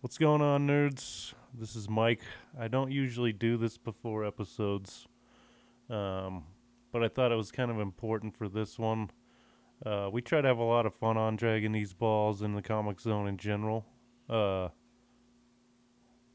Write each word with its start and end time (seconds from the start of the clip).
What's 0.00 0.16
going 0.16 0.42
on, 0.42 0.68
nerds? 0.68 1.34
This 1.52 1.74
is 1.74 1.90
Mike. 1.90 2.20
I 2.56 2.68
don't 2.68 2.92
usually 2.92 3.32
do 3.32 3.56
this 3.56 3.78
before 3.78 4.24
episodes, 4.24 5.08
um, 5.90 6.44
but 6.92 7.02
I 7.02 7.08
thought 7.08 7.32
it 7.32 7.34
was 7.34 7.50
kind 7.50 7.68
of 7.68 7.80
important 7.80 8.36
for 8.36 8.48
this 8.48 8.78
one. 8.78 9.10
Uh, 9.84 10.08
we 10.12 10.22
try 10.22 10.40
to 10.40 10.46
have 10.46 10.58
a 10.58 10.62
lot 10.62 10.86
of 10.86 10.94
fun 10.94 11.16
on 11.16 11.36
Dragin' 11.36 11.72
Deez 11.72 11.96
Ballz 11.96 12.42
in 12.44 12.54
the 12.54 12.62
comic 12.62 13.00
zone 13.00 13.26
in 13.26 13.38
general. 13.38 13.86
Uh, 14.30 14.68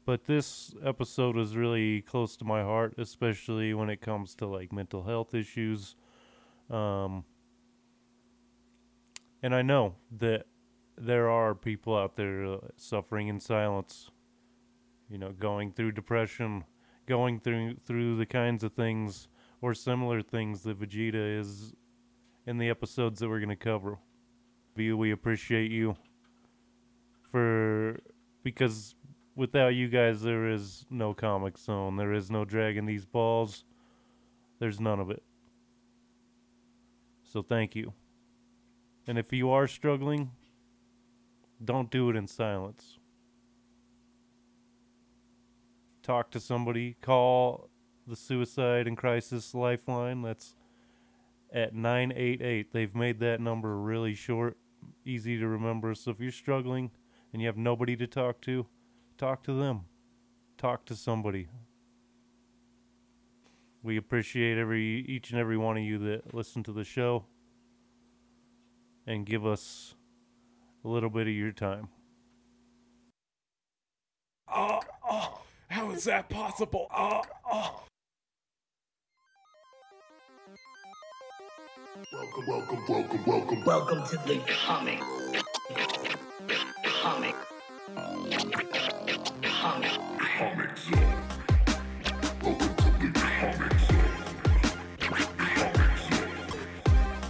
but 0.04 0.26
this 0.26 0.74
episode 0.84 1.38
is 1.38 1.56
really 1.56 2.02
close 2.02 2.36
to 2.36 2.44
my 2.44 2.62
heart, 2.62 2.92
especially 2.98 3.72
when 3.72 3.88
it 3.88 4.02
comes 4.02 4.34
to 4.34 4.46
like 4.46 4.74
mental 4.74 5.04
health 5.04 5.32
issues. 5.32 5.96
Um, 6.68 7.24
and 9.42 9.54
I 9.54 9.62
know 9.62 9.94
that 10.18 10.44
there 10.96 11.28
are 11.28 11.54
people 11.54 11.96
out 11.96 12.16
there 12.16 12.44
uh, 12.44 12.58
suffering 12.76 13.28
in 13.28 13.40
silence. 13.40 14.10
You 15.10 15.18
know, 15.18 15.32
going 15.32 15.72
through 15.72 15.92
depression, 15.92 16.64
going 17.06 17.40
through 17.40 17.76
through 17.84 18.16
the 18.16 18.26
kinds 18.26 18.64
of 18.64 18.72
things 18.72 19.28
or 19.60 19.74
similar 19.74 20.22
things 20.22 20.62
that 20.62 20.80
Vegeta 20.80 21.38
is 21.38 21.74
in 22.46 22.58
the 22.58 22.68
episodes 22.68 23.20
that 23.20 23.28
we're 23.28 23.38
going 23.38 23.48
to 23.48 23.56
cover. 23.56 23.98
You, 24.76 24.96
we 24.96 25.10
appreciate 25.10 25.70
you 25.70 25.96
for 27.30 28.00
because 28.42 28.94
without 29.36 29.74
you 29.74 29.88
guys, 29.88 30.22
there 30.22 30.48
is 30.48 30.86
no 30.90 31.14
comic 31.14 31.58
zone. 31.58 31.96
There 31.96 32.12
is 32.12 32.30
no 32.30 32.44
Dragin' 32.44 32.86
Deez 32.88 33.06
Ballz. 33.06 33.64
There's 34.58 34.80
none 34.80 35.00
of 35.00 35.10
it. 35.10 35.22
So 37.24 37.42
thank 37.42 37.74
you. 37.74 37.92
And 39.06 39.18
if 39.18 39.32
you 39.32 39.50
are 39.50 39.66
struggling, 39.66 40.30
don't 41.64 41.90
do 41.90 42.10
it 42.10 42.16
in 42.16 42.26
silence. 42.26 42.98
Talk 46.02 46.30
to 46.32 46.40
somebody. 46.40 46.96
Call 47.00 47.70
the 48.06 48.16
Suicide 48.16 48.86
and 48.86 48.96
Crisis 48.96 49.54
Lifeline. 49.54 50.22
That's 50.22 50.54
at 51.52 51.74
988. 51.74 52.72
They've 52.72 52.94
made 52.94 53.20
that 53.20 53.40
number 53.40 53.78
really 53.78 54.14
short, 54.14 54.56
easy 55.04 55.38
to 55.38 55.46
remember. 55.46 55.94
So 55.94 56.10
if 56.10 56.20
you're 56.20 56.32
struggling 56.32 56.90
and 57.32 57.40
you 57.40 57.48
have 57.48 57.56
nobody 57.56 57.96
to 57.96 58.06
talk 58.06 58.40
to, 58.42 58.66
talk 59.16 59.42
to 59.44 59.52
them. 59.54 59.82
Talk 60.58 60.84
to 60.86 60.94
somebody. 60.94 61.48
We 63.82 63.96
appreciate 63.96 64.56
every 64.56 65.04
each 65.06 65.30
and 65.30 65.38
every 65.38 65.56
one 65.56 65.76
of 65.76 65.82
you 65.82 65.98
that 65.98 66.34
listen 66.34 66.62
to 66.64 66.72
the 66.72 66.84
show 66.84 67.26
and 69.06 69.26
give 69.26 69.44
us 69.44 69.94
a 70.84 70.88
little 70.88 71.10
bit 71.10 71.26
of 71.26 71.32
your 71.32 71.52
time. 71.52 71.88
Oh, 74.54 74.80
oh, 75.08 75.40
how 75.68 75.90
is 75.90 76.04
that 76.04 76.28
possible? 76.28 76.86
Oh, 76.94 77.22
oh. 77.50 77.84
Welcome, 82.12 82.44
welcome, 82.46 82.84
welcome, 82.88 83.24
welcome. 83.26 83.64
Welcome 83.64 84.06
to 84.08 84.16
the 84.28 84.40
comic. 84.46 85.00
Comic. 85.74 86.16
Comic. 86.84 87.34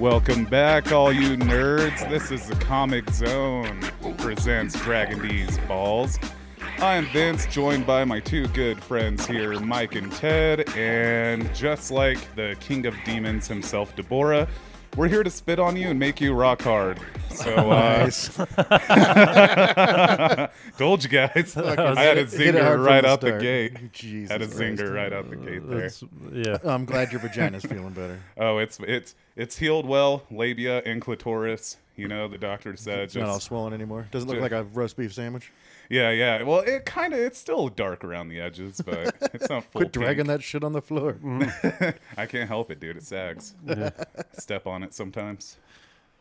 Welcome 0.04 0.44
back, 0.44 0.92
all 0.92 1.10
you 1.10 1.34
nerds. 1.34 2.06
This 2.10 2.30
is 2.30 2.46
the 2.46 2.54
Comic 2.56 3.08
Zone 3.08 3.80
presents 4.18 4.76
Dragin' 4.76 5.18
Deez 5.18 5.56
Ballz. 5.66 6.22
I 6.78 6.96
am 6.96 7.06
Vince, 7.06 7.46
joined 7.46 7.86
by 7.86 8.04
my 8.04 8.20
two 8.20 8.46
good 8.48 8.78
friends 8.82 9.26
here, 9.26 9.58
Mike 9.60 9.94
and 9.94 10.12
Ted, 10.12 10.68
and 10.76 11.52
just 11.54 11.90
like 11.90 12.18
the 12.34 12.54
King 12.60 12.84
of 12.84 12.94
Demons 13.06 13.48
himself, 13.48 13.96
Dabura, 13.96 14.46
we're 14.94 15.08
here 15.08 15.22
to 15.22 15.30
spit 15.30 15.58
on 15.58 15.74
you 15.74 15.88
and 15.88 15.98
make 15.98 16.20
you 16.20 16.34
rock 16.34 16.60
hard. 16.60 17.00
So, 17.34 17.54
uh, 18.58 20.48
told 20.78 21.02
you 21.04 21.10
guys. 21.10 21.56
I 21.56 22.00
had 22.02 22.18
a 22.18 22.24
Hit 22.24 22.54
it 22.54 22.54
zinger 22.54 22.84
right 22.84 23.04
out 23.04 23.20
the 23.20 23.28
start. 23.28 23.42
gate. 23.42 23.92
Jesus 23.92 24.30
Had 24.30 24.42
a 24.42 24.46
Christ. 24.46 24.60
zinger 24.60 24.94
right 24.94 25.12
out 25.12 25.28
the 25.30 25.36
gate 25.36 25.68
there. 25.68 25.80
That's, 25.80 26.04
yeah. 26.32 26.58
I'm 26.64 26.84
glad 26.84 27.12
your 27.12 27.20
vagina's 27.20 27.64
feeling 27.64 27.90
better. 27.92 28.20
Oh, 28.38 28.58
it's 28.58 28.78
it's 28.80 29.14
it's 29.36 29.56
healed 29.58 29.86
well, 29.86 30.22
labia 30.30 30.78
and 30.84 31.00
clitoris. 31.00 31.76
You 31.96 32.08
know, 32.08 32.26
the 32.26 32.38
doctor 32.38 32.74
said 32.76 32.98
It's 33.00 33.14
not 33.14 33.28
all 33.28 33.38
swollen 33.40 33.72
anymore. 33.72 34.08
Doesn't 34.10 34.28
look 34.28 34.38
Ju- 34.38 34.42
like 34.42 34.50
a 34.52 34.64
roast 34.64 34.96
beef 34.96 35.14
sandwich. 35.14 35.52
yeah, 35.88 36.10
yeah. 36.10 36.42
Well, 36.42 36.58
it 36.60 36.84
kind 36.84 37.12
of 37.12 37.20
it's 37.20 37.38
still 37.38 37.68
dark 37.68 38.02
around 38.02 38.30
the 38.30 38.40
edges, 38.40 38.80
but 38.84 39.14
it's 39.32 39.48
not 39.48 39.62
full. 39.64 39.82
Quit 39.82 39.92
dragging 39.92 40.26
pink. 40.26 40.38
that 40.38 40.42
shit 40.42 40.64
on 40.64 40.72
the 40.72 40.82
floor. 40.82 41.18
I 42.16 42.26
can't 42.26 42.48
help 42.48 42.72
it, 42.72 42.80
dude. 42.80 42.96
It 42.96 43.04
sags. 43.04 43.54
yeah. 43.64 43.90
Step 44.32 44.66
on 44.66 44.82
it 44.82 44.92
sometimes. 44.92 45.56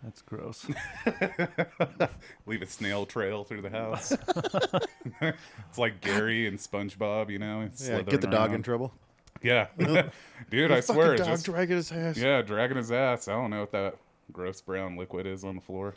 That's 0.04 0.22
gross. 0.22 0.68
Leave 2.46 2.62
a 2.62 2.66
snail 2.66 3.06
trail 3.06 3.46
through 3.46 3.62
the 3.62 3.70
house. 3.70 4.12
it's 5.22 5.78
like 5.78 6.02
Gary 6.02 6.46
and 6.46 6.58
SpongeBob, 6.58 7.30
you 7.30 7.40
know. 7.40 7.70
Yeah, 7.78 8.02
get 8.02 8.20
the 8.20 8.28
dog 8.28 8.54
in 8.54 8.62
trouble. 8.64 8.94
Yeah, 9.42 9.68
dude. 9.78 10.72
I 10.72 10.82
Fucking 10.82 10.82
swear, 10.82 11.16
dog 11.16 11.28
just 11.28 11.46
dragging 11.46 11.78
his 11.78 11.92
ass. 11.92 12.18
yeah, 12.18 12.42
dragging 12.42 12.78
his 12.78 12.92
ass. 12.92 13.28
I 13.30 13.34
don't 13.34 13.50
know 13.50 13.62
what 13.62 13.72
that 13.72 13.96
gross 14.32 14.62
brown 14.62 14.98
liquid 14.98 15.26
is 15.26 15.44
on 15.46 15.56
the 15.56 15.62
floor. 15.62 15.94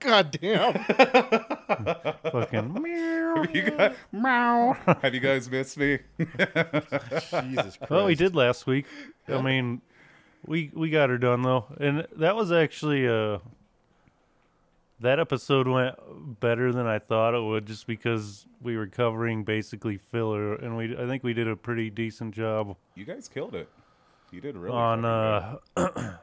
God 0.00 0.36
damn. 0.40 0.72
Fucking 2.32 2.72
meow. 2.82 3.34
Have 3.42 3.54
you 3.54 3.70
guys, 3.70 3.96
meow. 4.10 4.76
Have 5.02 5.14
you 5.14 5.20
guys 5.20 5.50
missed 5.50 5.76
me? 5.78 5.98
Jesus 6.18 7.76
Christ. 7.76 7.90
Well, 7.90 8.06
we 8.06 8.14
did 8.14 8.34
last 8.34 8.66
week. 8.66 8.86
I 9.28 9.40
mean, 9.42 9.80
we 10.46 10.70
we 10.74 10.90
got 10.90 11.10
her 11.10 11.18
done 11.18 11.42
though, 11.42 11.66
and 11.80 12.06
that 12.16 12.36
was 12.36 12.50
actually 12.52 13.06
uh 13.08 13.38
that 15.00 15.20
episode 15.20 15.68
went 15.68 15.94
better 16.40 16.72
than 16.72 16.86
I 16.86 16.98
thought 16.98 17.34
it 17.34 17.42
would, 17.42 17.66
just 17.66 17.86
because 17.86 18.46
we 18.60 18.76
were 18.76 18.88
covering 18.88 19.44
basically 19.44 19.96
filler, 19.96 20.54
and 20.54 20.76
we 20.76 20.96
I 20.96 21.06
think 21.06 21.22
we 21.22 21.34
did 21.34 21.48
a 21.48 21.56
pretty 21.56 21.90
decent 21.90 22.34
job 22.34 22.76
You 22.94 23.04
guys 23.04 23.28
killed 23.28 23.54
it. 23.54 23.68
You 24.30 24.40
did 24.40 24.56
really 24.56 24.76
on. 24.76 25.04
uh 25.04 25.56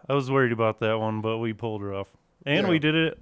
I 0.10 0.14
was 0.14 0.30
worried 0.30 0.52
about 0.52 0.80
that 0.80 1.00
one, 1.00 1.22
but 1.22 1.38
we 1.38 1.54
pulled 1.54 1.82
her 1.82 1.94
off, 1.94 2.10
and 2.46 2.68
we 2.68 2.80
did 2.80 2.96
it 2.96 3.18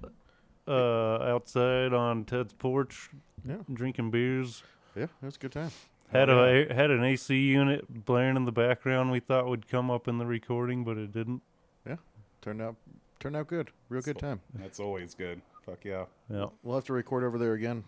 uh 0.67 1.17
outside 1.23 1.93
on 1.93 2.25
Ted's 2.25 2.53
porch, 2.53 3.09
Yeah. 3.47 3.57
drinking 3.71 4.11
beers. 4.11 4.63
Yeah, 4.95 5.03
it 5.03 5.09
was 5.25 5.35
a 5.35 5.39
good 5.39 5.51
time. 5.51 5.71
Had 6.13 6.29
a 6.29 6.73
had 6.73 6.91
an 6.91 7.03
AC 7.03 7.35
unit 7.35 8.05
blaring 8.05 8.35
in 8.35 8.45
the 8.45 8.51
background. 8.51 9.11
We 9.11 9.19
thought 9.19 9.47
would 9.47 9.67
come 9.67 9.89
up 9.89 10.07
in 10.07 10.17
the 10.17 10.25
recording, 10.25 10.83
but 10.83 10.97
it 10.97 11.11
didn't. 11.11 11.41
Yeah, 11.87 11.97
turned 12.41 12.61
out 12.61 12.75
turned 13.19 13.35
out 13.35 13.47
good. 13.47 13.71
Real 13.89 14.01
good 14.01 14.19
time. 14.19 14.41
good. 14.51 14.63
That's 14.63 14.79
always 14.79 15.15
good. 15.15 15.41
Fuck 15.65 15.85
yeah. 15.85 16.05
Yeah. 16.29 16.47
We'll 16.61 16.75
have 16.75 16.85
to 16.85 16.93
record 16.93 17.23
over 17.23 17.37
there 17.37 17.53
again. 17.53 17.83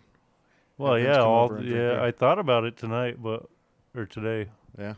Well, 0.78 0.94
Vince 0.94 1.06
yeah, 1.06 1.16
come 1.16 1.28
all 1.28 1.44
over 1.44 1.56
and 1.56 1.66
drink 1.66 1.78
yeah. 1.78 1.90
beer. 1.90 2.00
I 2.00 2.10
thought 2.10 2.38
about 2.38 2.64
it 2.64 2.76
tonight, 2.76 3.22
but 3.22 3.48
or 3.94 4.06
today. 4.06 4.50
Yeah. 4.78 4.94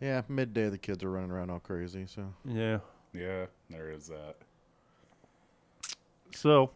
Yeah, 0.00 0.22
midday 0.28 0.68
the 0.68 0.78
kids 0.78 1.02
are 1.02 1.10
running 1.10 1.30
around 1.30 1.50
all 1.50 1.58
crazy, 1.58 2.06
so 2.06 2.32
Yeah. 2.44 2.78
Yeah, 3.12 3.46
there 3.70 3.90
is 3.90 4.08
that. 4.08 4.36
So 6.32 6.70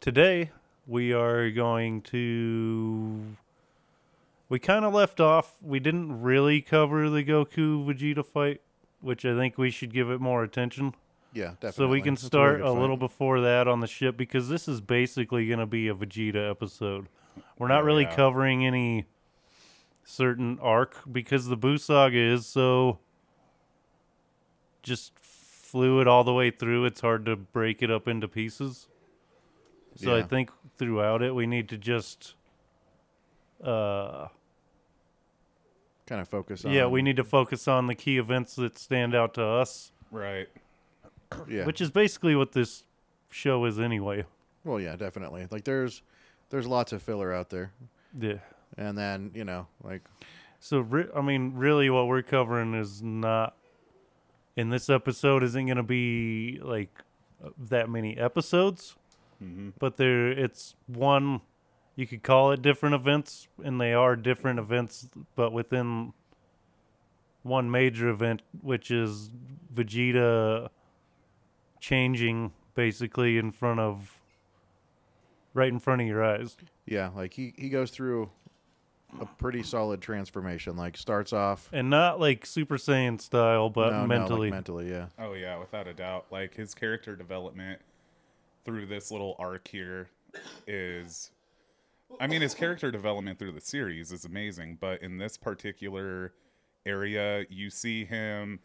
today 0.00 0.50
we 0.86 1.12
are 1.12 1.50
going 1.50 2.02
to. 2.02 3.36
We 4.50 4.58
kind 4.58 4.84
of 4.84 4.92
left 4.92 5.18
off. 5.20 5.54
We 5.62 5.80
didn't 5.80 6.20
really 6.20 6.60
cover 6.60 7.08
the 7.08 7.24
Goku 7.24 7.86
Vegeta 7.86 8.26
fight, 8.26 8.60
which 9.00 9.24
I 9.24 9.34
think 9.34 9.56
we 9.56 9.70
should 9.70 9.92
give 9.94 10.10
it 10.10 10.20
more 10.20 10.42
attention. 10.42 10.94
yeah, 11.32 11.52
definitely. 11.60 11.72
So 11.72 11.88
we 11.88 12.02
can 12.02 12.14
That's 12.14 12.26
start 12.26 12.58
really 12.58 12.68
a 12.68 12.72
little 12.80 12.96
before 12.96 13.40
that 13.40 13.68
on 13.68 13.78
the 13.80 13.86
ship 13.86 14.16
because 14.16 14.48
this 14.48 14.66
is 14.68 14.80
basically 14.80 15.46
going 15.46 15.60
to 15.60 15.66
be 15.66 15.86
a 15.88 15.94
Vegeta 15.94 16.50
episode. 16.50 17.06
We're 17.58 17.68
not 17.68 17.82
Oh, 17.82 17.86
really 17.86 18.02
yeah. 18.02 18.16
covering 18.16 18.66
any 18.66 19.06
certain 20.04 20.58
arc 20.60 20.96
because 21.10 21.46
the 21.46 21.56
Buu 21.56 21.78
saga 21.78 22.18
is 22.18 22.44
so 22.46 22.98
just 24.82 25.12
fluid 25.20 26.08
all 26.08 26.24
the 26.24 26.32
way 26.32 26.50
through. 26.50 26.84
It's 26.86 27.00
hard 27.02 27.24
to 27.26 27.36
break 27.36 27.82
it 27.82 27.90
up 27.90 28.08
into 28.08 28.26
pieces. 28.26 28.88
So 29.94 30.16
I 30.16 30.22
think 30.22 30.50
throughout 30.78 31.22
it 31.22 31.34
we 31.34 31.46
need 31.46 31.68
to 31.68 31.76
just 31.76 32.34
uh 33.62 34.28
kind 36.10 36.20
of 36.20 36.28
focus 36.28 36.64
on 36.66 36.72
yeah, 36.72 36.86
we 36.86 37.00
need 37.02 37.16
to 37.16 37.24
focus 37.24 37.66
on 37.68 37.86
the 37.86 37.94
key 37.94 38.18
events 38.18 38.56
that 38.56 38.76
stand 38.78 39.14
out 39.14 39.32
to 39.34 39.44
us, 39.44 39.92
Right. 40.10 40.48
yeah. 41.48 41.64
which 41.64 41.80
is 41.80 41.90
basically 41.90 42.34
what 42.34 42.52
this 42.52 42.82
show 43.30 43.64
is 43.64 43.78
anyway. 43.78 44.24
well, 44.64 44.80
yeah, 44.80 44.96
definitely. 44.96 45.46
Like 45.50 45.64
there's 45.64 46.02
there's 46.50 46.66
lots 46.66 46.92
of 46.92 47.00
filler 47.02 47.32
out 47.32 47.48
there. 47.50 47.72
Yeah. 48.18 48.38
And 48.76 48.98
then, 48.98 49.30
you 49.34 49.44
know, 49.44 49.68
like 49.84 50.02
So, 50.58 50.80
re- 50.80 51.08
I 51.16 51.20
mean, 51.22 51.54
really, 51.54 51.88
what 51.90 52.08
we're 52.08 52.22
covering 52.22 52.74
is 52.74 53.00
not 53.02 53.54
in 54.56 54.70
this 54.70 54.90
episode. 54.90 55.42
Isn't 55.44 55.66
going 55.66 55.76
to 55.76 55.82
be 55.84 56.58
like 56.60 56.90
uh, 57.44 57.50
that 57.56 57.88
many 57.88 58.16
episodes, 58.18 58.96
Mm-hmm. 59.42 59.70
but 59.78 59.96
there 59.96 60.28
it's 60.28 60.74
one 60.86 61.40
you 62.00 62.06
could 62.06 62.22
call 62.22 62.50
it 62.50 62.62
different 62.62 62.94
events, 62.94 63.46
and 63.62 63.78
they 63.78 63.92
are 63.92 64.16
different 64.16 64.58
events, 64.58 65.06
but 65.36 65.52
within 65.52 66.14
one 67.42 67.70
major 67.70 68.08
event, 68.08 68.40
which 68.62 68.90
is 68.90 69.30
Vegeta 69.72 70.70
changing 71.78 72.52
basically 72.74 73.36
in 73.36 73.52
front 73.52 73.80
of, 73.80 74.18
right 75.52 75.68
in 75.68 75.78
front 75.78 76.00
of 76.00 76.08
your 76.08 76.24
eyes. 76.24 76.56
Yeah, 76.86 77.10
like 77.14 77.34
he 77.34 77.52
he 77.56 77.68
goes 77.68 77.90
through 77.90 78.30
a 79.20 79.26
pretty 79.26 79.62
solid 79.62 80.00
transformation. 80.00 80.76
Like 80.76 80.96
starts 80.96 81.34
off 81.34 81.68
And 81.70 81.90
not 81.90 82.18
like 82.18 82.46
Super 82.46 82.78
Saiyan 82.78 83.20
style, 83.20 83.68
but 83.68 83.90
no, 83.90 83.92
no, 83.92 84.00
like 84.00 84.08
mentally. 84.08 84.50
mentally, 84.50 84.90
yeah. 84.90 85.06
Oh 85.18 85.34
yeah, 85.34 85.58
without 85.58 85.86
a 85.86 85.92
doubt. 85.92 86.26
Like 86.30 86.54
his 86.54 86.74
character 86.74 87.14
development 87.14 87.80
through 88.64 88.86
this 88.86 89.10
little 89.10 89.36
arc 89.38 89.68
here 89.68 90.08
is 90.66 91.30
I 92.18 92.26
mean 92.26 92.40
his 92.42 92.54
character 92.54 92.90
development 92.90 93.38
through 93.38 93.52
the 93.52 93.60
series 93.60 94.12
is 94.12 94.24
amazing, 94.24 94.78
but 94.80 95.02
in 95.02 95.18
this 95.18 95.36
particular 95.36 96.32
area 96.86 97.44
you 97.48 97.70
see 97.70 98.04
him 98.04 98.60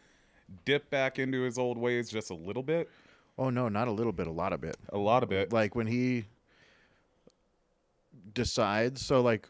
dip 0.64 0.90
back 0.90 1.20
into 1.20 1.42
his 1.42 1.58
old 1.58 1.78
ways 1.78 2.10
just 2.10 2.30
a 2.30 2.36
little 2.36 2.64
bit, 2.64 2.90
Oh 3.38 3.50
no, 3.50 3.68
not 3.68 3.88
a 3.88 3.92
little 3.92 4.14
bit, 4.14 4.28
a 4.28 4.32
lot 4.32 4.54
of 4.54 4.64
it. 4.64 4.78
a 4.90 4.98
lot 4.98 5.24
of 5.24 5.32
it. 5.32 5.52
Like 5.52 5.76
when 5.76 5.88
he 5.88 6.26
decides, 8.34 9.06
so 9.06 9.22
like 9.22 9.48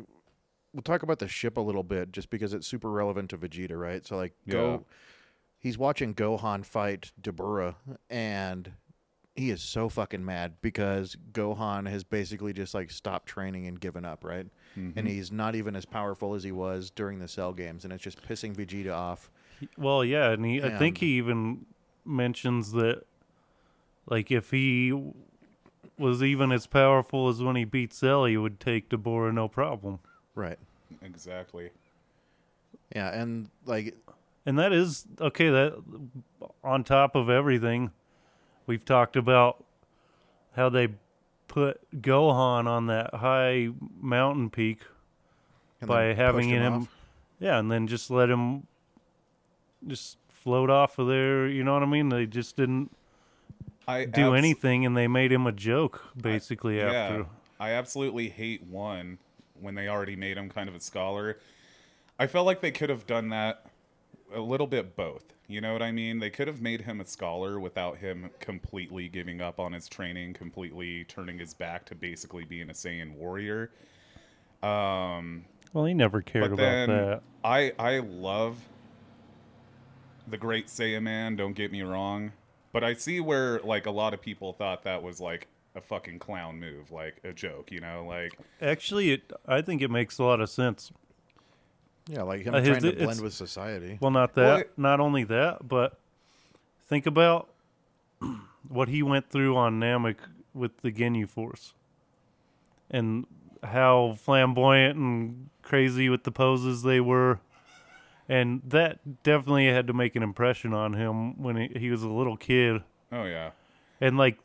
we'll 0.74 0.82
talk 0.82 1.04
about 1.04 1.20
the 1.20 1.28
ship 1.28 1.58
a 1.58 1.62
little 1.62 1.84
bit 1.84 2.12
just 2.12 2.30
because 2.30 2.54
it's 2.54 2.68
super 2.68 2.90
relevant 2.90 3.30
to 3.30 3.38
Vegeta, 3.38 3.80
right? 3.80 4.06
So 4.06 4.18
like 4.18 4.34
go 4.48 4.84
he's 5.60 5.78
watching 5.78 6.14
Gohan 6.14 6.66
fight 6.66 7.12
Dabura 7.22 7.76
and 8.10 8.72
he 9.36 9.50
is 9.50 9.62
so 9.62 9.90
fucking 9.90 10.24
mad 10.24 10.54
because 10.62 11.18
Gohan 11.34 11.90
has 11.90 12.04
basically 12.04 12.54
just 12.54 12.74
like 12.74 12.90
stopped 12.90 13.28
training 13.28 13.68
and 13.68 13.80
given 13.80 14.06
up, 14.06 14.24
right? 14.24 14.48
Mm-hmm. 14.78 14.98
And 14.98 15.08
he's 15.08 15.32
not 15.32 15.56
even 15.56 15.76
as 15.76 15.86
powerful 15.86 16.36
as 16.36 16.44
he 16.44 16.52
was 16.52 16.90
during 16.90 17.20
the 17.20 17.28
Cell 17.28 17.54
games, 17.54 17.84
and 17.84 17.94
it's 17.94 18.04
just 18.04 18.26
pissing 18.28 18.56
Vegeta 18.56 18.94
off. 18.94 19.30
Well, 19.78 20.04
yeah, 20.04 20.32
and 20.32 20.46
he, 20.46 20.62
I 20.62 20.78
think 20.78 20.98
he 20.98 21.18
even 21.18 21.66
mentions 22.06 22.72
that, 22.74 23.04
like, 24.06 24.32
if 24.32 24.52
he 24.52 24.94
was 25.98 26.22
even 26.22 26.52
as 26.52 26.68
powerful 26.68 27.30
as 27.30 27.42
when 27.42 27.56
he 27.56 27.64
beat 27.64 27.94
Cell, 27.94 28.26
he 28.26 28.38
would 28.38 28.60
take 28.60 28.90
Dabura 28.90 29.34
no 29.34 29.48
problem. 29.48 30.00
Right. 30.34 30.60
Exactly. 31.02 31.70
Yeah, 32.94 33.10
and 33.14 33.50
like 33.66 33.96
And 34.46 34.60
that 34.60 34.72
is 34.74 35.06
okay. 35.20 35.50
That 35.50 35.82
on 36.64 36.84
top 36.84 37.16
of 37.16 37.30
everything, 37.30 37.92
we've 38.68 38.86
talked 38.86 39.16
about 39.16 39.64
how 40.56 40.70
they 40.70 40.90
put 41.48 41.80
Gohan 42.02 42.68
on 42.68 42.88
that 42.88 43.14
high 43.16 43.70
mountain 44.02 44.50
peak 44.50 44.82
and 45.82 45.88
by 45.88 46.14
having 46.14 46.50
pushed 46.50 46.62
him, 46.62 46.88
yeah, 47.40 47.60
and 47.60 47.72
then 47.72 47.88
just 47.88 48.10
let 48.10 48.30
him 48.30 48.68
just 49.88 50.18
float 50.30 50.70
off 50.70 50.98
of 51.00 51.08
there. 51.08 51.48
You 51.48 51.64
know 51.64 51.74
what 51.74 51.84
I 51.84 51.88
mean? 51.88 52.10
They 52.10 52.26
just 52.26 52.56
didn't 52.56 52.92
I 53.88 54.06
do 54.06 54.34
abs- 54.34 54.38
anything, 54.38 54.86
and 54.86 54.96
they 54.96 55.08
made 55.08 55.32
him 55.32 55.46
a 55.46 55.52
joke 55.52 56.06
basically 56.20 56.78
Yeah, 56.78 56.92
after. 56.92 57.26
I 57.60 57.72
absolutely 57.72 58.30
hate 58.30 58.64
one 58.64 59.18
when 59.60 59.76
they 59.76 59.88
already 59.88 60.16
made 60.16 60.38
him 60.38 60.50
kind 60.50 60.68
of 60.68 60.76
a 60.76 60.80
scholar. 60.80 61.40
I 62.20 62.28
felt 62.28 62.46
like 62.46 62.62
they 62.62 62.72
could 62.72 62.90
have 62.90 63.06
done 63.06 63.30
that 63.30 63.66
a 64.34 64.40
little 64.40 64.68
bit 64.68 64.96
both. 64.96 65.35
You 65.48 65.62
know 65.62 65.74
what 65.74 65.84
I 65.84 65.92
mean? 65.92 66.20
They 66.20 66.32
could 66.32 66.48
have 66.48 66.62
made 66.62 66.82
him 66.82 67.00
a 67.00 67.06
scholar 67.06 67.60
without 67.60 67.98
him 67.98 68.32
completely 68.40 69.08
giving 69.08 69.42
up 69.42 69.60
on 69.60 69.74
his 69.74 69.88
training, 69.88 70.34
completely 70.34 71.04
turning 71.04 71.38
his 71.38 71.54
back 71.54 71.86
to 71.86 71.96
basically 71.96 72.46
being 72.46 72.70
a 72.70 72.74
Saiyan 72.74 73.14
warrior. 73.14 73.70
Um, 74.64 75.46
Well, 75.74 75.86
he 75.86 75.94
never 75.94 76.22
cared 76.22 76.46
but 76.50 76.54
about 76.54 76.58
then 76.58 76.90
that. 76.90 77.22
I 77.44 77.74
I 77.78 78.00
love 78.00 78.58
the 80.28 80.38
Great 80.38 80.68
Saiyan 80.68 81.04
Man. 81.04 81.36
Don't 81.36 81.54
get 81.54 81.72
me 81.72 81.84
wrong, 81.84 82.32
but 82.74 82.84
I 82.84 82.94
see 82.96 83.20
where 83.20 83.60
like 83.60 83.86
a 83.86 83.92
lot 83.92 84.16
of 84.16 84.22
people 84.22 84.54
thought 84.54 84.84
that 84.84 85.04
was 85.04 85.22
like 85.22 85.48
a 85.76 85.82
fucking 85.82 86.18
clown 86.18 86.60
move, 86.60 86.92
like 86.92 87.18
a 87.24 87.34
joke. 87.34 87.72
You 87.72 87.82
know, 87.82 88.06
like 88.08 88.36
Actually, 88.60 89.12
it, 89.12 89.32
I 89.48 89.62
think 89.62 89.84
it 89.84 89.92
makes 89.92 90.18
a 90.18 90.24
lot 90.24 90.42
of 90.42 90.50
sense. 90.50 90.92
Yeah, 92.08 92.24
like 92.24 92.42
him 92.42 92.54
Uh, 92.54 92.60
his- 92.60 92.78
trying 92.78 92.82
to 92.82 93.04
blend 93.04 93.22
with 93.22 93.34
society. 93.34 93.98
Well, 94.00 94.12
not 94.12 94.36
that. 94.36 94.56
Well, 94.56 94.64
not 94.78 95.00
only 95.00 95.24
that, 95.26 95.68
but 95.68 96.00
think 96.88 97.06
about 97.06 97.50
what 98.70 98.90
he 98.90 99.02
went 99.02 99.30
through 99.30 99.56
on 99.56 99.80
Namek 99.80 100.18
with 100.54 100.78
the 100.82 100.92
Ginyu 100.92 101.28
Force, 101.28 101.74
and 102.90 103.26
how 103.64 104.16
flamboyant 104.20 104.98
and 104.98 105.50
crazy 105.64 106.08
with 106.10 106.24
the 106.24 106.32
poses 106.32 106.84
they 106.84 107.00
were, 107.02 107.40
and 108.30 108.62
that 108.66 109.24
definitely 109.24 109.68
had 109.68 109.88
to 109.88 109.94
make 109.94 110.16
an 110.16 110.24
impression 110.24 110.74
on 110.74 110.94
him 110.94 111.42
when 111.42 111.56
he, 111.56 111.80
he 111.80 111.90
was 111.90 112.04
a 112.04 112.10
little 112.10 112.38
kid, 112.38 112.84
oh 113.12 113.26
yeah, 113.26 113.52
and 114.00 114.18
like 114.18 114.38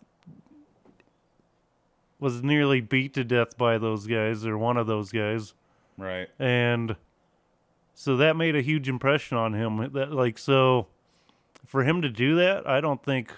was 2.18 2.42
nearly 2.42 2.80
beat 2.80 3.14
to 3.14 3.24
death 3.24 3.56
by 3.56 3.78
those 3.78 4.06
guys 4.06 4.44
or 4.44 4.58
one 4.58 4.76
of 4.76 4.86
those 4.86 5.10
guys 5.10 5.54
right. 5.96 6.28
and 6.38 6.96
so 8.00 8.17
that 8.17 8.35
made 8.35 8.56
a 8.56 8.62
huge 8.62 8.88
impression 8.88 9.37
on 9.37 9.52
him 9.52 9.91
that 9.93 10.11
like 10.11 10.38
so 10.38 10.87
for 11.67 11.85
him 11.85 12.00
to 12.00 12.08
do 12.08 12.35
that 12.37 12.67
i 12.67 12.81
don't 12.81 13.02
think 13.02 13.31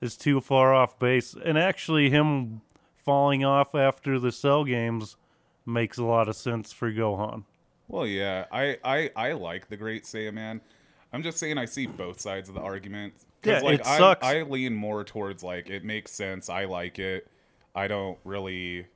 is 0.00 0.16
too 0.16 0.40
far 0.40 0.72
off 0.72 0.98
base 0.98 1.36
and 1.44 1.58
actually 1.58 2.08
him 2.08 2.62
falling 2.96 3.44
off 3.44 3.74
after 3.74 4.18
the 4.18 4.32
cell 4.32 4.64
games 4.64 5.16
makes 5.66 5.98
a 5.98 6.04
lot 6.04 6.26
of 6.26 6.34
sense 6.34 6.72
for 6.72 6.90
gohan 6.90 7.44
Well, 7.86 8.06
yeah, 8.06 8.46
I 8.50 8.78
I 8.84 9.10
I 9.16 9.32
like 9.32 9.68
the 9.68 9.76
Great 9.76 10.04
Saiyan 10.04 10.60
I'm 11.12 11.22
just 11.22 11.38
saying 11.38 11.58
I 11.58 11.64
see 11.64 11.86
both 11.86 12.20
sides 12.20 12.48
of 12.48 12.54
the 12.54 12.60
argument. 12.60 13.14
Yeah, 13.44 13.60
like 13.60 13.80
it 13.80 13.86
I, 13.86 13.98
sucks. 13.98 14.24
I 14.24 14.42
lean 14.42 14.74
more 14.74 15.02
towards 15.02 15.42
like 15.42 15.68
it 15.68 15.84
makes 15.84 16.12
sense. 16.12 16.48
I 16.48 16.64
like 16.66 16.98
it. 16.98 17.26
I 17.74 17.88
don't 17.88 18.18
really 18.24 18.86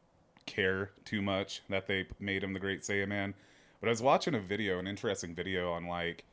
care 0.47 0.91
too 1.05 1.23
much 1.23 1.63
that 1.69 1.87
they 1.87 2.07
made 2.21 2.45
him 2.45 2.53
the 2.53 2.61
Great 2.61 2.83
Saiyan 2.83 3.09
Man. 3.09 3.35
But 3.81 3.89
I 3.89 3.91
was 3.91 4.03
watching 4.03 4.35
a 4.35 4.41
video, 4.41 4.79
an 4.79 4.87
interesting 4.87 5.35
video 5.35 5.73
on 5.73 5.87
like 5.87 6.25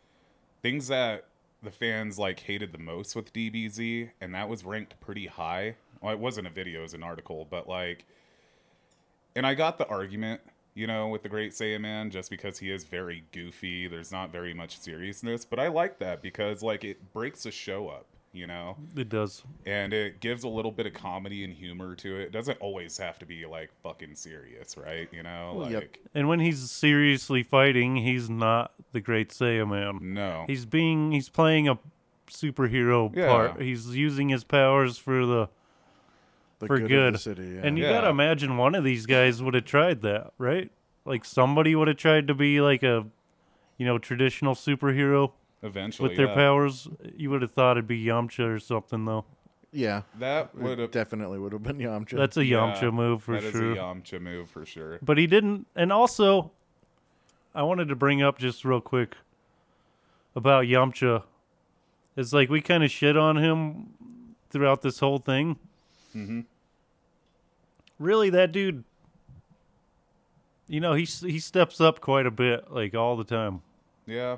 things 0.62 0.88
that 0.88 1.26
the 1.64 1.72
fans 1.72 2.18
like 2.18 2.40
hated 2.40 2.72
the 2.72 2.78
most 2.78 3.16
with 3.16 3.34
DBZ, 3.34 4.12
and 4.20 4.34
that 4.34 4.50
was 4.50 4.64
ranked 4.64 5.00
pretty 5.00 5.28
high. 5.28 5.76
Well, 6.02 6.14
it 6.14 6.20
wasn't 6.20 6.48
a 6.48 6.52
video, 6.52 6.80
it 6.80 6.84
was 6.84 6.94
an 6.94 7.04
article, 7.04 7.46
but 7.50 7.68
like 7.68 8.06
and 9.36 9.46
I 9.46 9.54
got 9.54 9.78
the 9.78 9.88
argument, 9.88 10.42
you 10.74 10.88
know, 10.88 11.08
with 11.08 11.24
the 11.24 11.30
Great 11.30 11.52
Saiyan 11.54 11.82
Man, 11.82 12.10
just 12.10 12.30
because 12.30 12.60
he 12.60 12.72
is 12.72 12.84
very 12.84 13.24
goofy. 13.32 13.88
There's 13.88 14.12
not 14.12 14.32
very 14.32 14.54
much 14.54 14.78
seriousness, 14.78 15.46
but 15.46 15.60
I 15.60 15.68
like 15.68 16.00
that 16.00 16.22
because 16.22 16.62
like 16.62 16.84
it 16.84 17.14
breaks 17.14 17.44
the 17.44 17.52
show 17.52 17.88
up, 17.88 18.06
you 18.34 18.48
know, 18.48 18.78
it 18.96 19.10
does 19.10 19.44
and 19.66 19.94
it 19.94 20.20
gives 20.22 20.44
a 20.44 20.48
little 20.48 20.72
bit 20.72 20.86
of 20.86 20.94
comedy 20.94 21.44
and 21.44 21.54
humor 21.54 21.96
to 21.96 22.16
it. 22.18 22.22
It 22.24 22.32
doesn't 22.32 22.58
always 22.60 22.98
have 22.98 23.20
to 23.20 23.26
be 23.26 23.46
like 23.46 23.70
fucking 23.84 24.16
serious, 24.16 24.78
right? 24.78 25.08
You 25.12 25.24
know, 25.24 25.54
Well, 25.56 25.64
like 25.66 25.72
yep. 25.74 25.98
and 26.16 26.28
when 26.30 26.40
he's 26.40 26.72
seriously 26.72 27.44
fighting 27.44 27.98
he's 27.98 28.30
not 28.30 28.74
the 28.94 29.02
great 29.02 29.30
Saiyan 29.30 29.70
man 29.70 30.00
no, 30.14 30.46
he's 30.48 30.66
being 30.66 31.12
he's 31.12 31.30
playing 31.30 31.68
a 31.68 31.78
superhero 32.30 33.14
Yeah. 33.16 33.28
part 33.28 33.62
he's 33.62 33.88
using 33.96 34.30
his 34.30 34.44
powers 34.44 34.98
for 34.98 35.26
the 35.26 35.50
The 36.60 36.68
for 36.68 36.80
good, 36.80 36.88
good. 36.88 37.14
The 37.16 37.20
city, 37.20 37.44
yeah. 37.56 37.62
And 37.64 37.78
you 37.78 37.84
Yeah. 37.84 37.90
gotta 37.92 38.10
imagine 38.10 38.56
one 38.58 38.76
of 38.76 38.84
these 38.84 39.06
guys 39.06 39.42
would 39.44 39.54
have 39.56 39.66
tried 39.66 40.02
that, 40.04 40.32
right? 40.38 40.72
Like 41.06 41.26
somebody 41.26 41.76
would 41.76 41.88
have 41.88 41.98
tried 41.98 42.28
to 42.28 42.34
be 42.36 42.62
like 42.62 42.84
a, 42.84 43.06
you 43.78 43.86
know, 43.86 43.98
traditional 43.98 44.54
superhero 44.56 45.32
eventually 45.64 46.10
with 46.10 46.18
their 46.18 46.28
yeah. 46.28 46.36
powers. 46.36 46.88
You 47.16 47.30
would 47.32 47.42
have 47.42 47.52
thought 47.52 47.74
it'd 47.74 47.88
be 47.88 48.04
Yamcha 48.04 48.56
or 48.56 48.60
something, 48.60 49.06
though. 49.06 49.26
yeah, 49.72 50.02
That 50.20 50.56
would 50.56 50.80
have 50.80 50.92
definitely 50.92 51.40
would 51.40 51.54
have 51.54 51.64
been 51.64 51.78
Yamcha. 51.78 52.18
That's 52.18 52.38
a 52.38 52.46
yeah, 52.46 52.58
Yamcha 52.58 52.94
move 52.94 53.24
for 53.24 53.34
that 53.34 53.44
is 53.44 53.52
sure. 53.52 53.72
a 53.74 53.76
Yamcha 53.76 54.22
move 54.22 54.50
for 54.50 54.66
sure. 54.66 55.00
but 55.02 55.18
he 55.18 55.28
didn't. 55.28 55.68
And 55.76 55.92
also, 55.92 56.52
I 57.54 57.64
wanted 57.64 57.88
to 57.90 57.96
bring 57.96 58.22
up 58.22 58.38
just 58.38 58.66
real 58.66 58.82
quick 58.82 59.16
about 60.36 60.66
Yamcha. 60.66 61.24
It's 62.16 62.34
like 62.34 62.50
we 62.50 62.62
kind 62.62 62.84
of 62.84 62.92
shit 62.92 63.18
on 63.18 63.38
him 63.38 63.94
throughout 64.50 64.82
this 64.82 65.00
whole 65.00 65.20
thing. 65.20 65.58
Mm-hmm. 66.16 66.42
Really, 68.00 68.30
that 68.30 68.52
dude. 68.52 68.84
You 70.68 70.80
know, 70.80 70.94
he 70.94 71.04
he 71.04 71.40
steps 71.40 71.82
up 71.82 72.00
quite 72.00 72.26
a 72.26 72.32
bit, 72.32 72.72
like 72.72 72.96
all 72.96 73.18
the 73.18 73.24
time. 73.24 73.62
Yeah, 74.06 74.38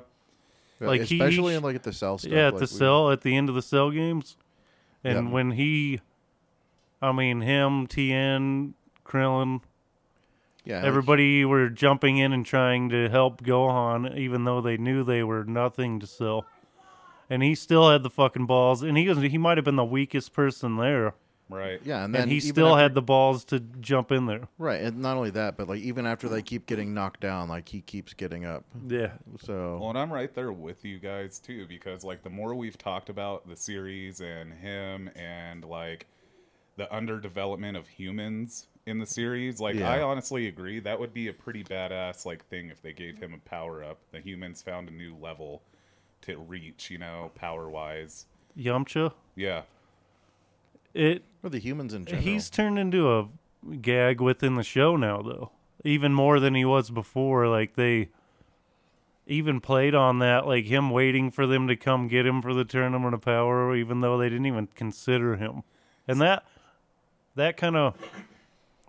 like, 0.80 1.00
especially 1.02 1.52
he 1.52 1.56
in 1.56 1.62
like 1.62 1.76
at 1.76 1.82
the 1.82 1.92
cell 1.92 2.18
stuff. 2.18 2.32
yeah, 2.32 2.48
at 2.48 2.54
like, 2.54 2.60
the 2.68 2.72
we- 2.72 2.78
cell 2.78 3.10
at 3.10 3.20
the 3.22 3.36
end 3.36 3.48
of 3.48 3.54
the 3.54 3.62
cell 3.62 3.90
games, 3.90 4.36
and 5.02 5.24
Yep. 5.26 5.32
when 5.32 5.50
he, 5.52 6.00
I 7.02 7.12
mean 7.12 7.40
him, 7.42 7.86
Tien, 7.86 8.74
Krillin, 9.04 9.60
Yeah, 10.64 10.76
like, 10.76 10.84
everybody 10.84 11.44
were 11.44 11.68
jumping 11.68 12.18
in 12.18 12.32
and 12.32 12.44
trying 12.46 12.88
to 12.90 13.08
help 13.08 13.42
Gohan, 13.42 14.16
even 14.16 14.44
though 14.44 14.60
they 14.60 14.76
knew 14.76 15.04
they 15.04 15.22
were 15.22 15.44
nothing 15.44 16.00
to 16.00 16.06
Cell, 16.06 16.46
and 17.30 17.42
he 17.42 17.54
still 17.54 17.90
had 17.90 18.02
the 18.02 18.10
fucking 18.10 18.46
balls, 18.46 18.82
and 18.82 18.96
he 18.96 19.08
was 19.08 19.18
he 19.18 19.38
might 19.38 19.58
have 19.58 19.64
been 19.64 19.76
the 19.76 19.84
weakest 19.84 20.32
person 20.32 20.76
there, 20.76 21.14
Right. 21.50 21.80
Yeah, 21.84 21.96
and 21.98 22.06
and, 22.06 22.14
then 22.14 22.28
he 22.28 22.40
still 22.40 22.68
after- 22.68 22.82
had 22.82 22.94
the 22.94 23.02
balls 23.02 23.44
to 23.46 23.60
jump 23.60 24.10
in 24.10 24.26
there. 24.26 24.48
right, 24.58 24.80
and 24.80 24.98
not 25.00 25.16
only 25.16 25.30
that, 25.30 25.56
but 25.56 25.68
like 25.68 25.80
even 25.80 26.06
after 26.06 26.28
they 26.28 26.40
keep 26.42 26.66
getting 26.66 26.94
knocked 26.94 27.20
down, 27.20 27.48
like 27.48 27.68
he 27.68 27.80
keeps 27.82 28.14
getting 28.14 28.44
up. 28.44 28.64
Yeah, 28.86 29.12
So 29.42 29.78
Well, 29.78 29.90
and 29.90 29.98
I'm 29.98 30.12
right 30.12 30.34
there 30.34 30.52
with 30.52 30.84
you 30.84 30.98
guys 30.98 31.38
too, 31.38 31.66
because 31.66 32.02
like 32.02 32.22
the 32.22 32.30
more 32.30 32.54
we've 32.54 32.78
talked 32.78 33.08
about 33.10 33.46
the 33.46 33.56
series 33.56 34.20
and 34.20 34.54
him 34.54 35.10
and 35.14 35.64
like 35.64 36.06
the 36.76 36.86
underdevelopment 36.86 37.76
of 37.78 37.86
humans 37.88 38.66
in 38.86 38.98
the 38.98 39.06
series, 39.06 39.60
like 39.60 39.76
Yeah. 39.76 39.90
I 39.90 40.02
honestly 40.02 40.48
agree 40.48 40.80
that 40.80 40.98
would 40.98 41.12
be 41.14 41.28
a 41.28 41.32
pretty 41.32 41.62
badass 41.62 42.24
like 42.26 42.44
thing 42.48 42.70
if 42.70 42.80
they 42.82 42.92
gave 42.92 43.18
him 43.18 43.34
a 43.34 43.48
power 43.48 43.84
up. 43.84 43.98
The 44.12 44.20
humans 44.20 44.62
found 44.62 44.88
a 44.88 44.92
new 44.92 45.14
level 45.14 45.62
to 46.22 46.38
reach, 46.38 46.90
you 46.90 46.96
know, 46.98 47.30
power 47.34 47.68
wise. 47.68 48.26
Yamcha. 48.58 49.12
Yeah. 49.36 49.62
It 50.94 51.24
or 51.42 51.50
the 51.50 51.58
humans 51.58 51.92
in 51.92 52.06
general. 52.06 52.24
he's 52.24 52.48
turned 52.48 52.78
into 52.78 53.10
a 53.10 53.28
gag 53.80 54.20
within 54.20 54.54
the 54.54 54.62
show 54.62 54.96
now, 54.96 55.20
though. 55.22 55.50
Even 55.84 56.14
more 56.14 56.40
than 56.40 56.54
he 56.54 56.64
was 56.64 56.90
before. 56.90 57.48
Like 57.48 57.74
they 57.74 58.08
even 59.26 59.60
played 59.60 59.94
on 59.94 60.18
that, 60.20 60.46
like 60.46 60.66
him 60.66 60.90
waiting 60.90 61.30
for 61.30 61.46
them 61.46 61.66
to 61.68 61.76
come 61.76 62.08
get 62.08 62.26
him 62.26 62.40
for 62.40 62.54
the 62.54 62.64
tournament 62.64 63.14
of 63.14 63.22
power, 63.22 63.74
even 63.74 64.00
though 64.00 64.18
they 64.18 64.28
didn't 64.28 64.46
even 64.46 64.68
consider 64.74 65.36
him. 65.36 65.62
And 66.06 66.20
that 66.20 66.44
that 67.34 67.56
kind 67.56 67.76
of 67.76 67.96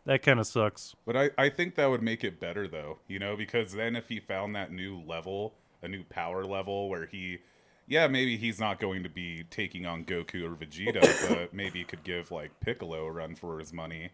that 0.06 0.22
kind 0.22 0.40
of 0.40 0.48
sucks. 0.48 0.96
But 1.06 1.18
I, 1.18 1.30
I 1.38 1.50
think 1.50 1.76
that 1.76 1.88
would 1.88 2.04
make 2.04 2.24
it 2.24 2.40
better 2.40 2.68
though, 2.68 3.00
you 3.08 3.20
know, 3.20 3.36
because 3.36 3.74
then 3.74 3.96
if 3.96 4.10
he 4.10 4.20
found 4.20 4.56
that 4.56 4.72
new 4.72 5.02
level, 5.02 5.56
a 5.82 5.88
new 5.88 6.04
power 6.04 6.46
level 6.46 6.90
where 6.90 7.06
he 7.06 7.40
yeah, 7.88 8.08
maybe 8.08 8.38
he's 8.38 8.60
not 8.60 8.80
going 8.80 9.04
to 9.04 9.10
be 9.10 9.44
taking 9.50 9.86
on 9.86 10.06
Goku 10.06 10.44
or 10.44 10.56
Vegeta, 10.56 11.30
but 11.30 11.54
maybe 11.54 11.80
he 11.80 11.86
could 11.86 12.04
give 12.04 12.32
like 12.32 12.60
Piccolo 12.60 13.06
a 13.06 13.12
run 13.12 13.36
for 13.36 13.60
his 13.60 13.72
money. 13.74 14.10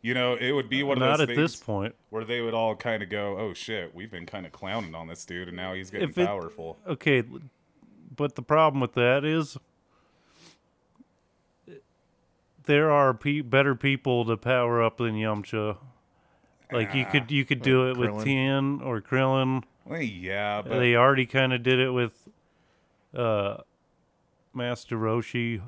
You 0.00 0.14
know, 0.14 0.34
it 0.34 0.52
would 0.52 0.68
be 0.68 0.84
one 0.84 0.98
of 0.98 1.00
Not 1.00 1.18
those 1.18 1.28
at 1.30 1.36
this 1.36 1.56
point. 1.56 1.94
where 2.10 2.24
they 2.24 2.40
would 2.40 2.54
all 2.54 2.76
kind 2.76 3.02
of 3.02 3.08
go, 3.08 3.36
"Oh 3.36 3.52
shit, 3.52 3.94
we've 3.94 4.10
been 4.10 4.26
kind 4.26 4.46
of 4.46 4.52
clowning 4.52 4.94
on 4.94 5.08
this 5.08 5.24
dude, 5.24 5.48
and 5.48 5.56
now 5.56 5.74
he's 5.74 5.90
getting 5.90 6.10
it- 6.10 6.14
powerful." 6.14 6.78
Okay, 6.86 7.24
but 8.14 8.36
the 8.36 8.42
problem 8.42 8.80
with 8.80 8.94
that 8.94 9.24
is 9.24 9.58
there 12.66 12.90
are 12.90 13.12
pe- 13.12 13.40
better 13.40 13.74
people 13.74 14.24
to 14.26 14.36
power 14.36 14.82
up 14.82 14.98
than 14.98 15.14
Yamcha. 15.14 15.78
Like 16.70 16.94
you 16.94 17.06
could 17.06 17.22
ah, 17.22 17.30
you 17.30 17.44
could 17.44 17.62
do 17.62 17.88
it 17.88 17.96
with 17.96 18.10
Krillin. 18.10 18.24
Tien 18.24 18.80
or 18.84 19.00
Krillin. 19.00 19.64
Well, 19.84 20.02
yeah, 20.02 20.62
but 20.62 20.78
they 20.78 20.94
already 20.94 21.24
kind 21.24 21.52
of 21.54 21.62
did 21.62 21.80
it 21.80 21.90
with 21.90 22.28
uh 23.14 23.58
Master 24.54 24.96
Roshi. 24.96 25.60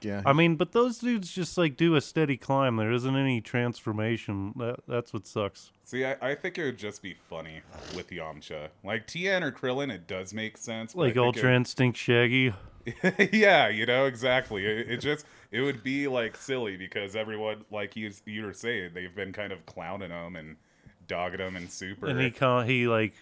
yeah, 0.00 0.22
I 0.24 0.32
mean, 0.32 0.56
but 0.56 0.72
those 0.72 0.98
dudes 0.98 1.30
just 1.30 1.58
like 1.58 1.76
do 1.76 1.96
a 1.96 2.00
steady 2.00 2.36
climb. 2.36 2.76
There 2.76 2.92
isn't 2.92 3.16
any 3.16 3.40
transformation. 3.40 4.54
That 4.56 4.76
that's 4.86 5.12
what 5.12 5.26
sucks. 5.26 5.70
see, 5.84 6.04
I, 6.04 6.16
I 6.20 6.34
think 6.34 6.56
it 6.58 6.64
would 6.64 6.78
just 6.78 7.02
be 7.02 7.14
funny 7.28 7.60
with 7.96 8.08
Yamcha, 8.10 8.68
like 8.84 9.06
Tien 9.06 9.42
or 9.42 9.52
Krillin. 9.52 9.92
It 9.92 10.06
does 10.06 10.32
make 10.32 10.56
sense, 10.56 10.94
Like 10.94 11.16
Ultra 11.16 11.52
it- 11.52 11.56
Instinct 11.56 11.98
Shaggy. 11.98 12.54
yeah, 13.32 13.68
you 13.68 13.84
know 13.84 14.06
exactly. 14.06 14.64
It, 14.64 14.90
it 14.92 14.96
just 14.98 15.26
it 15.50 15.60
would 15.60 15.82
be 15.82 16.08
like 16.08 16.36
silly 16.36 16.76
because 16.78 17.14
everyone, 17.16 17.64
like 17.70 17.96
you 17.96 18.10
you 18.24 18.44
were 18.46 18.54
saying, 18.54 18.92
they've 18.94 19.14
been 19.14 19.32
kind 19.32 19.52
of 19.52 19.66
clowning 19.66 20.10
him 20.10 20.36
and 20.36 20.56
dogging 21.06 21.40
him 21.40 21.56
and 21.56 21.70
Super. 21.70 22.06
And 22.06 22.18
he 22.20 22.30
con- 22.30 22.66
he 22.66 22.86
like 22.88 23.12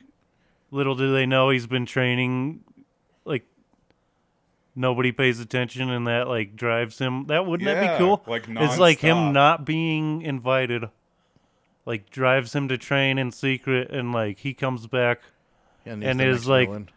little 0.70 0.94
do 0.94 1.12
they 1.12 1.26
know 1.26 1.50
he's 1.50 1.66
been 1.66 1.86
training 1.86 2.60
like 3.24 3.44
nobody 4.76 5.10
pays 5.10 5.40
attention 5.40 5.90
and 5.90 6.06
that 6.06 6.28
like 6.28 6.54
drives 6.54 6.98
him. 6.98 7.26
That 7.26 7.46
wouldn't 7.46 7.66
that 7.66 7.92
be 7.92 7.98
cool? 7.98 8.22
like 8.26 8.44
it's 8.48 8.78
like 8.78 8.98
him 9.00 9.16
nonstop. 9.16 9.32
not 9.32 9.64
being 9.64 10.22
invited 10.22 10.84
like 11.84 12.10
drives 12.10 12.54
him 12.54 12.68
to 12.68 12.76
train 12.78 13.18
in 13.18 13.30
secret 13.32 13.90
and 13.90 14.12
like 14.12 14.38
he 14.40 14.52
comes 14.54 14.86
back 14.86 15.20
and, 15.84 16.02
and 16.04 16.20
the 16.20 16.26
is 16.26 16.38
next 16.40 16.46
like- 16.48 16.68
villain. 16.68 16.88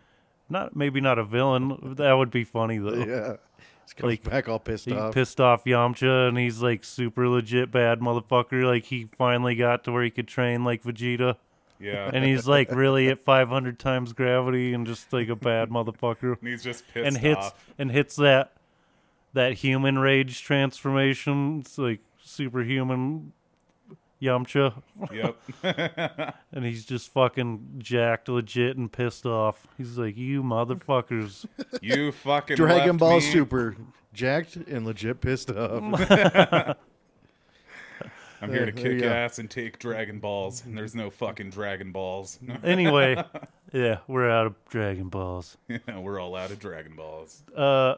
not 0.50 0.76
maybe 0.76 1.00
not 1.02 1.18
a 1.20 1.24
villain. 1.24 1.96
That 1.98 2.14
would 2.14 2.32
be 2.32 2.44
funny 2.44 2.78
though. 2.80 2.96
yeah, 2.96 3.36
he's 3.86 3.94
coming 3.96 4.14
like, 4.14 4.24
back 4.24 4.50
all 4.50 4.60
pissed 4.60 4.86
He 4.86 4.94
off. 4.94 5.14
pissed 5.14 5.40
off 5.40 5.64
Yamcha 5.66 6.28
and 6.28 6.38
he's 6.38 6.62
like 6.62 6.84
super 6.84 7.28
legit 7.30 7.72
bad 7.72 8.00
motherfucker. 8.00 8.64
Like 8.66 8.86
he 8.86 9.06
finally 9.16 9.56
got 9.56 9.84
to 9.84 9.92
where 9.92 10.04
he 10.04 10.10
could 10.10 10.28
train 10.28 10.64
like 10.64 10.84
Vegeta. 10.84 11.38
Yeah, 11.80 12.10
And 12.14 12.24
he's 12.26 12.48
like 12.48 12.72
really 12.72 13.10
at 13.10 13.20
500 13.20 13.80
times 13.80 14.14
gravity 14.14 14.74
and 14.74 14.86
just 14.86 15.12
like 15.14 15.30
a 15.30 15.36
bad 15.36 15.70
motherfucker. 15.72 16.38
and 16.40 16.48
he's 16.50 16.64
just 16.64 16.84
pissed 16.94 17.08
and 17.08 17.18
hits 17.18 17.38
off. 17.48 17.66
and 17.78 17.92
hits 17.92 18.16
that 18.18 18.54
that 19.34 19.54
human 19.54 19.98
rage 20.00 20.42
transformation. 20.44 21.60
It's 21.62 21.78
like 21.78 22.00
superhuman 22.24 23.32
Yamcha, 24.22 24.74
Yep. 25.14 26.36
and 26.52 26.66
he's 26.66 26.84
just 26.84 27.14
fucking 27.14 27.76
jacked, 27.78 28.28
legit, 28.28 28.76
and 28.76 28.92
pissed 28.92 29.26
off. 29.26 29.66
He's 29.78 29.98
like, 29.98 30.18
"You 30.18 30.44
motherfuckers!" 30.44 31.46
you 31.82 32.12
fucking 32.12 32.58
Dragon 32.58 32.88
left 32.88 33.00
Ball 33.00 33.16
me. 33.16 33.22
Super, 33.22 33.78
jacked 34.14 34.58
and 34.58 34.86
legit 34.86 35.22
pissed 35.22 35.50
off. 35.52 36.76
I'm 38.42 38.50
here 38.50 38.66
to 38.66 38.72
There- 38.72 38.84
there 38.84 38.92
you 38.94 39.00
kick 39.00 39.08
go. 39.10 39.14
ass 39.14 39.40
and 39.40 39.50
take 39.50 39.80
Dragon 39.80 40.20
Balls, 40.20 40.64
and 40.66 40.78
there's 40.78 40.96
no 40.96 41.10
fucking 41.10 41.50
Dragon 41.50 41.92
Balls. 41.92 42.40
anyway, 42.64 43.24
yeah, 43.74 43.98
we're 44.08 44.30
out 44.30 44.46
of 44.48 44.56
Dragon 44.70 45.10
Balls. 45.10 45.58
Yeah, 45.68 46.00
We're 46.00 46.20
all 46.20 46.36
out 46.36 46.52
of 46.52 46.60
Dragon 46.60 46.96
Balls. 46.96 47.44
Uh, 47.56 47.96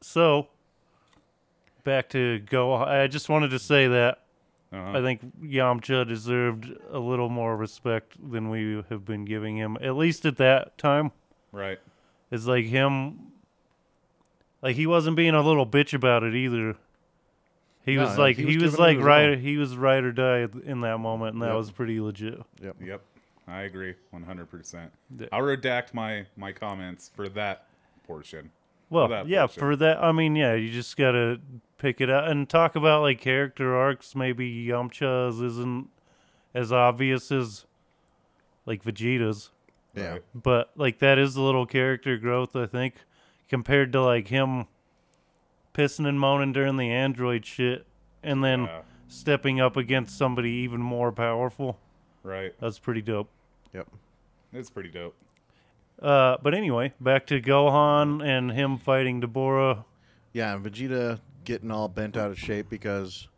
so 0.00 0.48
back 1.84 2.08
to 2.10 2.38
go. 2.40 2.74
I 2.74 3.06
just 3.06 3.28
wanted 3.28 3.50
to 3.50 3.58
say 3.58 3.86
that 3.88 4.20
Uh-huh. 4.72 4.98
I 4.98 5.02
think 5.02 5.20
Yamcha 5.42 6.06
deserved 6.08 6.72
a 6.90 6.98
little 6.98 7.28
more 7.28 7.56
respect 7.56 8.16
than 8.30 8.48
we 8.50 8.82
have 8.88 9.04
been 9.04 9.24
giving 9.24 9.56
him, 9.56 9.76
at 9.80 9.96
least 9.96 10.24
at 10.24 10.36
that 10.38 10.76
time. 10.78 11.12
Right. 11.52 11.78
It's 12.30 12.46
like 12.46 12.64
him, 12.64 13.32
like 14.62 14.76
he 14.76 14.86
wasn't 14.86 15.16
being 15.16 15.34
a 15.34 15.42
little 15.42 15.66
bitch 15.66 15.92
about 15.94 16.22
it 16.24 16.34
either. 16.34 16.76
He 17.84 17.96
No, 17.96 18.04
was 18.04 18.16
like 18.18 18.36
he 18.36 18.42
he 18.46 18.54
was 18.56 18.62
was, 18.64 18.70
giving 18.72 18.84
it 18.84 18.88
like 18.88 18.96
his 18.98 19.04
right 19.04 19.28
all. 19.30 19.36
he 19.36 19.56
was 19.58 19.76
right 19.76 20.02
or 20.02 20.12
die 20.12 20.48
in 20.64 20.80
that 20.82 20.98
moment, 20.98 21.34
and 21.34 21.42
that 21.42 21.48
Yep. 21.48 21.56
was 21.56 21.70
pretty 21.70 22.00
legit. 22.00 22.40
Yep. 22.62 22.76
Yep. 22.80 23.02
I 23.46 23.62
agree 23.62 23.94
100%. 24.12 24.90
Yeah. 25.18 25.26
I'll 25.32 25.42
redact 25.42 25.92
my 25.92 26.24
my 26.36 26.52
comments 26.52 27.10
for 27.14 27.28
that 27.30 27.66
portion. 28.06 28.50
Well, 28.88 29.08
that 29.08 29.28
yeah, 29.28 29.40
portion. 29.42 29.60
for 29.60 29.76
that, 29.76 30.02
I 30.02 30.12
mean, 30.12 30.34
yeah, 30.36 30.54
you 30.54 30.70
just 30.70 30.96
gotta 30.96 31.40
pick 31.76 32.00
it 32.00 32.08
up 32.08 32.26
and 32.26 32.48
talk 32.48 32.74
about 32.74 33.02
like 33.02 33.20
character 33.20 33.76
arcs. 33.76 34.14
Maybe 34.14 34.66
Yamcha's 34.66 35.40
isn't 35.42 35.88
as 36.54 36.72
obvious 36.72 37.30
as 37.30 37.66
like 38.64 38.82
Vegeta's, 38.82 39.50
Yeah. 39.94 40.12
Right. 40.12 40.22
but 40.34 40.70
like 40.76 40.98
that 41.00 41.18
is 41.18 41.36
a 41.36 41.42
little 41.42 41.66
character 41.66 42.16
growth, 42.16 42.56
I 42.56 42.64
think, 42.64 42.94
compared 43.48 43.92
to 43.92 44.00
like 44.02 44.28
him 44.28 44.68
pissing 45.74 46.06
and 46.08 46.18
moaning 46.18 46.52
during 46.52 46.76
the 46.76 46.90
android 46.90 47.44
shit 47.44 47.86
and 48.22 48.42
then 48.42 48.64
Yeah. 48.64 48.80
stepping 49.08 49.60
up 49.60 49.76
against 49.76 50.16
somebody 50.16 50.50
even 50.50 50.80
more 50.80 51.12
powerful. 51.12 51.78
Right. 52.22 52.54
That's 52.60 52.78
pretty 52.78 53.02
dope. 53.02 53.28
Yep. 53.74 53.88
It's 54.52 54.70
pretty 54.70 54.88
dope. 54.90 55.14
Uh, 56.00 56.36
but 56.42 56.54
anyway, 56.54 56.92
back 57.00 57.26
to 57.26 57.40
Gohan 57.40 58.24
and 58.24 58.50
him 58.52 58.78
fighting 58.78 59.20
Dabura. 59.20 59.84
Yeah, 60.32 60.54
and 60.54 60.64
Vegeta 60.64 61.20
getting 61.44 61.70
all 61.70 61.88
bent 61.88 62.16
out 62.16 62.30
of 62.30 62.38
shape 62.38 62.68
because 62.68 63.28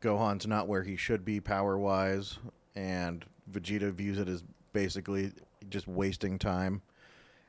Gohan's 0.00 0.46
not 0.46 0.68
where 0.68 0.82
he 0.82 0.96
should 0.96 1.24
be 1.24 1.40
power 1.40 1.76
wise, 1.78 2.38
and 2.74 3.24
Vegeta 3.50 3.92
views 3.92 4.18
it 4.18 4.28
as 4.28 4.42
basically 4.72 5.32
just 5.68 5.86
wasting 5.86 6.38
time. 6.38 6.80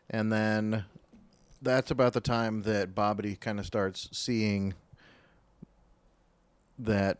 And 0.09 0.31
then 0.31 0.83
that's 1.63 1.91
about 1.91 2.13
the 2.13 2.21
time 2.21 2.61
that 2.63 2.93
Babidi 2.93 3.39
kind 3.39 3.59
of 3.59 3.65
starts 3.65 4.09
seeing 4.11 4.73
that 6.77 7.17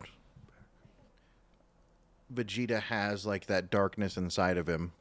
Vegeta 2.33 2.81
has 2.81 3.25
like 3.25 3.45
that 3.47 3.69
darkness 3.69 4.17
inside 4.17 4.57
of 4.57 4.67
him. 4.67 4.91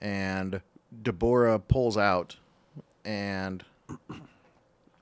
And 0.00 0.60
Dabura 1.02 1.60
pulls 1.68 1.96
out 1.96 2.36
and 3.04 3.64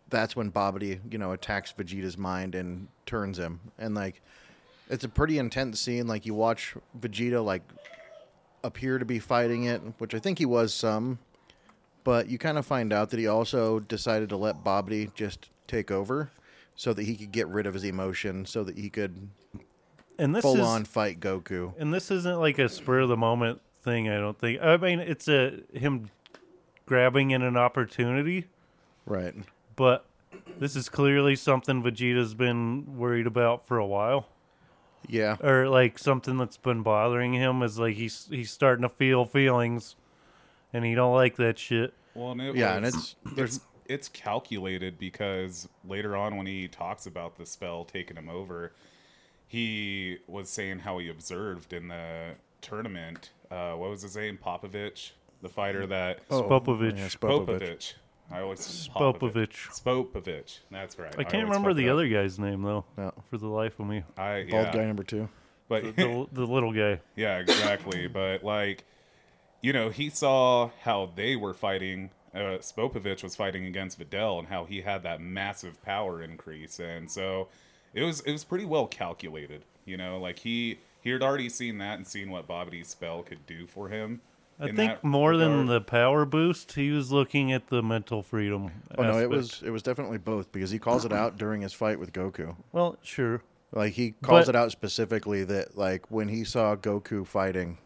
that's 0.09 0.37
when 0.37 0.51
Babidi, 0.51 1.01
you 1.11 1.19
know, 1.19 1.33
attacks 1.33 1.73
Vegeta's 1.73 2.19
mind 2.19 2.55
and 2.55 2.89
turns 3.05 3.39
him. 3.39 3.61
And 3.79 3.95
like 3.95 4.21
it's 4.89 5.05
a 5.05 5.09
pretty 5.09 5.39
intense 5.39 5.81
scene. 5.81 6.07
Like 6.07 6.27
you 6.27 6.35
watch 6.35 6.75
Vegeta 6.99 7.45
like 7.45 7.63
appear 8.65 8.99
to 8.99 9.05
be 9.05 9.19
fighting 9.19 9.65
it, 9.65 9.81
which 9.99 10.15
I 10.15 10.19
think 10.19 10.39
he 10.39 10.47
was 10.47 10.75
some, 10.75 11.19
but 12.07 12.29
you 12.29 12.39
kind 12.39 12.57
of 12.57 12.65
find 12.65 12.93
out 12.93 13.11
that 13.11 13.19
he 13.19 13.27
also 13.27 13.81
decided 13.81 14.29
to 14.29 14.37
let 14.37 14.63
Babidi 14.63 15.13
just 15.15 15.51
take 15.67 15.91
over 15.91 16.31
so 16.77 16.93
that 16.93 17.03
he 17.03 17.17
could 17.17 17.33
get 17.33 17.49
rid 17.49 17.67
of 17.67 17.75
his 17.75 17.83
emotion 17.83 18.47
so 18.47 18.63
that 18.63 18.79
he 18.79 18.89
could 18.89 19.29
And 20.19 20.35
this 20.35 20.43
full 20.43 20.55
is 20.55 20.61
on 20.61 20.85
fight 20.85 21.19
Goku. 21.19 21.75
And 21.79 21.93
this 21.93 22.11
isn't 22.13 22.39
like 22.39 22.61
a 22.61 22.69
spur 22.69 23.01
of 23.01 23.09
the 23.09 23.17
moment 23.17 23.61
thing, 23.83 24.09
I 24.09 24.19
don't 24.19 24.39
think. 24.39 24.63
I 24.63 24.77
mean, 24.77 25.01
it's 25.01 25.27
a 25.27 25.61
him 25.75 26.11
grabbing 26.87 27.33
in 27.33 27.43
an 27.43 27.57
opportunity, 27.57 28.45
Right. 29.05 29.35
but 29.75 30.07
this 30.61 30.77
is 30.77 30.89
clearly 30.89 31.35
something 31.35 31.83
Vegeta's 31.83 32.35
been 32.35 32.97
worried 32.97 33.27
about 33.27 33.67
for 33.67 33.79
a 33.79 33.87
while, 33.87 34.29
Yeah. 35.09 35.39
or 35.43 35.69
like 35.69 35.99
something 35.99 36.37
that's 36.39 36.57
been 36.57 36.83
bothering 36.83 37.33
him 37.33 37.63
is 37.65 37.81
like 37.81 37.97
he's 37.97 38.29
he's 38.31 38.53
starting 38.53 38.83
to 38.83 38.89
feel 38.89 39.25
feelings, 39.25 39.97
and 40.73 40.85
he 40.85 40.95
don't 40.95 41.15
like 41.15 41.37
that 41.37 41.59
shit. 41.59 41.95
Well, 42.15 42.33
and 42.33 42.41
it 42.41 42.57
Yeah, 42.57 42.77
and 42.77 42.87
it's 42.87 43.17
there's 43.35 43.57
it's 43.57 43.67
it's 43.89 44.09
calculated 44.09 44.99
because 44.99 45.69
later 45.87 46.17
on 46.17 46.37
when 46.37 46.47
he 46.47 46.69
talks 46.69 47.07
about 47.07 47.37
the 47.37 47.47
spell 47.47 47.85
taking 47.85 48.17
him 48.17 48.29
over, 48.29 48.73
he 49.47 50.19
was 50.27 50.49
saying 50.51 50.81
how 50.81 50.99
he 50.99 51.09
observed 51.09 51.73
in 51.73 51.89
the 51.89 52.33
tournament. 52.61 53.31
Uh, 53.51 53.73
what 53.75 53.91
was 53.91 54.03
his 54.03 54.17
name? 54.17 54.39
Popovich, 54.45 55.13
the 55.43 55.49
fighter 55.49 55.87
that 55.87 56.21
oh, 56.31 56.43
Spopovich. 56.43 56.97
yeah, 56.97 57.07
Spopovich. 57.09 57.47
Popovich. 57.61 57.95
I 58.31 58.41
always 58.41 58.61
Spopovich. 58.61 59.71
Spopovich. 59.71 60.59
That's 60.71 60.99
right. 60.99 61.13
I 61.13 61.23
can't 61.23 61.35
always 61.35 61.45
remember 61.45 61.75
the 61.75 61.89
up. 61.89 61.95
other 61.95 62.09
guy's 62.09 62.39
name 62.39 62.63
though, 62.63 62.85
No. 62.97 63.13
for 63.31 63.39
the 63.39 63.47
life 63.47 63.79
of 63.79 63.87
me. 63.87 64.03
I 64.19 64.47
Bald 64.51 64.73
guy 64.73 64.85
number 64.85 65.05
two. 65.05 65.29
but 65.69 65.85
The, 65.97 66.27
the 66.33 66.45
little 66.47 66.73
guy. 66.73 67.01
Yeah, 67.15 67.39
exactly. 67.39 68.09
but 68.09 68.43
like, 68.43 68.85
you 69.63 69.73
know, 69.73 69.91
he 69.91 70.11
saw 70.11 70.71
how 70.83 71.11
they 71.15 71.37
were 71.37 71.55
fighting. 71.55 72.11
Uh, 72.35 72.59
Spopovich 72.61 73.23
was 73.23 73.35
fighting 73.35 73.65
against 73.65 73.99
Videl, 73.99 74.39
and 74.39 74.49
how 74.49 74.65
he 74.65 74.83
had 74.83 75.03
that 75.05 75.21
massive 75.21 75.83
power 75.83 76.23
increase, 76.23 76.79
and 76.79 77.11
so 77.11 77.49
it 77.95 78.03
was 78.03 78.21
it 78.21 78.33
was 78.33 78.45
pretty 78.45 78.65
well 78.67 78.87
calculated. 78.87 79.65
You 79.87 79.97
know, 79.97 80.19
like 80.19 80.41
he 80.41 80.79
he 81.01 81.11
had 81.11 81.23
already 81.23 81.49
seen 81.49 81.79
that 81.79 81.97
and 81.97 82.07
seen 82.07 82.31
what 82.31 82.47
Babidi's 82.47 82.89
spell 82.89 83.23
could 83.23 83.47
do 83.47 83.67
for 83.67 83.89
him. 83.89 84.21
I 84.59 84.67
think 84.67 84.77
that 84.77 85.05
more 85.05 85.37
than 85.37 85.67
the 85.67 85.81
power 85.83 86.25
boost, 86.25 86.73
he 86.73 86.91
was 86.91 87.13
looking 87.13 87.53
at 87.53 87.69
the 87.69 87.83
mental 87.83 88.23
freedom. 88.23 88.71
Oh 88.97 89.03
no, 89.03 89.19
it 89.19 89.29
was 89.31 89.63
it 89.65 89.71
was 89.71 89.83
definitely 89.83 90.19
both 90.19 90.51
because 90.53 90.71
he 90.71 90.79
calls 90.79 91.05
it 91.05 91.13
out 91.13 91.37
during 91.39 91.61
his 91.63 91.73
fight 91.73 91.99
with 92.01 92.13
Goku. 92.13 92.57
Well, 92.73 92.97
sure, 93.03 93.43
Like 93.73 93.93
he 93.95 94.13
calls 94.23 94.47
But- 94.47 94.55
it 94.55 94.57
out 94.57 94.73
specifically 94.73 95.45
that 95.45 95.77
like 95.77 96.11
when 96.11 96.29
he 96.29 96.45
saw 96.45 96.75
Goku 96.77 97.27
fighting. 97.27 97.79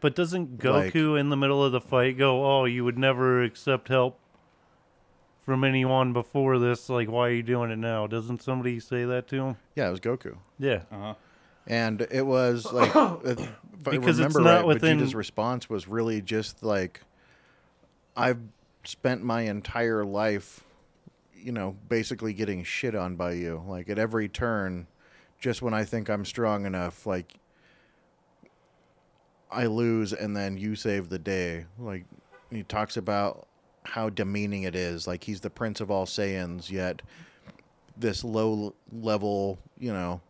But 0.00 0.14
doesn't 0.14 0.62
Like- 0.64 0.92
Goku 0.92 1.18
in 1.18 1.30
the 1.30 1.36
middle 1.36 1.64
of 1.64 1.72
the 1.72 1.80
fight 1.80 2.16
go, 2.18 2.44
"Oh, 2.44 2.64
you 2.64 2.84
would 2.84 2.98
never 2.98 3.42
accept 3.42 3.88
help 3.88 4.18
from 5.44 5.64
anyone 5.64 6.12
before 6.12 6.58
this? 6.58 6.88
Like, 6.88 7.08
why 7.10 7.28
are 7.28 7.32
you 7.32 7.42
doing 7.42 7.70
it 7.70 7.76
now?" 7.78 8.06
Doesn't 8.06 8.42
somebody 8.42 8.78
say 8.80 9.04
that 9.04 9.28
to 9.28 9.36
him? 9.42 9.56
Yeah, 9.74 9.88
it 9.88 9.90
was 9.92 10.00
Goku. 10.00 10.36
Yeah, 10.58 10.82
uh-huh. 10.92 11.14
And 11.66 12.06
it 12.10 12.24
was 12.26 12.72
like 12.72 12.90
if 13.24 13.40
I 13.40 13.90
Because 13.90 14.18
it's 14.20 14.34
remember 14.34 14.40
not 14.40 14.56
right, 14.58 14.66
within- 14.66 14.98
Vegeta's 15.00 15.14
response 15.14 15.68
was 15.70 15.88
really 15.88 16.20
just 16.22 16.62
like 16.62 17.00
I've 18.16 18.38
spent 18.84 19.22
my 19.24 19.42
entire 19.42 20.04
life, 20.04 20.62
you 21.34 21.52
know, 21.52 21.76
basically 21.88 22.32
getting 22.32 22.62
shit 22.64 22.94
on 22.94 23.16
by 23.16 23.32
you. 23.32 23.62
Like 23.66 23.88
at 23.90 23.98
every 23.98 24.28
turn, 24.28 24.86
just 25.40 25.60
when 25.60 25.74
I 25.74 25.84
think 25.84 26.08
I'm 26.08 26.24
strong 26.24 26.64
enough, 26.66 27.04
like 27.06 27.34
I 29.50 29.66
lose 29.66 30.12
and 30.12 30.36
then 30.36 30.56
you 30.56 30.74
save 30.74 31.08
the 31.08 31.18
day. 31.18 31.66
Like 31.78 32.04
he 32.50 32.62
talks 32.62 32.96
about 32.96 33.46
how 33.84 34.10
demeaning 34.10 34.64
it 34.64 34.74
is. 34.74 35.06
Like 35.06 35.24
he's 35.24 35.40
the 35.40 35.50
prince 35.50 35.80
of 35.80 35.90
all 35.90 36.06
Saiyans, 36.06 36.70
yet 36.70 37.02
this 37.96 38.24
low 38.24 38.74
level, 38.92 39.58
you 39.78 39.92
know, 39.92 40.20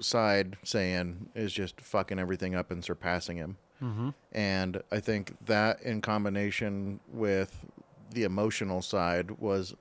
side 0.00 0.56
Saiyan 0.64 1.26
is 1.34 1.52
just 1.52 1.80
fucking 1.80 2.18
everything 2.18 2.54
up 2.54 2.70
and 2.70 2.84
surpassing 2.84 3.36
him. 3.36 3.56
hmm 3.78 4.10
And 4.32 4.82
I 4.90 5.00
think 5.00 5.34
that 5.46 5.82
in 5.82 6.00
combination 6.00 7.00
with 7.12 7.64
the 8.10 8.24
emotional 8.24 8.82
side 8.82 9.32
was, 9.32 9.74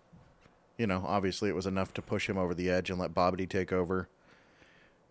you 0.78 0.88
know, 0.88 1.04
obviously 1.08 1.50
it 1.50 1.56
was 1.56 1.66
enough 1.66 1.94
to 1.96 2.02
push 2.02 2.30
him 2.30 2.38
over 2.38 2.54
the 2.54 2.70
edge 2.70 2.90
and 2.90 3.00
let 3.00 3.14
Babidi 3.14 3.48
take 3.50 3.72
over. 3.72 4.08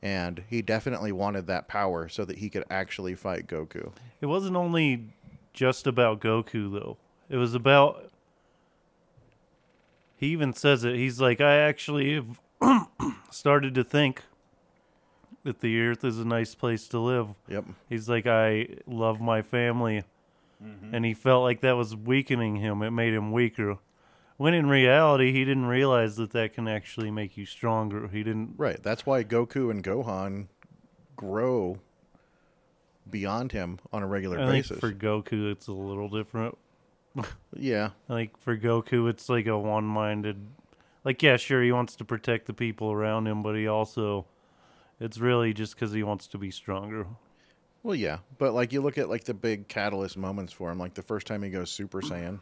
And 0.02 0.42
he 0.48 0.62
definitely 0.62 1.12
wanted 1.12 1.46
that 1.46 1.68
power 1.68 2.08
so 2.08 2.24
that 2.24 2.38
he 2.38 2.50
could 2.50 2.64
actually 2.68 3.14
fight 3.14 3.46
Goku. 3.46 3.92
it 4.20 4.26
wasn't 4.26 4.56
only 4.56 5.14
just 5.52 5.86
about 5.86 6.20
Goku 6.20 6.72
though. 6.72 6.96
It 7.28 7.36
was 7.36 7.54
about. 7.54 8.10
He 10.16 10.28
even 10.28 10.52
says 10.52 10.84
it. 10.84 10.94
He's 10.96 11.20
like, 11.20 11.40
I 11.40 11.56
actually 11.56 12.14
have 12.14 12.40
started 13.30 13.74
to 13.74 13.84
think 13.84 14.22
that 15.44 15.60
the 15.60 15.80
Earth 15.80 16.04
is 16.04 16.18
a 16.18 16.24
nice 16.24 16.54
place 16.54 16.86
to 16.88 16.98
live. 16.98 17.34
Yep. 17.48 17.64
He's 17.88 18.08
like, 18.08 18.26
I 18.26 18.68
love 18.86 19.20
my 19.20 19.42
family. 19.42 20.04
Mm-hmm. 20.62 20.94
And 20.94 21.04
he 21.04 21.14
felt 21.14 21.42
like 21.42 21.60
that 21.62 21.72
was 21.72 21.96
weakening 21.96 22.56
him. 22.56 22.82
It 22.82 22.92
made 22.92 23.14
him 23.14 23.32
weaker. 23.32 23.78
When 24.42 24.54
in 24.54 24.68
reality, 24.68 25.30
he 25.30 25.44
didn't 25.44 25.66
realize 25.66 26.16
that 26.16 26.32
that 26.32 26.54
can 26.54 26.66
actually 26.66 27.12
make 27.12 27.36
you 27.36 27.46
stronger. 27.46 28.08
He 28.08 28.24
didn't. 28.24 28.54
Right. 28.56 28.82
That's 28.82 29.06
why 29.06 29.22
Goku 29.22 29.70
and 29.70 29.84
Gohan 29.84 30.48
grow 31.14 31.78
beyond 33.08 33.52
him 33.52 33.78
on 33.92 34.02
a 34.02 34.06
regular 34.08 34.40
I 34.40 34.50
think 34.50 34.64
basis. 34.64 34.80
for 34.80 34.92
Goku, 34.92 35.52
it's 35.52 35.68
a 35.68 35.72
little 35.72 36.08
different. 36.08 36.58
yeah. 37.56 37.90
Like 38.08 38.36
for 38.36 38.58
Goku, 38.58 39.08
it's 39.08 39.28
like 39.28 39.46
a 39.46 39.56
one-minded. 39.56 40.44
Like 41.04 41.22
yeah, 41.22 41.36
sure, 41.36 41.62
he 41.62 41.70
wants 41.70 41.94
to 41.94 42.04
protect 42.04 42.46
the 42.46 42.52
people 42.52 42.90
around 42.90 43.28
him, 43.28 43.44
but 43.44 43.54
he 43.54 43.68
also, 43.68 44.26
it's 44.98 45.18
really 45.18 45.52
just 45.52 45.76
because 45.76 45.92
he 45.92 46.02
wants 46.02 46.26
to 46.26 46.38
be 46.38 46.50
stronger. 46.50 47.06
Well, 47.84 47.94
yeah, 47.94 48.18
but 48.38 48.54
like 48.54 48.72
you 48.72 48.80
look 48.80 48.98
at 48.98 49.08
like 49.08 49.22
the 49.22 49.34
big 49.34 49.68
catalyst 49.68 50.16
moments 50.16 50.52
for 50.52 50.68
him, 50.68 50.80
like 50.80 50.94
the 50.94 51.02
first 51.02 51.28
time 51.28 51.44
he 51.44 51.50
goes 51.50 51.70
Super 51.70 52.00
Saiyan, 52.00 52.40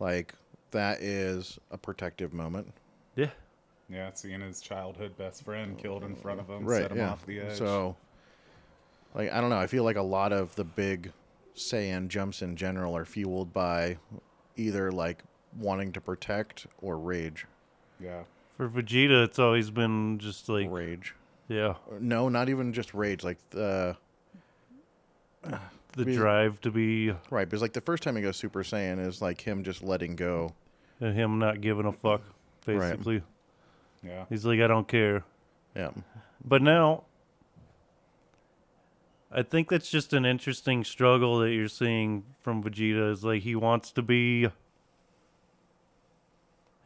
like 0.00 0.34
that 0.72 1.00
is 1.00 1.58
a 1.70 1.78
protective 1.78 2.32
moment, 2.32 2.72
Yeah, 3.16 3.30
Yeah, 3.88 4.10
seeing 4.10 4.40
his 4.40 4.60
childhood 4.60 5.16
best 5.16 5.44
friend 5.44 5.76
killed 5.78 6.04
in 6.04 6.14
front 6.14 6.40
of 6.40 6.48
him, 6.48 6.64
right? 6.64 6.82
set 6.82 6.92
him 6.92 6.98
yeah. 6.98 7.10
off 7.10 7.24
the 7.26 7.40
edge. 7.40 7.56
So, 7.58 7.96
like 9.14 9.32
I 9.32 9.40
don't 9.40 9.50
know, 9.50 9.58
I 9.58 9.66
feel 9.66 9.84
like 9.84 9.96
a 9.96 10.02
lot 10.02 10.32
of 10.32 10.54
the 10.56 10.64
big 10.64 11.12
Saiyan 11.56 12.08
jumps 12.08 12.42
in 12.42 12.56
general 12.56 12.96
are 12.96 13.04
fueled 13.04 13.52
by 13.52 13.98
either 14.56 14.92
like 14.92 15.22
wanting 15.58 15.92
to 15.92 16.00
protect 16.00 16.66
or 16.82 16.98
rage. 16.98 17.46
yeah, 18.00 18.22
for 18.56 18.68
Vegeta, 18.68 19.24
it's 19.24 19.38
always 19.38 19.70
been 19.70 20.18
just 20.18 20.48
like 20.48 20.68
Rage. 20.70 21.14
yeah, 21.48 21.74
No, 22.00 22.28
not 22.28 22.48
even 22.48 22.72
just 22.72 22.92
rage. 22.94 23.24
Like 23.24 23.38
the 23.50 23.96
the 25.98 26.04
Be- 26.04 26.14
drive 26.14 26.60
to 26.62 26.70
be 26.70 27.12
right 27.28 27.48
because 27.48 27.60
like 27.60 27.72
the 27.72 27.80
first 27.80 28.04
time 28.04 28.16
he 28.16 28.22
goes 28.22 28.36
Super 28.36 28.62
Saiyan 28.62 29.04
is 29.04 29.20
like 29.20 29.40
him 29.40 29.64
just 29.64 29.82
letting 29.82 30.14
go. 30.16 30.54
and 31.00 31.14
him 31.14 31.38
not 31.38 31.60
giving 31.60 31.86
a 31.86 31.92
fuck. 31.92 32.22
Right. 32.66 32.78
Basically, 32.78 33.22
yeah. 34.02 34.26
he's 34.28 34.44
like, 34.44 34.60
I 34.60 34.66
don't 34.66 34.86
care. 34.86 35.24
Yeah. 35.74 35.90
But 36.44 36.62
now, 36.62 37.04
I 39.32 39.42
think 39.42 39.70
that's 39.70 39.90
just 39.90 40.12
an 40.12 40.24
interesting 40.24 40.84
struggle 40.84 41.38
that 41.40 41.50
you're 41.50 41.68
seeing 41.68 42.24
from 42.42 42.62
Vegeta. 42.62 43.10
Is 43.10 43.24
like 43.24 43.42
he 43.42 43.54
wants 43.54 43.90
to 43.92 44.02
be. 44.02 44.48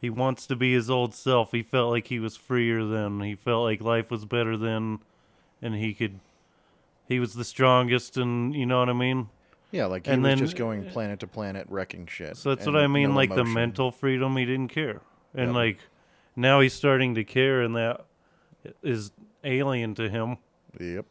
He 0.01 0.09
wants 0.09 0.47
to 0.47 0.55
be 0.55 0.73
his 0.73 0.89
old 0.89 1.13
self. 1.13 1.51
He 1.51 1.63
felt 1.63 1.91
like 1.91 2.07
he 2.07 2.19
was 2.19 2.35
freer 2.35 2.83
then. 2.85 3.21
He 3.21 3.35
felt 3.35 3.63
like 3.63 3.79
life 3.79 4.11
was 4.11 4.25
better 4.25 4.57
then, 4.57 4.99
and 5.61 5.75
he 5.75 5.93
could. 5.93 6.19
He 7.07 7.19
was 7.19 7.33
the 7.33 7.43
strongest, 7.43 8.17
and 8.17 8.53
you 8.55 8.65
know 8.65 8.79
what 8.79 8.89
I 8.89 8.93
mean. 8.93 9.29
Yeah, 9.71 9.85
like 9.85 10.05
he 10.05 10.11
And 10.13 10.21
was 10.23 10.29
then- 10.29 10.37
just 10.39 10.55
going 10.55 10.85
planet 10.89 11.19
to 11.21 11.27
planet 11.27 11.67
wrecking 11.69 12.05
shit. 12.07 12.37
So 12.37 12.53
that's 12.53 12.65
what 12.65 12.75
I 12.75 12.87
mean. 12.87 13.09
no 13.09 13.15
like 13.15 13.33
the 13.33 13.43
mental 13.43 13.91
freedom, 13.91 14.37
he 14.37 14.45
didn't 14.45 14.69
care, 14.69 15.01
and 15.33 15.47
Yep. 15.49 15.55
like 15.55 15.77
now 16.35 16.59
he's 16.59 16.73
starting 16.73 17.15
to 17.15 17.23
care, 17.23 17.61
and 17.61 17.75
that 17.75 18.05
is 18.81 19.11
alien 19.43 19.95
to 19.95 20.09
him. 20.09 20.37
Yep. 20.79 21.05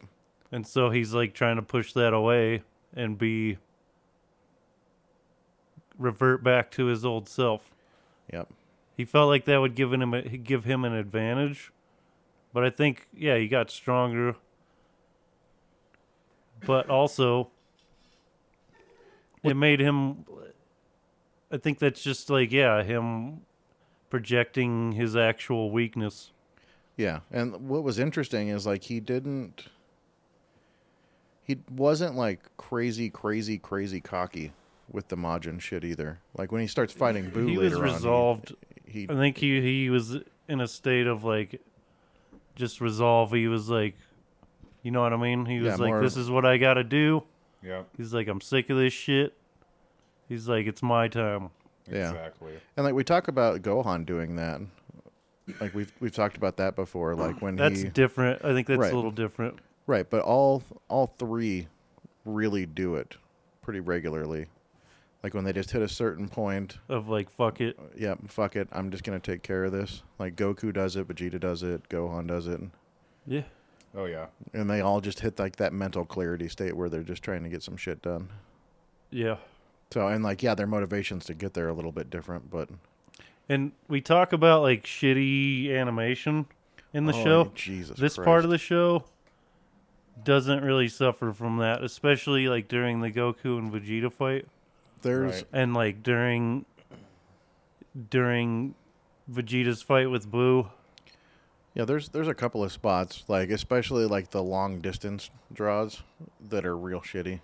And 0.51 0.65
so 0.67 0.89
he's 0.89 1.13
like 1.13 1.33
trying 1.33 1.55
to 1.57 1.61
push 1.61 1.93
that 1.93 2.13
away 2.13 2.63
and 2.95 3.17
be 3.17 3.57
revert 5.97 6.43
back 6.43 6.71
to 6.71 6.85
his 6.85 7.05
old 7.05 7.27
self. 7.29 7.71
Yep. 8.31 8.49
He 8.97 9.05
felt 9.05 9.27
like 9.29 9.45
that 9.45 9.57
would 9.57 9.75
give 9.75 9.91
him 9.93 10.13
a, 10.13 10.21
give 10.21 10.63
him 10.65 10.85
an 10.85 10.93
advantage, 10.93 11.71
but 12.53 12.63
I 12.63 12.69
think 12.69 13.07
yeah, 13.15 13.37
he 13.37 13.47
got 13.47 13.69
stronger. 13.71 14.35
But 16.65 16.89
also 16.89 17.49
it 19.43 19.55
made 19.55 19.79
him 19.79 20.25
I 21.53 21.57
think 21.57 21.77
that's 21.77 22.01
just 22.01 22.31
like 22.31 22.51
yeah, 22.51 22.81
him 22.81 23.41
projecting 24.09 24.93
his 24.93 25.15
actual 25.15 25.69
weakness. 25.69 26.31
Yeah, 26.97 27.19
and 27.31 27.69
what 27.69 27.83
was 27.83 27.99
interesting 27.99 28.49
is 28.49 28.65
like 28.65 28.83
he 28.83 28.99
didn't. 28.99 29.67
He 31.43 31.59
wasn't 31.69 32.15
like 32.15 32.39
crazy, 32.57 33.09
crazy, 33.09 33.59
crazy 33.59 34.01
cocky 34.01 34.51
with 34.91 35.09
the 35.09 35.15
Majin 35.15 35.59
shit 35.61 35.83
either. 35.83 36.19
Like 36.35 36.51
when 36.51 36.61
he 36.61 36.67
starts 36.67 36.91
fighting 36.91 37.29
Buu 37.29 37.49
he 37.49 37.57
later 37.57 37.79
was 37.79 37.89
on, 37.89 37.95
resolved 37.95 38.55
He, 38.85 39.01
he 39.01 39.09
I 39.09 39.13
think 39.13 39.37
he 39.37 39.61
he 39.61 39.89
was 39.91 40.17
in 40.47 40.59
a 40.59 40.67
state 40.67 41.05
of 41.05 41.23
like 41.23 41.61
just 42.55 42.81
resolve. 42.81 43.31
He 43.31 43.47
was 43.47 43.69
like, 43.69 43.95
you 44.83 44.91
know 44.91 45.01
what 45.01 45.13
I 45.13 45.17
mean? 45.17 45.45
He 45.45 45.59
was 45.59 45.65
Yeah, 45.67 45.75
like, 45.75 45.89
more 45.89 46.01
this 46.01 46.15
of- 46.15 46.21
is 46.23 46.29
what 46.29 46.45
I 46.45 46.57
got 46.57 46.75
to 46.75 46.83
do. 46.83 47.23
Yeah. 47.63 47.83
He's 47.97 48.13
like, 48.13 48.27
I'm 48.27 48.41
sick 48.41 48.69
of 48.69 48.77
this 48.77 48.93
shit. 48.93 49.33
He's 50.29 50.47
like, 50.47 50.67
it's 50.67 50.83
my 50.83 51.07
time. 51.07 51.49
Yeah. 51.91 52.09
Exactly. 52.11 52.53
And 52.77 52.85
like 52.85 52.93
we 52.93 53.03
talk 53.03 53.27
about 53.27 53.61
Gohan 53.61 54.05
doing 54.05 54.35
that. 54.37 54.61
Like 55.59 55.73
we've 55.73 55.91
we've 55.99 56.13
talked 56.13 56.37
about 56.37 56.57
that 56.57 56.75
before. 56.75 57.15
Like 57.15 57.41
when 57.41 57.55
That's 57.57 57.81
he 57.81 57.89
different. 57.89 58.43
I 58.45 58.53
think 58.53 58.67
that's 58.67 58.79
Right. 58.79 58.93
a 58.93 58.95
little 58.95 59.11
different. 59.11 59.59
right, 59.87 60.09
but 60.09 60.21
all 60.21 60.63
all 60.87 61.07
three 61.19 61.67
really 62.25 62.65
do 62.65 62.95
it 62.95 63.17
pretty 63.61 63.81
regularly. 63.81 64.45
Like 65.21 65.33
when 65.33 65.43
they 65.43 65.51
just 65.53 65.71
hit 65.71 65.81
a 65.81 65.89
certain 65.89 66.27
point, 66.29 66.77
Of 66.89 67.07
like, 67.09 67.29
fuck 67.29 67.59
it. 67.61 67.77
yeah, 67.97 68.15
fuck 68.27 68.55
it, 68.55 68.67
I'm 68.71 68.89
just 68.91 69.03
gonna 69.03 69.19
take 69.19 69.41
care 69.43 69.65
of 69.65 69.71
this. 69.73 70.03
Like 70.19 70.35
Goku 70.37 70.73
does 70.73 70.95
it, 70.95 71.07
Vegeta 71.07 71.39
does 71.39 71.63
it, 71.63 71.87
Gohan 71.89 72.27
does 72.27 72.47
it, 72.47 72.61
Yeah. 73.27 73.43
Oh 73.95 74.05
yeah. 74.05 74.27
and 74.53 74.69
they 74.69 74.81
all 74.81 75.01
just 75.01 75.19
hit 75.19 75.37
like 75.37 75.57
that 75.57 75.71
mental 75.73 76.03
clarity 76.05 76.47
state 76.49 76.75
where 76.75 76.89
they're 76.89 77.03
just 77.03 77.21
trying 77.23 77.43
to 77.43 77.49
get 77.49 77.61
some 77.63 77.77
shit 77.77 78.01
done. 78.01 78.29
Yeah. 79.11 79.37
So 79.91 80.07
and 80.07 80.23
like 80.23 80.41
yeah, 80.41 80.55
their 80.55 80.65
motivations 80.67 81.25
to 81.25 81.33
get 81.33 81.53
there 81.53 81.65
are 81.67 81.69
a 81.69 81.73
little 81.73 81.91
bit 81.91 82.09
different, 82.09 82.49
but 82.49 82.69
And 83.47 83.71
we 83.87 84.01
talk 84.01 84.33
about 84.33 84.61
like 84.63 84.83
shitty 84.83 85.69
animation 85.71 86.47
in 86.93 87.05
the 87.05 87.13
Oh, 87.13 87.23
show. 87.23 87.51
Jesus, 87.53 87.99
this 87.99 88.15
Christ. 88.15 88.25
part 88.25 88.43
of 88.45 88.49
the 88.49 88.57
show 88.57 89.03
doesn't 90.23 90.63
really 90.63 90.87
suffer 90.87 91.31
from 91.33 91.57
that, 91.57 91.83
especially 91.83 92.47
like 92.47 92.67
during 92.67 93.01
the 93.01 93.11
Goku 93.11 93.57
and 93.57 93.71
Vegeta 93.71 94.11
fight 94.11 94.47
there's 95.03 95.35
Right. 95.35 95.45
and 95.51 95.73
like 95.73 96.01
during 96.01 96.65
during 98.09 98.75
Vegeta's 99.31 99.81
fight 99.81 100.09
with 100.09 100.29
Buu. 100.31 100.69
Yeah, 101.75 101.85
there's 101.85 102.09
there's 102.09 102.27
a 102.27 102.33
couple 102.35 102.63
of 102.63 102.71
spots, 102.71 103.23
like 103.27 103.49
especially 103.49 104.05
like 104.05 104.29
the 104.29 104.43
long 104.43 104.79
distance 104.79 105.29
draws 105.51 106.03
that 106.49 106.65
are 106.65 106.77
real 106.77 107.01
shitty. 107.01 107.39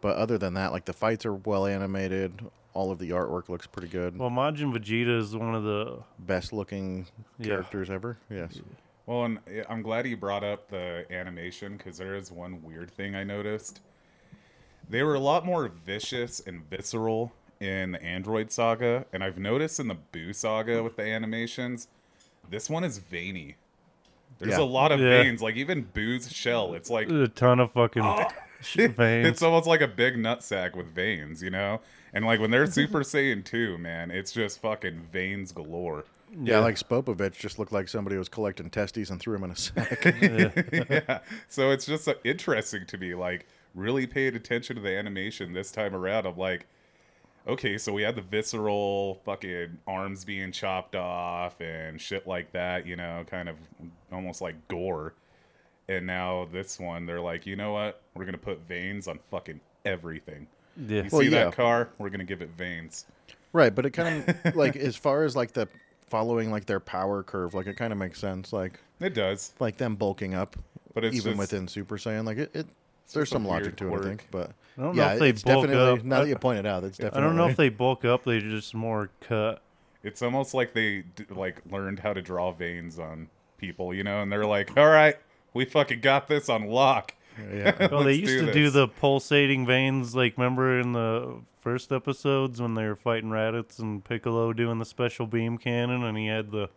But 0.00 0.16
other 0.16 0.38
than 0.38 0.54
that, 0.54 0.72
like 0.72 0.84
the 0.84 0.92
fights 0.92 1.26
are 1.26 1.34
well 1.34 1.66
animated. 1.66 2.40
All 2.74 2.92
of 2.92 2.98
the 2.98 3.10
artwork 3.10 3.48
looks 3.48 3.66
pretty 3.66 3.88
good. 3.88 4.18
Well, 4.18 4.28
Majin 4.30 4.70
Vegeta 4.76 5.18
is 5.18 5.34
one 5.34 5.54
of 5.54 5.64
the 5.64 6.02
Best 6.18 6.52
looking 6.52 7.06
Yeah. 7.38 7.46
characters 7.46 7.88
ever. 7.90 8.18
Yes. 8.28 8.60
Well, 9.06 9.24
and 9.24 9.38
I- 9.48 9.64
I'm 9.70 9.80
glad 9.80 10.06
you 10.06 10.16
brought 10.16 10.44
up 10.44 10.68
the 10.68 11.06
animation 11.10 11.78
because 11.78 11.96
there 11.96 12.14
is 12.14 12.30
one 12.30 12.62
weird 12.62 12.90
thing 12.90 13.14
I 13.16 13.24
noticed. 13.24 13.80
They 14.88 15.02
were 15.02 15.14
a 15.14 15.20
lot 15.20 15.46
more 15.46 15.68
vicious 15.68 16.38
and 16.40 16.68
visceral 16.68 17.32
in 17.60 17.92
the 17.92 18.02
Android 18.02 18.52
saga, 18.52 19.06
and 19.12 19.24
I've 19.24 19.38
noticed 19.38 19.80
in 19.80 19.88
the 19.88 19.96
Buu 20.12 20.34
saga 20.34 20.82
with 20.82 20.96
the 20.96 21.02
animations, 21.04 21.88
this 22.50 22.68
one 22.70 22.84
is 22.84 22.98
veiny. 22.98 23.56
There's 24.38 24.52
Yeah. 24.58 24.60
a 24.60 24.64
lot 24.64 24.92
of 24.92 25.00
Yeah. 25.00 25.22
veins, 25.22 25.40
like 25.42 25.56
even 25.56 25.82
Buu's 25.94 26.30
shell. 26.32 26.74
It's 26.74 26.90
like 26.90 27.10
a 27.10 27.28
ton 27.28 27.60
of 27.60 27.72
fucking 27.72 28.02
ah. 28.02 28.28
sh- 28.60 28.88
veins. 28.88 29.26
it's 29.28 29.42
almost 29.42 29.66
like 29.66 29.80
a 29.80 29.88
big 29.88 30.16
nutsack 30.16 30.74
with 30.76 30.94
veins, 30.94 31.42
you 31.42 31.50
know. 31.50 31.80
And 32.12 32.24
like 32.24 32.40
when 32.40 32.50
they're 32.50 32.66
Super 32.66 33.00
Saiyan 33.02 33.44
2, 33.44 33.78
man, 33.78 34.10
it's 34.10 34.32
just 34.32 34.60
fucking 34.60 35.08
veins 35.12 35.52
galore. 35.52 36.04
Yeah, 36.42 36.58
like 36.58 36.74
Spopovich 36.76 37.38
just 37.38 37.58
looked 37.58 37.72
like 37.72 37.88
somebody 37.88 38.16
was 38.18 38.28
collecting 38.28 38.68
testes 38.68 39.10
and 39.10 39.18
threw 39.20 39.34
them 39.34 39.44
in 39.44 39.50
a 39.52 39.56
sack. 39.56 40.04
yeah. 40.72 41.20
So 41.48 41.70
it's 41.70 41.86
just 41.86 42.08
interesting 42.24 42.84
to 42.86 42.98
me. 42.98 43.14
Like, 43.14 43.46
really 43.74 44.06
paid 44.06 44.34
attention 44.34 44.76
to 44.76 44.82
the 44.82 44.90
animation 44.96 45.52
this 45.52 45.70
time 45.70 45.94
around. 45.94 46.26
I'm 46.26 46.36
like, 46.36 46.66
okay, 47.46 47.78
so 47.78 47.92
we 47.92 48.02
had 48.02 48.16
the 48.16 48.22
visceral 48.22 49.20
fucking 49.24 49.78
arms 49.86 50.24
being 50.24 50.52
chopped 50.52 50.94
off 50.96 51.60
and 51.60 52.00
shit 52.00 52.26
like 52.26 52.52
that, 52.52 52.86
you 52.86 52.96
know, 52.96 53.24
kind 53.30 53.48
of 53.48 53.56
almost 54.12 54.40
like 54.40 54.54
gore. 54.68 55.14
And 55.88 56.06
now 56.06 56.48
this 56.50 56.80
one, 56.80 57.06
they're 57.06 57.20
like, 57.20 57.46
you 57.46 57.54
know 57.56 57.72
what? 57.72 58.00
We're 58.14 58.24
going 58.24 58.32
to 58.34 58.38
put 58.38 58.60
veins 58.66 59.06
on 59.06 59.20
fucking 59.30 59.60
everything. 59.84 60.48
yeah. 60.76 61.02
You 61.04 61.08
Well, 61.12 61.20
see 61.22 61.28
yeah. 61.28 61.44
that 61.44 61.54
car? 61.56 61.88
We're 61.98 62.08
going 62.08 62.18
to 62.18 62.24
give 62.26 62.42
it 62.42 62.50
veins. 62.56 63.06
right, 63.52 63.72
but 63.74 63.86
it 63.86 63.90
kind 63.90 64.28
of 64.44 64.56
like 64.56 64.74
as 64.76 64.96
far 64.96 65.22
as 65.24 65.36
like 65.36 65.52
the 65.52 65.68
following 66.08 66.50
like 66.50 66.66
their 66.66 66.80
power 66.80 67.22
curve, 67.22 67.54
like 67.54 67.66
it 67.68 67.76
kind 67.76 67.92
of 67.92 67.98
makes 67.98 68.18
sense. 68.18 68.52
Like 68.52 68.80
It 69.00 69.14
does. 69.14 69.52
like 69.60 69.76
them 69.76 69.94
bulking 69.94 70.34
up, 70.34 70.56
But 70.94 71.04
it's 71.04 71.14
even 71.16 71.32
just- 71.32 71.38
within 71.38 71.68
Super 71.68 71.96
Saiyan. 71.98 72.24
Like 72.26 72.38
it, 72.38 72.50
it 72.54 72.66
there's 73.12 73.30
just 73.30 73.32
some 73.32 73.44
logic 73.46 73.78
weird 73.78 73.78
to 73.78 73.94
it, 73.94 74.00
I 74.00 74.02
think. 74.08 74.28
But 74.30 74.50
I 74.78 74.82
don't 74.82 74.96
know 74.96 75.02
yeah, 75.02 75.12
if 75.14 75.18
they 75.20 75.28
it's 75.30 75.42
bulk 75.42 75.66
definitely 75.66 75.98
up. 76.00 76.04
now 76.04 76.16
that 76.18 76.24
I- 76.24 76.28
you 76.28 76.36
pointed 76.36 76.66
out, 76.66 76.84
it's 76.84 76.98
definitely 76.98 77.18
I 77.18 77.22
don't 77.24 77.36
know 77.36 77.48
if 77.48 77.56
they 77.56 77.68
bulk 77.68 78.04
up. 78.04 78.24
They 78.24 78.40
just 78.40 78.74
more 78.74 79.10
cut. 79.20 79.62
It's 80.02 80.22
almost 80.22 80.54
like 80.54 80.72
they 80.74 81.04
like 81.30 81.62
learned 81.70 82.00
how 82.00 82.12
to 82.12 82.22
draw 82.22 82.52
veins 82.52 82.98
on 82.98 83.28
people, 83.58 83.92
you 83.94 84.04
know, 84.04 84.20
and 84.22 84.30
they're 84.30 84.46
like, 84.46 84.76
"All 84.76 84.86
right, 84.88 85.16
we 85.54 85.64
fucking 85.64 86.00
got 86.00 86.28
this 86.28 86.48
on 86.48 86.66
lock." 86.66 87.14
Yeah. 87.52 87.88
Well, 87.90 88.04
they 88.04 88.14
used 88.14 88.26
do 88.40 88.46
to 88.46 88.52
do 88.52 88.70
the 88.70 88.88
pulsating 88.88 89.66
veins. 89.66 90.14
Like, 90.14 90.36
remember 90.38 90.78
in 90.80 90.92
the 90.92 91.40
first 91.60 91.90
episodes 91.92 92.60
when 92.62 92.74
they 92.74 92.84
were 92.86 92.96
fighting 92.96 93.30
Raditz 93.30 93.78
and 93.78 94.02
Piccolo 94.04 94.52
doing 94.52 94.78
the 94.78 94.84
special 94.86 95.26
beam 95.26 95.58
cannon, 95.58 96.02
and 96.04 96.16
he 96.16 96.28
had 96.28 96.50
the 96.52 96.70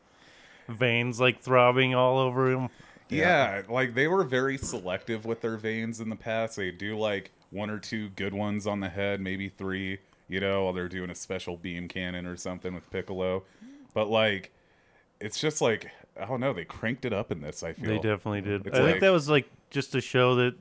veins 0.68 1.20
like 1.20 1.42
throbbing 1.42 1.94
all 1.96 2.18
over 2.18 2.52
him. 2.52 2.70
Yeah. 3.18 3.62
like 3.70 3.94
they 3.96 4.08
were 4.08 4.24
very 4.24 4.58
selective 4.58 5.26
with 5.26 5.42
their 5.42 5.58
veins 5.58 6.00
in 6.00 6.10
the 6.10 6.16
past. 6.16 6.56
They 6.58 6.72
do 6.72 6.98
like 6.98 7.32
one 7.52 7.70
or 7.70 7.80
two 7.80 8.10
good 8.10 8.34
ones 8.34 8.68
on 8.68 8.80
the 8.80 8.90
head, 8.90 9.20
maybe 9.22 9.50
three, 9.50 10.00
you 10.28 10.40
know, 10.40 10.66
while 10.66 10.74
they're 10.74 10.88
doing 10.90 11.10
a 11.10 11.16
special 11.16 11.58
beam 11.58 11.88
cannon 11.88 12.26
or 12.26 12.36
something 12.38 12.74
with 12.74 12.90
Piccolo. 12.92 13.44
But 13.94 14.10
like, 14.10 14.52
it's 15.20 15.40
just 15.40 15.62
like 15.62 15.90
I 16.20 16.26
don't 16.26 16.40
know. 16.40 16.54
They 16.54 16.66
cranked 16.66 17.06
it 17.06 17.14
up 17.14 17.32
in 17.32 17.42
this. 17.42 17.64
I 17.64 17.74
feel 17.74 17.90
They 17.90 17.96
definitely 17.96 18.42
did. 18.42 18.68
It's 18.68 18.78
I 18.78 18.82
like- 18.82 18.92
think 18.92 19.02
that 19.02 19.10
was 19.12 19.30
like 19.30 19.50
just 19.70 19.92
to 19.94 20.02
show 20.02 20.36
that. 20.36 20.56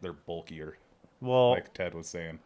they're 0.00 0.12
bulkier, 0.12 0.76
Well, 1.20 1.50
like 1.50 1.72
Ted 1.74 1.94
was 1.94 2.06
saying. 2.08 2.38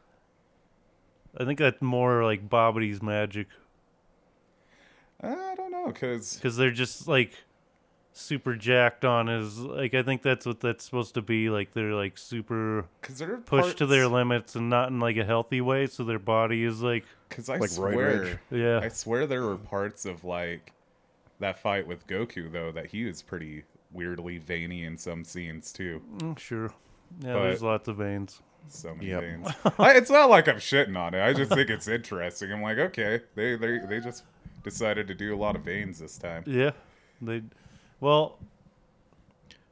I 1.39 1.45
think 1.47 1.59
that's 1.59 1.81
more 1.81 2.25
like 2.25 2.49
Babidi's 2.51 3.01
magic 3.03 3.47
I 5.23 5.55
don't 5.57 5.71
know, 5.71 5.91
cause 5.93 6.35
because 6.35 6.57
they're 6.57 6.71
just 6.73 7.07
like 7.07 7.33
super 8.13 8.55
jacked 8.55 9.05
on 9.05 9.29
is 9.29 9.59
Like, 9.59 9.95
I 9.95 10.03
think 10.03 10.23
that's 10.23 10.45
what 10.47 10.61
that's 10.61 10.85
supposed 10.85 11.15
to 11.15 11.23
be. 11.23 11.49
Like, 11.51 11.73
they're 11.73 11.95
like 11.95 12.19
super 12.19 12.87
cause 13.01 13.19
they're 13.19 13.39
pushed 13.39 13.79
to 13.79 13.87
their 13.87 14.07
limits 14.09 14.55
and 14.55 14.69
not 14.71 14.89
in 14.89 15.01
like 15.01 15.17
a 15.17 15.25
healthy 15.25 15.61
way. 15.61 15.87
So 15.87 16.05
their 16.05 16.19
body 16.19 16.65
is 16.65 16.83
like, 16.83 17.05
Cause 17.31 17.49
I 17.49 17.57
Like 17.57 17.71
swear, 17.71 18.23
rage. 18.23 18.39
yeah. 18.51 18.81
I 18.83 18.89
swear 18.89 19.27
there 19.27 19.43
were 19.43 19.57
parts 19.57 20.05
of 20.05 20.25
like 20.25 20.73
that 21.41 21.59
fight 21.59 21.87
with 21.87 22.07
Goku 22.07 22.53
though 22.53 22.71
that 22.73 22.87
he 22.87 23.05
was 23.05 23.23
pretty 23.23 23.65
weirdly 23.91 24.39
veiny 24.39 24.85
in 24.85 24.97
some 24.97 25.25
scenes 25.25 25.73
too. 25.73 26.03
Mm, 26.19 26.39
sure. 26.39 26.73
Yeah, 27.21 27.33
But- 27.35 27.43
there's 27.45 27.63
lots 27.63 27.89
of 27.89 27.97
veins. 27.97 28.41
So 28.69 28.95
many 28.95 29.09
Yep. 29.09 29.21
veins. 29.23 29.49
I, 29.79 29.93
it's 29.95 30.09
not 30.11 30.31
like 30.31 30.47
I'm 30.49 30.57
shitting 30.57 30.97
on 30.97 31.15
it. 31.15 31.21
I 31.23 31.33
just 31.33 31.51
think 31.53 31.69
it's 31.69 31.89
interesting. 31.89 32.53
I'm 32.53 32.63
like, 32.63 32.79
okay, 32.79 33.21
they 33.35 33.57
they 33.57 33.79
they 33.79 33.99
just 33.99 34.23
decided 34.63 35.09
to 35.09 35.15
do 35.15 35.35
a 35.35 35.37
lot 35.37 35.57
of 35.57 35.63
veins 35.63 35.99
this 35.99 36.17
time. 36.17 36.45
Yeah, 36.47 36.71
they. 37.21 37.43
Well, 38.03 38.37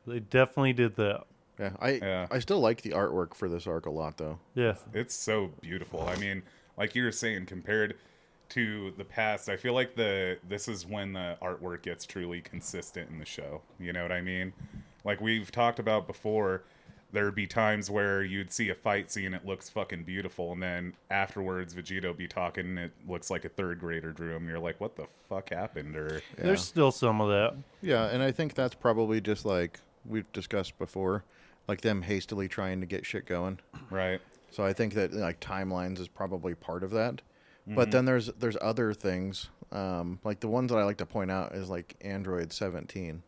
they 0.06 0.20
definitely 0.20 0.72
did 0.72 0.94
that. 0.96 1.24
Yeah, 1.58 1.72
I 1.80 1.90
Yeah. 1.90 2.26
I 2.30 2.38
still 2.38 2.60
like 2.60 2.82
the 2.82 2.90
artwork 2.90 3.34
for 3.34 3.48
this 3.48 3.66
arc 3.66 3.86
a 3.86 3.90
lot 3.90 4.18
though. 4.18 4.38
Yeah, 4.54 4.76
It's 4.94 5.16
so 5.16 5.50
beautiful. 5.60 6.08
I 6.08 6.14
mean, 6.16 6.44
like 6.78 6.94
you 6.94 7.02
were 7.02 7.10
saying, 7.10 7.46
compared 7.46 7.96
to 8.50 8.92
the 8.96 9.04
past, 9.04 9.48
I 9.48 9.56
feel 9.56 9.74
like 9.74 9.96
the 9.96 10.38
this 10.48 10.68
is 10.68 10.86
when 10.86 11.12
the 11.12 11.38
artwork 11.42 11.82
gets 11.82 12.06
truly 12.06 12.40
consistent 12.40 13.10
in 13.10 13.18
the 13.18 13.24
show. 13.26 13.62
You 13.80 13.92
know 13.92 14.02
what 14.02 14.12
I 14.12 14.20
mean? 14.20 14.52
Like 15.04 15.20
we've 15.20 15.50
talked 15.50 15.80
about 15.80 16.06
before, 16.06 16.62
there'd 17.12 17.34
be 17.34 17.46
times 17.46 17.90
where 17.90 18.22
you'd 18.22 18.52
see 18.52 18.68
a 18.70 18.74
fight 18.74 19.10
scene, 19.10 19.34
it 19.34 19.44
looks 19.46 19.68
fucking 19.68 20.04
beautiful, 20.04 20.52
and 20.52 20.62
then 20.62 20.94
afterwards, 21.10 21.74
Vegeta 21.74 22.04
would 22.04 22.16
be 22.16 22.28
talking, 22.28 22.66
and 22.66 22.78
it 22.78 22.92
looks 23.08 23.30
like 23.30 23.44
a 23.44 23.48
third 23.48 23.80
grader 23.80 24.12
drew 24.12 24.34
him. 24.34 24.48
You're 24.48 24.58
like, 24.58 24.80
what 24.80 24.96
the 24.96 25.06
fuck 25.28 25.50
happened? 25.50 25.96
Or 25.96 26.20
there's 26.36 26.64
still 26.64 26.90
some 26.92 27.20
of 27.20 27.28
that. 27.28 27.54
Yeah, 27.82 28.06
and 28.06 28.22
I 28.22 28.32
think 28.32 28.54
that's 28.54 28.74
probably 28.74 29.20
just 29.20 29.44
like 29.44 29.80
we've 30.04 30.30
discussed 30.32 30.78
before, 30.78 31.24
like 31.68 31.80
them 31.80 32.02
hastily 32.02 32.48
trying 32.48 32.80
to 32.80 32.86
get 32.86 33.04
shit 33.06 33.26
going. 33.26 33.58
right? 33.90 34.20
So 34.50 34.64
I 34.64 34.72
think 34.72 34.94
that 34.94 35.12
like 35.12 35.40
timelines 35.40 36.00
is 36.00 36.08
probably 36.08 36.54
part 36.54 36.82
of 36.82 36.90
that. 36.90 37.22
But 37.66 37.92
then 37.92 38.04
there's 38.04 38.26
there's 38.38 38.56
other 38.60 38.92
things. 38.92 39.48
Um, 39.70 40.18
like 40.24 40.40
the 40.40 40.48
ones 40.48 40.72
that 40.72 40.78
I 40.78 40.82
like 40.82 40.96
to 40.96 41.06
point 41.06 41.30
out 41.30 41.54
is 41.54 41.68
like 41.68 41.94
Android 42.00 42.52
17. 42.52 43.22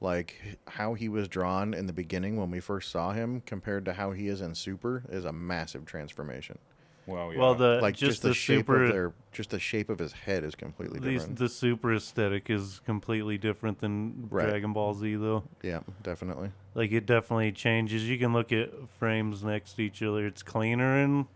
Like 0.00 0.58
how 0.66 0.94
he 0.94 1.08
was 1.08 1.28
drawn 1.28 1.74
in 1.74 1.86
the 1.86 1.92
beginning 1.92 2.36
when 2.36 2.50
we 2.50 2.60
first 2.60 2.90
saw 2.90 3.12
him 3.12 3.42
compared 3.44 3.84
to 3.84 3.92
how 3.92 4.12
he 4.12 4.28
is 4.28 4.40
in 4.40 4.54
Super 4.54 5.02
is 5.10 5.24
a 5.26 5.32
massive 5.32 5.84
transformation. 5.84 6.58
Well, 7.06 7.32
yeah. 7.32 7.38
Well, 7.38 7.54
the 7.54 7.80
Like 7.82 7.96
just, 7.96 8.10
just, 8.12 8.22
the, 8.22 8.28
the, 8.28 8.34
shape 8.34 8.58
super 8.60 8.84
of 8.84 8.92
their 8.92 9.12
just 9.32 9.50
the 9.50 9.58
shape 9.58 9.90
of 9.90 9.98
his 9.98 10.12
head 10.12 10.44
is 10.44 10.54
completely 10.54 11.00
these, 11.00 11.20
different. 11.20 11.38
the 11.38 11.48
super 11.48 11.94
aesthetic 11.94 12.48
is 12.48 12.80
completely 12.86 13.36
different 13.36 13.80
than 13.80 14.28
Right. 14.30 14.48
Dragon 14.48 14.72
Ball 14.72 14.94
Z 14.94 15.16
though. 15.16 15.44
yeah, 15.62 15.80
definitely. 16.02 16.50
Like 16.74 16.92
it 16.92 17.04
definitely 17.06 17.52
changes. 17.52 18.08
You 18.08 18.16
can 18.18 18.32
look 18.32 18.52
at 18.52 18.70
frames 18.98 19.42
next 19.42 19.74
to 19.74 19.82
each 19.82 20.02
other. 20.02 20.26
It's 20.26 20.42
cleaner 20.42 20.98
in 21.02 21.26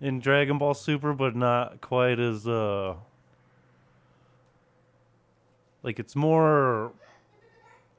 in 0.00 0.20
Dragon 0.20 0.58
Ball 0.58 0.74
Super, 0.74 1.12
but 1.14 1.34
not 1.34 1.80
quite 1.80 2.18
as 2.20 2.46
uh 2.46 2.96
like 5.84 6.00
it's 6.00 6.16
more 6.16 6.90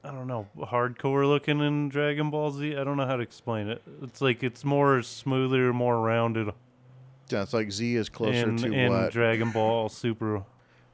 I 0.04 0.10
don't 0.12 0.26
know, 0.28 0.46
hardcore 0.58 1.26
looking 1.26 1.60
in 1.60 1.88
Dragon 1.88 2.30
Ball 2.30 2.50
Z. 2.52 2.76
I 2.76 2.84
don't 2.84 2.96
know 2.98 3.06
how 3.06 3.16
to 3.16 3.22
explain 3.22 3.68
it. 3.68 3.82
It's 4.02 4.20
like 4.20 4.42
it's 4.44 4.64
more 4.64 5.02
smoother, 5.02 5.72
more 5.72 6.00
rounded. 6.00 6.52
Yeah, 7.30 7.42
it's 7.42 7.52
like 7.54 7.72
Z 7.72 7.96
is 7.96 8.08
closer 8.08 8.50
in, 8.50 8.56
to 8.58 8.72
in 8.72 8.92
what 8.92 9.10
Dragon 9.12 9.50
Ball 9.54 9.88
Super. 9.88 10.44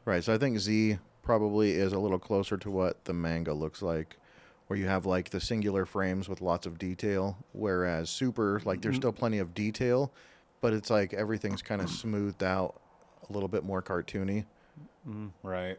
Right. 0.06 0.22
So 0.24 0.32
I 0.32 0.38
think 0.38 0.58
Z 0.58 0.98
probably 1.22 1.72
is 1.72 1.92
a 1.92 1.98
little 1.98 2.18
closer 2.18 2.56
to 2.56 2.70
what 2.70 3.04
the 3.04 3.12
manga 3.12 3.52
looks 3.52 3.82
like, 3.82 4.16
where 4.68 4.78
you 4.78 4.86
have 4.86 5.04
like 5.04 5.28
the 5.28 5.40
singular 5.40 5.84
frames 5.84 6.26
with 6.28 6.40
lots 6.40 6.66
of 6.66 6.78
detail, 6.78 7.36
whereas 7.52 8.08
Super, 8.08 8.62
like, 8.64 8.78
Mm. 8.78 8.82
there's 8.82 8.96
still 8.96 9.12
plenty 9.12 9.38
of 9.40 9.52
detail, 9.54 10.10
but 10.62 10.72
it's 10.72 10.88
like 10.88 11.12
everything's 11.12 11.60
kind 11.60 11.82
of 11.82 11.90
smoothed 11.90 12.42
out, 12.42 12.80
a 13.28 13.32
little 13.32 13.48
bit 13.48 13.62
more 13.62 13.82
cartoony. 13.82 14.46
Right. 15.42 15.78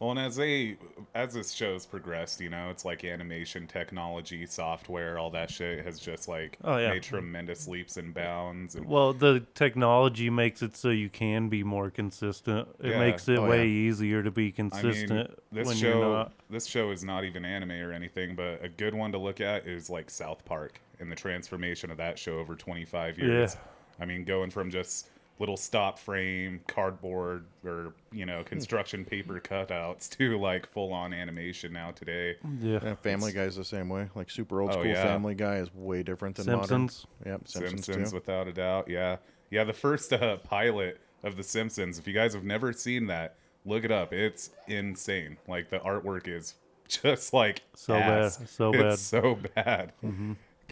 Well, 0.00 0.10
and 0.10 0.18
as 0.18 0.36
they 0.36 0.76
as 1.14 1.34
this 1.34 1.52
show's 1.52 1.86
progressed, 1.86 2.40
you 2.40 2.50
know, 2.50 2.68
it's 2.70 2.84
like 2.84 3.04
animation 3.04 3.66
technology, 3.66 4.44
software, 4.46 5.18
all 5.18 5.30
that 5.30 5.50
shit 5.50 5.84
has 5.84 5.98
just 6.00 6.28
like 6.28 6.58
Oh, 6.64 6.76
yeah. 6.76 6.90
made 6.90 7.04
tremendous 7.04 7.68
leaps 7.68 7.96
and 7.96 8.12
bounds. 8.12 8.74
And 8.74 8.86
Well, 8.86 9.12
the 9.12 9.46
technology 9.54 10.28
makes 10.30 10.62
it 10.62 10.76
so 10.76 10.90
you 10.90 11.08
can 11.08 11.48
be 11.48 11.62
more 11.62 11.90
consistent. 11.90 12.68
It 12.80 12.90
Yeah. 12.90 12.98
makes 12.98 13.28
it 13.28 13.38
Oh, 13.38 13.48
way 13.48 13.66
yeah. 13.66 13.88
easier 13.88 14.22
to 14.22 14.30
be 14.30 14.48
I 14.48 14.50
consistent 14.50 15.28
mean, 15.30 15.36
this 15.52 15.66
when 15.68 15.76
you're 15.78 15.92
show 15.92 16.12
not. 16.14 16.32
this 16.50 16.66
show 16.66 16.90
is 16.90 17.04
not 17.04 17.24
even 17.24 17.44
anime 17.44 17.70
or 17.70 17.92
anything, 17.92 18.34
but 18.34 18.62
a 18.64 18.68
good 18.68 18.94
one 18.94 19.12
to 19.12 19.18
look 19.18 19.40
at 19.40 19.66
is 19.66 19.88
like 19.88 20.10
South 20.10 20.44
Park 20.44 20.80
and 21.00 21.10
the 21.10 21.16
transformation 21.16 21.90
of 21.90 21.96
that 21.98 22.18
show 22.18 22.38
over 22.38 22.54
25 22.56 23.18
years. 23.18 23.56
I 24.00 24.04
mean, 24.06 24.24
going 24.24 24.50
from 24.50 24.70
just 24.70 25.08
little 25.40 25.56
stop 25.56 25.98
frame 25.98 26.60
cardboard 26.68 27.44
or 27.64 27.92
you 28.12 28.24
know 28.24 28.44
construction 28.44 29.04
paper 29.04 29.40
cutouts 29.40 30.08
to 30.08 30.38
like 30.38 30.70
full 30.70 30.92
on 30.92 31.12
animation 31.12 31.72
now 31.72 31.90
today. 31.90 32.36
Yeah. 32.60 32.78
And 32.82 32.98
Family 33.00 33.32
Guy's 33.32 33.56
the 33.56 33.64
same 33.64 33.88
way. 33.88 34.08
Like 34.14 34.30
super 34.30 34.60
old 34.60 34.70
Oh, 34.70 34.74
school 34.74 34.86
yeah. 34.86 35.02
Family 35.02 35.34
Guy 35.34 35.56
is 35.56 35.74
way 35.74 36.02
different 36.02 36.36
than 36.36 36.44
Simpsons. 36.44 37.06
modern. 37.20 37.32
Yep, 37.32 37.48
Simpsons, 37.48 37.84
Simpsons, 37.86 38.10
too. 38.10 38.14
without 38.16 38.46
a 38.48 38.52
doubt. 38.52 38.88
Yeah, 38.88 39.16
yeah. 39.50 39.64
The 39.64 39.72
first 39.72 40.12
uh, 40.12 40.36
pilot 40.38 41.00
of 41.22 41.36
The 41.36 41.42
Simpsons. 41.42 41.98
If 41.98 42.06
you 42.06 42.12
guys 42.14 42.34
have 42.34 42.44
never 42.44 42.72
seen 42.72 43.06
that, 43.08 43.34
look 43.64 43.82
it 43.84 43.90
up. 43.90 44.12
It's 44.12 44.50
insane. 44.68 45.38
Like 45.48 45.70
the 45.70 45.78
artwork 45.80 46.28
is 46.28 46.54
just 46.88 47.32
like 47.32 47.62
So 47.74 47.94
bad, 47.94 48.32
so 48.32 48.72
it's 48.72 48.78
bad. 48.78 48.84
Mm-hmm. 48.86 48.94
so 48.94 49.38
bad. 49.54 49.92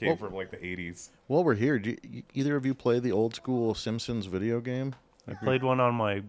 Came 0.03 0.09
Well- 0.09 0.17
from 0.29 0.35
like 0.35 0.51
the 0.51 0.65
eighties. 0.65 1.11
While 1.29 1.45
we're 1.45 1.55
here, 1.55 1.79
do 1.79 1.97
you, 2.11 2.23
either 2.35 2.57
of 2.57 2.67
you 2.67 2.75
play 2.75 2.99
the 2.99 3.12
old 3.12 3.35
school 3.35 3.75
Simpsons 3.75 4.27
video 4.27 4.61
game? 4.61 4.95
I 5.29 5.35
played 5.35 5.62
one 5.62 5.79
on 5.79 5.95
my 5.95 6.23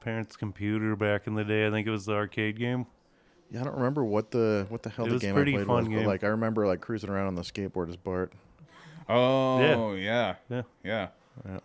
parents' 0.00 0.34
computer 0.36 0.96
back 0.96 1.26
in 1.26 1.34
the 1.34 1.44
day. 1.44 1.66
I 1.66 1.70
think 1.70 1.86
it 1.86 1.90
was 1.90 2.06
the 2.06 2.14
arcade 2.14 2.58
game. 2.58 2.86
Yeah, 3.50 3.60
I 3.60 3.64
don't 3.64 3.76
remember 3.76 4.02
what 4.04 4.30
the 4.30 4.66
what 4.70 4.82
the 4.82 4.88
hell 4.90 5.06
It 5.06 5.10
the 5.10 5.18
game 5.18 5.34
I 5.34 5.36
pretty 5.36 5.52
played 5.52 5.66
fun 5.66 5.76
was, 5.76 5.88
game. 5.88 5.98
but 5.98 6.06
like 6.06 6.24
I 6.24 6.28
remember 6.28 6.66
like 6.66 6.80
cruising 6.80 7.10
around 7.10 7.26
on 7.26 7.34
the 7.34 7.42
skateboard 7.42 7.88
as 7.90 7.96
Bart. 7.96 8.32
Oh 9.08 9.92
yeah, 9.94 10.36
Yeah. 10.50 10.62
yeah. 10.82 11.08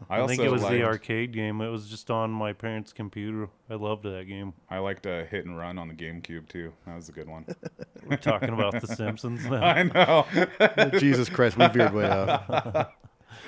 I 0.09 0.15
I, 0.15 0.19
also 0.19 0.27
think 0.27 0.41
it 0.43 0.51
was 0.51 0.61
liked, 0.63 0.73
the 0.73 0.83
arcade 0.83 1.31
game. 1.33 1.61
It 1.61 1.69
was 1.69 1.87
just 1.87 2.09
on 2.11 2.31
my 2.31 2.53
parents' 2.53 2.93
computer. 2.93 3.49
I 3.69 3.75
loved 3.75 4.03
that 4.03 4.25
game. 4.27 4.53
I 4.69 4.79
liked 4.79 5.05
uh, 5.07 5.23
Hit 5.25 5.45
and 5.45 5.57
Run 5.57 5.77
on 5.77 5.87
the 5.87 5.93
GameCube 5.93 6.47
too. 6.49 6.73
That 6.85 6.95
was 6.95 7.09
a 7.09 7.11
good 7.11 7.27
one. 7.29 7.45
We're 8.07 8.17
talking 8.17 8.49
about 8.49 8.79
The 8.81 8.87
Simpsons 8.87 9.45
now. 9.49 9.63
I 9.63 9.83
know. 9.83 10.89
Jesus 10.99 11.29
Christ, 11.29 11.57
we 11.57 11.67
veered 11.67 11.93
way 11.93 12.09
off. 12.09 12.47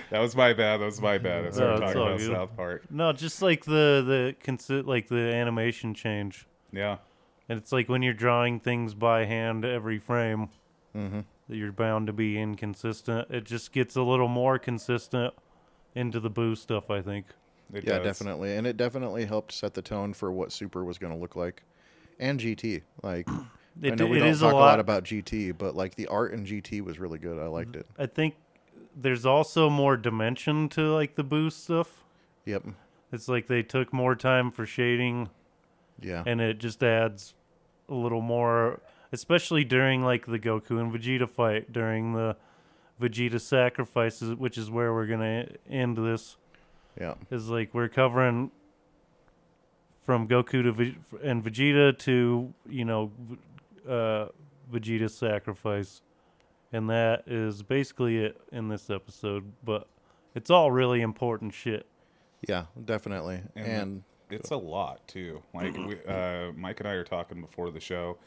that 0.09 0.19
was 0.19 0.35
my 0.35 0.53
bad. 0.53 0.77
That 0.81 0.85
was 0.85 1.01
my 1.01 1.17
bad. 1.17 1.45
I 1.47 1.49
started 1.51 1.79
No, 1.79 1.85
it's 1.85 1.93
talking 1.93 2.01
about 2.01 2.17
good. 2.19 2.31
South 2.31 2.55
Park. 2.55 2.91
No, 2.91 3.13
just 3.13 3.41
like 3.41 3.65
the 3.65 4.03
the 4.05 4.35
consi- 4.43 4.85
like 4.85 5.07
the 5.09 5.17
animation 5.33 5.93
change. 5.93 6.47
Yeah. 6.71 6.97
And 7.47 7.59
it's 7.59 7.71
like 7.71 7.87
when 7.89 8.01
you're 8.01 8.13
drawing 8.13 8.59
things 8.59 8.93
by 8.93 9.25
hand 9.25 9.65
every 9.65 9.99
frame, 9.99 10.49
Mm-hmm. 10.95 11.19
you're 11.49 11.73
bound 11.73 12.07
to 12.07 12.13
be 12.13 12.39
inconsistent. 12.39 13.29
It 13.29 13.43
just 13.43 13.73
gets 13.73 13.97
a 13.97 14.01
little 14.01 14.29
more 14.29 14.57
consistent 14.57 15.33
into 15.95 16.19
the 16.19 16.29
Buu 16.29 16.57
stuff, 16.57 16.89
I 16.91 17.01
think. 17.01 17.25
It 17.73 17.83
Yeah, 17.83 17.97
does. 17.99 18.03
definitely, 18.19 18.55
and 18.55 18.67
it 18.67 18.77
definitely 18.77 19.25
helped 19.25 19.51
set 19.51 19.73
the 19.73 19.81
tone 19.81 20.13
for 20.13 20.31
what 20.31 20.51
Super 20.51 20.83
was 20.83 20.97
going 20.99 21.13
to 21.13 21.19
look 21.19 21.35
like, 21.35 21.63
and 22.19 22.39
GT. 22.39 22.83
Like 23.01 23.27
I 23.83 23.89
know 23.95 24.05
we 24.05 24.17
it 24.17 24.19
don't 24.19 24.29
is 24.29 24.39
talk 24.41 24.53
a 24.53 24.55
lot. 24.55 24.79
about 24.79 25.03
GT, 25.03 25.57
but 25.57 25.75
like 25.75 25.95
the 25.95 26.07
art 26.07 26.33
in 26.33 26.45
GT 26.45 26.81
was 26.81 26.99
really 26.99 27.17
good. 27.19 27.39
I 27.39 27.47
liked 27.47 27.75
it. 27.75 27.87
I 27.97 28.05
think 28.05 28.35
there's 28.95 29.25
also 29.25 29.69
more 29.69 29.97
dimension 29.97 30.69
to 30.69 30.93
like 30.93 31.15
the 31.15 31.23
Buu 31.23 31.51
stuff. 31.51 32.03
Yep. 32.45 32.65
It's 33.11 33.27
like 33.27 33.47
they 33.47 33.63
took 33.63 33.91
more 33.91 34.15
time 34.15 34.51
for 34.51 34.65
shading, 34.65 35.29
Yeah. 36.01 36.23
and 36.25 36.39
it 36.41 36.59
just 36.59 36.83
adds 36.83 37.33
a 37.89 37.93
little 37.95 38.21
more, 38.21 38.79
especially 39.11 39.63
during 39.63 40.01
like 40.03 40.25
the 40.27 40.39
Goku 40.39 40.79
and 40.79 40.91
Vegeta 40.93 41.27
fight 41.29 41.71
during 41.73 42.13
the 42.13 42.35
Vegeta 43.01 43.39
sacrifices, 43.41 44.35
which 44.35 44.57
is 44.57 44.69
where 44.71 44.93
we're 44.93 45.07
gonna 45.07 45.47
end 45.69 45.97
this. 45.97 46.37
yeah. 46.99 47.15
is 47.29 47.49
like 47.49 47.73
we're 47.73 47.89
covering 47.89 48.51
from 50.03 50.27
Goku 50.27 50.63
to 50.63 50.71
Ve- 50.71 50.97
and 51.23 51.43
Vegeta 51.43 51.97
to 51.99 52.53
you 52.69 52.85
know 52.85 53.11
v- 53.19 53.37
uh, 53.89 54.27
Vegeta's 54.71 55.15
sacrifice, 55.15 56.01
and 56.71 56.89
that 56.89 57.23
is 57.27 57.63
basically 57.63 58.17
it 58.23 58.39
in 58.51 58.69
this 58.69 58.89
episode. 58.89 59.51
But 59.63 59.87
it's 60.33 60.49
all 60.49 60.71
really 60.71 61.01
important 61.01 61.53
shit. 61.53 61.85
Yeah. 62.47 62.65
Definitely. 62.83 63.41
And 63.55 63.65
And, 63.67 64.03
It's 64.29 64.51
a 64.51 64.57
lot 64.57 65.07
too. 65.07 65.41
Like 65.53 65.75
we, 65.77 65.97
uh, 66.07 66.51
Mike 66.55 66.79
and 66.79 66.89
I 66.89 66.93
are 66.93 67.03
talking 67.03 67.41
before 67.41 67.71
the 67.71 67.79
show. 67.79 68.17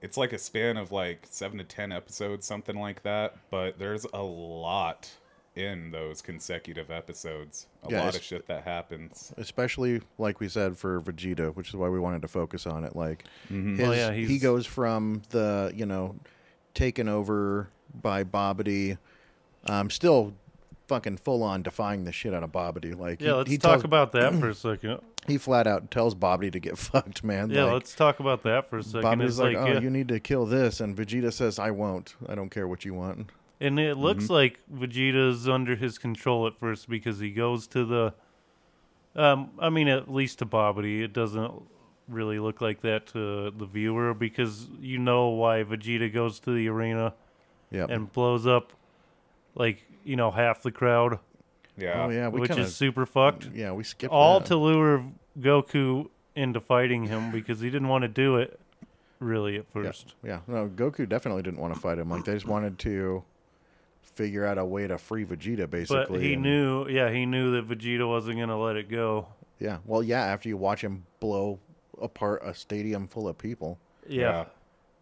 It's 0.00 0.16
like 0.16 0.32
a 0.32 0.38
span 0.38 0.76
of 0.76 0.92
like 0.92 1.26
seven 1.28 1.58
to 1.58 1.64
ten 1.64 1.90
episodes, 1.92 2.46
something 2.46 2.78
like 2.78 3.02
that. 3.02 3.36
But 3.50 3.78
there's 3.78 4.06
a 4.14 4.22
lot 4.22 5.10
in 5.56 5.90
those 5.90 6.22
consecutive 6.22 6.88
episodes. 6.90 7.66
A 7.82 7.90
Yeah, 7.90 8.04
lot 8.04 8.14
of 8.14 8.22
shit 8.22 8.46
that 8.46 8.62
happens. 8.62 9.32
especially 9.36 10.00
like 10.16 10.38
we 10.38 10.48
said 10.48 10.76
for 10.76 11.00
Vegeta, 11.00 11.52
which 11.56 11.68
is 11.70 11.74
why 11.74 11.88
we 11.88 11.98
wanted 11.98 12.22
to 12.22 12.28
focus 12.28 12.64
on 12.66 12.84
it. 12.84 12.94
Like 12.94 13.24
his, 13.48 13.80
Oh, 13.80 13.92
yeah, 13.92 14.12
he 14.12 14.38
goes 14.38 14.66
from 14.66 15.22
the 15.30 15.72
you 15.74 15.84
know 15.86 16.14
taken 16.74 17.08
over 17.08 17.68
by 18.00 18.22
Babidi, 18.22 18.98
um, 19.66 19.90
still 19.90 20.32
fucking 20.86 21.16
full 21.16 21.42
on 21.42 21.62
defying 21.62 22.04
the 22.04 22.12
shit 22.12 22.32
out 22.32 22.44
of 22.44 22.52
Babidi. 22.52 22.96
Like 22.96 23.20
Yeah, 23.20 23.30
he, 23.30 23.32
let's 23.32 23.50
he 23.50 23.58
talk 23.58 23.70
tells- 23.72 23.84
about 23.84 24.12
that 24.12 24.34
for 24.36 24.48
a 24.50 24.54
second. 24.54 25.00
He 25.26 25.36
flat 25.38 25.66
out 25.66 25.90
tells 25.90 26.14
Bobby 26.14 26.50
to 26.50 26.58
get 26.58 26.78
fucked, 26.78 27.22
man. 27.22 27.50
Yeah, 27.50 27.64
like, 27.64 27.72
let's 27.74 27.94
talk 27.94 28.20
about 28.20 28.42
that 28.44 28.68
for 28.70 28.78
a 28.78 28.82
second. 28.82 29.02
Babidi's 29.02 29.32
It's 29.32 29.38
like, 29.38 29.56
like, 29.56 29.68
oh, 29.68 29.72
yeah, 29.74 29.80
you 29.80 29.90
need 29.90 30.08
to 30.08 30.20
kill 30.20 30.46
this, 30.46 30.80
and 30.80 30.96
Vegeta 30.96 31.32
says, 31.32 31.58
I 31.58 31.70
won't. 31.70 32.14
I 32.28 32.34
don't 32.34 32.50
care 32.50 32.66
what 32.68 32.84
you 32.84 32.94
want. 32.94 33.30
and 33.60 33.78
it 33.78 33.96
looks 33.96 34.24
Mm-hmm. 34.24 34.32
like 34.32 34.60
Vegeta's 34.72 35.48
under 35.48 35.76
his 35.76 35.98
control 35.98 36.46
at 36.46 36.58
first 36.58 36.88
because 36.88 37.18
he 37.18 37.30
goes 37.30 37.66
to 37.68 37.84
the. 37.84 38.14
Um, 39.16 39.50
I 39.58 39.68
mean, 39.68 39.88
at 39.88 40.10
least 40.12 40.38
to 40.38 40.44
Bobby, 40.44 41.02
it 41.02 41.12
doesn't 41.12 41.62
really 42.08 42.38
look 42.38 42.60
like 42.60 42.80
that 42.82 43.06
to 43.08 43.50
the 43.50 43.66
viewer 43.66 44.14
because 44.14 44.68
you 44.80 44.98
know 44.98 45.28
why 45.28 45.62
Vegeta 45.64 46.10
goes 46.12 46.38
to 46.40 46.52
the 46.52 46.68
arena 46.68 47.14
Yep. 47.70 47.90
and 47.90 48.10
blows 48.12 48.46
up, 48.46 48.72
like 49.54 49.84
you 50.04 50.16
know, 50.16 50.30
half 50.30 50.62
the 50.62 50.70
crowd, 50.72 51.18
Yeah. 51.78 52.02
oh 52.04 52.08
yeah, 52.10 52.28
we 52.28 52.40
which 52.40 52.48
kind 52.50 52.60
is 52.60 52.74
super 52.74 53.06
fucked. 53.06 53.50
yeah 53.54 53.72
we 53.72 53.84
skipped 53.84 54.12
All 54.12 54.40
that. 54.40 54.46
to 54.48 54.56
lure 54.56 55.04
Goku 55.38 56.08
into 56.34 56.60
fighting 56.60 57.04
him 57.04 57.30
because 57.30 57.60
he 57.60 57.70
didn't 57.70 57.88
want 57.88 58.02
to 58.02 58.08
do 58.08 58.36
it, 58.36 58.58
really 59.20 59.56
at 59.58 59.66
first. 59.72 60.14
yeah, 60.24 60.40
no, 60.46 60.68
Goku 60.68 61.08
definitely 61.08 61.42
didn't 61.42 61.60
want 61.60 61.74
to 61.74 61.80
fight 61.80 61.98
him. 61.98 62.10
Like 62.10 62.24
they 62.24 62.34
just 62.34 62.46
wanted 62.46 62.78
to 62.80 63.22
figure 64.02 64.44
out 64.44 64.58
a 64.58 64.64
way 64.64 64.86
to 64.86 64.98
free 64.98 65.24
Vegeta, 65.24 65.68
basically. 65.70 66.06
But 66.08 66.20
he 66.22 66.34
and- 66.34 66.42
knew, 66.42 66.88
yeah, 66.88 67.10
he 67.10 67.26
knew 67.26 67.52
that 67.52 67.68
Vegeta 67.68 68.06
wasn't 68.08 68.38
gonna 68.38 68.60
let 68.60 68.76
it 68.76 68.88
go. 68.88 69.28
Yeah, 69.60 69.78
well, 69.86 70.02
yeah. 70.02 70.22
After 70.24 70.48
you 70.48 70.56
watch 70.56 70.82
him 70.82 71.04
blow 71.20 71.58
apart 72.00 72.42
a 72.44 72.54
stadium 72.54 73.08
full 73.08 73.26
of 73.28 73.36
people, 73.38 73.78
Yeah. 74.08 74.44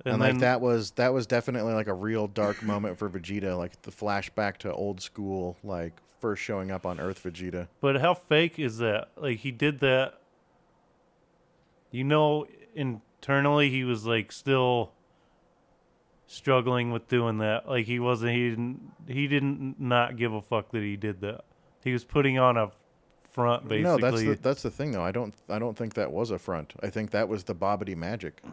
and, 0.04 0.14
then, 0.14 0.18
like 0.20 0.38
that 0.40 0.60
was 0.62 0.92
that 0.92 1.12
was 1.12 1.26
definitely 1.26 1.74
like 1.74 1.88
a 1.88 1.94
real 1.94 2.26
dark 2.26 2.62
moment 2.62 2.98
for 2.98 3.08
Vegeta, 3.10 3.56
like 3.56 3.80
the 3.82 3.90
flashback 3.90 4.56
to 4.58 4.72
old 4.72 5.00
school, 5.02 5.56
like 5.62 5.92
first 6.20 6.42
showing 6.42 6.70
up 6.70 6.84
on 6.86 6.98
Earth 7.00 7.22
Vegeta. 7.22 7.68
But 7.80 8.00
how 8.00 8.14
fake 8.14 8.58
is 8.58 8.78
that? 8.78 9.10
Like 9.16 9.38
he 9.38 9.50
did 9.50 9.80
that. 9.80 10.14
You 11.90 12.04
know, 12.04 12.46
internally 12.74 13.70
he 13.70 13.84
was 13.84 14.04
like 14.06 14.32
still 14.32 14.92
struggling 16.26 16.90
with 16.90 17.08
doing 17.08 17.38
that. 17.38 17.68
Like 17.68 17.86
he 17.86 17.98
wasn't. 17.98 18.32
He 18.32 18.50
didn't. 18.50 18.92
He 19.06 19.28
didn't 19.28 19.80
not 19.80 20.16
give 20.16 20.32
a 20.32 20.42
fuck 20.42 20.70
that 20.72 20.82
he 20.82 20.96
did 20.96 21.20
that. 21.20 21.44
He 21.84 21.92
was 21.92 22.04
putting 22.04 22.38
on 22.38 22.56
a 22.56 22.70
front, 23.30 23.68
basically. 23.68 23.82
No, 24.02 24.10
that's 24.10 24.22
the 24.22 24.34
that's 24.42 24.62
the 24.62 24.70
thing 24.70 24.92
though. 24.92 25.04
I 25.04 25.12
don't 25.12 25.34
I 25.48 25.58
don't 25.58 25.76
think 25.76 25.94
that 25.94 26.10
was 26.12 26.30
a 26.30 26.38
front. 26.38 26.72
I 26.82 26.90
think 26.90 27.10
that 27.12 27.28
was 27.28 27.44
the 27.44 27.54
Babidi 27.54 27.96
magic. 27.96 28.42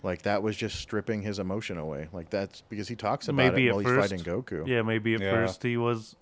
Like 0.00 0.22
that 0.22 0.44
was 0.44 0.56
just 0.56 0.76
stripping 0.78 1.22
his 1.22 1.40
emotion 1.40 1.76
away. 1.76 2.06
Like 2.12 2.30
that's 2.30 2.60
because 2.68 2.86
he 2.86 2.94
talks 2.94 3.26
about 3.26 3.36
Maybe 3.52 3.66
it 3.66 3.70
at 3.70 3.74
while 3.74 3.82
first- 3.82 4.12
he's 4.12 4.22
fighting 4.22 4.42
Goku. 4.44 4.64
yeah, 4.64 4.82
maybe 4.82 5.14
at 5.16 5.20
Yeah. 5.20 5.32
first 5.32 5.60
he 5.64 5.76
was 5.76 6.14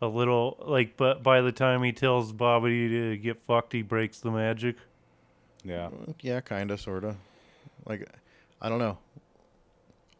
a 0.00 0.06
little 0.06 0.62
like, 0.66 0.96
but 0.96 1.22
by 1.22 1.40
the 1.40 1.52
time 1.52 1.82
he 1.82 1.92
tells 1.92 2.32
Bobby 2.32 2.88
to 2.88 3.16
get 3.16 3.40
fucked, 3.40 3.72
he 3.72 3.82
breaks 3.82 4.20
the 4.20 4.30
magic. 4.30 4.76
Yeah. 5.64 5.90
Yeah, 6.20 6.40
kind 6.40 6.70
of, 6.70 6.80
sort 6.80 7.04
of. 7.04 7.16
Like, 7.86 8.08
I 8.60 8.68
don't 8.68 8.78
know. 8.78 8.98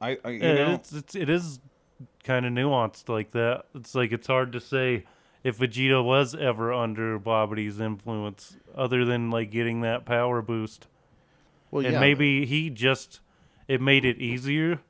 I, 0.01 0.19
I 0.25 0.31
you 0.31 0.41
Yeah, 0.41 0.55
know, 0.55 0.75
it's, 0.75 0.93
it's 0.93 1.15
it 1.15 1.31
is 1.31 1.59
kind 2.25 2.45
of 2.47 2.53
nuanced 2.53 3.09
like 3.09 3.31
that. 3.33 3.65
It's 3.75 3.95
like 3.95 4.13
it's 4.13 4.27
hard 4.27 4.53
to 4.53 4.61
say 4.61 5.05
if 5.43 5.59
Vegeta 5.59 6.05
was 6.05 6.35
ever 6.35 6.73
under 6.73 7.19
Babidi's 7.19 7.81
influence, 7.81 8.57
other 8.75 9.05
than 9.05 9.31
like 9.31 9.51
getting 9.51 9.81
that 9.83 10.05
power 10.05 10.43
boost, 10.43 10.87
Well, 11.71 11.85
and 11.85 11.95
yeah, 11.95 12.01
maybe 12.01 12.45
he 12.47 12.69
just 12.71 13.21
it 13.69 13.81
made 13.81 14.05
it 14.05 14.19
easier 14.19 14.81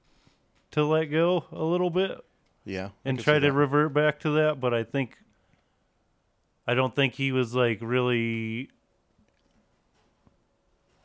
to 0.73 0.85
let 0.85 1.07
go 1.07 1.45
a 1.53 1.63
little 1.65 1.91
bit 1.91 2.25
yeah, 2.67 2.91
and 3.05 3.19
try 3.19 3.35
to 3.39 3.41
that. 3.47 3.53
revert 3.53 3.95
back 3.95 4.21
to 4.21 4.31
that. 4.33 4.61
But 4.61 4.75
I 4.75 4.85
think 4.85 5.17
I 6.67 6.75
don't 6.75 6.95
think 6.95 7.15
he 7.15 7.33
was 7.33 7.55
like 7.55 7.79
really. 7.81 8.69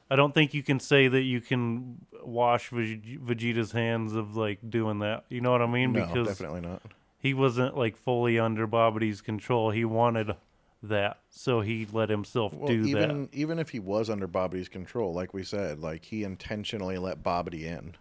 I 0.10 0.18
don't 0.18 0.34
think 0.34 0.54
you 0.54 0.62
can 0.62 0.80
say 0.82 1.08
that 1.08 1.22
you 1.22 1.40
can 1.40 2.06
wash 2.22 2.68
Veg- 2.70 3.22
Vegeta's 3.26 3.72
hands 3.72 4.14
of 4.14 4.36
like 4.36 4.60
doing 4.70 5.00
that. 5.00 5.24
You 5.30 5.40
know 5.40 5.52
what 5.52 5.62
I 5.62 5.68
mean? 5.68 5.94
no, 5.94 6.06
because 6.06 6.28
definitely 6.28 6.60
not. 6.62 6.82
he 7.20 7.34
wasn't 7.34 7.78
like 7.78 7.96
fully 7.96 8.38
under 8.38 8.68
Babidi's 8.68 9.22
control. 9.22 9.72
He 9.72 9.86
wanted 9.86 10.36
that, 10.84 11.20
so 11.30 11.62
he 11.62 11.88
let 11.94 12.10
himself 12.10 12.54
Well, 12.54 12.68
do 12.68 12.84
even 12.86 13.22
that. 13.24 13.30
even 13.34 13.58
if 13.58 13.70
he 13.70 13.80
was 13.80 14.10
under 14.10 14.28
Babidi's 14.28 14.68
control, 14.68 15.14
like 15.14 15.34
we 15.34 15.44
said, 15.44 15.80
like 15.80 16.04
he 16.06 16.24
intentionally 16.26 16.98
let 16.98 17.24
Babidi 17.24 17.62
in. 17.64 17.96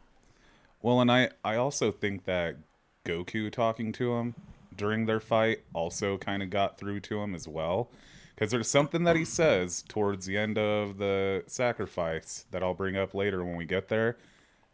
Well, 0.82 1.00
and 1.00 1.12
I 1.12 1.28
I 1.44 1.54
also 1.56 1.92
think 1.92 2.24
that 2.24 2.56
Goku 3.04 3.50
talking 3.50 3.92
to 3.92 4.14
him 4.14 4.34
during 4.76 5.06
their 5.06 5.20
fight 5.20 5.60
also 5.72 6.16
kind 6.18 6.42
of 6.42 6.50
got 6.50 6.78
through 6.78 7.00
to 7.00 7.20
him 7.20 7.34
as 7.34 7.46
well. 7.46 7.88
Because 8.34 8.50
there's 8.50 8.68
something 8.68 9.04
that 9.04 9.16
he 9.16 9.24
says 9.24 9.82
towards 9.86 10.26
the 10.26 10.38
end 10.38 10.56
of 10.56 10.98
the 10.98 11.44
sacrifice 11.46 12.46
that 12.50 12.62
I'll 12.62 12.74
bring 12.74 12.96
up 12.96 13.14
later 13.14 13.44
when 13.44 13.56
we 13.56 13.66
get 13.66 13.88
there 13.88 14.16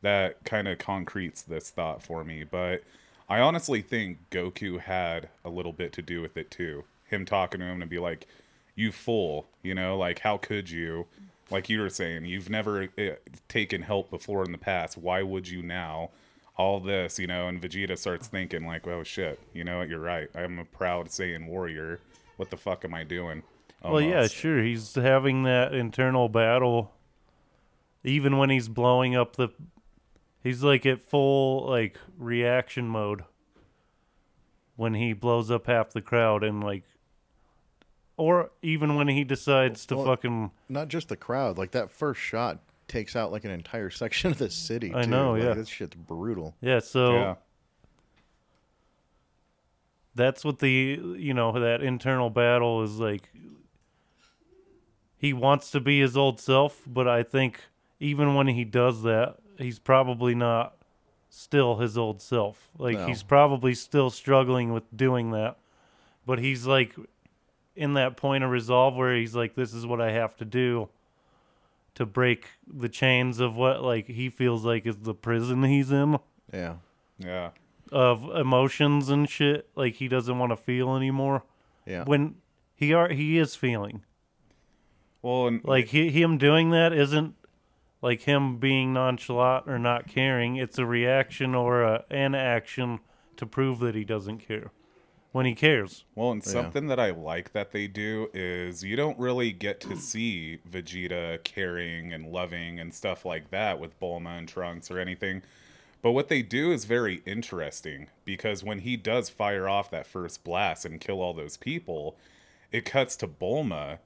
that 0.03 0.45
kind 0.45 0.69
of 0.69 0.79
concretes 0.79 1.43
this 1.43 1.71
thought 1.71 2.03
for 2.03 2.23
me. 2.25 2.45
But 2.45 2.85
I 3.29 3.41
honestly 3.41 3.83
think 3.83 4.19
Goku 4.31 4.79
had 4.79 5.29
a 5.45 5.49
little 5.51 5.73
bit 5.73 5.93
to 5.95 6.03
do 6.03 6.23
with 6.23 6.37
it 6.37 6.51
too. 6.51 6.85
Him 7.07 7.25
talking 7.25 7.61
to 7.61 7.67
him 7.67 7.81
and 7.83 7.91
be 7.91 7.99
like, 7.99 8.27
"You 8.77 8.93
fool," 8.93 9.47
you 9.63 9.75
know, 9.75 9.97
like 9.97 10.21
how 10.21 10.37
could 10.37 10.71
you? 10.71 11.07
Like 11.51 11.69
you 11.69 11.81
were 11.81 11.91
saying, 11.91 12.25
you've 12.25 12.51
never 12.51 12.89
uh, 12.99 13.17
taken 13.49 13.83
help 13.83 14.11
before 14.11 14.45
in 14.45 14.51
the 14.53 14.59
past. 14.59 14.99
Why 14.99 15.23
would 15.23 15.49
you 15.49 15.63
now? 15.63 16.11
All 16.59 16.81
this, 16.81 17.19
you 17.19 17.27
know, 17.27 17.49
and 17.49 17.61
Vegeta 17.61 17.99
starts 17.99 18.29
thinking 18.29 18.67
like, 18.67 18.87
"Oh 18.87 19.03
shit, 19.03 19.39
you 19.53 19.63
know 19.63 19.79
what? 19.79 19.89
You're 19.89 20.01
right. 20.01 20.29
I'm 20.35 20.59
a 20.59 20.65
proud 20.65 21.09
Saiyan 21.09 21.47
warrior. 21.47 22.01
What 22.37 22.51
the 22.51 22.57
fuck 22.57 22.85
am 22.85 22.95
I 22.95 23.05
doing?" 23.05 23.43
Oh, 23.83 23.93
well, 23.93 24.01
yeah, 24.01 24.27
sure. 24.27 24.63
He's 24.63 24.95
having 24.95 25.43
that 25.43 25.75
internal 25.75 26.29
battle. 26.29 26.93
Even 28.03 28.39
when 28.39 28.51
he's 28.51 28.69
blowing 28.69 29.15
up 29.15 29.37
the, 29.37 29.49
he's 30.43 30.63
like 30.63 30.87
at 30.87 31.01
full 31.01 31.69
like 31.69 31.99
reaction 32.17 32.89
mode. 32.89 33.25
When 34.77 34.95
he 34.95 35.13
blows 35.13 35.51
up 35.51 35.67
half 35.67 35.91
the 35.91 36.03
crowd 36.03 36.43
and 36.43 36.63
like, 36.63 36.85
or 38.17 38.51
even 38.63 38.95
when 38.95 39.09
he 39.09 39.25
decides 39.25 39.87
to 39.87 39.97
Well, 39.97 40.07
fucking, 40.07 40.51
Not 40.69 40.89
just 40.89 41.09
the 41.09 41.17
crowd, 41.17 41.59
like 41.59 41.71
that 41.73 41.91
first 41.91 42.21
shot 42.21 42.61
takes 42.89 43.17
out 43.17 43.33
like 43.33 43.45
an 43.45 43.51
entire 43.51 43.91
section 43.91 44.31
of 44.31 44.39
the 44.39 44.51
city. 44.51 44.93
I 44.95 45.03
too. 45.05 45.11
know, 45.11 45.33
Like, 45.33 45.43
yeah. 45.43 45.55
this 45.55 45.69
shit's 45.69 45.95
brutal. 45.97 46.55
yeah. 46.61 46.79
So 46.81 47.13
yeah, 47.15 47.35
that's 50.15 50.45
what 50.45 50.59
the 50.61 51.01
you 51.19 51.35
know 51.35 51.53
that 51.59 51.83
internal 51.83 52.31
battle 52.31 52.83
is 52.83 52.99
like 52.99 53.31
he 55.19 55.33
wants 55.33 55.71
to 55.71 55.81
be 55.81 56.01
his 56.01 56.17
old 56.17 56.41
self 56.41 56.83
but 56.87 57.07
i 57.07 57.23
think 57.23 57.61
even 58.01 58.35
when 58.35 58.47
he 58.47 58.65
does 58.65 59.03
that 59.03 59.37
he's 59.59 59.79
probably 59.79 60.35
not 60.35 60.75
still 61.29 61.77
his 61.77 61.99
old 61.99 62.23
self 62.23 62.71
like 62.79 62.97
No. 62.97 63.07
he's 63.07 63.23
probably 63.23 63.75
still 63.75 64.09
struggling 64.11 64.73
with 64.73 64.85
doing 64.97 65.33
that 65.33 65.59
but 66.25 66.39
he's 66.39 66.67
like 66.67 66.95
in 67.75 67.93
that 67.95 68.17
point 68.17 68.43
of 68.43 68.51
resolve 68.51 68.95
where 68.97 69.15
he's 69.15 69.35
like 69.35 69.55
this 69.55 69.75
is 69.75 69.85
what 69.87 70.01
i 70.01 70.13
have 70.13 70.35
to 70.37 70.45
do 70.47 70.89
to 71.97 72.07
break 72.07 72.47
the 72.67 72.89
chains 72.89 73.41
of 73.41 73.57
what 73.57 73.83
like 73.83 74.07
he 74.07 74.31
feels 74.31 74.65
like 74.65 74.87
is 74.87 74.97
the 74.99 75.15
prison 75.15 75.63
he's 75.65 75.91
in 75.91 76.19
Yeah. 76.53 76.77
yeah. 77.19 77.51
of 77.91 78.25
emotions 78.37 79.09
and 79.09 79.29
shit 79.29 79.69
like 79.75 79.95
he 79.97 80.07
doesn't 80.09 80.39
want 80.39 80.53
to 80.53 80.57
feel 80.57 80.95
anymore 80.97 81.43
Yeah. 81.87 82.05
when 82.05 82.37
he 82.75 82.93
are 82.95 83.09
he 83.09 83.39
is 83.39 83.57
feeling 83.57 84.03
Well, 85.23 85.47
and 85.49 85.65
like 85.65 85.87
he, 85.89 86.11
him 86.11 86.39
doing 86.39 86.71
that 86.71 86.93
isn't 86.93 87.35
like 88.03 88.23
him 88.23 88.59
being 88.59 88.93
nonchalant 88.93 89.65
or 89.67 89.79
not 89.79 90.07
caring 90.07 90.57
it's 90.57 90.79
a 90.79 90.87
reaction 90.87 91.55
or 91.55 91.83
a, 91.83 92.05
an 92.11 92.35
action 92.35 93.01
to 93.37 93.47
prove 93.47 93.79
that 93.81 93.95
he 93.95 94.05
doesn't 94.05 94.39
care 94.39 94.71
when 95.37 95.45
he 95.47 95.55
cares 95.55 96.05
Well, 96.15 96.31
and 96.33 96.43
Yeah. 96.45 96.51
something 96.51 96.87
that 96.87 96.99
I 96.99 97.11
like 97.11 97.53
that 97.53 97.71
they 97.73 97.87
do 97.87 98.31
is 98.33 98.83
you 98.83 98.97
don't 98.97 99.19
really 99.19 99.53
get 99.53 99.81
to 99.83 99.95
see 99.97 100.59
Vegeta 100.69 101.45
caring 101.45 102.13
and 102.13 102.33
loving 102.33 102.81
and 102.81 102.95
stuff 102.95 103.25
like 103.27 103.51
that 103.51 103.79
with 103.79 104.01
Bulma 104.01 104.39
and 104.39 104.49
Trunks 104.49 104.91
or 104.91 104.99
anything. 104.99 105.43
But 106.01 106.13
what 106.13 106.29
they 106.29 106.41
do 106.41 106.73
is 106.73 106.87
very 106.87 107.23
interesting 107.27 108.07
because 108.25 108.65
when 108.65 108.79
he 108.79 108.97
does 108.97 109.29
fire 109.29 109.69
off 109.69 109.91
that 109.91 110.07
first 110.07 110.43
blast 110.43 110.85
and 110.87 111.01
kill 111.01 111.21
all 111.21 111.35
those 111.35 111.57
people, 111.59 112.17
it 112.73 112.85
cuts 112.87 113.15
to 113.19 113.29
Bulma. 113.29 113.99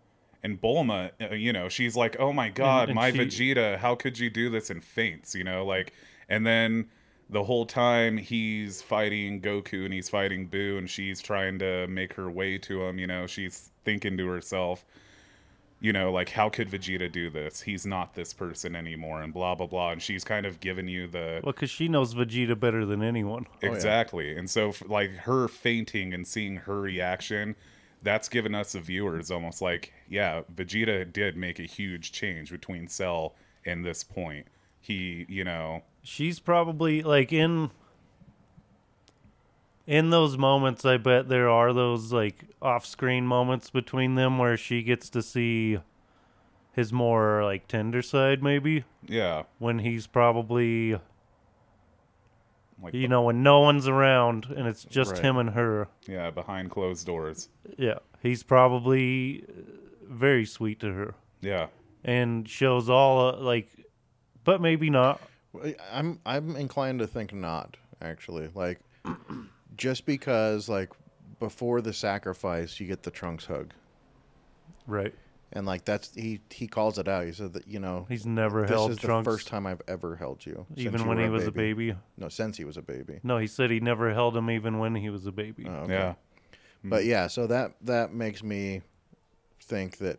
And 0.42 0.60
Bulma, 0.60 1.10
uh, 1.20 1.34
you 1.34 1.52
know, 1.52 1.68
she's 1.68 1.94
like, 1.96 2.18
"Oh 2.18 2.32
my 2.32 2.48
God, 2.48 2.88
and 2.88 2.96
my 2.96 3.12
she- 3.12 3.18
Vegeta! 3.18 3.78
How 3.78 3.94
could 3.94 4.18
you 4.18 4.30
do 4.30 4.48
this?" 4.50 4.68
And 4.70 4.82
faints, 4.82 5.34
you 5.34 5.44
know, 5.44 5.64
like. 5.64 5.92
And 6.28 6.46
then 6.46 6.88
the 7.30 7.44
whole 7.44 7.64
time 7.64 8.16
he's 8.16 8.82
fighting 8.82 9.40
Goku 9.40 9.84
and 9.84 9.94
he's 9.94 10.08
fighting 10.08 10.48
Buu, 10.48 10.78
and 10.78 10.90
she's 10.90 11.20
trying 11.20 11.58
to 11.60 11.86
make 11.86 12.14
her 12.14 12.28
way 12.28 12.58
to 12.58 12.82
him. 12.84 12.98
You 12.98 13.06
know, 13.06 13.26
she's 13.26 13.70
thinking 13.84 14.16
to 14.18 14.26
herself, 14.26 14.84
you 15.80 15.92
know, 15.92 16.12
like, 16.12 16.30
how 16.30 16.48
could 16.48 16.68
Vegeta 16.70 17.10
do 17.10 17.30
this? 17.30 17.62
He's 17.62 17.86
not 17.86 18.14
this 18.14 18.34
person 18.34 18.76
anymore, 18.76 19.22
and 19.22 19.32
blah 19.32 19.54
blah 19.54 19.66
blah. 19.66 19.92
And 19.92 20.02
she's 20.02 20.24
kind 20.24 20.44
of 20.44 20.60
giving 20.60 20.88
you 20.88 21.06
the 21.06 21.40
well 21.42 21.52
because 21.52 21.70
she 21.70 21.88
knows 21.88 22.14
vegeta 22.14 22.58
better 22.58 22.84
than 22.84 23.02
anyone 23.02 23.46
oh, 23.48 23.56
yeah. 23.62 23.72
Exactly. 23.72 24.36
And 24.36 24.50
so, 24.50 24.74
like, 24.86 25.10
her 25.10 25.48
fainting 25.48 26.12
and 26.12 26.26
seeing 26.26 26.56
her 26.56 26.80
reaction, 26.80 27.54
that's 28.02 28.28
given 28.28 28.54
us, 28.54 28.72
the 28.72 28.80
viewers, 28.80 29.30
almost 29.30 29.62
like, 29.62 29.92
yeah, 30.08 30.42
Vegeta 30.54 31.10
did 31.10 31.36
make 31.36 31.58
a 31.58 31.64
huge 31.64 32.12
change 32.12 32.50
between 32.50 32.88
Cell 32.88 33.34
and 33.64 33.84
this 33.84 34.02
point. 34.04 34.46
He, 34.80 35.26
you 35.28 35.44
know, 35.44 35.82
she's 36.10 36.40
probably 36.40 37.02
like 37.02 37.32
in 37.32 37.70
in 39.86 40.10
those 40.10 40.36
moments 40.36 40.84
i 40.84 40.96
bet 40.96 41.28
there 41.28 41.48
are 41.48 41.72
those 41.72 42.12
like 42.12 42.44
off-screen 42.60 43.24
moments 43.24 43.70
between 43.70 44.16
them 44.16 44.36
where 44.36 44.56
she 44.56 44.82
gets 44.82 45.08
to 45.08 45.22
see 45.22 45.78
his 46.72 46.92
more 46.92 47.44
like 47.44 47.68
tender 47.68 48.02
side 48.02 48.42
maybe 48.42 48.84
yeah, 49.06 49.42
when 49.58 49.78
he's 49.80 50.06
probably 50.06 50.98
like, 52.82 52.92
you 52.94 53.06
know 53.08 53.22
when 53.22 53.42
no 53.42 53.60
one's 53.60 53.86
around 53.88 54.46
and 54.56 54.66
it's 54.68 54.84
just 54.84 55.12
Right. 55.14 55.22
him 55.24 55.36
and 55.36 55.50
her 55.50 55.88
yeah, 56.06 56.30
behind 56.30 56.70
closed 56.70 57.06
doors. 57.06 57.48
yeah 57.78 57.98
he's 58.20 58.42
probably 58.42 59.44
uh, 59.48 59.62
very 60.08 60.44
sweet 60.44 60.80
to 60.80 60.92
her 60.92 61.14
Yeah. 61.40 61.68
and 62.04 62.48
shows 62.48 62.90
all 62.90 63.28
uh, 63.34 63.36
like 63.38 63.68
but 64.44 64.60
maybe 64.60 64.90
not 64.90 65.20
I'm 65.92 66.20
I'm 66.24 66.56
inclined 66.56 67.00
to 67.00 67.06
think 67.06 67.32
not 67.32 67.76
actually. 68.00 68.48
Like 68.54 68.80
just 69.76 70.06
because 70.06 70.68
like 70.68 70.90
before 71.38 71.80
the 71.80 71.92
sacrifice 71.92 72.78
you 72.80 72.86
get 72.86 73.02
the 73.02 73.10
trunks 73.10 73.46
hug. 73.46 73.72
right 74.86 75.14
And 75.52 75.66
like 75.66 75.84
that's 75.84 76.14
he 76.14 76.40
he 76.50 76.66
calls 76.68 76.98
it 76.98 77.08
out. 77.08 77.24
He 77.24 77.32
said 77.32 77.54
that, 77.54 77.66
you 77.66 77.80
know, 77.80 78.06
he's 78.08 78.26
never 78.26 78.62
this 78.62 78.70
held 78.70 78.90
is 78.92 78.98
trunks 78.98 79.24
the 79.26 79.30
first 79.32 79.48
time 79.48 79.66
I've 79.66 79.82
ever 79.88 80.16
held 80.16 80.44
you. 80.46 80.66
even 80.76 81.00
you 81.00 81.08
when 81.08 81.18
were 81.18 81.24
he 81.24 81.30
was 81.30 81.46
a 81.46 81.52
baby 81.52 81.94
No, 82.16 82.28
since 82.28 82.56
he 82.56 82.64
was 82.64 82.76
a 82.76 82.82
baby. 82.82 83.20
no 83.22 83.38
he 83.38 83.46
said 83.46 83.70
he 83.70 83.80
never 83.80 84.12
held 84.14 84.36
him 84.36 84.50
even 84.50 84.78
when 84.78 84.94
he 84.94 85.10
was 85.10 85.26
a 85.26 85.32
baby 85.32 85.64
Oh, 85.66 85.72
okay. 85.84 85.92
Yeah. 85.94 86.14
But 86.84 87.02
mm. 87.02 87.06
yeah, 87.06 87.26
so 87.26 87.46
that 87.48 87.72
that 87.82 88.12
makes 88.12 88.42
me 88.42 88.82
think 89.62 89.98
that 89.98 90.18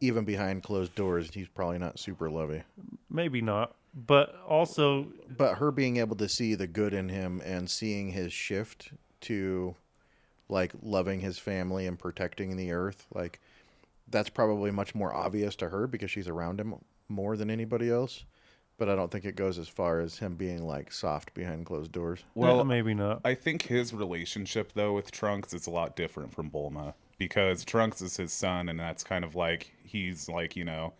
even 0.00 0.24
behind 0.24 0.62
closed 0.62 0.94
doors, 0.94 1.30
he's 1.34 1.48
probably 1.48 1.78
not 1.78 1.98
super 1.98 2.30
lovey. 2.30 2.62
maybe 3.10 3.42
not 3.42 3.74
but 3.94 4.36
also 4.46 5.08
But 5.36 5.56
her 5.56 5.70
being 5.70 5.96
able 5.96 6.16
to 6.16 6.28
see 6.28 6.54
the 6.54 6.66
good 6.66 6.94
in 6.94 7.08
him 7.08 7.40
and 7.44 7.68
seeing 7.68 8.12
his 8.12 8.32
shift 8.32 8.92
to 9.22 9.74
like 10.48 10.72
loving 10.82 11.20
his 11.20 11.38
family 11.38 11.86
and 11.86 11.98
protecting 11.98 12.56
the 12.56 12.72
earth, 12.72 13.06
like 13.14 13.40
that's 14.08 14.28
probably 14.28 14.70
much 14.70 14.94
more 14.94 15.14
obvious 15.14 15.54
to 15.56 15.68
her 15.68 15.86
because 15.86 16.10
she's 16.10 16.28
around 16.28 16.60
him 16.60 16.74
more 17.08 17.36
than 17.36 17.50
anybody 17.50 17.90
else. 17.90 18.24
But 18.76 18.88
I 18.88 18.96
don't 18.96 19.10
think 19.10 19.26
it 19.26 19.36
goes 19.36 19.58
as 19.58 19.68
far 19.68 20.00
as 20.00 20.18
him 20.18 20.36
being 20.36 20.66
like 20.66 20.90
soft 20.90 21.34
behind 21.34 21.66
closed 21.66 21.92
doors. 21.92 22.24
Well, 22.34 22.56
well 22.56 22.64
maybe 22.64 22.94
not 22.94 23.20
I 23.24 23.34
think 23.34 23.62
his 23.62 23.92
relationship 23.92 24.72
though 24.74 24.94
with 24.94 25.10
Trunks 25.10 25.52
is 25.52 25.66
a 25.66 25.70
lot 25.70 25.96
different 25.96 26.32
from 26.32 26.50
Bulma 26.50 26.94
because 27.18 27.64
Trunks 27.64 28.00
is 28.00 28.16
his 28.16 28.32
son, 28.32 28.68
and 28.68 28.80
that's 28.80 29.04
kind 29.04 29.24
of 29.24 29.34
like 29.34 29.74
he's 29.84 30.28
like 30.28 30.56
you 30.56 30.64
know, 30.64 30.94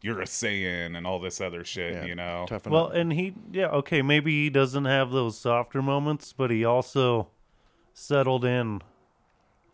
you're 0.00 0.20
a 0.20 0.26
Saiyan 0.26 0.96
and 0.96 1.06
all 1.06 1.18
this 1.18 1.40
other 1.40 1.64
shit, 1.64 1.94
Yeah, 1.94 2.04
you 2.04 2.14
know. 2.14 2.46
Toughen 2.48 2.72
well 2.72 2.88
and 2.88 3.12
he 3.12 3.34
yeah 3.52 3.68
okay 3.68 4.02
maybe 4.02 4.44
he 4.44 4.50
doesn't 4.50 4.84
have 4.84 5.10
those 5.10 5.38
softer 5.38 5.82
moments 5.82 6.32
but 6.32 6.50
he 6.50 6.64
also 6.64 7.28
settled 7.92 8.44
in 8.44 8.80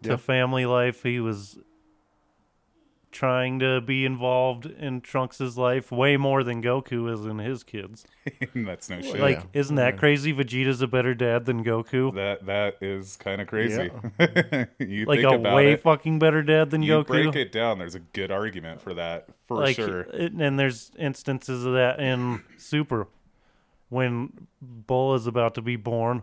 to 0.03 0.19
family 0.19 0.67
life. 0.67 1.03
He 1.03 1.21
was 1.21 1.59
trying 3.15 3.59
to 3.61 3.81
be 3.81 4.05
involved 4.05 4.67
in 4.67 5.01
Trunks' 5.01 5.57
life 5.57 5.91
way 5.91 6.17
more 6.19 6.45
than 6.45 6.63
Goku 6.63 7.11
is 7.11 7.25
in 7.25 7.39
his 7.39 7.63
kids. 7.63 8.05
That's 8.55 8.91
no 8.91 9.01
shit. 9.01 9.19
Like, 9.21 9.39
Yeah. 9.39 9.61
isn't 9.61 9.77
that 9.77 9.95
Yeah. 9.95 9.99
crazy? 10.01 10.35
Vegeta's 10.35 10.83
a 10.83 10.87
better 10.87 11.15
dad 11.15 11.47
than 11.47 11.65
Goku. 11.65 12.13
that 12.15 12.45
that 12.45 12.77
is 12.83 13.17
kind 13.17 13.41
of 13.41 13.47
crazy. 13.47 13.91
you 14.79 15.07
like 15.07 15.21
think 15.21 15.33
a 15.33 15.35
about 15.37 15.55
way 15.57 15.73
it, 15.73 15.81
fucking 15.83 16.19
better 16.19 16.43
dad 16.43 16.71
than 16.71 16.83
you 16.83 16.93
Goku. 17.03 17.07
break 17.07 17.37
it 17.37 17.53
down. 17.53 17.79
There's 17.79 17.95
a 17.95 18.01
good 18.01 18.31
argument 18.31 18.81
for 18.83 18.93
that 18.95 19.29
for 19.47 19.57
like, 19.59 19.77
sure. 19.77 20.01
it- 20.13 20.33
and 20.33 20.59
there's 20.59 20.91
instances 20.99 21.65
of 21.65 21.73
that 21.75 22.01
in 22.01 22.43
Super 22.59 23.07
when 23.89 24.49
Bulla 24.61 25.15
is 25.17 25.27
about 25.27 25.55
to 25.55 25.63
be 25.63 25.77
born. 25.77 26.23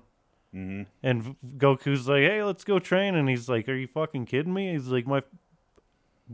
Mhm. 0.54 0.88
And 1.02 1.36
Goku's 1.58 2.10
like, 2.10 2.24
"Hey, 2.24 2.44
let's 2.44 2.66
go 2.66 2.78
train," 2.80 3.16
and 3.16 3.30
he's 3.30 3.48
like, 3.48 3.70
"Are 3.70 3.74
you 3.76 3.88
fucking 3.88 4.26
kidding 4.26 4.54
me?" 4.54 4.72
He's 4.74 4.88
like, 4.88 5.08
"My 5.08 5.22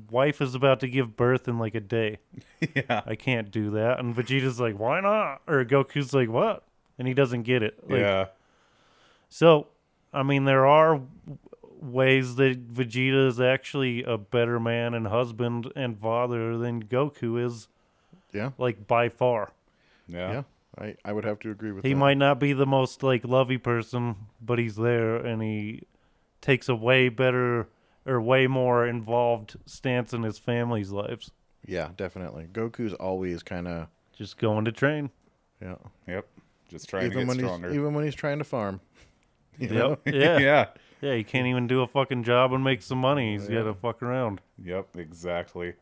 wife 0.10 0.42
is 0.42 0.56
about 0.56 0.80
to 0.82 0.88
give 0.88 1.16
birth 1.16 1.48
in 1.48 1.58
like 1.60 1.76
a 1.76 1.80
day. 1.80 2.18
yeah, 2.76 3.02
I 3.06 3.16
can't 3.16 3.52
do 3.52 3.72
that." 3.72 4.00
And 4.00 4.16
Vegeta's 4.16 4.60
like, 4.60 4.78
"Why 4.80 5.00
not?" 5.02 5.42
Or 5.48 5.64
Goku's 5.66 6.14
like, 6.14 6.30
"What?" 6.30 6.64
And 7.00 7.08
he 7.08 7.14
doesn't 7.14 7.44
get 7.44 7.62
it. 7.64 7.78
Like, 7.90 8.00
yeah, 8.00 8.26
So, 9.30 9.68
I 10.14 10.24
mean, 10.24 10.46
there 10.46 10.66
are 10.66 11.00
ways 11.80 12.36
that 12.38 12.74
Vegeta 12.74 13.28
is 13.28 13.40
actually 13.40 14.04
a 14.04 14.18
better 14.18 14.60
man 14.60 14.94
and 14.96 15.08
husband 15.08 15.72
and 15.76 16.00
father 16.00 16.58
than 16.58 16.84
Goku 16.84 17.44
is, 17.46 17.68
Yeah. 18.34 18.52
like 18.58 18.88
by 18.88 19.10
far. 19.10 19.52
yeah, 20.08 20.32
Yeah. 20.32 20.44
I, 20.80 20.96
I 21.06 21.12
would 21.14 21.24
have 21.26 21.40
to 21.40 21.52
agree 21.52 21.72
with 21.72 21.84
that. 21.84 21.88
He 21.88 21.94
that. 21.94 22.00
might 22.00 22.18
not 22.18 22.40
be 22.40 22.54
the 22.54 22.66
most 22.66 23.02
like 23.04 23.24
lovey 23.26 23.58
person, 23.60 24.16
but 24.42 24.58
he's 24.60 24.76
there 24.76 25.16
and 25.18 25.42
he 25.42 25.84
takes 26.42 26.68
a 26.70 26.76
way 26.76 27.10
better 27.10 27.68
or 28.08 28.22
way 28.22 28.48
more 28.48 28.88
involved 28.88 29.58
stance 29.66 30.14
in 30.14 30.24
his 30.24 30.38
family's 30.40 30.92
lives. 30.92 31.32
Yeah, 31.66 31.90
definitely. 31.98 32.48
Goku's 32.52 32.94
always 32.94 33.44
kind 33.44 33.68
of 33.68 33.88
Just 34.18 34.38
going 34.38 34.66
to 34.66 34.72
train. 34.72 35.10
yeah. 35.62 35.76
Yep. 36.08 36.26
Just 36.70 36.90
trying 36.90 37.06
Even 37.06 37.22
to 37.22 37.28
when 37.28 37.38
get 37.38 37.46
stronger. 37.46 37.68
he's 37.70 37.78
even 37.78 37.94
when 37.94 38.04
he's 38.06 38.16
trying 38.16 38.40
to 38.40 38.44
farm. 38.46 38.82
You 39.60 39.70
Yep. 39.70 40.02
Yeah. 40.06 40.38
yeah. 40.40 40.66
Yeah, 41.02 41.16
he 41.16 41.24
can't 41.24 41.48
even 41.48 41.66
do 41.68 41.82
a 41.82 41.88
fucking 41.88 42.24
job 42.24 42.54
and 42.54 42.64
make 42.64 42.82
some 42.84 43.00
money. 43.00 43.34
He's 43.34 43.48
got 43.48 43.64
to 43.64 43.74
fuck 43.74 44.02
around. 44.04 44.40
Yep. 44.64 44.96
Exactly. 44.98 45.74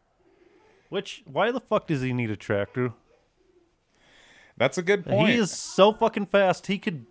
Which, 0.89 1.23
why 1.25 1.51
the 1.51 1.59
fuck 1.59 1.87
does 1.87 2.01
he 2.01 2.13
need 2.13 2.31
a 2.31 2.35
tractor? 2.37 2.93
That's 4.57 4.77
a 4.77 4.81
good 4.81 5.05
point. 5.05 5.29
He 5.29 5.35
is 5.35 5.51
so 5.51 5.91
fucking 5.91 6.27
fast. 6.27 6.67
He 6.67 6.77
could. 6.77 7.05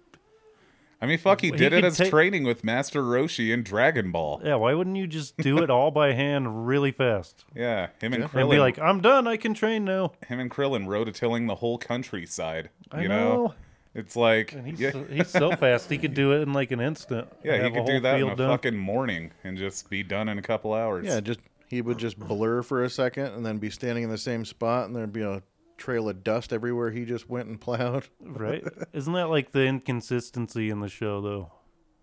I 1.05 1.07
mean, 1.07 1.19
fuck, 1.19 1.41
he 1.43 1.49
he 1.51 1.57
did 1.57 1.73
it 1.75 1.85
as 1.85 1.99
take- 1.99 2.11
training 2.11 2.45
with 2.45 2.65
Master 2.65 3.03
Roshi 3.03 3.53
in 3.53 3.63
Dragon 3.63 4.11
Ball. 4.11 4.41
Yeah, 4.45 4.55
why 4.57 4.73
wouldn't 4.75 4.97
you 4.97 5.07
just 5.07 5.37
do 5.37 5.59
it 5.63 5.69
all 5.71 5.91
by 5.91 6.13
hand 6.15 6.67
really 6.67 6.91
fast? 6.93 7.45
Yeah, 7.55 7.89
him 8.01 8.15
and 8.15 8.23
Yeah. 8.23 8.29
Krillin. 8.29 8.41
And 8.43 8.51
be 8.51 8.59
like, 8.59 8.79
I'm 8.79 9.01
done. 9.01 9.29
I 9.29 9.37
can 9.37 9.55
train 9.55 9.85
now. 9.85 10.13
him 10.27 10.41
and 10.41 10.51
Krillin 10.51 10.87
rototilling 10.87 11.47
the 11.47 11.57
whole 11.57 11.79
countryside. 11.79 12.71
I 12.91 13.03
you 13.03 13.09
know. 13.09 13.55
It's 13.95 14.17
like, 14.17 14.53
And 14.55 14.67
he's, 14.67 14.81
yeah, 14.81 14.91
so, 14.91 15.05
he's 15.05 15.29
so 15.29 15.51
fast. 15.57 15.89
He 15.89 15.99
could 15.99 16.15
do 16.15 16.33
it 16.33 16.41
in 16.43 16.53
like 16.53 16.73
an 16.73 16.81
instant. 16.81 17.29
yeah, 17.45 17.63
he 17.63 17.71
could 17.71 17.87
do 17.87 18.01
that 18.01 18.19
in 18.19 18.29
a 18.29 18.35
done. 18.35 18.49
fucking 18.49 18.77
morning 18.77 19.31
and 19.45 19.57
just 19.57 19.89
be 19.89 20.03
done 20.03 20.29
in 20.29 20.37
a 20.39 20.43
couple 20.43 20.73
hours. 20.75 21.07
Yeah, 21.07 21.21
just 21.21 21.39
he 21.69 21.81
would 21.81 21.99
just 21.99 22.19
blur 22.19 22.63
for 22.63 22.83
a 22.83 22.91
second 22.91 23.27
and 23.27 23.47
then 23.47 23.59
be 23.59 23.71
standing 23.71 24.03
in 24.05 24.11
the 24.11 24.19
same 24.19 24.45
spot 24.45 24.87
and 24.87 24.97
there'd 24.97 25.13
be 25.13 25.23
a 25.23 25.43
trail 25.77 26.09
of 26.09 26.23
dust 26.25 26.53
everywhere 26.53 26.91
he 26.91 27.05
just 27.05 27.29
went 27.29 27.49
and 27.49 27.61
plowed. 27.61 28.09
Right? 28.21 28.65
Isn't 28.93 29.13
that 29.15 29.29
like 29.29 29.53
the 29.53 29.65
inconsistency 29.67 30.71
in 30.71 30.81
the 30.81 30.89
show, 30.89 31.21
though? 31.21 31.53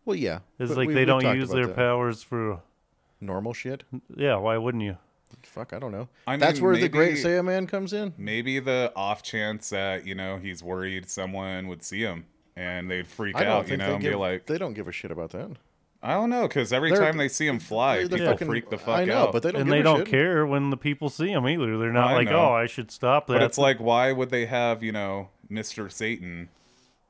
Well, 0.06 0.16
yeah. 0.16 0.40
It's 0.60 0.70
but 0.72 0.78
like 0.78 0.88
we- 0.90 0.94
they 0.94 1.06
don't 1.06 1.24
use 1.36 1.50
their 1.50 1.68
that. 1.68 1.76
powers 1.76 2.24
for. 2.24 2.62
normal 3.20 3.54
shit. 3.54 3.84
Yeah, 4.16 4.38
why 4.38 4.58
wouldn't 4.58 4.84
you? 4.84 4.98
Fuck, 5.44 5.74
I 5.74 5.80
don't 5.80 5.92
know. 5.92 6.10
I 6.28 6.38
That's 6.38 6.56
mean, 6.60 6.66
where 6.66 6.78
the 6.78 6.90
Great 6.90 7.14
maybe- 7.14 7.24
Saiyaman 7.24 7.68
comes 7.70 7.94
in. 7.94 8.14
Maybe 8.18 8.60
the 8.60 8.92
off 8.96 9.24
chance 9.24 9.70
that 9.70 10.06
you 10.06 10.16
know 10.16 10.38
he's 10.38 10.62
worried 10.64 11.10
someone 11.10 11.68
would 11.68 11.84
see 11.84 12.02
him 12.02 12.26
and 12.56 12.90
they'd 12.92 13.08
freak 13.08 13.36
out, 13.38 13.70
you 13.70 13.78
know, 13.78 13.94
and 13.94 14.02
give, 14.04 14.12
be 14.12 14.16
like, 14.18 14.46
they 14.48 14.58
don't 14.58 14.74
give 14.74 14.88
a 14.88 14.92
shit 14.92 15.10
about 15.12 15.30
that. 15.32 15.52
I 16.04 16.14
don't 16.16 16.30
know, 16.32 16.48
because 16.48 16.74
every 16.74 16.90
They're- 16.92 17.00
time 17.00 17.18
they 17.18 17.28
see 17.28 17.46
him 17.48 17.60
fly, 17.60 17.98
They're 17.98 18.08
the 18.08 18.18
people 18.18 18.32
fucking- 18.34 18.48
freak 18.48 18.70
the 18.72 18.78
fuck 18.80 19.00
I 19.02 19.06
know, 19.06 19.18
out. 19.28 19.32
but 19.34 19.44
they 19.44 19.52
don't 19.52 19.62
and 19.62 19.68
give 19.70 19.72
they 19.76 19.80
a 19.82 19.84
don't 19.84 20.00
shit. 20.00 20.08
care 20.08 20.46
when 20.48 20.72
the 20.72 20.78
people 20.78 21.10
see 21.10 21.32
him 21.32 21.48
either. 21.48 21.78
They're 21.78 21.92
not 21.94 22.12
I 22.12 22.14
like, 22.16 22.30
know. 22.30 22.40
oh, 22.50 22.54
I 22.54 22.66
should 22.66 22.90
stop 22.92 23.28
that. 23.28 23.34
But 23.34 23.44
it's 23.44 23.60
like, 23.60 23.80
why 23.80 24.12
would 24.12 24.32
they 24.32 24.48
have, 24.48 24.82
you 24.82 24.92
know, 24.92 25.30
Mr. 25.52 25.92
Satan 25.92 26.50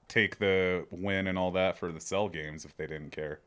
take 0.09 0.39
the 0.39 0.85
win 0.91 1.25
and 1.27 1.37
all 1.37 1.51
that 1.51 1.77
for 1.77 1.89
the 1.91 2.01
cell 2.01 2.27
games 2.27 2.65
if 2.65 2.75
they 2.75 2.85
didn't 2.85 3.11
care? 3.11 3.39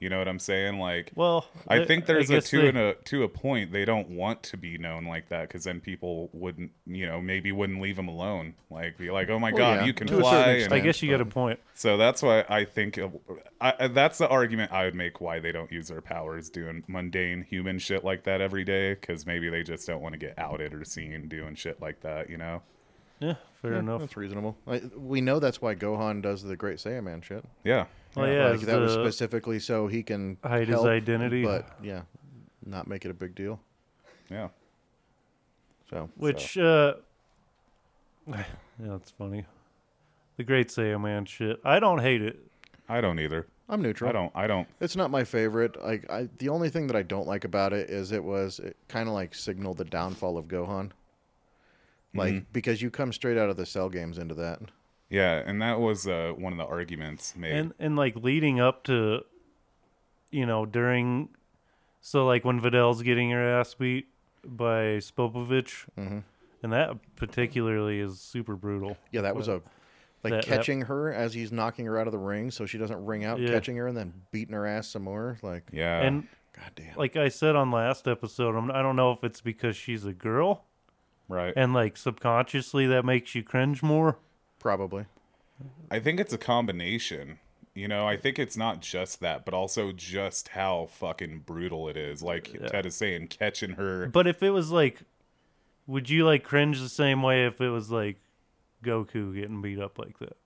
You 0.00 0.08
know 0.08 0.18
what 0.18 0.28
I'm 0.28 0.38
saying? 0.38 0.78
Like, 0.78 1.10
well, 1.16 1.46
I 1.66 1.84
think 1.84 2.06
there's 2.06 2.30
a 2.30 2.34
guess 2.34 2.50
to 2.50 2.60
they- 2.62 2.68
and 2.68 2.78
a 2.78 2.94
to 3.06 3.24
a 3.24 3.28
point 3.28 3.72
they 3.72 3.84
don't 3.84 4.10
want 4.10 4.44
to 4.44 4.56
be 4.56 4.78
known 4.78 5.06
like 5.06 5.28
that 5.30 5.48
because 5.48 5.64
then 5.64 5.80
people 5.80 6.30
wouldn't, 6.32 6.70
you 6.86 7.04
know, 7.04 7.20
maybe 7.20 7.50
wouldn't 7.50 7.80
leave 7.80 7.96
them 7.96 8.06
alone. 8.06 8.54
Like, 8.70 8.96
be 8.96 9.10
like, 9.10 9.28
oh 9.28 9.40
my 9.40 9.50
Well, 9.50 9.58
god, 9.58 9.80
yeah, 9.80 9.86
you 9.86 9.92
can 9.94 10.06
to 10.06 10.20
fly. 10.20 10.68
I 10.70 10.78
guess 10.78 11.02
you 11.02 11.10
got 11.10 11.20
a 11.20 11.24
point. 11.26 11.58
so 11.74 11.96
that's 11.96 12.22
why 12.22 12.44
I 12.48 12.64
think 12.64 12.96
uh, 12.96 13.08
I, 13.60 13.74
I- 13.80 13.88
that's 13.88 14.18
the 14.18 14.28
argument 14.28 14.70
I 14.70 14.84
would 14.84 14.94
make 14.94 15.20
why 15.20 15.40
they 15.40 15.50
don't 15.50 15.72
use 15.72 15.88
their 15.88 16.00
powers 16.00 16.48
doing 16.48 16.84
mundane 16.86 17.42
human 17.42 17.80
shit 17.80 18.04
like 18.04 18.22
that 18.22 18.40
every 18.40 18.62
day 18.62 18.94
because 18.94 19.26
maybe 19.26 19.48
they 19.48 19.64
just 19.64 19.84
don't 19.86 20.00
want 20.00 20.12
to 20.12 20.18
get 20.18 20.38
outed 20.38 20.74
or 20.74 20.84
seen 20.84 21.26
doing 21.28 21.56
shit 21.56 21.80
like 21.82 22.02
that, 22.02 22.30
you 22.30 22.36
know? 22.36 22.62
Yeah, 23.20 23.34
fair 23.60 23.72
Yeah, 23.72 23.78
enough. 23.80 24.00
That's 24.00 24.16
reasonable. 24.16 24.56
I, 24.66 24.82
we 24.96 25.20
know 25.20 25.38
that's 25.40 25.60
why 25.60 25.74
Gohan 25.74 26.22
does 26.22 26.42
the 26.42 26.56
Great 26.56 26.78
Saiyaman 26.78 27.22
shit. 27.22 27.44
Yeah. 27.64 27.86
Well, 28.16 28.30
yeah, 28.32 28.46
like 28.46 28.54
it's 28.56 28.64
that 28.66 28.78
was 28.80 28.94
the- 28.94 29.04
specifically 29.04 29.58
so 29.58 29.86
he 29.86 30.02
can 30.02 30.38
hide 30.44 30.68
his 30.68 30.76
help, 30.76 30.86
identity. 30.86 31.44
but 31.44 31.68
yeah, 31.82 32.02
not 32.64 32.86
make 32.86 33.04
it 33.04 33.10
a 33.10 33.14
big 33.14 33.34
deal. 33.34 33.60
Yeah. 34.30 34.48
So 35.90 36.10
Which, 36.16 36.56
uh, 36.58 36.94
yeah, 38.28 38.44
that's 38.78 39.10
funny. 39.12 39.46
The 40.36 40.44
Great 40.44 40.68
Saiyaman 40.68 41.26
shit. 41.26 41.60
I 41.64 41.80
don't 41.80 42.00
hate 42.00 42.22
it. 42.22 42.38
I 42.88 43.00
don't 43.00 43.18
either. 43.18 43.46
I'm 43.68 43.82
neutral. 43.82 44.08
I 44.08 44.12
don't. 44.12 44.32
I 44.34 44.46
don't. 44.46 44.66
It's 44.80 44.96
not 44.96 45.10
my 45.10 45.24
favorite. 45.24 45.82
Like 45.82 46.10
I, 46.10 46.28
the 46.38 46.48
only 46.48 46.70
thing 46.70 46.86
that 46.86 46.96
I 46.96 47.02
don't 47.02 47.26
like 47.26 47.44
about 47.44 47.72
it 47.72 47.90
is 47.90 48.12
it 48.12 48.22
was 48.24 48.58
it 48.60 48.76
kind 48.88 49.08
of 49.08 49.14
like 49.14 49.34
signaled 49.34 49.76
the 49.76 49.84
downfall 49.84 50.38
of 50.38 50.48
Gohan. 50.48 50.90
Like 52.14 52.32
Mm-hmm. 52.34 52.44
because 52.52 52.80
you 52.82 52.90
come 52.90 53.12
straight 53.12 53.36
out 53.38 53.50
of 53.50 53.56
the 53.56 53.66
cell 53.66 53.88
games 53.88 54.18
into 54.18 54.34
that. 54.36 54.60
Yeah, 55.10 55.42
and 55.44 55.60
that 55.62 55.80
was 55.80 56.06
uh, 56.06 56.32
one 56.36 56.52
of 56.52 56.58
the 56.58 56.64
arguments 56.66 57.34
made. 57.36 57.52
And 57.52 57.74
and 57.78 57.96
like 57.96 58.16
leading 58.16 58.60
up 58.60 58.84
to, 58.84 59.20
you 60.30 60.46
know, 60.46 60.66
during, 60.66 61.28
so 62.00 62.26
like 62.26 62.44
when 62.44 62.60
Videl's 62.60 63.02
getting 63.02 63.30
her 63.30 63.42
ass 63.60 63.74
beat 63.74 64.08
by 64.44 64.98
Spopovich, 64.98 65.86
Mm-hmm. 65.98 66.18
and 66.62 66.72
that 66.72 66.96
particularly 67.16 68.00
is 68.00 68.20
super 68.20 68.56
brutal. 68.56 68.96
Yeah, 69.12 69.22
that 69.22 69.36
was 69.36 69.48
a 69.48 69.62
like 70.24 70.32
that- 70.32 70.32
that- 70.32 70.44
catching 70.44 70.82
her 70.82 71.12
as 71.12 71.32
he's 71.34 71.52
knocking 71.52 71.86
her 71.86 71.98
out 71.98 72.06
of 72.06 72.12
the 72.12 72.18
ring, 72.18 72.50
so 72.50 72.66
she 72.66 72.76
doesn't 72.78 73.04
ring 73.04 73.24
out, 73.24 73.38
Yeah. 73.38 73.50
catching 73.50 73.76
her 73.76 73.86
and 73.86 73.96
then 73.96 74.12
beating 74.32 74.54
her 74.54 74.66
ass 74.66 74.88
some 74.88 75.02
more. 75.04 75.38
Like, 75.42 75.64
yeah. 75.72 76.00
and 76.02 76.26
god 76.54 76.72
damn. 76.74 76.96
like 76.96 77.16
I 77.16 77.28
said 77.28 77.54
on 77.54 77.70
last 77.70 78.08
episode, 78.08 78.56
I'm, 78.56 78.70
I 78.70 78.82
don't 78.82 78.96
know 78.96 79.12
if 79.12 79.22
it's 79.24 79.40
because 79.40 79.76
she's 79.76 80.04
a 80.04 80.12
girl 80.12 80.64
right. 81.28 81.52
and 81.56 81.72
like 81.72 81.96
subconsciously 81.96 82.86
that 82.86 83.04
makes 83.04 83.34
you 83.34 83.42
cringe 83.42 83.82
more. 83.82 84.18
Probably. 84.58 85.06
I 85.90 86.00
think 86.00 86.20
it's 86.20 86.32
a 86.32 86.38
combination. 86.38 87.38
You 87.74 87.86
know, 87.86 88.08
I 88.08 88.16
think 88.16 88.38
it's 88.38 88.56
not 88.56 88.80
just 88.80 89.20
that, 89.20 89.44
but 89.44 89.54
also 89.54 89.92
just 89.92 90.48
how 90.48 90.88
fucking 90.90 91.44
brutal 91.46 91.88
it 91.88 91.96
is. 91.96 92.22
Like 92.22 92.56
Ted 92.66 92.86
is 92.86 92.96
saying, 92.96 93.28
catching 93.28 93.72
her. 93.72 94.08
But 94.08 94.26
if 94.26 94.42
it 94.42 94.50
was 94.50 94.72
like, 94.72 95.02
would 95.86 96.10
you 96.10 96.26
like 96.26 96.42
cringe 96.42 96.80
the 96.80 96.88
same 96.88 97.22
way 97.22 97.46
if 97.46 97.60
it 97.60 97.68
was 97.68 97.90
like 97.90 98.16
Goku 98.84 99.34
getting 99.34 99.62
beat 99.62 99.78
up 99.78 99.98
like 99.98 100.18
that? 100.18 100.36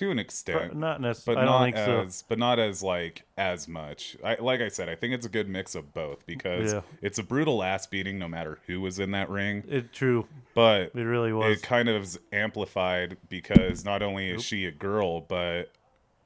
To 0.00 0.10
an 0.10 0.16
Pro- 0.16 0.20
extent. 0.20 0.76
Not 0.76 1.00
but 1.00 1.08
necessarily. 1.08 1.42
I 1.42 1.44
don't 1.44 1.52
not 1.54 1.64
think 1.64 1.76
so. 1.76 2.00
as 2.02 2.24
but 2.28 2.38
not 2.38 2.58
as 2.58 2.82
like 2.82 3.22
as 3.38 3.68
much. 3.68 4.16
I 4.24 4.34
like 4.40 4.60
I 4.60 4.68
said, 4.68 4.88
I 4.88 4.94
think 4.96 5.14
it's 5.14 5.24
a 5.24 5.28
good 5.30 5.48
mix 5.48 5.74
of 5.74 5.94
both 5.94 6.26
because 6.26 6.72
Yeah. 6.74 6.80
it's 7.00 7.18
a 7.18 7.22
brutal 7.22 7.62
ass 7.62 7.86
beating 7.86 8.18
no 8.18 8.28
matter 8.28 8.58
who 8.66 8.80
was 8.80 8.98
in 8.98 9.12
that 9.12 9.30
ring, 9.30 9.62
It 9.68 9.92
true. 9.92 10.26
but 10.54 10.90
It 10.94 11.02
really 11.04 11.32
was. 11.32 11.58
it 11.58 11.62
kind 11.62 11.88
of 11.88 12.02
is 12.02 12.18
amplified 12.32 13.16
because 13.28 13.84
not 13.84 14.02
only 14.02 14.28
is 14.30 14.44
she 14.44 14.66
a 14.66 14.70
girl, 14.72 15.20
but 15.20 15.70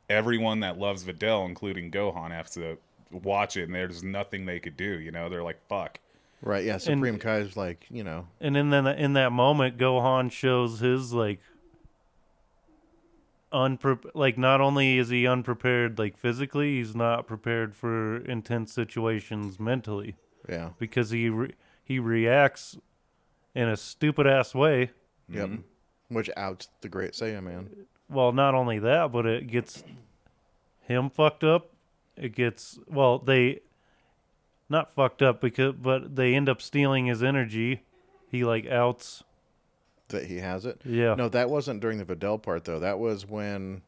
everyone 0.08 0.60
that 0.60 0.78
loves 0.78 1.04
Videl, 1.04 1.46
including 1.46 1.90
Gohan, 1.90 2.30
has 2.30 2.50
to 2.54 2.78
watch 3.10 3.56
it, 3.56 3.64
and 3.64 3.74
there's 3.74 4.02
nothing 4.02 4.46
they 4.46 4.60
could 4.60 4.76
do. 4.76 4.98
You 4.98 5.10
know, 5.10 5.28
they're 5.28 5.42
like, 5.44 5.60
"Fuck." 5.68 5.98
Right, 6.42 6.64
yeah. 6.64 6.76
Supreme 6.76 7.18
Kai's 7.18 7.56
like, 7.56 7.86
you 7.90 8.04
know, 8.04 8.26
and 8.40 8.54
then 8.54 8.68
then 8.70 8.86
in 8.86 9.14
that 9.14 9.32
moment, 9.32 9.78
Gohan 9.78 10.30
shows 10.30 10.80
his 10.80 11.12
like 11.12 11.40
unpre- 13.54 14.10
like 14.14 14.36
not 14.36 14.60
only 14.60 14.98
is 14.98 15.08
he 15.08 15.26
unprepared 15.26 15.98
like 15.98 16.18
physically, 16.18 16.76
he's 16.76 16.94
not 16.94 17.26
prepared 17.26 17.74
for 17.74 18.16
intense 18.16 18.72
situations 18.72 19.58
mentally 19.60 20.16
yeah. 20.48 20.70
because 20.78 21.10
he 21.10 21.28
re- 21.28 21.54
he 21.82 21.98
reacts 21.98 22.76
in 23.54 23.68
a 23.68 23.76
stupid 23.76 24.26
ass 24.26 24.54
way. 24.54 24.90
Yep. 25.28 25.48
Mm-hmm. 25.48 26.14
Which 26.14 26.28
outs 26.36 26.68
the 26.80 26.88
Great 26.88 27.12
Saiyaman. 27.12 27.68
Well, 28.10 28.32
not 28.32 28.54
only 28.54 28.78
that, 28.80 29.10
but 29.10 29.24
it 29.24 29.46
gets 29.46 29.82
him 30.80 31.08
fucked 31.08 31.44
up. 31.44 31.70
It 32.16 32.34
gets 32.34 32.78
well, 32.88 33.18
they 33.18 33.60
not 34.68 34.92
fucked 34.92 35.22
up 35.22 35.40
because 35.40 35.74
but 35.80 36.16
they 36.16 36.34
end 36.34 36.48
up 36.48 36.60
stealing 36.60 37.06
his 37.06 37.22
energy. 37.22 37.82
He 38.28 38.44
like 38.44 38.66
outs 38.66 39.22
that 40.14 40.24
he 40.26 40.38
has 40.38 40.64
it. 40.66 40.80
Yeah. 40.84 41.14
No, 41.14 41.28
that 41.28 41.50
wasn't 41.50 41.80
during 41.80 41.98
the 41.98 42.04
Videl 42.04 42.42
part 42.42 42.64
though. 42.64 42.80
That 42.80 42.98
was 42.98 43.26
when. 43.26 43.82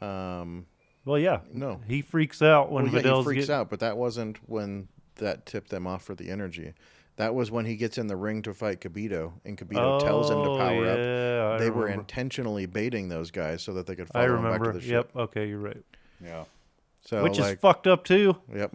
Um. 0.00 0.66
Well, 1.04 1.18
yeah. 1.18 1.40
No. 1.52 1.80
He 1.86 2.00
freaks 2.02 2.40
out 2.42 2.70
when 2.72 2.90
Well, 2.90 3.02
yeah, 3.04 3.16
he 3.18 3.22
freaks 3.24 3.46
get- 3.46 3.54
out, 3.54 3.70
but 3.70 3.80
that 3.80 3.96
wasn't 3.96 4.38
when 4.48 4.88
that 5.16 5.44
tipped 5.46 5.68
them 5.70 5.86
off 5.86 6.02
for 6.02 6.14
the 6.14 6.30
energy. 6.30 6.72
That 7.16 7.34
was 7.34 7.50
when 7.50 7.64
he 7.66 7.76
gets 7.76 7.96
in 7.98 8.08
the 8.08 8.16
ring 8.16 8.42
to 8.42 8.52
fight 8.54 8.80
Kibito, 8.80 9.34
and 9.44 9.56
Kibito 9.56 10.00
tells 10.00 10.30
him 10.30 10.42
to 10.42 10.50
Oh, 10.50 10.58
power 10.58 10.86
up. 10.88 10.98
yeah, 10.98 11.50
I 11.54 11.58
They 11.58 11.70
were 11.70 11.88
intentionally 11.88 12.66
baiting 12.66 13.08
those 13.08 13.30
guys 13.30 13.62
so 13.62 13.74
that 13.74 13.86
they 13.86 13.94
could 13.94 14.08
I 14.14 14.24
follow 14.26 14.36
him 14.38 14.42
back 14.42 14.44
remember. 14.54 14.72
to 14.72 14.78
the 14.78 14.84
ship. 14.84 15.10
Yep. 15.14 15.16
Okay, 15.16 15.48
you're 15.48 15.60
right. 15.60 15.84
Yeah. 16.24 16.44
So 17.04 17.22
Which 17.22 17.38
like, 17.38 17.54
is 17.56 17.60
fucked 17.60 17.86
up 17.86 18.02
too. 18.04 18.34
Yep. 18.52 18.74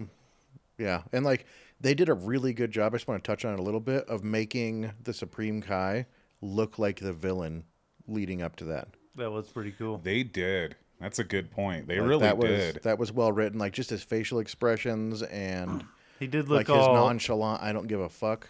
Yeah, 0.77 1.01
and 1.11 1.25
like 1.25 1.45
they 1.81 1.93
did 1.93 2.07
a 2.07 2.13
really 2.13 2.53
good 2.53 2.71
job. 2.71 2.93
I 2.93 2.97
just 2.97 3.07
want 3.09 3.21
to 3.21 3.27
touch 3.29 3.43
on 3.43 3.53
it 3.55 3.59
a 3.59 3.63
little 3.63 3.79
bit 3.81 4.05
of 4.07 4.23
making 4.23 4.91
the 5.03 5.13
Supreme 5.13 5.61
Kai 5.61 6.05
look 6.41 6.79
like 6.79 6.99
the 6.99 7.13
villain 7.13 7.63
leading 8.07 8.41
up 8.41 8.55
to 8.57 8.65
that. 8.65 8.87
That 9.15 9.31
was 9.31 9.47
pretty 9.49 9.71
cool. 9.71 9.97
They 10.03 10.23
did. 10.23 10.75
That's 10.99 11.19
a 11.19 11.23
good 11.23 11.49
point. 11.51 11.87
They 11.87 11.99
Like, 11.99 12.09
really 12.09 12.21
that 12.21 12.37
was 12.37 12.49
did. 12.49 12.83
that 12.83 12.97
was 12.99 13.11
well 13.11 13.31
written. 13.31 13.59
Like 13.59 13.73
just 13.73 13.89
his 13.89 14.03
facial 14.03 14.39
expressions 14.39 15.21
and 15.23 15.85
He 16.19 16.27
did 16.27 16.49
look 16.49 16.67
like 16.67 16.77
his 16.77 16.85
nonchalant. 16.87 17.61
I 17.63 17.71
don't 17.71 17.87
give 17.87 18.01
a 18.01 18.09
fuck. 18.09 18.49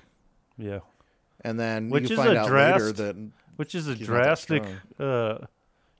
yeah, 0.57 0.79
And 1.41 1.59
then 1.59 1.89
Which 1.91 2.09
you 2.09 2.15
is 2.17 2.23
find 2.23 2.35
a 2.35 2.39
out 2.39 2.51
later 2.51 2.91
that 2.91 3.15
which 3.57 3.75
is 3.75 3.87
a 3.87 3.93
He's 3.93 4.07
not 4.09 4.15
that 4.15 4.23
drastic 4.23 4.63
uh, 4.99 5.37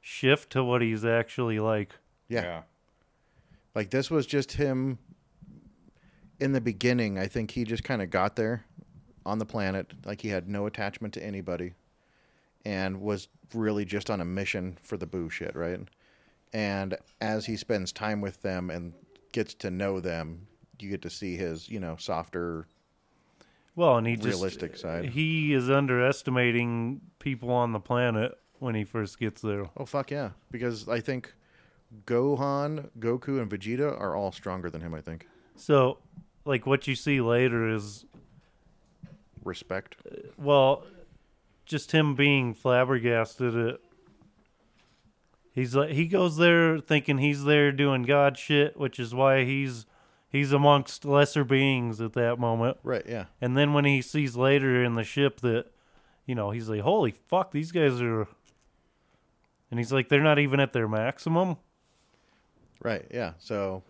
shift 0.02 0.52
to 0.54 0.64
what 0.64 0.82
he's 0.82 1.06
actually 1.06 1.60
like. 1.60 1.94
yeah, 2.28 2.42
yeah. 2.42 2.62
like 3.76 3.92
this 3.92 4.10
was 4.10 4.26
just 4.26 4.54
him. 4.54 4.98
In 6.40 6.54
the 6.54 6.62
beginning, 6.62 7.20
I 7.20 7.28
think 7.28 7.52
he 7.52 7.66
just 7.66 7.84
kind 7.84 8.02
of 8.02 8.10
got 8.10 8.36
there 8.38 8.64
on 9.26 9.40
the 9.40 9.46
planet, 9.46 9.94
like 10.06 10.22
he 10.22 10.30
had 10.30 10.48
no 10.48 10.66
attachment 10.66 11.14
to 11.16 11.24
anybody, 11.24 11.74
and 12.66 13.02
was 13.02 13.28
really 13.54 13.86
just 13.86 14.10
on 14.10 14.22
a 14.22 14.26
mission 14.26 14.78
for 14.82 14.98
the 14.98 15.08
Buu 15.08 15.30
shit, 15.30 15.56
right? 15.56 15.80
And 16.54 16.98
as 17.22 17.46
he 17.46 17.58
spends 17.58 17.92
time 17.92 18.22
with 18.22 18.42
them 18.42 18.70
and 18.70 18.94
gets 19.32 19.54
to 19.56 19.70
know 19.70 20.00
them, 20.00 20.48
you 20.80 20.90
get 20.90 21.02
to 21.04 21.10
see 21.10 21.36
his, 21.36 21.70
you 21.70 21.80
know, 21.80 21.96
softer. 21.98 22.68
Well, 23.76 23.98
and 23.98 24.08
he 24.08 24.16
just 24.16 24.28
Realistic 24.28 24.78
side. 24.78 25.06
He 25.10 25.54
is 25.54 25.70
underestimating 25.70 27.02
people 27.20 27.52
on 27.52 27.72
the 27.72 27.80
planet 27.80 28.38
when 28.60 28.76
he 28.76 28.84
first 28.84 29.20
gets 29.20 29.42
there. 29.42 29.70
Oh 29.78 29.86
fuck 29.86 30.12
yeah! 30.12 30.32
Because 30.52 30.88
I 30.90 31.00
think 31.00 31.34
Gohan, 32.06 32.90
Goku, 33.00 33.40
and 33.42 33.50
Vegeta 33.50 34.00
are 34.00 34.16
all 34.16 34.32
stronger 34.32 34.70
than 34.70 34.82
him. 34.82 34.94
I 34.94 35.02
think 35.02 35.28
So, 35.56 36.00
like 36.46 36.66
what 36.66 36.88
you 36.88 36.96
see 36.96 37.22
later 37.22 37.70
is 37.70 38.06
respect. 39.44 39.96
well, 40.38 40.84
just 41.66 41.92
him 41.92 42.16
being 42.16 42.54
flabbergasted 42.54 43.56
at. 43.56 43.80
He's 45.54 45.76
like 45.76 45.92
he 45.92 46.08
goes 46.08 46.38
there 46.38 46.80
thinking 46.80 47.18
he's 47.18 47.44
there 47.44 47.72
doing 47.72 48.04
God 48.04 48.38
shit, 48.38 48.78
which 48.78 49.00
is 49.00 49.14
why 49.14 49.44
he's 49.44 49.86
he's 50.30 50.52
amongst 50.52 51.06
lesser 51.06 51.44
beings 51.44 52.00
at 52.00 52.14
that 52.14 52.40
moment. 52.40 52.78
Right? 52.84 53.04
Yeah. 53.08 53.26
And 53.42 53.58
then 53.58 53.74
when 53.74 53.86
he 53.86 54.02
sees 54.02 54.36
later 54.36 54.84
in 54.84 54.96
the 54.96 55.04
ship 55.04 55.42
that, 55.42 55.66
you 56.26 56.36
know, 56.36 56.52
he's 56.52 56.70
like, 56.70 56.82
"Holy 56.82 57.12
fuck, 57.12 57.52
these 57.52 57.72
guys 57.72 58.02
are," 58.02 58.28
and 59.70 59.80
he's 59.80 59.92
like, 59.92 60.08
"They're 60.10 60.22
not 60.22 60.40
even 60.40 60.60
at 60.60 60.72
their 60.74 60.88
maximum." 60.88 61.58
Right. 62.82 63.06
Yeah. 63.12 63.34
So, 63.40 63.84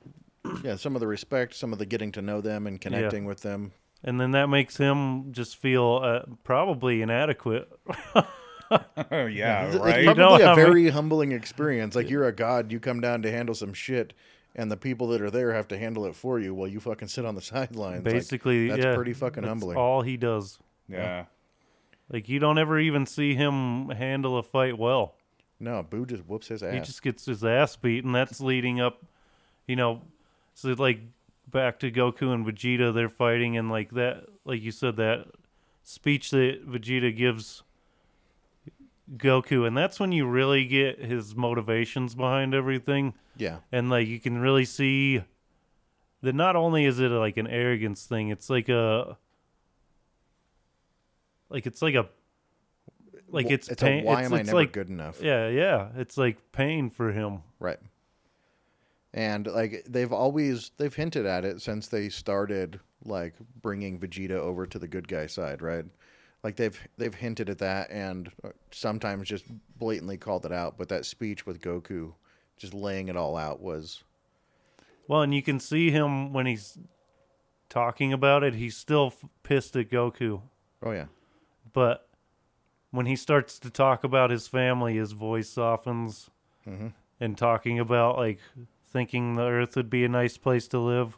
yeah, 0.63 0.75
some 0.75 0.95
of 0.95 1.01
the 1.01 1.07
respect, 1.07 1.53
some 1.53 1.71
of 1.73 1.79
the 1.79 1.85
getting 1.85 2.11
to 2.13 2.21
know 2.21 2.41
them 2.41 2.65
and 2.65 2.81
connecting 2.81 3.25
with 3.25 3.41
them. 3.41 3.73
And 4.03 4.19
then 4.19 4.31
that 4.31 4.47
makes 4.47 4.77
him 4.77 5.33
just 5.33 5.57
feel 5.57 5.99
uh, 6.03 6.21
probably 6.43 7.01
inadequate. 7.01 7.69
Oh 9.11 9.25
yeah, 9.25 9.65
It's 9.65 9.77
right. 9.77 10.01
You 10.03 10.13
know 10.13 10.27
probably 10.37 10.45
how 10.45 10.53
a 10.53 10.55
many- 10.55 10.69
very 10.69 10.89
humbling 10.89 11.31
experience. 11.31 11.95
Like 11.95 12.07
you're 12.07 12.27
a 12.27 12.31
god, 12.31 12.71
you 12.71 12.79
come 12.79 13.01
down 13.01 13.23
to 13.23 13.31
handle 13.31 13.55
some 13.55 13.73
shit, 13.73 14.13
and 14.55 14.71
the 14.71 14.77
people 14.77 15.07
that 15.07 15.21
are 15.23 15.31
there 15.31 15.53
have 15.53 15.67
to 15.69 15.77
handle 15.79 16.05
it 16.05 16.15
for 16.15 16.37
you 16.39 16.53
while 16.53 16.67
you 16.67 16.79
fucking 16.79 17.07
sit 17.07 17.25
on 17.25 17.33
the 17.33 17.41
sidelines. 17.53 18.05
Like, 18.05 18.13
Basically, 18.13 18.67
that's 18.67 18.83
yeah, 18.83 18.93
pretty 18.93 19.13
fucking 19.13 19.41
that's 19.41 19.49
humbling. 19.49 19.75
All 19.75 20.03
he 20.03 20.17
does, 20.17 20.59
yeah. 20.87 21.25
like 22.11 22.29
you 22.29 22.37
don't 22.37 22.59
ever 22.59 22.77
even 22.77 23.07
see 23.07 23.33
him 23.33 23.89
handle 23.89 24.37
a 24.37 24.43
fight 24.43 24.77
well. 24.77 25.15
no, 25.59 25.83
Buu 25.89 26.05
just 26.05 26.27
whoops 26.27 26.49
his 26.49 26.61
ass. 26.61 26.71
He 26.75 26.79
just 26.81 27.01
gets 27.01 27.25
his 27.25 27.43
ass 27.43 27.75
beat, 27.75 28.03
and 28.05 28.13
that's 28.13 28.39
leading 28.39 28.79
up, 28.79 29.03
you 29.65 29.77
know, 29.77 30.01
so 30.53 30.69
like 30.77 30.99
back 31.51 31.79
to 31.79 31.91
Goku 31.91 32.33
and 32.33 32.45
Vegeta, 32.45 32.93
they're 32.93 33.09
fighting, 33.09 33.57
and 33.57 33.69
like 33.69 33.91
that, 33.91 34.25
like 34.45 34.61
you 34.61 34.71
said, 34.71 34.95
that 34.97 35.27
speech 35.83 36.31
that 36.31 36.67
Vegeta 36.67 37.15
gives 37.15 37.63
Goku, 39.15 39.65
and 39.65 39.77
that's 39.77 39.99
when 39.99 40.11
you 40.11 40.27
really 40.27 40.65
get 40.65 40.99
his 40.99 41.35
motivations 41.35 42.15
behind 42.15 42.53
everything, 42.53 43.13
yeah. 43.37 43.57
and 43.71 43.89
like 43.89 44.07
you 44.07 44.19
can 44.19 44.37
really 44.37 44.65
see 44.65 45.23
that 46.21 46.35
not 46.35 46.55
only 46.55 46.85
is 46.85 46.99
it 46.99 47.09
like 47.09 47.37
an 47.37 47.47
arrogance 47.47 48.05
thing, 48.05 48.29
it's 48.29 48.49
like 48.49 48.69
a 48.69 49.17
like 51.49 51.65
it's 51.65 51.81
like 51.81 51.95
a 51.95 52.07
like 53.29 53.49
it's 53.49 53.67
it's 53.69 53.81
pain. 53.81 54.03
why 54.03 54.21
it's, 54.21 54.31
am 54.31 54.33
I 54.33 54.41
never 54.43 54.57
like, 54.57 54.71
good 54.71 54.89
enough? 54.89 55.21
Yeah, 55.21 55.47
yeah. 55.47 55.89
It's 55.95 56.17
like 56.17 56.51
pain 56.51 56.89
for 56.89 57.11
him. 57.11 57.39
Right. 57.59 57.79
And 59.13 59.47
like 59.47 59.85
they've 59.87 60.11
always 60.13 60.71
they've 60.77 60.93
hinted 60.93 61.25
at 61.25 61.43
it 61.45 61.61
since 61.61 61.87
they 61.87 62.09
started 62.09 62.79
like 63.05 63.33
bringing 63.61 63.99
Vegeta 63.99 64.31
over 64.37 64.65
to 64.67 64.77
the 64.77 64.87
good 64.87 65.07
guy 65.07 65.25
side, 65.25 65.61
right? 65.61 65.85
Like 66.43 66.55
they've 66.57 66.79
they've 66.97 67.13
hinted 67.13 67.49
at 67.49 67.57
that 67.57 67.89
and 67.89 68.31
uh, 68.43 68.49
sometimes 68.71 69.27
just 69.27 69.45
blatantly 69.77 70.17
called 70.17 70.45
it 70.45 70.51
out, 70.51 70.77
but 70.77 70.89
that 70.89 71.05
speech 71.05 71.45
with 71.45 71.59
Goku 71.61 72.13
just 72.57 72.73
laying 72.73 73.07
it 73.07 73.15
all 73.17 73.35
out 73.35 73.61
was 73.61 74.03
Well, 75.07 75.21
and 75.23 75.33
you 75.33 75.41
can 75.41 75.59
see 75.59 75.89
him 75.91 76.31
when 76.33 76.45
he's 76.45 76.77
talking 77.69 78.13
about 78.13 78.43
it. 78.43 78.55
He's 78.55 78.77
still 78.77 79.07
f- 79.07 79.29
pissed 79.43 79.75
at 79.75 79.89
Goku, 79.89 80.41
oh 80.83 80.91
yeah. 80.91 81.05
but 81.73 82.07
when 82.91 83.05
he 83.05 83.15
starts 83.15 83.57
to 83.59 83.69
talk 83.69 84.03
about 84.03 84.29
his 84.29 84.47
family, 84.47 84.95
his 84.97 85.13
voice 85.13 85.49
softens, 85.49 86.29
Mm-hmm. 86.67 86.87
and 87.19 87.37
talking 87.37 87.79
about 87.79 88.17
like 88.17 88.39
thinking 88.91 89.35
the 89.35 89.43
Earth 89.43 89.75
would 89.75 89.89
be 89.89 90.03
a 90.03 90.09
nice 90.09 90.37
place 90.37 90.67
to 90.69 90.79
live, 90.79 91.17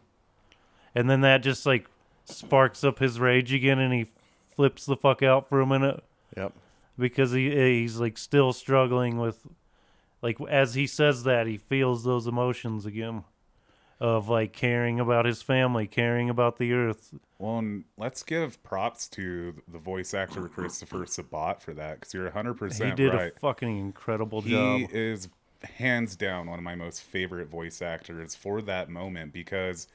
and 0.93 1.09
then 1.09 1.21
that 1.21 1.43
just 1.43 1.65
like 1.65 1.87
sparks 2.25 2.83
up 2.83 2.99
his 2.99 3.19
rage 3.19 3.53
again, 3.53 3.79
and 3.79 3.93
he 3.93 4.07
flips 4.55 4.85
the 4.85 4.95
fuck 4.95 5.23
out 5.23 5.47
for 5.47 5.61
a 5.61 5.65
minute. 5.67 6.03
Yep. 6.37 6.53
because 6.97 7.31
he 7.31 7.51
eh, 7.51 7.81
he's 7.81 7.97
like 7.97 8.17
still 8.17 8.53
struggling 8.53 9.17
with 9.17 9.39
like 10.21 10.37
as 10.49 10.75
he 10.75 10.87
says 10.87 11.23
that 11.23 11.47
he 11.47 11.57
feels 11.57 12.03
those 12.03 12.27
emotions 12.27 12.85
again 12.85 13.23
of 13.99 14.29
like 14.29 14.53
caring 14.53 14.99
about 14.99 15.25
his 15.25 15.41
family 15.41 15.87
caring 15.87 16.29
about 16.29 16.57
the 16.57 16.71
earth 16.73 17.13
Well, 17.37 17.59
and 17.59 17.83
let's 17.97 18.23
give 18.23 18.63
props 18.63 19.07
to 19.09 19.61
the 19.67 19.77
voice 19.77 20.13
actor 20.13 20.47
Christopher 20.47 21.05
Sabat 21.05 21.61
for 21.61 21.73
that 21.73 21.99
because 21.99 22.13
you're 22.13 22.23
100 22.25 22.53
percent. 22.53 22.89
he 22.91 22.95
did 22.95 23.13
right. 23.13 23.33
a 23.35 23.39
fucking 23.39 23.77
incredible 23.77 24.41
he 24.41 24.51
job 24.51 24.79
He 24.79 24.87
is 24.91 25.27
hands 25.63 26.15
down 26.15 26.49
one 26.49 26.59
of 26.59 26.63
my 26.63 26.75
most 26.75 27.01
favorite 27.01 27.47
voice 27.47 27.81
actors 27.81 28.35
for 28.35 28.61
that 28.61 28.89
moment 28.89 29.33
because 29.33 29.87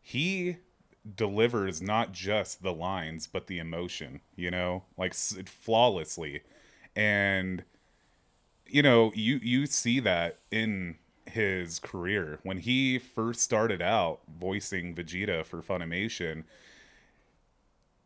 he 0.00 0.56
delivers 1.16 1.80
not 1.80 2.12
just 2.12 2.62
the 2.62 2.72
lines 2.72 3.26
but 3.26 3.46
the 3.46 3.58
emotion 3.58 4.20
you 4.36 4.50
know 4.50 4.84
like 4.96 5.14
flawlessly. 5.14 6.42
And 6.96 7.64
you 8.66 8.82
know 8.82 9.12
you 9.14 9.38
you 9.42 9.66
see 9.66 10.00
that 10.00 10.38
in 10.50 10.96
his 11.26 11.78
career. 11.78 12.40
When 12.42 12.58
he 12.58 12.98
first 12.98 13.40
started 13.40 13.82
out 13.82 14.20
voicing 14.28 14.94
Vegeta 14.94 15.44
for 15.44 15.62
Funimation 15.62 16.44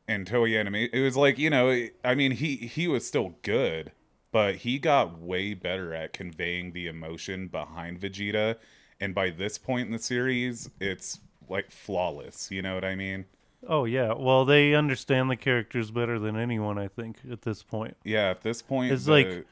and 0.09 0.27
Toei 0.27 0.59
Anime 0.59 0.75
it 0.93 1.01
was 1.01 1.17
like 1.17 1.39
you 1.39 1.51
know 1.51 1.89
I 2.05 2.15
mean 2.15 2.33
he 2.33 2.57
he 2.57 2.89
was 2.89 3.07
still 3.07 3.37
good 3.43 3.93
but 4.33 4.57
he 4.57 4.79
got 4.79 5.19
way 5.21 5.55
better 5.55 5.95
at 5.95 6.13
conveying 6.13 6.73
the 6.73 6.87
emotion 6.89 7.47
behind 7.49 8.01
Vegeta 8.01 8.57
and 9.01 9.15
by 9.15 9.31
this 9.31 9.59
point 9.59 9.87
in 9.87 9.93
the 9.93 9.99
series 9.99 10.69
it's 10.81 11.21
like 11.49 11.71
flawless 11.71 12.51
you 12.51 12.63
know 12.63 12.75
what 12.75 12.85
I 12.85 12.95
mean? 12.97 13.27
Oh 13.69 13.85
yeah. 13.85 14.13
Well 14.15 14.45
they 14.45 14.75
understand 14.75 15.31
the 15.31 15.37
characters 15.37 15.91
better 15.93 16.19
than 16.19 16.37
anyone 16.37 16.79
i 16.79 16.89
think 16.89 17.19
at 17.31 17.43
this 17.43 17.63
point. 17.63 17.97
Yeah 18.05 18.31
at 18.31 18.41
this 18.43 18.61
point 18.63 18.93
It's 18.93 19.05
the- 19.05 19.13
like- 19.13 19.47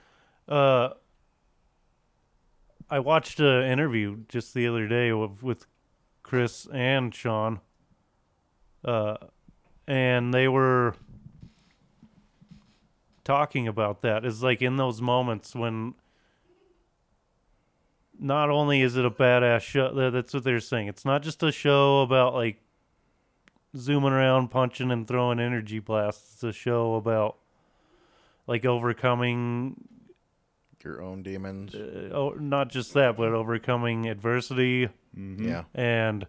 uh 0.49 0.89
i 2.89 2.99
watched 2.99 3.39
an 3.39 3.63
interview 3.71 4.25
just 4.29 4.53
the 4.55 4.67
other 4.67 4.89
day 4.89 5.13
with, 5.13 5.43
with 5.45 5.67
chris 6.25 6.67
and 6.73 7.15
sean 7.15 7.61
uh 8.85 9.17
and 9.87 10.35
they 10.35 10.49
were 10.49 10.95
talking 13.31 13.69
about 13.69 14.03
that 14.03 14.25
is 14.25 14.43
like 14.43 14.61
in 14.61 14.77
those 14.77 15.01
moments 15.01 15.55
when 15.55 15.95
not 18.19 18.51
only 18.51 18.81
is 18.83 18.97
it 18.97 19.05
a 19.05 19.11
badass 19.11 19.61
show, 19.63 20.11
that's 20.11 20.35
what 20.35 20.45
they're 20.45 20.61
saying 20.61 20.89
it's 20.89 21.05
not 21.05 21.23
just 21.23 21.43
a 21.43 21.53
show 21.53 22.01
about 22.03 22.35
like 22.35 22.61
zooming 23.77 24.13
around, 24.13 24.49
punching 24.49 24.91
and 24.91 25.07
throwing 25.07 25.39
energy 25.39 25.79
blasts. 25.79 26.35
It's 26.35 26.43
a 26.43 26.53
show 26.53 26.97
about 26.97 27.37
like 28.49 28.65
overcoming, 28.65 29.77
Your 30.83 31.01
own 31.03 31.23
demons. 31.23 31.73
uh, 31.75 32.11
oh, 32.13 32.31
not 32.31 32.69
just 32.69 32.93
that, 32.95 33.17
but 33.17 33.29
overcoming 33.33 34.09
adversity. 34.09 34.89
Yeah. 35.17 35.65
And 35.73 36.27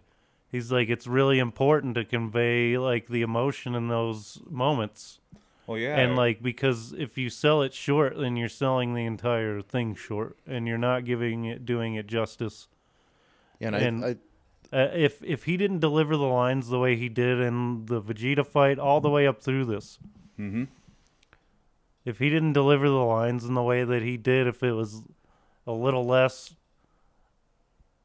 he's 0.52 0.70
like, 0.70 0.88
it's 0.88 1.08
really 1.08 1.40
important 1.40 1.96
to 1.96 2.04
convey 2.04 2.78
like 2.78 3.08
the 3.08 3.22
emotion 3.22 3.74
in 3.74 3.88
those 3.88 4.40
moments. 4.48 5.18
Well, 5.66 5.78
yeah. 5.78 5.96
And 5.98 6.16
like, 6.16 6.42
because 6.42 6.92
if 6.92 7.16
you 7.16 7.30
sell 7.30 7.62
it 7.62 7.72
short, 7.72 8.16
then 8.18 8.36
you're 8.36 8.48
selling 8.48 8.94
the 8.94 9.04
entire 9.04 9.60
thing 9.62 9.94
short, 9.94 10.36
and 10.46 10.66
you're 10.66 10.76
not 10.78 11.04
giving 11.04 11.44
it, 11.44 11.64
doing 11.64 11.94
it 11.94 12.06
justice. 12.06 12.68
Yeah, 13.60 13.68
and, 13.68 13.76
and- 13.76 14.04
I, 14.04 14.08
I 14.08 14.16
Uh, 14.74 14.90
if 14.94 15.22
if 15.22 15.44
he 15.44 15.58
didn't 15.58 15.80
deliver 15.80 16.16
the 16.16 16.24
lines 16.26 16.68
the 16.68 16.78
way 16.78 16.96
he 16.96 17.08
did 17.10 17.38
in 17.38 17.84
the 17.86 18.00
Vegeta 18.00 18.44
fight 18.44 18.78
all 18.78 19.00
the 19.02 19.10
way 19.10 19.26
up 19.26 19.42
through 19.42 19.66
this, 19.66 19.98
Mhm. 20.38 20.68
if 22.06 22.18
he 22.18 22.30
didn't 22.30 22.54
deliver 22.54 22.88
the 22.88 23.04
lines 23.04 23.44
in 23.44 23.52
the 23.54 23.62
way 23.62 23.84
that 23.84 24.02
he 24.02 24.16
did, 24.16 24.46
if 24.46 24.62
it 24.62 24.72
was 24.72 25.02
a 25.66 25.72
little 25.72 26.06
less, 26.06 26.54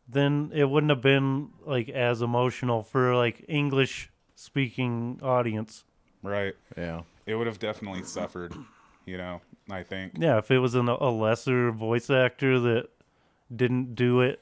then 0.07 0.51
it 0.53 0.65
wouldn't 0.69 0.89
have 0.89 1.01
been 1.01 1.49
like 1.65 1.87
as 1.89 2.21
emotional 2.21 2.83
for 2.83 3.15
like 3.15 3.43
English 3.47 4.09
speaking 4.35 5.19
audience. 5.23 5.85
right. 6.21 6.53
yeah. 6.77 7.01
It 7.27 7.35
would 7.35 7.45
have 7.45 7.59
definitely 7.59 8.03
suffered, 8.03 8.53
you 9.05 9.17
know, 9.17 9.41
I 9.69 9.83
think. 9.83 10.13
Yeah, 10.17 10.37
if 10.37 10.49
it 10.49 10.59
was 10.59 10.73
an, 10.73 10.87
a 10.87 11.09
lesser 11.09 11.71
voice 11.71 12.09
actor 12.09 12.59
that 12.61 12.89
didn't 13.55 13.93
do 13.93 14.21
it 14.21 14.41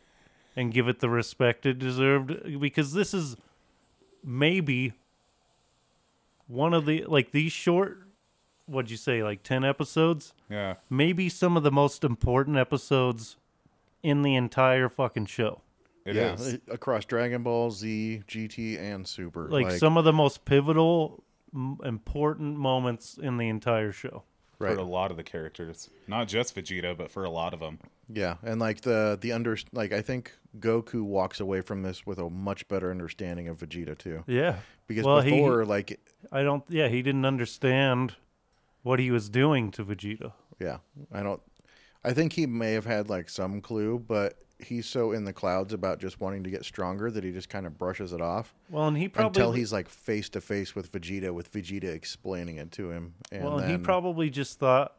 and 0.56 0.72
give 0.72 0.88
it 0.88 1.00
the 1.00 1.10
respect 1.10 1.66
it 1.66 1.80
deserved, 1.80 2.60
because 2.62 2.94
this 2.94 3.14
is 3.14 3.36
maybe 4.24 4.94
one 6.48 6.74
of 6.74 6.86
the 6.86 7.04
like 7.08 7.32
these 7.32 7.52
short, 7.52 8.08
what'd 8.68 8.92
you 8.92 8.98
say, 8.98 9.24
like 9.24 9.44
ten 9.44 9.66
episodes? 9.66 10.34
Yeah. 10.50 10.76
Maybe 10.90 11.28
some 11.28 11.58
of 11.58 11.64
the 11.64 11.72
most 11.72 12.04
important 12.04 12.56
episodes 12.56 13.36
in 14.04 14.22
the 14.22 14.36
entire 14.36 14.88
fucking 14.90 15.26
show. 15.26 15.62
It 16.06 16.16
yeah, 16.16 16.34
is. 16.36 16.54
uh, 16.54 16.58
across 16.70 17.04
Dragon 17.06 17.42
Ball 17.42 17.72
Z, 17.72 18.22
GT, 18.28 18.80
and 18.80 19.08
Super. 19.08 19.48
Like, 19.50 19.72
some 19.72 19.98
of 19.98 20.06
the 20.06 20.14
most 20.14 20.46
pivotal, 20.46 21.24
m- 21.56 21.78
important 21.84 22.58
moments 22.58 23.18
in 23.18 23.38
the 23.38 23.48
entire 23.50 23.92
show. 23.92 24.24
right. 24.60 24.74
For 24.76 24.80
a 24.80 24.84
lot 24.84 25.12
of 25.12 25.18
the 25.18 25.24
characters. 25.24 25.90
Not 26.08 26.28
just 26.28 26.56
Vegeta, 26.56 26.96
but 26.98 27.10
for 27.12 27.24
a 27.24 27.30
lot 27.30 27.54
of 27.54 27.60
them. 27.60 27.80
Yeah, 28.08 28.36
and 28.44 28.60
like 28.60 28.82
the 28.82 29.18
the 29.20 29.32
under 29.32 29.58
like 29.72 29.92
I 29.94 30.02
think 30.02 30.32
Goku 30.60 31.02
walks 31.04 31.40
away 31.40 31.62
from 31.62 31.82
this 31.82 32.06
with 32.06 32.20
a 32.20 32.30
much 32.30 32.68
better 32.68 32.92
understanding 32.92 33.48
of 33.48 33.58
Vegeta 33.58 33.98
too. 33.98 34.24
Yeah, 34.28 34.58
Because 34.88 35.06
Well, 35.06 35.22
he- 35.22 35.32
before, 35.32 35.66
like, 35.66 36.00
I 36.32 36.44
don't. 36.44 36.64
Yeah, 36.70 36.88
he 36.88 37.02
didn't 37.02 37.26
understand 37.26 38.16
what 38.84 39.00
he 39.00 39.10
was 39.10 39.30
doing 39.30 39.72
to 39.72 39.84
Vegeta. 39.84 40.34
yeah, 40.60 40.78
I 41.12 41.24
don't. 41.24 41.42
I 42.04 42.14
think 42.14 42.34
he 42.34 42.46
may 42.46 42.74
have 42.74 42.86
had 42.86 43.10
like 43.10 43.28
some 43.30 43.60
clue, 43.62 43.98
but 43.98 44.38
he's 44.60 44.86
so 44.86 45.12
in 45.12 45.26
the 45.26 45.34
clouds 45.34 45.74
about 45.74 46.00
just 46.00 46.20
wanting 46.20 46.44
to 46.44 46.50
get 46.50 46.64
stronger 46.64 47.12
that 47.12 47.24
he 47.24 47.32
just 47.32 47.50
kind 47.50 47.66
of 47.66 47.78
brushes 47.78 48.14
it 48.14 48.22
off 48.22 48.54
Well, 48.70 48.88
and 48.88 48.98
he 48.98 49.08
probably 49.08 49.28
until 49.28 49.52
he's 49.52 49.74
like 49.74 49.90
face 49.90 50.30
to 50.30 50.42
face 50.42 50.76
with 50.76 50.92
Vegeta, 50.92 51.34
with 51.34 51.52
Vegeta 51.52 51.86
explaining 51.86 52.58
it 52.58 52.72
to 52.74 52.92
him. 52.92 53.16
And 53.32 53.44
well, 53.44 53.58
then, 53.58 53.70
he 53.70 53.78
probably 53.78 54.30
just 54.30 54.60
thought 54.60 54.96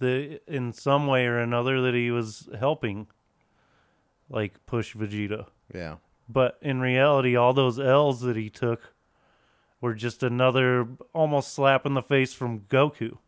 that 0.00 0.40
in 0.46 0.72
some 0.72 1.06
way 1.06 1.26
or 1.26 1.38
another 1.38 1.80
that 1.82 1.94
he 1.94 2.10
was 2.10 2.48
helping, 2.58 3.06
like 4.28 4.64
push 4.66 4.94
Vegeta. 4.94 5.46
yeah, 5.72 5.96
But 6.28 6.58
in 6.60 6.80
reality, 6.80 7.36
all 7.36 7.52
those 7.52 7.78
L's 7.78 8.20
that 8.20 8.36
he 8.36 8.50
took 8.50 8.94
were 9.80 9.94
just 9.94 10.22
another 10.22 10.88
almost 11.12 11.52
slap 11.54 11.86
in 11.86 11.94
the 11.94 12.02
face 12.02 12.32
from 12.32 12.60
Goku. 12.60 13.18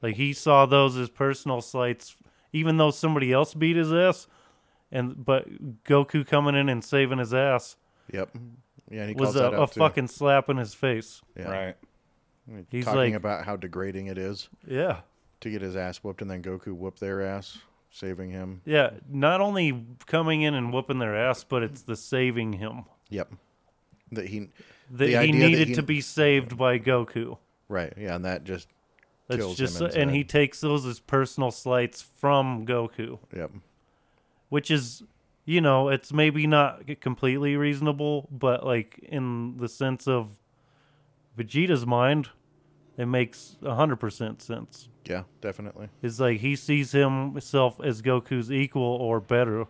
Like 0.00 0.16
he 0.16 0.32
saw 0.32 0.66
those 0.66 0.96
as 0.96 1.10
personal 1.10 1.60
slights, 1.60 2.16
even 2.52 2.76
though 2.76 2.90
somebody 2.92 3.32
else 3.32 3.54
beat 3.54 3.76
his 3.76 3.92
ass, 3.92 4.28
and 4.92 5.24
but 5.24 5.82
Goku 5.84 6.26
coming 6.26 6.54
in 6.54 6.68
and 6.68 6.82
saving 6.82 7.18
his 7.18 7.32
ass 7.34 7.76
yep, 8.12 8.30
yeah, 8.90 9.00
and 9.02 9.08
he 9.10 9.14
was 9.14 9.28
calls 9.34 9.36
a, 9.36 9.38
that 9.40 9.54
a 9.54 9.60
out 9.62 9.72
too. 9.72 9.80
fucking 9.80 10.08
slap 10.08 10.48
in 10.48 10.56
his 10.56 10.74
face. 10.74 11.20
yeah. 11.36 11.50
Right. 11.50 11.76
He's 12.70 12.86
talking 12.86 12.98
like- 13.00 13.14
about 13.14 13.44
how 13.44 13.56
degrading 13.56 14.06
it 14.06 14.16
is 14.16 14.48
Yeah. 14.66 15.00
to 15.40 15.50
get 15.50 15.60
his 15.62 15.76
ass 15.76 15.98
whooped, 15.98 16.22
and 16.22 16.30
then 16.30 16.42
Goku 16.42 16.72
whoop 16.74 16.98
their 16.98 17.20
ass, 17.22 17.58
saving 17.90 18.30
him. 18.30 18.62
Yeah, 18.64 18.90
not 19.10 19.40
only 19.42 19.84
coming 20.06 20.40
in 20.42 20.54
and 20.54 20.72
whooping 20.72 20.98
their 20.98 21.14
ass, 21.14 21.44
but 21.44 21.62
it's 21.62 21.82
the 21.82 21.94
saving 21.96 22.54
him. 22.54 22.84
Yep, 23.10 23.32
that 24.12 24.28
he 24.28 24.48
That 24.90 24.96
The 24.98 25.06
he 25.08 25.16
idea 25.16 25.32
that 25.32 25.38
needed 25.48 25.68
he- 25.68 25.74
to 25.74 25.82
be 25.82 26.00
saved 26.00 26.56
by 26.56 26.78
Goku. 26.78 27.36
right, 27.68 27.92
yeah, 27.98 28.14
and 28.14 28.24
that 28.24 28.44
just 28.44 28.68
That's 29.26 29.40
kills 29.42 29.58
just 29.58 29.80
him 29.82 29.90
and 29.94 30.10
he 30.10 30.24
takes 30.24 30.62
those 30.62 30.86
as 30.86 30.98
personal 31.00 31.50
slights 31.50 32.00
from 32.00 32.64
Goku, 32.64 33.18
yep, 33.36 33.50
which 34.48 34.70
is 34.70 35.02
you 35.44 35.62
know, 35.62 35.88
it's 35.88 36.12
maybe 36.12 36.46
not 36.46 36.82
completely 37.00 37.56
reasonable, 37.56 38.28
but 38.30 38.66
like 38.66 38.98
in 39.02 39.56
the 39.56 39.66
sense 39.68 40.06
of 40.06 40.28
Vegeta's 41.38 41.86
mind, 41.86 42.28
it 42.98 43.06
makes 43.06 43.56
100% 43.62 44.42
sense. 44.42 44.88
yeah, 45.06 45.22
definitely. 45.40 45.88
It's 46.02 46.20
like 46.20 46.40
he 46.40 46.54
sees 46.56 46.92
himself 46.92 47.80
as 47.82 48.02
Goku's 48.02 48.52
equal 48.52 48.82
or 48.82 49.20
better. 49.20 49.64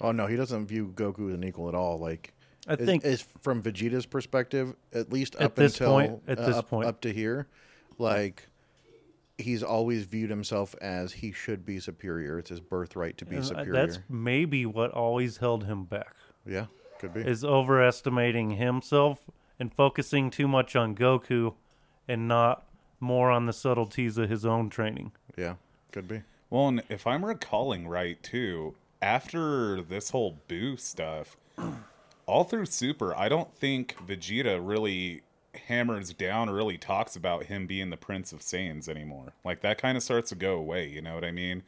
Oh 0.00 0.12
no, 0.12 0.26
he 0.26 0.36
doesn't 0.36 0.66
view 0.66 0.92
Goku 0.94 1.28
as 1.28 1.34
an 1.34 1.42
equal 1.44 1.68
at 1.68 1.74
all. 1.74 1.98
Like 1.98 2.32
I 2.68 2.76
think 2.76 3.04
is 3.04 3.26
from 3.42 3.60
Vegeta's 3.62 4.06
perspective, 4.06 4.74
at 4.92 5.12
least 5.12 5.34
At 5.36 5.42
up 5.46 5.54
this 5.56 5.72
until 5.80 5.92
point- 5.94 6.22
at 6.28 6.38
uh, 6.38 6.46
this 6.46 6.56
up, 6.56 6.68
point. 6.68 6.88
up 6.88 7.00
to 7.00 7.12
here, 7.12 7.48
like 7.98 8.46
he's 9.38 9.62
always 9.62 10.04
viewed 10.04 10.30
himself 10.30 10.74
as 10.80 11.12
he 11.12 11.32
should 11.32 11.64
be 11.64 11.80
superior. 11.80 12.38
It's 12.38 12.50
his 12.50 12.60
birthright 12.60 13.18
to 13.18 13.24
be 13.24 13.38
uh, 13.38 13.42
superior. 13.42 13.72
that's 13.72 13.98
maybe 14.08 14.66
what 14.66 14.90
always 14.92 15.38
held 15.38 15.64
him 15.64 15.84
back. 15.84 16.14
yeah, 16.46 16.66
could 16.98 17.14
be. 17.14 17.20
is 17.20 17.44
overestimating 17.44 18.50
himself 18.52 19.20
and 19.58 19.72
focusing 19.72 20.30
too 20.30 20.48
much 20.48 20.76
on 20.76 20.94
Goku 20.94 21.54
and 22.08 22.28
not 22.28 22.64
more 23.00 23.30
on 23.30 23.46
the 23.46 23.52
subtleties 23.52 24.18
of 24.18 24.30
his 24.30 24.44
own 24.44 24.70
training. 24.70 25.12
yeah, 25.36 25.54
could 25.92 26.08
be. 26.08 26.22
Well, 26.50 26.68
and 26.68 26.82
if 26.88 27.06
I'm 27.06 27.24
recalling 27.24 27.88
right, 27.88 28.22
too, 28.22 28.76
after 29.02 29.82
this 29.82 30.10
whole 30.10 30.38
Buu 30.48 30.78
stuff, 30.78 31.36
all 32.26 32.44
through 32.44 32.66
Super, 32.66 33.16
I 33.16 33.28
don't 33.28 33.52
think 33.56 33.96
Vegeta 34.06 34.60
really 34.62 35.22
hammers 35.56 36.12
down 36.12 36.48
or 36.48 36.54
really 36.54 36.78
talks 36.78 37.16
about 37.16 37.44
him 37.44 37.66
being 37.66 37.90
the 37.90 37.96
Prince 37.96 38.32
of 38.32 38.40
Saiyans 38.40 38.88
anymore. 38.88 39.32
Like, 39.44 39.60
that 39.62 39.78
kind 39.78 39.96
of 39.96 40.02
starts 40.02 40.30
to 40.30 40.34
go 40.36 40.54
away, 40.54 40.88
you 40.88 41.00
know 41.02 41.14
what 41.14 41.24
I 41.24 41.30
mean? 41.30 41.62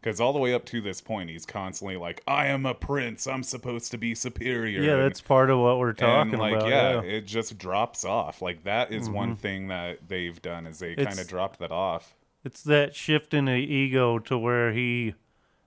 Because 0.00 0.18
all 0.18 0.32
the 0.32 0.38
way 0.38 0.54
up 0.54 0.64
to 0.66 0.80
this 0.80 1.02
point, 1.02 1.28
he's 1.28 1.44
constantly 1.44 1.96
like, 1.98 2.22
I 2.26 2.46
am 2.46 2.64
a 2.64 2.72
prince. 2.72 3.26
I'm 3.26 3.42
supposed 3.42 3.90
to 3.90 3.98
be 3.98 4.14
superior. 4.14 4.80
Yeah, 4.80 4.92
and- 4.94 5.02
that's 5.02 5.20
part 5.20 5.50
of 5.50 5.58
what 5.58 5.78
we're 5.78 5.92
talking 5.92 6.32
and 6.32 6.40
like 6.40 6.54
about. 6.54 6.68
yeah, 6.70 6.90
Yeah, 6.92 6.96
Mm-hmm. 7.00 7.08
it 7.10 7.26
just 7.26 7.58
drops 7.58 8.02
off 8.04 8.40
like 8.40 8.64
that 8.64 8.90
is 8.92 9.10
one 9.10 9.36
thing 9.36 9.68
that 9.68 10.08
they've 10.08 10.40
done 10.40 10.66
is 10.66 10.78
they 10.78 10.94
kind 10.96 11.18
of 11.18 11.28
dropped 11.28 11.58
that 11.58 11.70
off 11.70 12.14
It's 12.44 12.62
that 12.62 12.94
shift 12.94 13.34
in 13.34 13.44
the 13.44 13.52
ego 13.56 14.18
to 14.20 14.38
where 14.38 14.72
he 14.72 15.16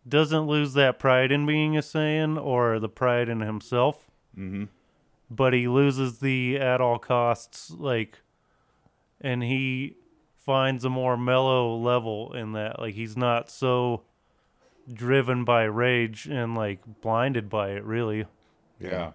doesn't 0.10 0.48
lose 0.48 0.74
that 0.74 0.98
pride 0.98 1.32
in 1.32 1.46
being 1.46 1.78
a 1.78 1.82
Saiyan 1.82 2.44
or 2.44 2.80
the 2.80 2.90
pride 2.90 3.30
in 3.30 3.42
himself. 3.42 4.10
Mm-hmm. 4.36 4.64
But 5.36 5.54
he 5.54 5.68
loses 5.68 6.20
the 6.20 6.58
at 6.58 6.82
all 6.82 7.00
costs, 7.00 7.72
like, 7.72 8.20
and 9.20 9.42
he 9.42 9.96
finds 10.38 10.84
a 10.84 10.90
more 10.90 11.18
mellow 11.18 11.76
level 11.76 12.34
in 12.34 12.52
that. 12.54 12.80
Like, 12.80 12.94
he's 12.94 13.18
not 13.18 13.50
so 13.50 14.04
driven 14.92 15.46
by 15.46 15.64
rage 15.64 16.28
and 16.28 16.56
like 16.56 16.80
blinded 17.02 17.50
by 17.50 17.70
it, 17.70 17.84
really. 17.84 18.26
yeah, 18.80 19.12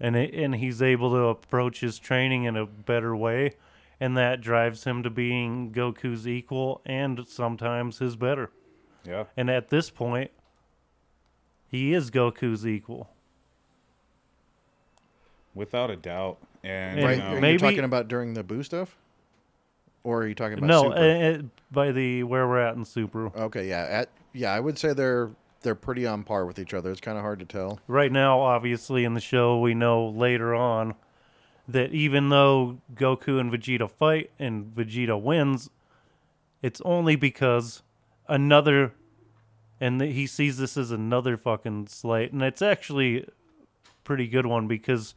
and 0.00 0.14
it, 0.16 0.32
and 0.34 0.54
he's 0.54 0.80
able 0.80 1.10
to 1.10 1.24
approach 1.24 1.80
his 1.80 1.98
training 1.98 2.44
in 2.44 2.56
a 2.56 2.64
better 2.64 3.14
way, 3.16 3.54
and 3.98 4.16
that 4.16 4.40
drives 4.40 4.84
him 4.84 5.02
to 5.02 5.10
being 5.10 5.72
Goku's 5.72 6.26
equal 6.28 6.80
and 6.86 7.26
sometimes 7.28 7.98
his 7.98 8.14
better. 8.16 8.50
yeah 9.04 9.24
And 9.36 9.50
at 9.50 9.68
this 9.68 9.90
point, 9.90 10.30
he 11.66 11.92
is 11.92 12.10
Goku's 12.10 12.66
equal. 12.66 13.10
Without 15.58 15.90
a 15.90 15.96
doubt 15.96 16.38
and 16.64 16.92
And 16.92 16.98
you 17.00 17.06
Right? 17.06 17.18
know, 17.18 17.46
Are 17.46 17.50
you 17.52 17.58
talking 17.58 17.84
about 17.84 18.08
during 18.08 18.34
the 18.34 18.42
Buu 18.44 18.64
stuff, 18.64 18.96
or 20.04 20.22
are 20.22 20.26
you 20.26 20.34
talking 20.34 20.56
about 20.58 20.66
no, 20.66 20.82
Super? 20.84 20.96
uh, 20.96 21.02
uh, 21.04 21.42
by 21.70 21.92
the 21.92 22.22
where 22.22 22.46
we're 22.48 22.60
at 22.60 22.76
in 22.76 22.84
Super 22.84 23.26
okay, 23.36 23.68
yeah, 23.68 23.86
at 23.88 24.08
yeah, 24.32 24.52
I 24.52 24.60
would 24.60 24.78
say 24.78 24.92
they're 24.92 25.30
they're 25.62 25.74
pretty 25.74 26.06
on 26.06 26.22
par 26.22 26.46
with 26.46 26.58
each 26.58 26.72
other. 26.72 26.90
It's 26.90 27.00
kind 27.00 27.18
of 27.18 27.22
hard 27.22 27.40
to 27.40 27.44
tell. 27.44 27.80
right 27.88 28.12
now, 28.12 28.40
obviously 28.40 29.04
in 29.04 29.14
the 29.14 29.20
show, 29.20 29.58
we 29.58 29.74
know 29.74 30.06
later 30.08 30.54
on 30.54 30.94
that 31.66 31.92
even 31.92 32.28
though 32.30 32.78
Goku 32.94 33.38
and 33.40 33.52
Vegeta 33.52 33.90
fight 33.90 34.30
and 34.38 34.66
Vegeta 34.74 35.20
wins, 35.20 35.68
it's 36.62 36.80
only 36.84 37.14
because 37.16 37.82
another, 38.28 38.94
and 39.80 40.00
he 40.00 40.26
sees 40.26 40.56
this 40.58 40.76
as 40.76 40.90
another 40.90 41.36
fucking 41.36 41.88
slight, 41.88 42.32
and 42.32 42.40
it's 42.42 42.62
actually 42.62 43.22
a 43.22 43.26
pretty 44.04 44.26
good 44.28 44.46
one 44.46 44.66
because 44.68 45.14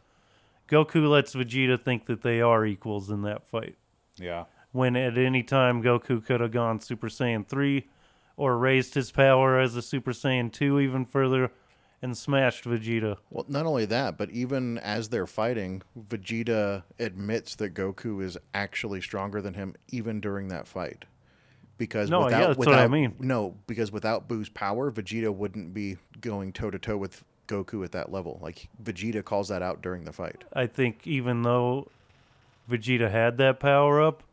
Goku 0.72 1.10
lets 1.10 1.36
Vegeta 1.36 1.80
think 1.80 2.06
that 2.06 2.22
they 2.22 2.42
are 2.42 2.66
equals 2.66 3.10
in 3.10 3.24
that 3.24 3.44
fight. 3.44 3.76
Yeah. 4.16 4.46
When 4.72 4.96
at 4.96 5.18
any 5.18 5.44
time 5.44 5.84
Goku 5.84 6.26
could 6.26 6.40
have 6.40 6.52
gone 6.52 6.80
Super 6.80 7.10
Saiyan 7.10 7.46
3 7.48 7.88
or 8.38 8.58
raised 8.58 8.94
his 8.94 9.12
power 9.12 9.60
as 9.60 9.76
a 9.76 9.82
Super 9.82 10.12
Saiyan 10.12 10.52
2 10.52 10.80
even 10.80 11.06
further 11.06 11.52
and 12.02 12.18
smashed 12.18 12.64
Vegeta. 12.64 13.18
Well, 13.30 13.46
not 13.48 13.66
only 13.66 13.86
that, 13.86 14.18
but 14.18 14.32
even 14.32 14.78
as 14.80 15.10
they're 15.10 15.28
fighting, 15.28 15.84
Vegeta 16.00 16.84
admits 17.00 17.56
that 17.56 17.74
Goku 17.74 18.24
is 18.24 18.38
actually 18.54 19.02
stronger 19.02 19.42
than 19.42 19.54
him, 19.54 19.76
even 19.90 20.20
during 20.22 20.48
that 20.48 20.68
fight. 20.68 21.06
Because 21.78 22.10
No, 22.10 22.20
yeah, 22.22 22.26
without, 22.26 22.48
that's 22.48 22.58
what 22.58 22.68
without 22.70 22.84
I 22.84 22.88
mean. 22.88 23.16
no, 23.20 23.56
because 23.68 23.92
without 23.92 24.28
Buu's 24.28 24.50
power, 24.50 24.92
Vegeta 24.92 25.34
wouldn't 25.34 25.74
be 25.74 25.98
going 26.22 26.54
toe 26.54 26.72
to 26.72 26.80
toe 26.80 26.98
with 26.98 27.24
Goku 27.52 27.84
at 27.84 27.92
that 27.92 28.12
level. 28.12 28.40
Like 28.42 28.70
Vegeta 28.84 29.24
calls 29.24 29.50
that 29.50 29.62
out 29.62 29.82
during 29.82 30.06
the 30.06 30.14
fight. 30.14 30.44
I 30.54 30.68
think 30.68 31.06
even 31.06 31.42
though 31.44 31.88
Vegeta 32.70 33.12
had 33.12 33.38
that 33.38 33.60
power 33.60 34.02
up, 34.02 34.24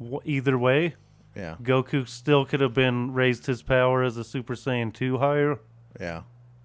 w- 0.00 0.20
either 0.24 0.58
way, 0.58 0.94
Yeah, 1.36 1.56
Goku 1.62 2.08
still 2.08 2.44
could 2.44 2.60
have 2.60 2.74
been 2.74 3.12
raised 3.14 3.46
his 3.46 3.62
power 3.62 4.02
as 4.02 4.16
a 4.16 4.24
Super 4.24 4.54
Saiyan 4.54 4.92
2 4.92 5.18
higher. 5.18 5.58
yeah, 6.00 6.22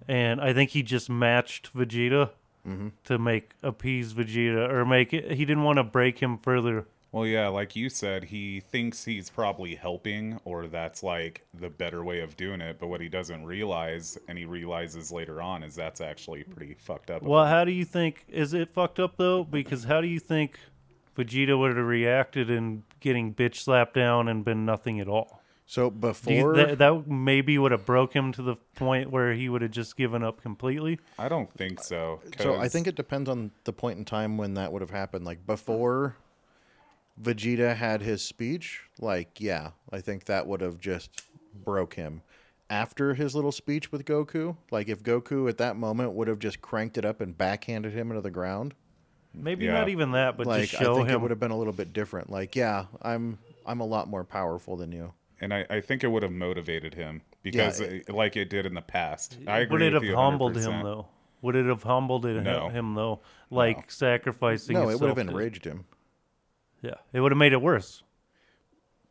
and 0.08 0.40
I 0.40 0.52
think 0.52 0.70
he 0.70 0.82
just 0.82 1.08
matched 1.08 1.72
Vegeta 1.74 2.30
Mm-hmm. 2.66 2.88
to 3.04 3.18
make 3.18 3.50
appease 3.62 4.14
Vegeta 4.14 4.70
or 4.70 4.86
make 4.86 5.12
it. 5.12 5.32
He 5.32 5.44
didn't 5.44 5.64
want 5.64 5.76
to 5.76 5.82
break 5.84 6.20
him 6.20 6.38
further. 6.38 6.86
Well, 7.14 7.26
yeah, 7.28 7.46
like 7.46 7.76
you 7.76 7.90
said, 7.90 8.24
he 8.24 8.58
thinks 8.58 9.04
he's 9.04 9.30
probably 9.30 9.76
helping, 9.76 10.40
or 10.44 10.66
that's 10.66 11.04
like 11.04 11.46
the 11.54 11.70
better 11.70 12.02
way 12.02 12.18
of 12.22 12.36
doing 12.36 12.60
it. 12.60 12.80
But 12.80 12.88
what 12.88 13.00
he 13.00 13.08
doesn't 13.08 13.44
realize, 13.46 14.18
and 14.26 14.36
he 14.36 14.46
realizes 14.46 15.12
later 15.12 15.40
on, 15.40 15.62
is 15.62 15.76
that's 15.76 16.00
actually 16.00 16.42
pretty 16.42 16.74
fucked 16.74 17.12
up. 17.12 17.22
Well, 17.22 17.46
how 17.46 17.64
do 17.64 17.70
you 17.70 17.84
think 17.84 18.24
is 18.28 18.52
it 18.52 18.68
fucked 18.68 18.98
up 18.98 19.16
though? 19.16 19.44
Because 19.44 19.84
how 19.84 20.00
do 20.00 20.08
you 20.08 20.18
think 20.18 20.58
Vegeta 21.16 21.56
would 21.56 21.76
have 21.76 21.86
reacted 21.86 22.50
in 22.50 22.82
getting 22.98 23.32
bitch 23.32 23.58
slapped 23.62 23.94
down 23.94 24.26
and 24.26 24.44
been 24.44 24.66
nothing 24.66 24.98
at 24.98 25.06
all? 25.06 25.40
So 25.66 25.90
Do 25.90 25.94
you, 25.94 26.00
before 26.00 26.56
that, 26.56 26.78
that 26.78 27.06
maybe 27.06 27.56
would 27.58 27.70
have 27.70 27.86
broke 27.86 28.12
him 28.12 28.32
to 28.32 28.42
the 28.42 28.56
point 28.74 29.10
where 29.12 29.32
he 29.34 29.48
would 29.48 29.62
have 29.62 29.70
just 29.70 29.96
given 29.96 30.24
up 30.24 30.42
completely. 30.42 30.98
I 31.16 31.28
don't 31.28 31.50
think 31.56 31.80
so. 31.80 32.20
So 32.40 32.54
I 32.54 32.56
'cause- 32.62 32.72
think 32.72 32.88
it 32.88 32.96
depends 32.96 33.30
on 33.30 33.52
the 33.62 33.72
point 33.72 33.98
in 33.98 34.04
time 34.04 34.36
when 34.36 34.54
that 34.54 34.72
would 34.72 34.82
have 34.82 34.90
happened. 34.90 35.24
Like 35.24 35.46
before 35.46 36.16
Vegeta 37.20 37.76
had 37.76 38.02
his 38.02 38.22
speech, 38.22 38.82
like 39.00 39.40
yeah, 39.40 39.70
I 39.92 40.00
think 40.00 40.24
that 40.24 40.46
would 40.46 40.60
have 40.60 40.80
just 40.80 41.22
broke 41.64 41.94
him. 41.94 42.22
After 42.70 43.14
his 43.14 43.34
little 43.34 43.52
speech 43.52 43.92
with 43.92 44.04
Goku, 44.04 44.56
like 44.70 44.88
if 44.88 45.02
Goku 45.02 45.48
at 45.48 45.58
that 45.58 45.76
moment 45.76 46.12
would 46.14 46.28
have 46.28 46.38
just 46.38 46.60
cranked 46.60 46.98
it 46.98 47.04
up 47.04 47.20
and 47.20 47.36
backhanded 47.36 47.92
him 47.92 48.10
into 48.10 48.22
the 48.22 48.30
ground, 48.30 48.74
Maybe 49.36 49.64
Yeah. 49.64 49.72
not 49.72 49.88
even 49.88 50.12
that, 50.12 50.36
but 50.36 50.46
like 50.46 50.62
just 50.68 50.80
I 50.80 50.84
show 50.84 50.94
think 50.96 51.08
it 51.08 51.14
him. 51.16 51.22
would 51.22 51.32
have 51.32 51.40
been 51.40 51.50
a 51.50 51.58
little 51.58 51.72
bit 51.72 51.92
different. 51.92 52.30
Like 52.30 52.54
yeah, 52.54 52.86
I'm 53.02 53.38
I'm 53.66 53.80
a 53.80 53.84
lot 53.86 54.08
more 54.08 54.22
powerful 54.24 54.76
than 54.76 54.92
you. 54.92 55.12
and 55.40 55.52
I, 55.52 55.66
I 55.68 55.80
think 55.80 56.04
it 56.04 56.08
would 56.08 56.22
have 56.22 56.30
motivated 56.32 56.94
him 56.94 57.20
because, 57.42 57.80
Yeah. 57.80 57.98
uh, 58.08 58.14
like 58.14 58.36
it 58.36 58.48
did 58.48 58.64
in 58.64 58.74
the 58.74 58.80
past. 58.80 59.38
I 59.48 59.58
agree 59.60 59.72
Would 59.72 59.82
it 59.82 59.92
with 59.94 60.02
have 60.04 60.14
humbled 60.14 60.54
100%. 60.54 60.62
him 60.72 60.82
though? 60.84 61.06
Would 61.42 61.56
it 61.56 61.66
have 61.66 61.82
humbled 61.82 62.24
it, 62.26 62.40
No. 62.44 62.68
him 62.68 62.94
though? 62.94 63.20
Like 63.50 63.90
sacrificing. 63.90 64.74
No, 64.74 64.88
it 64.88 65.00
would 65.00 65.08
have 65.08 65.16
himself 65.16 65.26
to- 65.26 65.30
enraged 65.32 65.64
him 65.64 65.84
Yeah, 66.84 66.94
it 67.12 67.20
would 67.20 67.32
have 67.32 67.38
made 67.38 67.52
it 67.52 67.62
worse. 67.62 68.02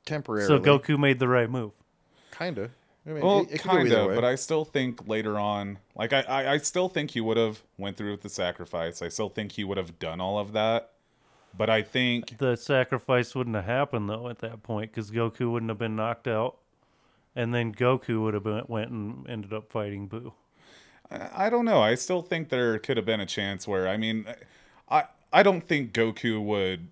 temporarily. 0.06 0.48
So 0.48 0.60
Goku 0.60 0.98
made 1.00 1.20
the 1.20 1.28
right 1.28 1.50
move. 1.50 1.72
kinda. 2.32 2.72
I 3.06 3.10
mean, 3.10 3.22
Well, 3.24 3.42
it, 3.42 3.54
it 3.56 3.62
kind 3.62 3.92
of, 3.92 4.08
way. 4.10 4.16
but 4.16 4.24
I 4.24 4.36
still 4.36 4.64
think 4.64 5.08
later 5.08 5.38
on, 5.38 5.80
like 5.96 6.14
I, 6.14 6.22
I, 6.22 6.52
I 6.54 6.58
still 6.58 6.88
think 6.88 7.12
he 7.12 7.22
would 7.22 7.36
have 7.38 7.62
went 7.78 7.98
through 7.98 8.12
with 8.12 8.22
the 8.22 8.30
sacrifice. 8.30 9.02
I 9.02 9.10
still 9.10 9.28
think 9.30 9.54
he 9.54 9.64
would 9.66 9.78
have 9.78 10.00
done 10.00 10.22
all 10.22 10.40
of 10.40 10.54
that. 10.54 10.92
But 11.56 11.70
I 11.70 11.82
think 11.84 12.38
The 12.40 12.56
sacrifice 12.56 13.36
wouldn't 13.36 13.56
have 13.56 13.66
happened 13.66 14.10
though 14.10 14.28
at 14.30 14.40
that 14.40 14.64
point 14.64 14.92
because 14.92 15.12
Goku 15.12 15.52
wouldn't 15.52 15.70
have 15.70 15.78
been 15.78 15.96
knocked 15.96 16.28
out, 16.28 16.58
and 17.36 17.54
then 17.54 17.74
Goku 17.76 18.22
would 18.24 18.34
have 18.34 18.44
been, 18.44 18.64
went 18.68 18.90
and 18.90 19.30
ended 19.30 19.54
up 19.54 19.70
fighting 19.72 20.08
Buu. 20.10 20.34
I 21.12 21.50
don't 21.52 21.66
know. 21.66 21.80
I 21.82 21.94
still 21.96 22.22
think 22.24 22.50
there 22.50 22.80
could 22.80 22.98
have 22.98 23.06
been 23.06 23.20
a 23.20 23.26
chance 23.26 23.68
where 23.68 23.88
I 23.88 23.98
mean, 23.98 24.26
I 24.90 25.04
I 25.32 25.44
don't 25.44 25.62
think 25.68 25.92
Goku 25.94 26.44
would 26.44 26.88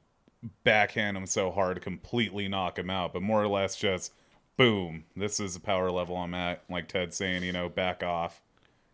backhand 0.64 1.18
him 1.18 1.26
so 1.26 1.52
hard 1.52 1.76
to 1.76 1.82
completely 1.82 2.48
knock 2.48 2.78
him 2.80 2.89
out, 2.89 3.14
but 3.14 3.22
more 3.22 3.42
or 3.42 3.48
less 3.48 3.76
just 3.76 4.14
boom. 4.58 5.06
This 5.16 5.39
is 5.39 5.54
the 5.54 5.60
power 5.60 5.92
level 5.92 6.16
I'm 6.18 6.34
at. 6.34 6.64
Like 6.70 6.88
Ted 6.88 7.14
saying, 7.14 7.44
you 7.44 7.52
know, 7.52 7.70
back 7.70 8.04
off. 8.04 8.42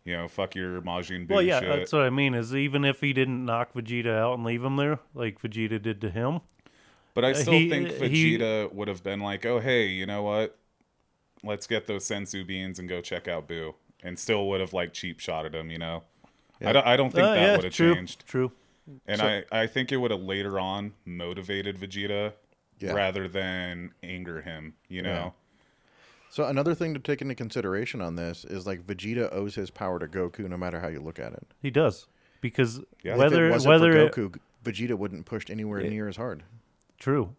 You 0.04 0.16
know, 0.16 0.28
fuck 0.28 0.54
your 0.54 0.80
Majin 0.80 1.26
Buu 1.26 1.30
Well, 1.34 1.42
yeah, 1.42 1.60
shit. 1.60 1.68
that's 1.68 1.92
what 1.92 2.02
I 2.02 2.10
mean. 2.10 2.34
Is 2.34 2.54
even 2.54 2.84
if 2.84 3.00
he 3.00 3.12
didn't 3.12 3.44
knock 3.44 3.74
Vegeta 3.74 4.10
out 4.16 4.34
and 4.34 4.44
leave 4.44 4.64
him 4.64 4.76
there, 4.76 5.00
like 5.14 5.40
Vegeta 5.42 5.80
did 5.82 6.00
to 6.00 6.08
him, 6.08 6.40
But 7.12 7.24
I 7.26 7.32
still 7.34 7.52
he- 7.52 7.68
think 7.68 7.90
he- 7.90 8.38
Vegeta 8.38 8.72
would 8.72 8.88
have 8.88 9.02
been 9.02 9.20
like, 9.20 9.44
"Oh, 9.44 9.60
hey, 9.60 9.86
you 9.88 10.06
know 10.06 10.22
what? 10.22 10.56
Let's 11.44 11.66
get 11.66 11.86
those 11.86 12.04
senzu 12.08 12.46
beans 12.46 12.78
and 12.78 12.88
go 12.88 13.02
check 13.02 13.28
out 13.28 13.46
Buu," 13.48 13.74
and 14.02 14.18
still 14.18 14.48
would 14.48 14.60
have 14.62 14.72
like 14.72 14.94
cheap 14.94 15.20
shotted 15.20 15.54
him. 15.54 15.70
You 15.70 15.78
know, 15.78 16.04
I 16.64 16.72
don't. 16.72 16.86
I 16.86 16.96
don't 16.96 17.10
think 17.10 17.24
Uh, 17.26 17.34
that 17.34 17.40
yeah, 17.42 17.56
would 17.56 17.64
have 17.64 17.72
changed, 17.74 18.24
True. 18.26 18.50
And 19.06 19.20
I 19.22 19.44
I 19.52 19.66
think 19.66 19.92
it 19.92 19.96
would 19.98 20.10
have 20.10 20.20
later 20.22 20.58
on 20.58 20.92
motivated 21.04 21.78
Vegeta 21.78 22.32
Yeah. 22.80 22.92
rather 22.92 23.28
than 23.28 23.92
anger 24.02 24.40
him. 24.42 24.74
You 24.88 25.02
know, 25.02 25.34
So 26.30 26.44
another 26.44 26.74
thing 26.74 26.94
to 26.94 27.00
take 27.00 27.22
into 27.22 27.34
consideration 27.34 28.00
on 28.00 28.16
this 28.16 28.44
is 28.44 28.66
like 28.66 28.86
Vegeta 28.86 29.32
owes 29.32 29.54
his 29.54 29.70
power 29.70 29.98
to 29.98 30.06
Goku 30.06 30.48
no 30.48 30.56
matter 30.56 30.80
how 30.80 30.88
you 30.88 31.00
look 31.00 31.18
at 31.18 31.32
it. 31.32 31.46
He 31.62 31.70
does 31.70 32.06
because 32.40 32.80
Yeah. 33.02 33.12
if 33.12 33.18
whether 33.18 33.48
it 33.48 33.50
wasn't 33.52 33.70
whether 33.70 33.92
for 33.92 33.98
it- 33.98 34.12
Goku, 34.12 34.38
Vegeta 34.64 34.94
wouldn't 34.98 35.24
pushed 35.26 35.50
anywhere 35.50 35.80
near 35.82 36.08
as 36.08 36.16
hard. 36.16 36.42
true. 36.98 37.34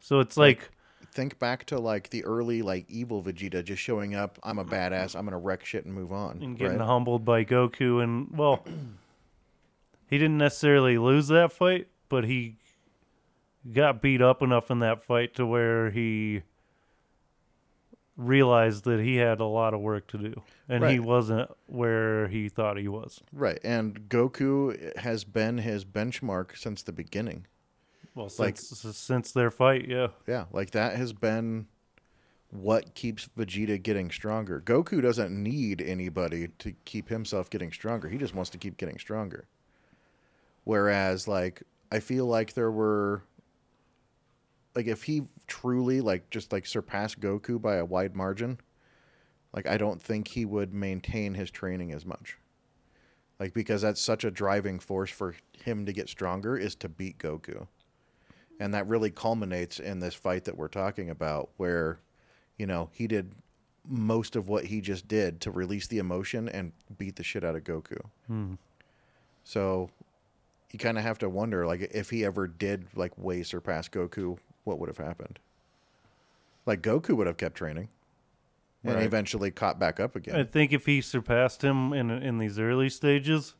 So 0.00 0.20
it's 0.20 0.36
like 0.36 0.70
Think 1.12 1.38
back 1.38 1.64
to 1.66 1.78
like 1.78 2.10
the 2.10 2.24
early 2.24 2.60
like 2.60 2.86
evil 2.90 3.22
Vegeta 3.22 3.62
just 3.62 3.80
showing 3.80 4.16
up. 4.16 4.36
I'm 4.42 4.58
a 4.58 4.64
badass. 4.64 5.14
I'm 5.16 5.24
gonna 5.26 5.38
wreck 5.38 5.64
shit 5.64 5.84
and 5.84 5.94
move 5.94 6.12
on. 6.12 6.42
and 6.42 6.58
getting 6.58 6.78
right? 6.78 6.84
humbled 6.86 7.24
by 7.24 7.44
Goku, 7.44 8.02
and 8.02 8.28
well, 8.36 8.64
he 10.08 10.18
didn't 10.18 10.38
necessarily 10.38 10.98
lose 10.98 11.28
that 11.28 11.52
fight, 11.52 11.88
but 12.08 12.24
he 12.24 12.56
got 13.72 14.02
beat 14.02 14.20
up 14.22 14.42
enough 14.42 14.70
in 14.70 14.78
that 14.80 15.02
fight 15.02 15.34
to 15.36 15.46
where 15.46 15.90
he 15.90 16.42
realized 18.16 18.84
that 18.84 19.00
he 19.00 19.16
had 19.16 19.40
a 19.40 19.44
lot 19.44 19.74
of 19.74 19.80
work 19.80 20.06
to 20.08 20.18
do, 20.18 20.42
and 20.68 20.84
he 20.88 21.00
wasn't 21.00 21.50
where 21.66 22.28
he 22.28 22.48
thought 22.48 22.76
he 22.78 22.86
was. 22.88 23.20
Right, 23.32 23.58
and 23.64 24.08
Goku 24.08 24.96
has 24.98 25.24
been 25.24 25.58
his 25.58 25.84
benchmark 25.84 26.56
since 26.56 26.82
the 26.82 26.92
beginning. 26.92 27.46
Well, 28.14 28.30
Like- 28.38 28.56
since 28.56 28.96
since 28.96 29.32
their 29.32 29.50
fight, 29.50 29.88
yeah. 29.88 30.08
Yeah, 30.28 30.44
like 30.52 30.70
that 30.70 30.96
has 30.96 31.12
been 31.12 31.66
what 32.50 32.94
keeps 32.94 33.28
Vegeta 33.36 33.82
getting 33.82 34.12
stronger. 34.12 34.60
Goku 34.60 35.02
doesn't 35.02 35.32
need 35.42 35.80
anybody 35.82 36.48
to 36.58 36.72
keep 36.84 37.08
himself 37.08 37.50
getting 37.50 37.72
stronger. 37.72 38.08
He 38.08 38.16
just 38.18 38.32
wants 38.32 38.50
to 38.50 38.58
keep 38.58 38.76
getting 38.76 38.98
stronger. 39.00 39.48
Whereas 40.64 41.28
like 41.28 41.62
I 41.92 42.00
feel 42.00 42.26
like 42.26 42.54
there 42.54 42.70
were 42.70 43.22
like 44.74 44.86
if 44.86 45.04
he 45.04 45.22
truly 45.46 46.00
like 46.00 46.30
just 46.30 46.52
like 46.52 46.66
surpassed 46.66 47.20
Goku 47.20 47.60
by 47.60 47.76
a 47.76 47.84
wide 47.84 48.16
margin, 48.16 48.58
like 49.52 49.66
I 49.66 49.76
don't 49.76 50.02
think 50.02 50.28
he 50.28 50.44
would 50.44 50.74
maintain 50.74 51.34
his 51.34 51.50
training 51.50 51.92
as 51.92 52.04
much. 52.04 52.38
Like 53.38 53.52
because 53.52 53.82
that's 53.82 54.00
such 54.00 54.24
a 54.24 54.30
driving 54.30 54.78
force 54.78 55.10
for 55.10 55.34
him 55.52 55.86
to 55.86 55.92
get 55.92 56.08
stronger 56.08 56.56
is 56.56 56.74
to 56.76 56.88
beat 56.88 57.18
Goku. 57.18 57.66
And 58.60 58.72
that 58.72 58.86
really 58.86 59.10
culminates 59.10 59.80
in 59.80 59.98
this 59.98 60.14
fight 60.14 60.44
that 60.44 60.56
we're 60.56 60.68
talking 60.68 61.10
about 61.10 61.50
where 61.56 61.98
you 62.58 62.66
know, 62.66 62.88
he 62.92 63.06
did 63.06 63.32
most 63.86 64.36
of 64.36 64.48
what 64.48 64.64
he 64.64 64.80
just 64.80 65.06
did 65.08 65.40
to 65.42 65.50
release 65.50 65.86
the 65.86 65.98
emotion 65.98 66.48
and 66.48 66.72
beat 66.96 67.16
the 67.16 67.22
shit 67.22 67.44
out 67.44 67.56
of 67.56 67.64
Goku. 67.64 67.98
Hmm. 68.26 68.54
So 69.42 69.90
you 70.74 70.78
kind 70.78 70.98
of 70.98 71.04
have 71.04 71.18
to 71.20 71.28
wonder, 71.30 71.66
like, 71.66 71.80
if 71.94 72.10
he 72.10 72.24
ever 72.24 72.46
did 72.46 72.86
like 72.94 73.16
way 73.16 73.42
surpass 73.42 73.88
Goku, 73.88 74.36
what 74.64 74.78
would 74.78 74.88
have 74.88 74.98
happened? 74.98 75.38
Like 76.66 76.82
Goku 76.82 77.16
would 77.16 77.26
have 77.26 77.36
kept 77.36 77.54
training, 77.56 77.88
and 78.82 78.94
Right. 78.96 79.04
eventually 79.04 79.50
caught 79.50 79.78
back 79.78 80.00
up 80.00 80.16
again. 80.16 80.34
I 80.36 80.44
think 80.44 80.72
if 80.72 80.86
he 80.86 81.00
surpassed 81.00 81.62
him 81.62 81.92
in 81.92 82.10
in 82.10 82.38
these 82.38 82.58
early 82.58 82.88
stages, 82.88 83.54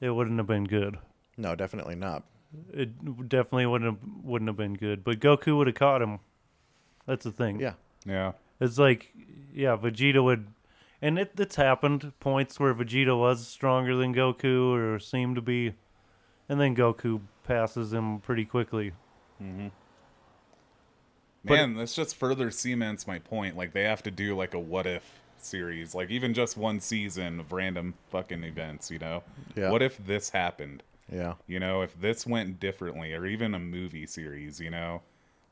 it 0.00 0.10
wouldn't 0.10 0.38
have 0.38 0.46
been 0.46 0.64
good. 0.64 0.98
no, 1.36 1.54
definitely 1.56 1.96
not. 1.96 2.22
It 2.72 3.28
definitely 3.28 3.66
wouldn't 3.66 3.90
have, 3.98 4.08
wouldn't 4.24 4.48
have 4.48 4.56
been 4.56 4.74
good. 4.74 5.02
But 5.02 5.18
Goku 5.18 5.56
would 5.56 5.66
have 5.66 5.74
caught 5.74 6.00
him. 6.00 6.20
That's 7.06 7.24
the 7.24 7.32
thing. 7.32 7.58
Yeah, 7.58 7.74
yeah. 8.06 8.32
It's 8.60 8.78
like, 8.78 9.12
yeah, 9.52 9.76
Vegeta 9.76 10.22
would, 10.22 10.46
and 11.02 11.18
it, 11.18 11.32
it's 11.36 11.56
happened 11.56 12.12
points 12.20 12.60
where 12.60 12.72
Vegeta 12.72 13.18
was 13.18 13.48
stronger 13.48 13.96
than 13.96 14.14
Goku 14.14 14.72
or 14.72 15.00
seemed 15.00 15.34
to 15.34 15.42
be, 15.42 15.74
and 16.48 16.60
then 16.60 16.74
Goku 16.76 17.20
passes 17.44 17.92
him 17.92 18.20
pretty 18.20 18.44
quickly. 18.44 18.92
Mm-hmm. 19.42 19.68
But- 21.44 21.54
Man, 21.54 21.74
this 21.74 21.94
just 21.94 22.16
further 22.16 22.50
cements 22.50 23.06
my 23.06 23.18
point. 23.18 23.56
Like 23.56 23.72
they 23.72 23.82
have 23.84 24.02
to 24.04 24.10
do 24.10 24.34
like 24.36 24.54
a 24.54 24.58
what 24.58 24.86
if 24.86 25.20
series, 25.38 25.94
like 25.94 26.10
even 26.10 26.32
just 26.32 26.56
one 26.56 26.80
season 26.80 27.38
of 27.40 27.52
random 27.52 27.94
fucking 28.10 28.44
events. 28.44 28.90
You 28.90 28.98
know, 28.98 29.22
Yeah. 29.54 29.70
what 29.70 29.82
if 29.82 29.98
this 29.98 30.30
happened? 30.30 30.82
Yeah. 31.12 31.34
You 31.46 31.60
know, 31.60 31.82
if 31.82 32.00
this 32.00 32.26
went 32.26 32.58
differently, 32.60 33.12
or 33.12 33.26
even 33.26 33.52
a 33.54 33.58
movie 33.58 34.06
series, 34.06 34.58
you 34.58 34.70
know, 34.70 35.02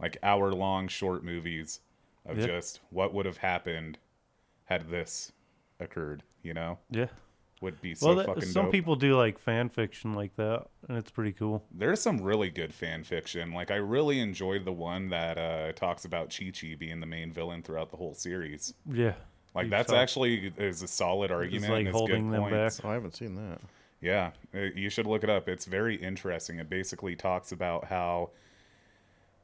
like 0.00 0.16
hour 0.22 0.50
long 0.52 0.88
short 0.88 1.22
movies 1.22 1.80
of 2.24 2.38
Yeah. 2.38 2.46
just 2.46 2.80
what 2.90 3.12
would 3.12 3.26
have 3.26 3.38
happened 3.38 3.98
had 4.66 4.88
this 4.88 5.32
occurred, 5.78 6.22
you 6.42 6.54
know, 6.54 6.78
Yeah. 6.90 7.08
Would 7.62 7.80
be 7.80 7.94
so 7.94 8.08
Well, 8.08 8.16
that, 8.16 8.26
fucking 8.26 8.42
some 8.44 8.64
dope. 8.64 8.72
people 8.72 8.96
do 8.96 9.16
like 9.16 9.38
fan 9.38 9.68
fiction 9.68 10.12
like 10.14 10.36
that, 10.36 10.66
and 10.88 10.98
it's 10.98 11.10
pretty 11.10 11.32
cool. 11.32 11.64
There's 11.72 12.00
some 12.00 12.20
really 12.20 12.50
good 12.50 12.74
fan 12.74 13.04
fiction. 13.04 13.52
Like 13.52 13.70
I 13.70 13.76
really 13.76 14.20
enjoyed 14.20 14.64
the 14.64 14.72
one 14.72 15.08
that 15.10 15.38
uh, 15.38 15.72
talks 15.72 16.04
about 16.04 16.34
Chi 16.36 16.50
Chi 16.58 16.74
being 16.78 17.00
the 17.00 17.06
main 17.06 17.32
villain 17.32 17.62
throughout 17.62 17.90
the 17.90 17.96
whole 17.96 18.14
series. 18.14 18.74
Yeah. 18.90 19.14
Like 19.54 19.70
that's 19.70 19.90
saw- 19.90 19.96
actually 19.96 20.52
is 20.56 20.82
a 20.82 20.88
solid 20.88 21.30
argument. 21.30 21.72
like 21.72 21.86
it's 21.86 21.96
holding 21.96 22.26
good 22.30 22.34
them 22.40 22.50
points. 22.50 22.76
back. 22.78 22.84
Oh, 22.86 22.90
I 22.90 22.94
haven't 22.94 23.14
seen 23.16 23.34
that. 23.36 23.60
Yeah, 24.00 24.32
uh, 24.54 24.58
you 24.74 24.90
should 24.90 25.06
look 25.06 25.22
it 25.22 25.30
up. 25.30 25.48
It's 25.48 25.64
very 25.64 25.94
interesting. 25.94 26.58
It 26.58 26.68
basically 26.68 27.14
talks 27.14 27.52
about 27.52 27.84
how 27.84 28.30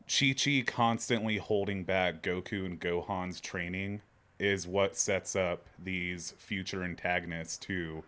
Chi 0.08 0.32
Chi 0.32 0.62
constantly 0.66 1.36
holding 1.36 1.84
back 1.84 2.22
Goku 2.22 2.64
and 2.64 2.80
Gohan's 2.80 3.40
training 3.40 4.00
is 4.39 4.66
what 4.66 4.97
sets 4.97 5.34
up 5.34 5.66
these 5.82 6.32
future 6.39 6.82
antagonists 6.82 7.57
to 7.59 8.03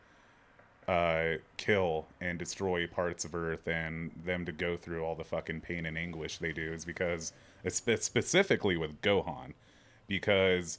uh, 0.88 1.34
kill 1.56 2.06
and 2.20 2.38
destroy 2.38 2.86
parts 2.86 3.24
of 3.24 3.34
Earth 3.34 3.68
and 3.68 4.10
them 4.24 4.44
to 4.44 4.52
go 4.52 4.76
through 4.76 5.04
all 5.04 5.14
the 5.14 5.24
fucking 5.24 5.60
pain 5.60 5.86
and 5.86 5.96
anguish 5.96 6.38
they 6.38 6.52
do 6.52 6.72
is 6.72 6.84
because, 6.84 7.32
specifically 7.68 8.76
with 8.76 9.00
Gohan, 9.00 9.52
because 10.06 10.78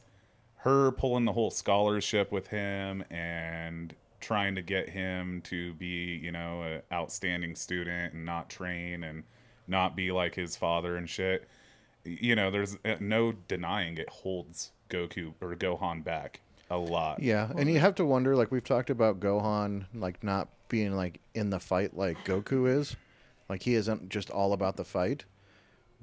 her 0.57 0.91
pulling 0.91 1.25
the 1.25 1.33
whole 1.33 1.49
scholarship 1.49 2.31
with 2.31 2.47
him 2.47 3.03
and 3.09 3.95
trying 4.19 4.53
to 4.55 4.61
get 4.61 4.89
him 4.89 5.41
to 5.43 5.73
be, 5.73 6.19
you 6.21 6.31
know, 6.31 6.61
an 6.61 6.81
outstanding 6.91 7.55
student 7.55 8.13
and 8.13 8.25
not 8.25 8.49
train 8.49 9.03
and 9.03 9.23
not 9.67 9.95
be 9.95 10.11
like 10.11 10.35
his 10.35 10.55
father 10.55 10.95
and 10.95 11.09
shit. 11.09 11.47
You 12.03 12.35
know, 12.35 12.51
there's 12.51 12.77
uh, 12.85 12.95
no 12.99 13.31
denying 13.47 13.97
it 13.97 14.09
holds 14.09 14.71
Goku 14.91 15.33
or 15.41 15.55
Gohan 15.55 16.03
back 16.03 16.41
a 16.69 16.77
lot. 16.77 17.21
Yeah, 17.21 17.49
and 17.57 17.69
you 17.69 17.79
have 17.79 17.95
to 17.95 18.05
wonder, 18.05 18.35
like 18.35 18.51
we've 18.51 18.63
talked 18.63 18.89
about 18.89 19.19
Gohan, 19.19 19.85
like 19.93 20.23
not 20.23 20.49
being 20.69 20.95
like 20.95 21.19
in 21.33 21.49
the 21.49 21.59
fight 21.59 21.97
like 21.97 22.23
Goku 22.25 22.69
is, 22.69 22.95
like 23.49 23.63
he 23.63 23.73
isn't 23.75 24.09
just 24.09 24.29
all 24.29 24.53
about 24.53 24.77
the 24.77 24.85
fight, 24.85 25.25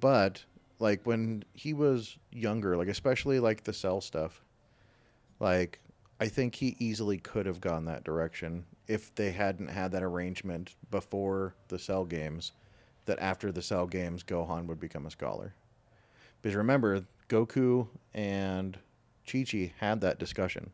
but 0.01 0.45
like 0.79 1.07
when 1.07 1.45
he 1.53 1.73
was 1.73 2.19
younger, 2.33 2.77
like 2.77 2.89
especially 2.89 3.41
like 3.41 3.65
the 3.65 3.73
cell 3.73 4.01
stuff, 4.01 4.43
like 5.41 5.81
I 6.21 6.29
think 6.29 6.55
he 6.55 6.77
easily 6.79 7.19
could 7.19 7.47
have 7.47 7.61
gone 7.61 7.85
that 7.85 8.05
direction 8.05 8.65
if 8.87 9.15
they 9.15 9.31
hadn't 9.31 9.69
had 9.69 9.93
that 9.93 10.03
arrangement 10.03 10.75
before 10.91 11.55
the 11.69 11.79
cell 11.79 12.05
games, 12.05 12.53
that 13.07 13.19
after 13.21 13.53
the 13.53 13.63
cell 13.63 13.87
games 13.87 14.23
Gohan 14.23 14.67
would 14.67 14.81
become 14.81 15.07
a 15.07 15.11
scholar. 15.11 15.55
Because 16.41 16.55
remember, 16.57 17.05
Goku 17.29 17.89
and 18.15 18.79
Chi 19.31 19.45
Chi 19.51 19.73
had 19.79 20.01
that 20.01 20.19
discussion 20.19 20.71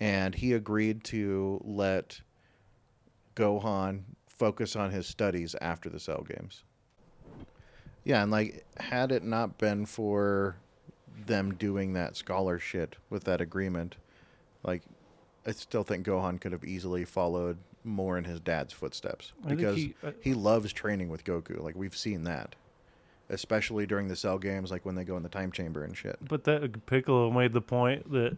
and 0.00 0.34
he 0.36 0.52
agreed 0.52 1.02
to 1.04 1.60
let 1.64 2.20
Gohan 3.34 4.02
focus 4.28 4.76
on 4.76 4.90
his 4.92 5.06
studies 5.06 5.56
after 5.60 5.88
the 5.88 5.98
Cell 5.98 6.24
Games. 6.28 6.62
Yeah, 8.04 8.22
and 8.22 8.30
like, 8.30 8.64
had 8.78 9.10
it 9.12 9.24
not 9.24 9.58
been 9.58 9.86
for 9.86 10.56
them 11.26 11.54
doing 11.54 11.94
that 11.94 12.16
scholar 12.16 12.58
shit 12.58 12.96
with 13.10 13.24
that 13.24 13.40
agreement, 13.40 13.96
like, 14.62 14.82
I 15.46 15.50
still 15.52 15.82
think 15.82 16.06
Gohan 16.06 16.40
could 16.40 16.52
have 16.52 16.64
easily 16.64 17.04
followed 17.04 17.58
more 17.84 18.18
in 18.18 18.24
his 18.24 18.38
dad's 18.40 18.72
footsteps 18.72 19.32
because 19.46 19.76
he- 19.76 19.94
he, 20.20 20.32
uh, 20.32 20.36
loves 20.36 20.72
training 20.72 21.08
with 21.08 21.24
Goku. 21.24 21.60
Like, 21.60 21.74
we've 21.74 21.96
seen 21.96 22.22
that, 22.24 22.54
especially 23.30 23.86
during 23.86 24.08
the 24.08 24.16
Cell 24.16 24.38
Games, 24.38 24.70
like 24.70 24.84
when 24.84 24.94
they 24.94 25.04
go 25.04 25.16
in 25.16 25.22
the 25.22 25.28
time 25.28 25.52
chamber 25.52 25.84
and 25.84 25.96
shit. 25.96 26.16
But 26.20 26.44
that 26.44 26.86
Piccolo 26.86 27.30
made 27.30 27.52
the 27.52 27.60
point 27.60 28.10
that 28.12 28.36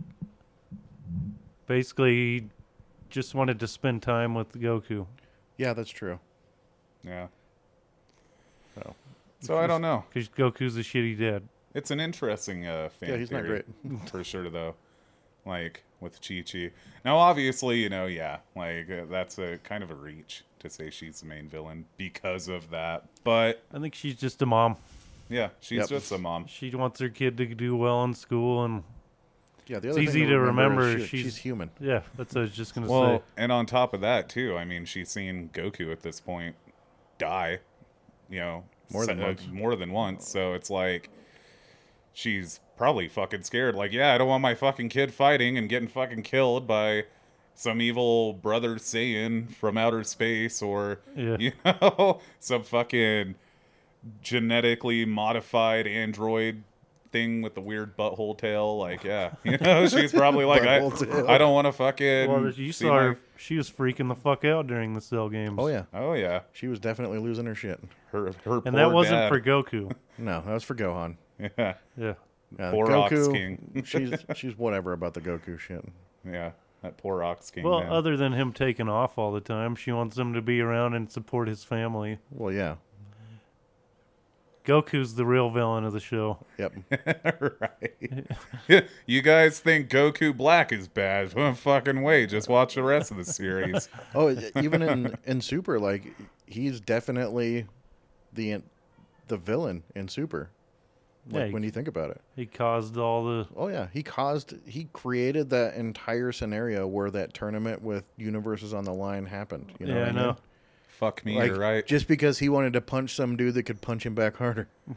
basically 1.66 2.12
he 2.14 2.44
just 3.08 3.34
wanted 3.34 3.60
to 3.60 3.68
spend 3.68 4.02
time 4.02 4.34
with 4.34 4.52
Goku. 4.52 5.06
Yeah, 5.56 5.72
that's 5.72 5.90
true. 5.90 6.18
Yeah. 7.04 7.28
So, 8.74 8.94
So 9.40 9.58
I 9.58 9.66
don't 9.66 9.82
know. 9.82 10.04
Because 10.12 10.28
Goku's 10.28 10.76
a 10.76 10.80
shitty 10.80 11.18
dad. 11.18 11.48
It's 11.74 11.90
an 11.90 12.00
interesting 12.00 12.66
uh, 12.66 12.88
fan 12.88 13.10
Yeah, 13.10 13.16
he's 13.16 13.30
not 13.30 13.42
theory, 13.42 13.62
for 14.06 14.24
sure, 14.24 14.50
though. 14.50 14.74
Like 15.46 15.82
with 16.00 16.20
Chi 16.26 16.42
Chi. 16.50 16.70
Now, 17.04 17.16
obviously, 17.18 17.78
you 17.82 17.88
know, 17.88 18.06
yeah, 18.06 18.38
like 18.56 18.90
uh, 18.90 19.04
that's 19.10 19.38
a 19.38 19.58
kind 19.64 19.82
of 19.82 19.90
a 19.90 19.94
reach 19.94 20.44
to 20.60 20.68
say 20.70 20.90
she's 20.90 21.20
the 21.20 21.26
main 21.26 21.48
villain 21.48 21.86
because 21.96 22.48
of 22.48 22.70
that. 22.70 23.04
But 23.24 23.62
I 23.72 23.78
think 23.78 23.94
she's 23.94 24.14
just 24.16 24.42
a 24.42 24.46
mom. 24.46 24.76
yeah, 25.28 25.50
she's 25.60 25.78
Yep. 25.80 25.88
just 25.88 26.12
a 26.12 26.18
mom. 26.18 26.46
She 26.46 26.70
wants 26.74 27.00
her 27.00 27.08
kid 27.08 27.36
to 27.38 27.46
do 27.46 27.74
well 27.76 28.04
in 28.04 28.12
school, 28.14 28.64
and 28.64 28.82
yeah, 29.66 29.78
the 29.78 29.88
It's 29.88 29.96
other 29.96 30.02
easy 30.02 30.26
to 30.26 30.34
is 30.34 30.40
remember 30.40 30.98
she- 30.98 31.06
she's- 31.06 31.24
she's 31.24 31.36
human. 31.38 31.70
yeah, 31.80 32.02
that's 32.16 32.34
what 32.34 32.40
I 32.40 32.42
was 32.44 32.52
just 32.54 32.74
gonna 32.74 32.86
Well, 32.88 33.18
say. 33.20 33.24
and 33.38 33.50
on 33.52 33.64
top 33.66 33.94
of 33.94 34.00
that, 34.02 34.28
too, 34.28 34.56
I 34.56 34.64
mean, 34.64 34.84
she's 34.84 35.08
seen 35.10 35.48
Goku 35.54 35.90
at 35.92 36.02
this 36.02 36.20
point 36.20 36.56
die, 37.18 37.60
you 38.28 38.40
know, 38.40 38.64
More 38.90 39.06
than 39.06 39.18
se- 39.18 39.22
uh, 39.22 39.26
once. 39.28 39.46
more 39.50 39.76
than 39.76 39.92
once. 39.92 40.28
So 40.28 40.52
it's 40.54 40.68
like 40.70 41.08
she's 42.12 42.60
probably 42.80 43.08
fucking 43.08 43.42
scared. 43.42 43.74
Like, 43.74 43.92
yeah, 43.92 44.14
I 44.14 44.16
don't 44.18 44.26
want 44.26 44.40
my 44.40 44.54
fucking 44.54 44.88
kid 44.88 45.12
fighting 45.12 45.58
and 45.58 45.68
getting 45.68 45.86
fucking 45.86 46.22
killed 46.22 46.66
by 46.66 47.04
some 47.54 47.82
evil 47.82 48.32
brother 48.32 48.76
Saiyan 48.76 49.54
from 49.54 49.76
outer 49.76 50.02
space 50.02 50.62
or, 50.62 51.00
Yeah. 51.14 51.36
you 51.38 51.52
know, 51.62 52.20
some 52.38 52.62
fucking 52.62 53.34
genetically 54.22 55.04
modified 55.04 55.86
android 55.86 56.62
thing 57.12 57.42
with 57.42 57.54
the 57.54 57.60
weird 57.60 57.98
butthole 57.98 58.36
tail. 58.38 58.78
Like, 58.78 59.04
yeah, 59.04 59.32
you 59.44 59.58
know, 59.58 59.86
she's 59.86 60.12
probably 60.12 60.46
like, 60.46 60.62
I, 60.62 60.76
I 61.28 61.36
don't 61.36 61.52
want 61.52 61.66
to 61.66 61.72
fucking. 61.72 62.30
Well, 62.30 62.50
you 62.50 62.72
see 62.72 62.84
saw 62.86 62.94
my- 62.94 63.02
her. 63.02 63.18
She 63.36 63.56
was 63.56 63.70
freaking 63.70 64.08
the 64.08 64.14
fuck 64.14 64.44
out 64.44 64.66
during 64.66 64.92
the 64.94 65.00
cell 65.00 65.28
games. 65.30 65.56
Oh 65.58 65.66
yeah, 65.68 65.84
Oh 65.94 66.12
yeah, 66.12 66.40
she 66.52 66.66
was 66.66 66.78
definitely 66.78 67.18
losing 67.18 67.46
her 67.46 67.54
shit. 67.54 67.80
her 68.12 68.32
her 68.44 68.56
and 68.56 68.64
poor 68.64 68.72
that 68.72 68.92
wasn't 68.92 69.16
dad. 69.16 69.28
for 69.28 69.40
Goku. 69.40 69.92
No, 70.18 70.42
that 70.46 70.52
was 70.52 70.62
for 70.64 70.74
Gohan. 70.74 71.16
yeah 71.38 71.74
Yeah, 71.96 72.14
Yeah, 72.58 72.70
Poor 72.70 72.90
Ox 72.92 73.28
King. 73.28 73.82
she's 73.84 74.24
she's 74.34 74.58
whatever 74.58 74.92
about 74.92 75.14
the 75.14 75.20
Goku 75.20 75.58
shit. 75.58 75.84
yeah 76.24 76.52
that 76.82 76.96
poor 76.96 77.22
ox 77.22 77.50
king. 77.50 77.64
well, 77.64 77.80
man. 77.80 77.92
other 77.92 78.16
than 78.16 78.32
him 78.32 78.52
taking 78.52 78.88
off 78.88 79.18
all 79.18 79.32
the 79.32 79.40
time, 79.40 79.74
she 79.74 79.92
wants 79.92 80.16
him 80.16 80.32
to 80.32 80.40
be 80.40 80.60
around 80.60 80.94
and 80.94 81.10
support 81.10 81.48
his 81.48 81.62
family. 81.62 82.18
Well, 82.30 82.52
yeah, 82.52 82.76
Goku's 84.64 85.14
the 85.14 85.26
real 85.26 85.50
villain 85.50 85.84
of 85.84 85.92
the 85.92 86.00
show. 86.00 86.38
yep. 86.58 86.72
right. 87.60 88.86
you 89.06 89.22
guys 89.22 89.60
think 89.60 89.90
Goku 89.90 90.36
Black 90.36 90.72
is 90.72 90.88
bad? 90.88 91.34
Well, 91.34 91.54
fucking 91.54 92.02
wait, 92.02 92.30
just 92.30 92.48
watch 92.48 92.74
the 92.74 92.82
rest 92.82 93.10
of 93.10 93.16
the 93.16 93.24
series. 93.24 93.88
Oh, 94.14 94.34
even 94.56 94.82
in 94.82 95.16
in 95.26 95.40
Super, 95.40 95.78
like 95.78 96.14
he's 96.46 96.80
definitely 96.80 97.66
the 98.32 98.62
the 99.28 99.36
villain 99.36 99.82
in 99.94 100.08
Super. 100.08 100.50
Like 101.30 101.46
Yeah, 101.48 101.52
when 101.52 101.62
you 101.62 101.70
think 101.70 101.86
about 101.88 102.10
it. 102.10 102.20
He 102.36 102.46
caused 102.46 102.96
all 102.96 103.24
the 103.24 103.46
Oh 103.56 103.68
yeah, 103.68 103.88
he 103.92 104.02
caused 104.02 104.54
he 104.66 104.88
created 104.92 105.50
that 105.50 105.74
entire 105.74 106.32
scenario 106.32 106.86
where 106.86 107.10
that 107.10 107.34
tournament 107.34 107.82
with 107.82 108.04
universes 108.16 108.72
on 108.74 108.84
the 108.84 108.92
line 108.94 109.26
happened. 109.26 109.72
You 109.78 109.86
know 109.86 109.94
yeah, 109.94 109.98
what 110.00 110.06
I 110.06 110.10
I 110.10 110.12
mean? 110.12 110.22
know. 110.22 110.36
Fuck 110.88 111.24
me, 111.24 111.36
Like 111.36 111.48
you're 111.48 111.58
right. 111.58 111.86
just 111.86 112.08
because 112.08 112.38
he 112.38 112.48
wanted 112.48 112.72
to 112.74 112.80
punch 112.82 113.14
some 113.14 113.36
dude 113.36 113.54
that 113.54 113.62
could 113.62 113.80
punch 113.80 114.04
him 114.04 114.14
back 114.14 114.36
harder. 114.36 114.68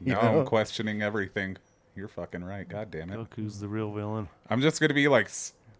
you 0.00 0.12
now 0.12 0.20
I'm 0.20 0.44
questioning 0.46 1.02
everything. 1.02 1.56
You're 1.94 2.08
fucking 2.08 2.42
right. 2.42 2.68
God 2.68 2.90
damn 2.90 3.10
it. 3.12 3.16
Goku's 3.18 3.60
the 3.60 3.68
real 3.68 3.92
villain. 3.92 4.28
I'm 4.48 4.60
just 4.60 4.80
gonna 4.80 4.94
be 4.94 5.08
like 5.08 5.30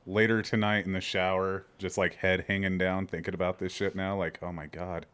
later 0.06 0.42
tonight 0.42 0.84
in 0.84 0.92
the 0.92 1.00
shower, 1.00 1.64
just 1.78 1.96
like 1.96 2.14
head 2.16 2.44
hanging 2.48 2.76
down, 2.78 3.06
thinking 3.06 3.34
about 3.34 3.58
this 3.58 3.72
shit 3.72 3.96
now. 3.96 4.16
Like, 4.16 4.38
oh 4.42 4.52
my 4.52 4.66
god, 4.66 5.06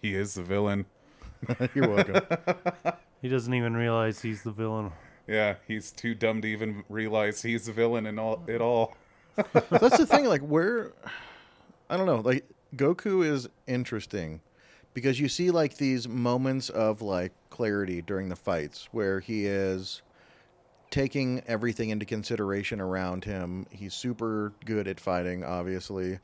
he 0.00 0.14
is 0.14 0.34
the 0.34 0.42
villain. 0.42 0.86
You're 1.74 1.88
welcome. 1.88 2.20
He 3.22 3.28
doesn't 3.28 3.52
even 3.52 3.74
realize 3.76 4.22
he's 4.22 4.42
the 4.42 4.52
villain. 4.52 4.92
Yeah, 5.26 5.56
he's 5.66 5.90
too 5.90 6.14
dumb 6.14 6.42
to 6.42 6.48
even 6.48 6.84
realize 6.88 7.42
he's 7.42 7.66
the 7.66 7.72
villain 7.72 8.06
and 8.06 8.20
all 8.20 8.42
it 8.46 8.60
all. 8.60 8.94
That's 9.52 9.98
the 9.98 10.06
thing. 10.06 10.26
Like 10.26 10.42
where, 10.42 10.92
I 11.90 11.96
don't 11.96 12.06
know. 12.06 12.20
Like 12.20 12.44
Goku 12.76 13.24
is 13.24 13.48
interesting 13.66 14.40
because 14.94 15.18
you 15.18 15.28
see 15.28 15.50
like 15.50 15.76
these 15.76 16.08
moments 16.08 16.70
of 16.70 17.02
like 17.02 17.32
clarity 17.50 18.02
during 18.02 18.28
the 18.28 18.36
fights 18.36 18.88
where 18.92 19.20
he 19.20 19.46
is 19.46 20.02
taking 20.90 21.42
everything 21.46 21.90
into 21.90 22.06
consideration 22.06 22.80
around 22.80 23.24
him. 23.24 23.66
He's 23.70 23.94
super 23.94 24.52
good 24.64 24.86
at 24.86 25.00
fighting, 25.00 25.44
obviously. 25.44 26.18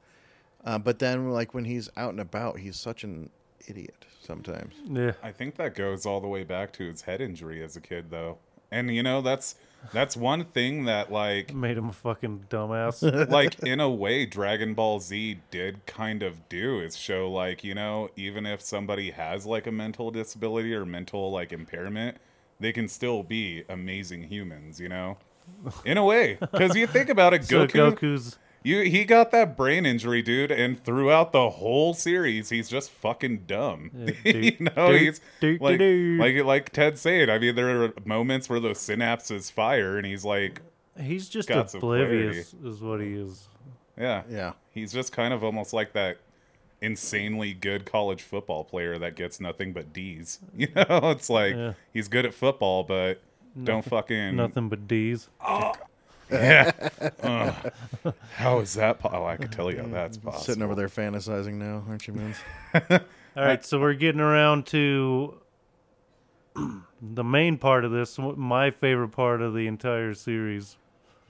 Uh, 0.64 0.78
but 0.78 0.98
then, 0.98 1.30
like 1.30 1.54
when 1.54 1.64
he's 1.64 1.90
out 1.96 2.10
and 2.10 2.20
about, 2.20 2.58
he's 2.58 2.76
such 2.76 3.04
an 3.04 3.30
idiot 3.68 4.04
sometimes. 4.20 4.74
Yeah, 4.88 5.12
I 5.22 5.32
think 5.32 5.56
that 5.56 5.74
goes 5.74 6.06
all 6.06 6.20
the 6.20 6.28
way 6.28 6.44
back 6.44 6.72
to 6.74 6.88
his 6.88 7.02
head 7.02 7.20
injury 7.20 7.62
as 7.62 7.76
a 7.76 7.80
kid, 7.80 8.10
though. 8.10 8.38
And 8.70 8.94
you 8.94 9.02
know, 9.02 9.20
that's 9.20 9.54
that's 9.92 10.16
one 10.16 10.44
thing 10.46 10.86
that 10.86 11.12
like 11.12 11.54
Made 11.54 11.76
him 11.76 11.90
a 11.90 11.92
fucking 11.92 12.46
dumbass. 12.48 13.28
like 13.30 13.62
in 13.62 13.80
a 13.80 13.90
way 13.90 14.24
Dragon 14.24 14.74
Ball 14.74 14.98
Z 15.00 15.40
did 15.50 15.84
kind 15.86 16.22
of 16.22 16.48
do 16.48 16.80
is 16.80 16.96
show 16.96 17.30
like, 17.30 17.62
you 17.62 17.74
know, 17.74 18.08
even 18.16 18.46
if 18.46 18.62
somebody 18.62 19.10
has 19.10 19.44
like 19.44 19.66
a 19.66 19.72
mental 19.72 20.10
disability 20.10 20.74
or 20.74 20.86
mental 20.86 21.30
like 21.30 21.52
impairment, 21.52 22.16
they 22.60 22.72
can 22.72 22.88
still 22.88 23.22
be 23.22 23.64
amazing 23.68 24.24
humans, 24.24 24.80
you 24.80 24.88
know? 24.88 25.18
In 25.84 25.98
a 25.98 26.04
way, 26.04 26.38
cuz 26.56 26.74
you 26.74 26.86
think 26.86 27.10
about 27.10 27.34
it 27.34 27.44
so 27.46 27.66
Goku 27.66 27.94
Goku's 27.94 28.38
you 28.62 28.82
he 28.82 29.04
got 29.04 29.30
that 29.32 29.56
brain 29.56 29.84
injury, 29.86 30.22
dude, 30.22 30.50
and 30.50 30.82
throughout 30.84 31.32
the 31.32 31.50
whole 31.50 31.94
series, 31.94 32.50
he's 32.50 32.68
just 32.68 32.90
fucking 32.90 33.44
dumb. 33.46 33.90
Yeah, 33.94 34.12
you 34.34 34.56
know, 34.60 34.92
do- 34.92 34.96
he's 34.98 35.20
do- 35.40 35.58
like, 35.60 35.78
do- 35.78 36.16
like 36.20 36.36
like 36.44 36.70
Ted 36.72 36.98
said. 36.98 37.28
I 37.30 37.38
mean, 37.38 37.54
there 37.54 37.84
are 37.84 37.92
moments 38.04 38.48
where 38.48 38.60
those 38.60 38.78
synapses 38.78 39.50
fire, 39.50 39.96
and 39.96 40.06
he's 40.06 40.24
like, 40.24 40.60
he's 41.00 41.28
just 41.28 41.50
oblivious, 41.50 42.54
is 42.64 42.80
what 42.80 43.00
he 43.00 43.14
is. 43.14 43.48
yeah, 43.98 44.22
Yeah. 44.28 44.52
He's 44.70 44.92
just 44.92 45.12
kind 45.12 45.34
of 45.34 45.44
almost 45.44 45.72
like 45.72 45.92
that 45.92 46.18
insanely 46.80 47.52
good 47.54 47.84
college 47.84 48.22
football 48.22 48.64
player 48.64 48.98
that 48.98 49.14
gets 49.16 49.38
nothing 49.40 49.72
but 49.72 49.92
D's. 49.92 50.38
You 50.56 50.68
know, 50.74 51.10
it's 51.10 51.30
like 51.30 51.54
Yeah. 51.54 51.72
he's 51.92 52.08
good 52.08 52.26
at 52.26 52.34
football, 52.34 52.82
but 52.84 53.20
don't 53.62 53.84
fucking 53.84 54.36
Nothing 54.36 54.68
but 54.68 54.88
D's. 54.88 55.28
Oh, 55.40 55.72
Yeah. 56.32 56.72
Ugh. 57.22 58.14
how 58.36 58.58
is 58.60 58.74
that? 58.74 58.98
Po- 58.98 59.10
oh, 59.12 59.24
I 59.24 59.36
could 59.36 59.52
tell 59.52 59.70
you 59.70 59.82
how 59.82 59.88
that's 59.88 60.16
possible. 60.16 60.44
Sitting 60.44 60.62
over 60.62 60.74
there 60.74 60.88
fantasizing 60.88 61.54
now, 61.54 61.84
aren't 61.88 62.06
you, 62.06 62.14
man? 62.14 62.34
All 63.36 63.44
right, 63.44 63.64
so 63.64 63.78
we're 63.80 63.94
getting 63.94 64.20
around 64.20 64.66
to 64.68 65.38
the 67.02 67.24
main 67.24 67.58
part 67.58 67.84
of 67.84 67.90
this. 67.92 68.18
My 68.18 68.70
favorite 68.70 69.10
part 69.10 69.40
of 69.42 69.54
the 69.54 69.66
entire 69.66 70.14
series, 70.14 70.76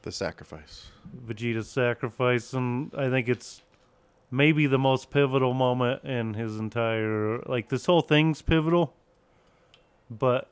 the 0.03 0.13
sacrifice. 0.13 0.87
Vegeta's 1.27 1.71
sacrifice, 1.71 2.53
and 2.53 2.93
I 2.97 3.11
think 3.11 3.29
it's 3.29 3.63
maybe 4.31 4.67
the 4.67 4.79
most 4.79 5.11
pivotal 5.11 5.55
moment 5.55 6.05
in 6.05 6.35
his 6.35 6.59
entire. 6.59 7.39
Like 7.41 7.69
this 7.69 7.87
whole 7.87 8.03
thing's 8.03 8.43
pivotal, 8.43 8.95
but 10.11 10.49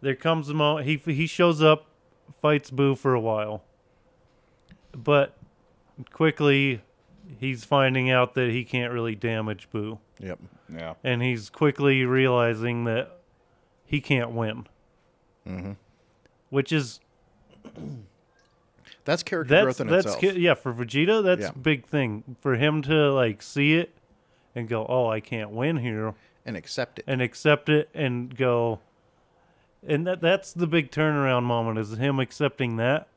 there 0.00 0.14
comes 0.14 0.48
a 0.48 0.54
moment 0.54 0.86
he 0.86 0.96
he 1.12 1.26
shows 1.26 1.62
up, 1.62 1.86
fights 2.40 2.70
Buu 2.70 2.96
for 2.96 3.14
a 3.14 3.20
while, 3.20 3.62
but 4.92 5.36
quickly 6.12 6.82
he's 7.38 7.64
finding 7.64 8.10
out 8.10 8.34
that 8.34 8.50
he 8.50 8.64
can't 8.64 8.92
really 8.92 9.14
damage 9.14 9.68
Buu 9.72 9.98
Yep. 10.20 10.38
Yeah. 10.72 10.94
and 11.04 11.22
he's 11.22 11.50
quickly 11.50 12.04
realizing 12.04 12.84
that 12.84 13.18
he 13.84 14.00
can't 14.00 14.30
win. 14.32 14.66
Mm-hmm. 15.46 15.72
Which 16.50 16.72
is 16.72 17.00
That's 19.04 19.22
character 19.22 19.54
that's 19.54 19.64
growth 19.64 19.80
in 19.80 19.86
that's 19.86 20.06
itself. 20.06 20.20
ki- 20.20 20.40
yeah 20.40 20.54
for 20.54 20.72
Vegeta 20.74 21.22
that's 21.22 21.42
Yeah. 21.42 21.50
a 21.54 21.58
big 21.58 21.86
thing 21.86 22.36
for 22.40 22.56
him 22.56 22.82
to 22.82 23.12
like 23.12 23.40
see 23.42 23.74
it 23.74 23.94
and 24.54 24.68
go 24.68 24.84
oh 24.88 25.06
I 25.08 25.20
can't 25.20 25.50
win 25.50 25.76
here 25.76 26.14
and 26.44 26.56
accept 26.56 26.98
it. 26.98 27.04
and 27.06 27.22
accept 27.22 27.68
it 27.68 27.88
and 27.94 28.36
go 28.36 28.80
and 29.86 30.06
that 30.06 30.20
that's 30.20 30.52
the 30.52 30.66
big 30.66 30.90
turnaround 30.90 31.44
moment 31.44 31.78
is 31.78 31.92
him 31.96 32.18
accepting 32.20 32.76
that 32.76 33.08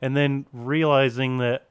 and 0.00 0.16
then 0.16 0.46
realizing 0.52 1.38
that 1.38 1.66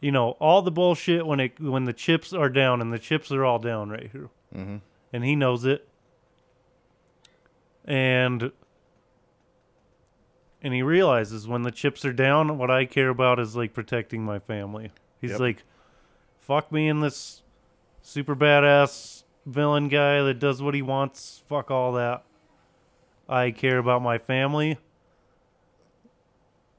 you 0.00 0.10
know 0.12 0.30
all 0.40 0.62
the 0.62 0.70
bullshit 0.70 1.26
when 1.26 1.40
it 1.40 1.58
when 1.60 1.84
the 1.84 1.92
chips 1.92 2.32
are 2.32 2.48
down 2.48 2.80
and 2.80 2.92
the 2.92 2.98
chips 2.98 3.30
are 3.32 3.44
all 3.44 3.58
down 3.58 3.90
right 3.90 4.10
here. 4.12 4.28
Mm-hmm. 4.54 4.76
and 5.12 5.24
he 5.24 5.34
knows 5.34 5.64
it. 5.64 5.88
And 7.84 8.52
and 10.62 10.72
he 10.74 10.82
realizes 10.82 11.48
when 11.48 11.62
the 11.62 11.70
chips 11.72 12.04
are 12.04 12.12
down 12.12 12.56
what 12.58 12.70
i 12.70 12.84
care 12.84 13.08
about 13.08 13.40
is 13.40 13.56
like 13.56 13.74
protecting 13.74 14.24
my 14.24 14.38
family. 14.38 14.92
He's 15.20 15.30
Yep. 15.32 15.40
like 15.40 15.62
fuck 16.40 16.70
me 16.70 16.88
in 16.88 17.00
this 17.00 17.42
super 18.02 18.36
badass 18.36 19.24
villain 19.46 19.88
guy 19.88 20.22
that 20.22 20.38
does 20.38 20.62
what 20.62 20.74
he 20.74 20.82
wants. 20.82 21.40
Fuck 21.48 21.70
all 21.70 21.92
that 21.92 22.24
i 23.32 23.50
care 23.50 23.78
about 23.78 24.02
my 24.02 24.18
family 24.18 24.78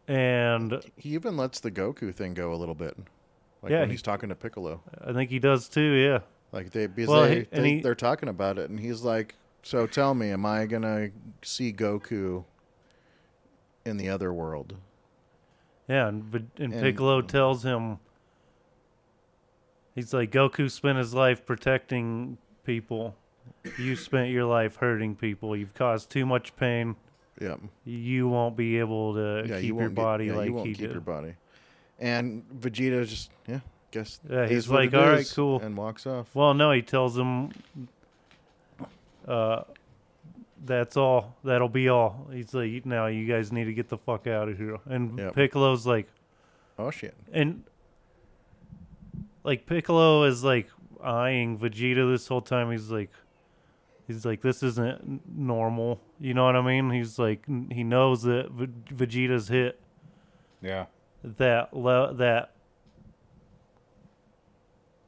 and 0.08 0.82
He 0.98 1.10
even 1.10 1.38
lets 1.38 1.60
the 1.60 1.72
Goku 1.72 2.14
thing 2.14 2.34
go 2.34 2.54
a 2.54 2.56
little 2.58 2.76
bit. 2.76 2.98
Like 3.62 3.72
Yeah, 3.72 3.80
when 3.82 3.90
he- 3.90 3.94
he's 3.94 4.02
talking 4.02 4.30
to 4.30 4.36
Piccolo. 4.36 4.82
i 5.06 5.14
think 5.14 5.30
he 5.30 5.40
does 5.40 5.70
too 5.70 5.82
yeah 5.94 6.20
Like 6.52 6.72
they 6.72 6.88
because 6.88 7.10
well, 7.10 7.24
they, 7.24 7.36
he, 7.36 7.48
they 7.52 7.70
he, 7.76 7.82
they're 7.82 7.96
talking 7.96 8.30
about 8.30 8.58
it 8.58 8.70
and 8.70 8.80
he's 8.80 9.02
like, 9.04 9.36
So 9.64 9.88
tell 9.88 10.14
me, 10.14 10.30
am 10.32 10.46
I 10.46 10.66
gonna 10.66 11.10
see 11.42 11.72
Goku 11.72 12.44
in 13.86 13.98
the 13.98 14.10
other 14.10 14.32
world? 14.34 14.76
Yeah, 15.88 16.08
and 16.10 16.50
And- 16.58 16.74
Piccolo 16.74 17.22
tells 17.22 17.64
him, 17.64 18.00
he's 19.96 20.14
like, 20.14 20.32
Goku 20.32 20.70
spent 20.70 20.98
his 20.98 21.14
life 21.14 21.46
protecting 21.46 22.38
people. 22.66 23.16
You 23.78 23.96
spent 23.96 24.30
your 24.30 24.46
life 24.46 24.76
hurting 24.78 25.16
people. 25.16 25.56
You've 25.56 25.74
caused 25.74 26.10
too 26.10 26.26
much 26.26 26.56
pain. 26.58 26.96
Yep. 27.42 27.60
You 27.86 28.28
won't 28.28 28.56
be 28.58 28.78
able 28.80 29.14
to 29.16 29.46
Yeah, 29.48 29.56
keep 29.60 29.66
you 29.70 29.80
your 29.80 29.90
get- 29.90 29.96
body 29.96 30.26
yeah, 30.28 30.36
like 30.36 30.48
you 30.48 30.54
won't 30.54 30.68
he 30.68 30.74
keep 30.74 30.82
did. 30.88 30.92
your 30.92 31.02
body. 31.02 31.34
And 32.00 32.44
Vegeta 32.60 33.08
just 33.08 33.32
yeah, 33.48 33.60
guess 33.92 34.20
Yeah, 34.30 34.48
he's 34.48 34.68
like, 34.70 34.94
"All 34.94 35.08
right, 35.08 35.32
cool. 35.34 35.62
and 35.62 35.78
walks 35.78 36.06
off. 36.06 36.34
Well, 36.36 36.54
no, 36.54 36.72
he 36.72 36.82
tells 36.82 37.18
him, 37.18 37.52
uh, 39.28 39.64
that's 40.66 40.98
all. 40.98 41.36
That'll 41.44 41.70
be 41.70 41.88
all. 41.90 42.28
He's 42.32 42.54
like, 42.54 42.86
now 42.86 43.08
you 43.08 43.26
guys 43.26 43.52
need 43.52 43.66
to 43.66 43.74
get 43.74 43.90
the 43.90 43.98
fuck 43.98 44.28
out 44.28 44.50
of 44.50 44.58
here. 44.58 44.78
And 44.86 45.18
Yep. 45.18 45.36
Piccolo's 45.36 45.86
like, 45.88 46.08
Oh 46.78 46.92
shit. 46.92 47.14
and 47.32 47.64
like 49.44 49.66
Piccolo 49.66 50.24
is 50.24 50.44
like 50.44 50.70
eyeing 51.04 51.58
Vegeta 51.58 52.10
this 52.12 52.28
whole 52.28 52.42
time. 52.42 52.72
He's 52.72 52.90
like, 52.90 53.10
he's 54.08 54.26
like, 54.26 54.42
this 54.42 54.62
isn't 54.64 55.22
normal. 55.28 56.00
You 56.20 56.34
know 56.34 56.46
what 56.46 56.56
I 56.56 56.62
mean? 56.62 56.90
He's 56.90 57.18
like, 57.20 57.46
he 57.72 57.84
knows 57.84 58.24
that 58.24 58.52
v- 58.52 58.68
Vegeta's 58.94 59.48
hit 59.48 59.80
Yeah. 60.62 60.86
that 61.24 61.74
le- 61.76 62.14
that. 62.16 62.52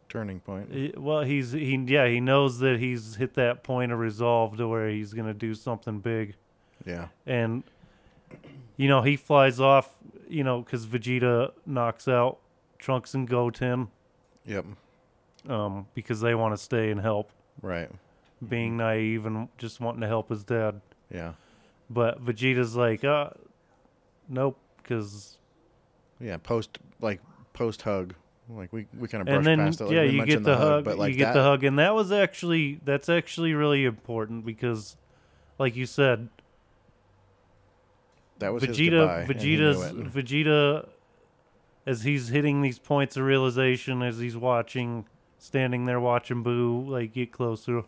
Turning 0.08 0.40
point. 0.40 0.98
Well, 0.98 1.24
he's 1.24 1.52
he 1.52 1.76
yeah 1.88 2.08
he 2.08 2.22
knows 2.22 2.60
that 2.60 2.80
he's 2.80 3.16
hit 3.16 3.34
that 3.34 3.64
point 3.64 3.92
of 3.92 4.00
resolve 4.00 4.56
to 4.58 4.68
where 4.68 4.88
he's 4.88 5.14
gonna 5.14 5.34
do 5.34 5.54
something 5.54 6.00
big, 6.00 6.36
Yeah. 6.86 7.08
and 7.26 7.64
you 8.78 8.88
know 8.88 9.02
he 9.02 9.18
flies 9.18 9.60
off. 9.60 9.94
You 10.30 10.44
know 10.44 10.62
because 10.62 10.86
Vegeta 10.86 11.52
knocks 11.66 12.08
out 12.08 12.38
Trunks 12.80 13.14
and 13.14 13.28
Goten 13.28 13.90
Yep. 14.46 14.66
um, 15.50 15.88
because 15.96 16.22
they 16.22 16.34
want 16.34 16.54
to 16.56 16.58
stay 16.58 16.92
and 16.92 17.02
help. 17.02 17.32
Right. 17.62 17.90
Being 18.48 18.78
naive 18.78 19.26
and 19.26 19.48
just 19.58 19.80
wanting 19.80 20.02
to 20.02 20.08
help 20.08 20.30
his 20.30 20.44
dad. 20.44 20.82
Yeah. 21.12 21.34
But 21.90 22.24
Vegeta's 22.24 22.76
like, 22.76 23.04
uh, 23.04 23.30
nope, 24.28 24.58
because 24.78 25.38
Yeah. 26.20 26.38
Post 26.38 26.80
like 27.00 27.22
post 27.54 27.82
hug. 27.84 28.14
Like 28.50 28.72
we, 28.72 28.86
we 28.98 29.08
kind 29.08 29.22
of 29.22 29.26
brush 29.26 29.38
and 29.38 29.46
then 29.48 29.58
past 29.58 29.82
it. 29.82 29.86
Like 29.86 29.94
yeah, 29.94 30.04
you 30.04 30.12
get 30.12 30.18
mentioned 30.20 30.46
the, 30.46 30.58
hug, 30.58 30.84
but 30.84 31.00
like 31.00 31.14
you 31.14 31.18
get 31.18 31.34
that, 31.34 31.40
the 31.40 31.44
hug, 31.44 31.64
and 31.64 31.80
that 31.80 31.96
was 31.96 32.12
actually 32.12 32.80
that's 32.84 33.10
actually 33.10 33.54
really 33.56 33.86
important 33.86 34.46
because, 34.46 34.98
like 35.58 35.76
you 35.76 35.88
said, 35.88 36.30
That 38.38 38.54
was 38.54 38.64
his 38.64 38.78
Vegeta, 38.78 38.92
goodbye, 38.92 39.22
and 39.22 39.42
he 39.42 39.56
knew 39.58 39.72
Vegeta's. 39.72 40.14
Vegeta, 40.14 40.88
as 41.88 42.04
he's 42.04 42.28
hitting 42.28 42.62
these 42.62 42.78
points 42.78 43.18
of 43.18 43.24
realization, 43.24 44.04
as 44.04 44.20
he's 44.20 44.38
watching, 44.38 45.06
standing 45.40 45.86
there 45.86 46.00
watching 46.00 46.44
Buu 46.44 46.88
like 46.88 47.14
get 47.14 47.32
closer, 47.32 47.84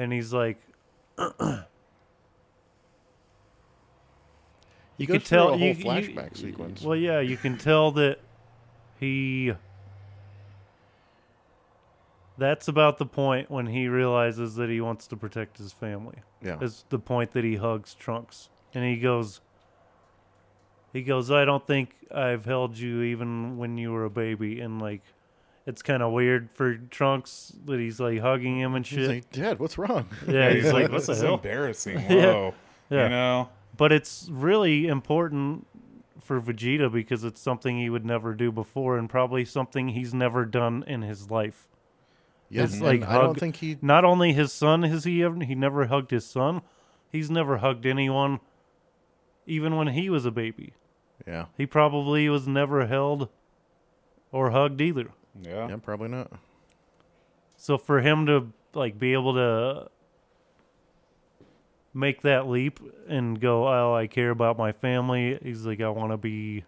and 0.00 0.12
he's 0.14 0.32
like, 0.32 0.56
you 1.18 1.26
could 5.06 5.24
tell 5.26 5.48
a 5.48 5.50
whole 5.50 5.58
you, 5.58 5.74
you- 5.74 5.84
flashback 5.84 6.34
sequence. 6.36 6.80
Well, 6.82 6.96
yeah, 6.96 7.20
you 7.20 7.36
can 7.36 7.58
tell 7.58 7.90
that 7.92 8.18
he. 8.98 9.52
That's 12.38 12.66
about 12.68 12.96
the 12.96 13.04
point 13.04 13.50
when 13.50 13.66
he 13.66 13.88
realizes 13.88 14.54
that 14.54 14.70
he 14.70 14.80
wants 14.80 15.06
to 15.08 15.16
protect 15.16 15.58
his 15.58 15.72
family. 15.72 16.20
yeah. 16.42 16.56
It's 16.62 16.86
the 16.88 16.98
point 16.98 17.32
that 17.32 17.44
he 17.44 17.56
hugs 17.56 17.92
Trunks, 17.94 18.48
and 18.72 18.82
he 18.82 18.96
goes. 18.96 19.42
He 20.94 21.02
goes, 21.02 21.30
I 21.30 21.44
don't 21.44 21.64
think 21.66 21.94
I've 22.12 22.46
held 22.46 22.76
you 22.78 23.02
even 23.02 23.58
when 23.58 23.76
you 23.78 23.92
were 23.92 24.04
a 24.06 24.10
baby, 24.10 24.60
and 24.60 24.80
like, 24.80 25.02
it's 25.66 25.82
kind 25.82 26.02
of 26.02 26.12
weird 26.12 26.50
for 26.50 26.76
Trunks 26.76 27.52
that 27.66 27.78
he's 27.78 28.00
like 28.00 28.20
hugging 28.20 28.58
him 28.58 28.74
and 28.74 28.86
He's 28.86 28.98
shit. 28.98 29.08
like, 29.08 29.30
Dad, 29.30 29.58
what's 29.58 29.78
wrong? 29.78 30.06
yeah, 30.28 30.50
he's 30.54 30.72
like, 30.72 30.84
what 30.90 30.92
this 30.98 31.06
the 31.06 31.12
is 31.12 31.20
hell? 31.22 31.34
embarrassing. 31.34 31.98
Whoa. 32.08 32.54
Yeah. 32.88 33.04
You 33.04 33.08
know? 33.10 33.48
But 33.76 33.92
it's 33.92 34.28
really 34.30 34.86
important 34.88 35.66
for 36.22 36.40
Vegeta 36.40 36.92
because 36.92 37.24
it's 37.24 37.40
something 37.40 37.78
he 37.78 37.88
would 37.90 38.04
never 38.04 38.34
do 38.34 38.50
before 38.52 38.98
and 38.98 39.08
probably 39.08 39.44
something 39.44 39.88
he's 39.90 40.12
never 40.12 40.44
done 40.44 40.84
in 40.86 41.02
his 41.02 41.30
life. 41.30 41.66
Yeah, 42.48 42.64
It's 42.64 42.80
like 42.80 43.02
I 43.02 43.18
don't 43.18 43.38
think 43.38 43.56
he. 43.56 43.78
Not 43.80 44.04
only 44.04 44.32
his 44.32 44.52
son 44.52 44.82
has 44.82 45.04
he 45.04 45.22
ever 45.22 45.44
he 45.44 45.54
never 45.54 45.86
hugged 45.86 46.10
his 46.10 46.26
son, 46.26 46.62
He's 47.12 47.30
never 47.30 47.58
hugged 47.58 47.86
anyone, 47.86 48.38
even 49.46 49.76
when 49.76 49.88
he 49.88 50.08
was 50.10 50.24
a 50.24 50.30
baby. 50.30 50.74
Yeah. 51.26 51.46
He 51.56 51.66
probably 51.66 52.28
was 52.28 52.46
never 52.46 52.86
held 52.86 53.28
or 54.32 54.50
hugged 54.50 54.80
either. 54.80 55.10
Yeah. 55.40 55.68
Yeah, 55.68 55.76
probably 55.76 56.08
not. 56.08 56.32
So 57.56 57.76
for 57.76 58.00
him 58.00 58.26
to 58.26 58.52
like 58.74 58.98
be 58.98 59.12
able 59.12 59.34
to 59.34 59.88
make 61.92 62.22
that 62.22 62.48
leap 62.48 62.80
and 63.08 63.40
go, 63.40 63.66
"Oh, 63.68 63.94
I 63.94 64.06
care 64.06 64.30
about 64.30 64.56
my 64.58 64.72
family." 64.72 65.38
He's 65.42 65.66
like, 65.66 65.80
"I 65.80 65.88
want 65.90 66.12
to 66.12 66.16
be," 66.16 66.64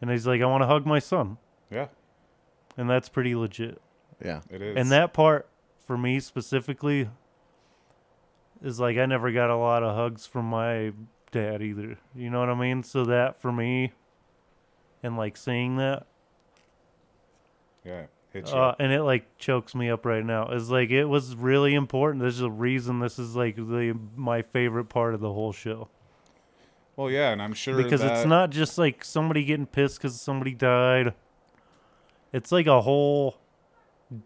and 0.00 0.10
he's 0.10 0.26
like, 0.26 0.40
"I 0.40 0.46
want 0.46 0.62
to 0.62 0.66
hug 0.66 0.86
my 0.86 0.98
son," 0.98 1.38
Yeah. 1.70 1.88
and 2.76 2.88
that's 2.88 3.08
pretty 3.08 3.34
legit. 3.34 3.80
Yeah. 4.24 4.40
It 4.50 4.62
is. 4.62 4.76
And 4.76 4.90
that 4.90 5.12
part 5.12 5.48
for 5.84 5.96
me 5.96 6.20
specifically 6.20 7.08
is 8.62 8.80
like 8.80 8.96
I 8.98 9.06
never 9.06 9.30
got 9.30 9.50
a 9.50 9.56
lot 9.56 9.82
of 9.82 9.94
hugs 9.94 10.26
from 10.26 10.46
my 10.46 10.92
dad 11.30 11.62
either. 11.62 11.98
You 12.14 12.30
know 12.30 12.40
what 12.40 12.48
I 12.48 12.54
mean? 12.54 12.82
So 12.82 13.04
that 13.04 13.40
for 13.40 13.52
me 13.52 13.92
and 15.02 15.16
like 15.16 15.36
seeing 15.36 15.76
that 15.76 16.06
Yeah. 17.84 18.06
Uh, 18.44 18.74
and 18.78 18.92
it 18.92 19.02
like 19.02 19.38
chokes 19.38 19.74
me 19.74 19.90
up 19.90 20.04
right 20.04 20.24
now. 20.24 20.48
It's 20.50 20.68
like 20.68 20.90
it 20.90 21.06
was 21.06 21.34
really 21.34 21.74
important. 21.74 22.20
There's 22.20 22.40
a 22.40 22.50
reason 22.50 23.00
this 23.00 23.18
is 23.18 23.34
like 23.34 23.56
the 23.56 23.98
my 24.14 24.42
favorite 24.42 24.84
part 24.84 25.14
of 25.14 25.20
the 25.20 25.32
whole 25.32 25.52
show 25.52 25.88
well, 26.98 27.12
yeah, 27.12 27.30
and 27.30 27.40
I'm 27.40 27.54
sure 27.54 27.80
because 27.80 28.02
it's 28.02 28.26
not 28.26 28.50
just 28.50 28.76
like 28.76 29.04
somebody 29.04 29.44
getting 29.44 29.66
pissed 29.66 29.98
because 29.98 30.20
somebody 30.20 30.52
died. 30.52 31.14
It's 32.32 32.50
like 32.50 32.66
a 32.66 32.80
whole 32.80 33.38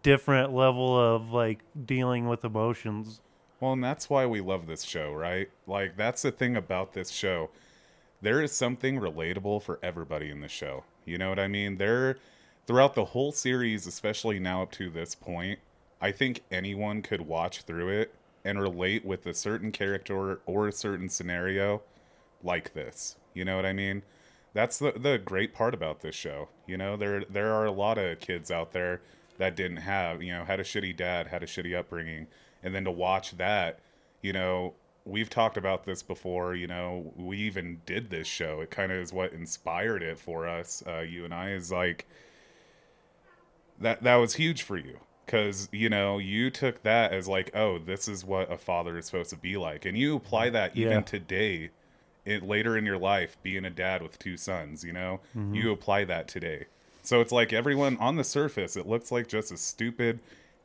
different 0.01 0.55
level 0.55 0.99
of 0.99 1.31
like 1.31 1.59
dealing 1.85 2.27
with 2.27 2.43
emotions. 2.43 3.21
Well, 3.59 3.73
and 3.73 3.83
that's 3.83 4.09
why 4.09 4.25
we 4.25 4.41
love 4.41 4.65
this 4.65 4.81
show, 4.81 5.13
right? 5.13 5.51
Like 5.67 5.97
that's 5.97 6.23
the 6.23 6.31
thing 6.31 6.57
about 6.57 6.93
this 6.93 7.11
show. 7.11 7.51
There 8.23 8.41
is 8.41 8.51
something 8.51 8.99
relatable 8.99 9.61
for 9.61 9.77
everybody 9.83 10.31
in 10.31 10.41
the 10.41 10.47
show. 10.47 10.83
You 11.05 11.19
know 11.19 11.29
what 11.29 11.37
I 11.37 11.47
mean? 11.47 11.77
There 11.77 12.17
throughout 12.65 12.95
the 12.95 13.05
whole 13.05 13.31
series, 13.31 13.87
especially 13.87 14.39
now 14.39 14.63
up 14.63 14.71
to 14.73 14.89
this 14.89 15.15
point, 15.15 15.59
I 16.01 16.11
think 16.11 16.43
anyone 16.51 17.01
could 17.01 17.21
watch 17.21 17.61
through 17.63 17.89
it 17.89 18.13
and 18.43 18.59
relate 18.61 19.05
with 19.05 19.25
a 19.25 19.33
certain 19.33 19.71
character 19.71 20.39
or 20.45 20.67
a 20.67 20.71
certain 20.71 21.09
scenario 21.09 21.81
like 22.43 22.73
this. 22.73 23.15
You 23.33 23.45
know 23.45 23.55
what 23.55 23.65
I 23.65 23.73
mean? 23.73 24.03
That's 24.53 24.77
the 24.77 24.91
the 24.91 25.17
great 25.17 25.53
part 25.53 25.73
about 25.73 26.01
this 26.01 26.15
show. 26.15 26.49
You 26.67 26.77
know, 26.77 26.95
there 26.95 27.23
there 27.29 27.53
are 27.53 27.65
a 27.65 27.71
lot 27.71 27.97
of 27.97 28.19
kids 28.19 28.51
out 28.51 28.71
there 28.71 29.01
that 29.37 29.55
didn't 29.55 29.77
have, 29.77 30.21
you 30.21 30.31
know, 30.33 30.45
had 30.45 30.59
a 30.59 30.63
shitty 30.63 30.95
dad, 30.95 31.27
had 31.27 31.41
a 31.41 31.47
shitty 31.47 31.75
upbringing, 31.75 32.27
and 32.61 32.75
then 32.75 32.83
to 32.83 32.91
watch 32.91 33.37
that, 33.37 33.79
you 34.21 34.31
know, 34.31 34.73
we've 35.05 35.29
talked 35.29 35.57
about 35.57 35.85
this 35.85 36.03
before, 36.03 36.53
you 36.53 36.67
know, 36.67 37.11
we 37.15 37.37
even 37.39 37.81
did 37.85 38.09
this 38.09 38.27
show. 38.27 38.61
It 38.61 38.69
kind 38.69 38.91
of 38.91 38.99
is 38.99 39.11
what 39.11 39.33
inspired 39.33 40.03
it 40.03 40.19
for 40.19 40.47
us, 40.47 40.83
uh, 40.87 40.99
you 40.99 41.25
and 41.25 41.33
I 41.33 41.51
is 41.51 41.71
like 41.71 42.07
that 43.79 44.03
that 44.03 44.15
was 44.15 44.35
huge 44.35 44.61
for 44.63 44.77
you. 44.77 44.99
Because 45.25 45.69
you 45.71 45.89
know 45.89 46.17
you 46.17 46.49
took 46.49 46.83
that 46.83 47.13
as 47.13 47.27
like 47.27 47.51
oh 47.55 47.79
this 47.79 48.07
is 48.07 48.25
what 48.25 48.51
a 48.51 48.57
father 48.57 48.97
is 48.97 49.05
supposed 49.05 49.29
to 49.31 49.37
be 49.37 49.57
like. 49.57 49.85
And 49.85 49.97
you 49.97 50.15
apply 50.15 50.49
that 50.51 50.75
even 50.75 50.91
Yeah. 50.91 51.01
today 51.01 51.69
it, 52.25 52.43
later 52.43 52.77
in 52.77 52.85
your 52.85 52.97
life 52.97 53.37
being 53.43 53.65
a 53.65 53.69
dad 53.69 54.01
with 54.01 54.19
two 54.19 54.37
sons 54.37 54.83
you 54.83 54.93
know 54.93 55.19
mm-hmm. 55.35 55.55
you 55.55 55.71
apply 55.71 56.05
that 56.05 56.27
today. 56.27 56.65
So 57.01 57.19
it's 57.21 57.31
like 57.31 57.51
everyone 57.53 57.97
on 57.97 58.15
the 58.15 58.23
surface 58.23 58.75
it 58.75 58.87
looks 58.87 59.11
like 59.11 59.27
just 59.27 59.51
a 59.51 59.57
stupid 59.57 60.19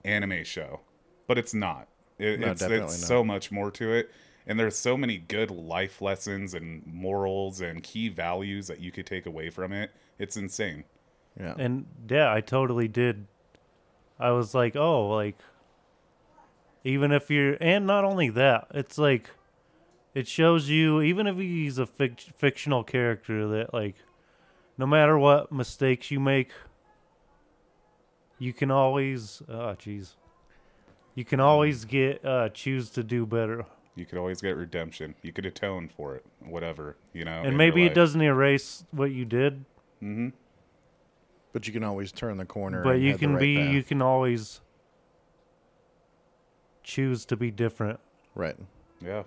anime 0.05 0.45
show 0.45 0.81
but 1.29 1.39
it's 1.39 1.55
not. 1.55 1.87
It, 2.19 2.41
No, 2.41 2.51
it's, 2.51 2.63
it's 2.63 2.71
not. 2.71 2.91
so 2.91 3.23
much 3.23 3.53
more 3.53 3.71
to 3.73 3.93
it. 3.93 4.11
And 4.47 4.59
there's 4.59 4.77
so 4.77 4.97
many 4.97 5.19
good 5.19 5.51
life 5.51 6.01
lessons 6.01 6.55
and 6.55 6.85
morals 6.87 7.61
and 7.61 7.83
key 7.83 8.09
values 8.09 8.67
that 8.67 8.81
you 8.81 8.91
could 8.91 9.07
take 9.07 9.27
away 9.27 9.51
from 9.51 9.73
it. 9.73 9.91
It's 10.19 10.37
insane 10.37 10.85
Yeah. 11.39 11.55
And 11.59 11.87
yeah, 12.09 12.33
I 12.33 12.41
totally 12.41 12.89
did. 12.89 13.27
I 14.19 14.33
was 14.33 14.55
like, 14.55 14.75
oh, 14.75 15.09
like, 15.09 15.37
even 16.85 17.13
if 17.13 17.31
you're, 17.31 17.57
and 17.61 17.87
not 17.87 18.05
only 18.05 18.29
that, 18.31 18.67
it's 18.75 18.99
like, 18.99 19.31
it 20.15 20.27
shows 20.27 20.69
you, 20.69 21.01
even 21.01 21.27
if 21.27 21.37
he's 21.37 21.79
a 21.79 21.87
fic- 21.87 22.33
fictional 22.37 22.83
character, 22.83 23.47
that, 23.49 23.73
like, 23.73 23.97
no 24.77 24.87
matter 24.87 25.17
what 25.19 25.53
mistakes 25.53 26.11
you 26.11 26.19
make, 26.19 26.51
you 28.39 28.53
can 28.53 28.71
always, 28.71 29.43
oh, 29.49 29.77
jeez. 29.79 30.15
You 31.15 31.25
can 31.25 31.41
always 31.41 31.85
get, 31.85 32.25
uh, 32.25 32.49
choose 32.49 32.91
to 32.91 33.03
do 33.05 33.27
better. 33.27 33.67
You 33.95 34.07
could 34.07 34.19
always 34.19 34.41
get 34.41 34.57
redemption. 34.57 35.17
You 35.23 35.33
could 35.33 35.47
atone 35.47 35.91
for 35.97 36.15
it, 36.15 36.25
whatever, 36.41 36.97
you 37.13 37.25
know. 37.25 37.43
And 37.45 37.57
maybe 37.57 37.85
it 37.85 37.95
doesn't 37.95 38.21
erase 38.21 38.85
what 38.93 39.11
you 39.11 39.25
did, 39.25 39.65
But 41.53 41.67
you 41.67 41.73
can 41.73 41.83
always 41.85 42.13
turn 42.13 42.37
the 42.37 42.45
corner. 42.45 42.83
but 42.83 42.97
and 42.97 43.05
you 43.05 43.17
can 43.19 43.33
right 43.35 43.41
be, 43.41 43.57
path. 43.57 43.73
you 43.73 43.83
can 43.83 44.03
always 44.03 44.61
choose 46.83 47.25
to 47.27 47.37
be 47.37 47.51
different. 47.51 48.01
right. 48.35 48.57
Yeah. 49.01 49.23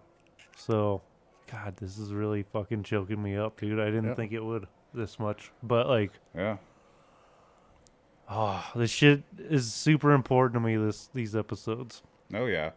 So, 0.58 1.02
God, 1.50 1.78
this 1.78 1.98
is 1.98 2.12
really 2.14 2.44
fucking 2.44 2.84
choking 2.84 3.22
me 3.24 3.38
up, 3.38 3.60
dude. 3.60 3.80
I 3.80 3.86
didn't 3.86 4.06
Yep. 4.08 4.16
think 4.18 4.32
it 4.34 4.44
would 4.44 4.68
this 4.94 5.18
much, 5.20 5.52
but 5.64 5.88
like, 5.88 6.12
Yeah. 6.36 6.58
oh, 8.30 8.70
this 8.76 8.92
shit 8.92 9.24
is 9.38 9.74
super 9.74 10.12
important 10.12 10.56
to 10.56 10.60
me. 10.60 10.76
This 10.78 11.08
these 11.14 11.36
episodes. 11.36 12.02
Oh 12.34 12.46
yeah. 12.46 12.72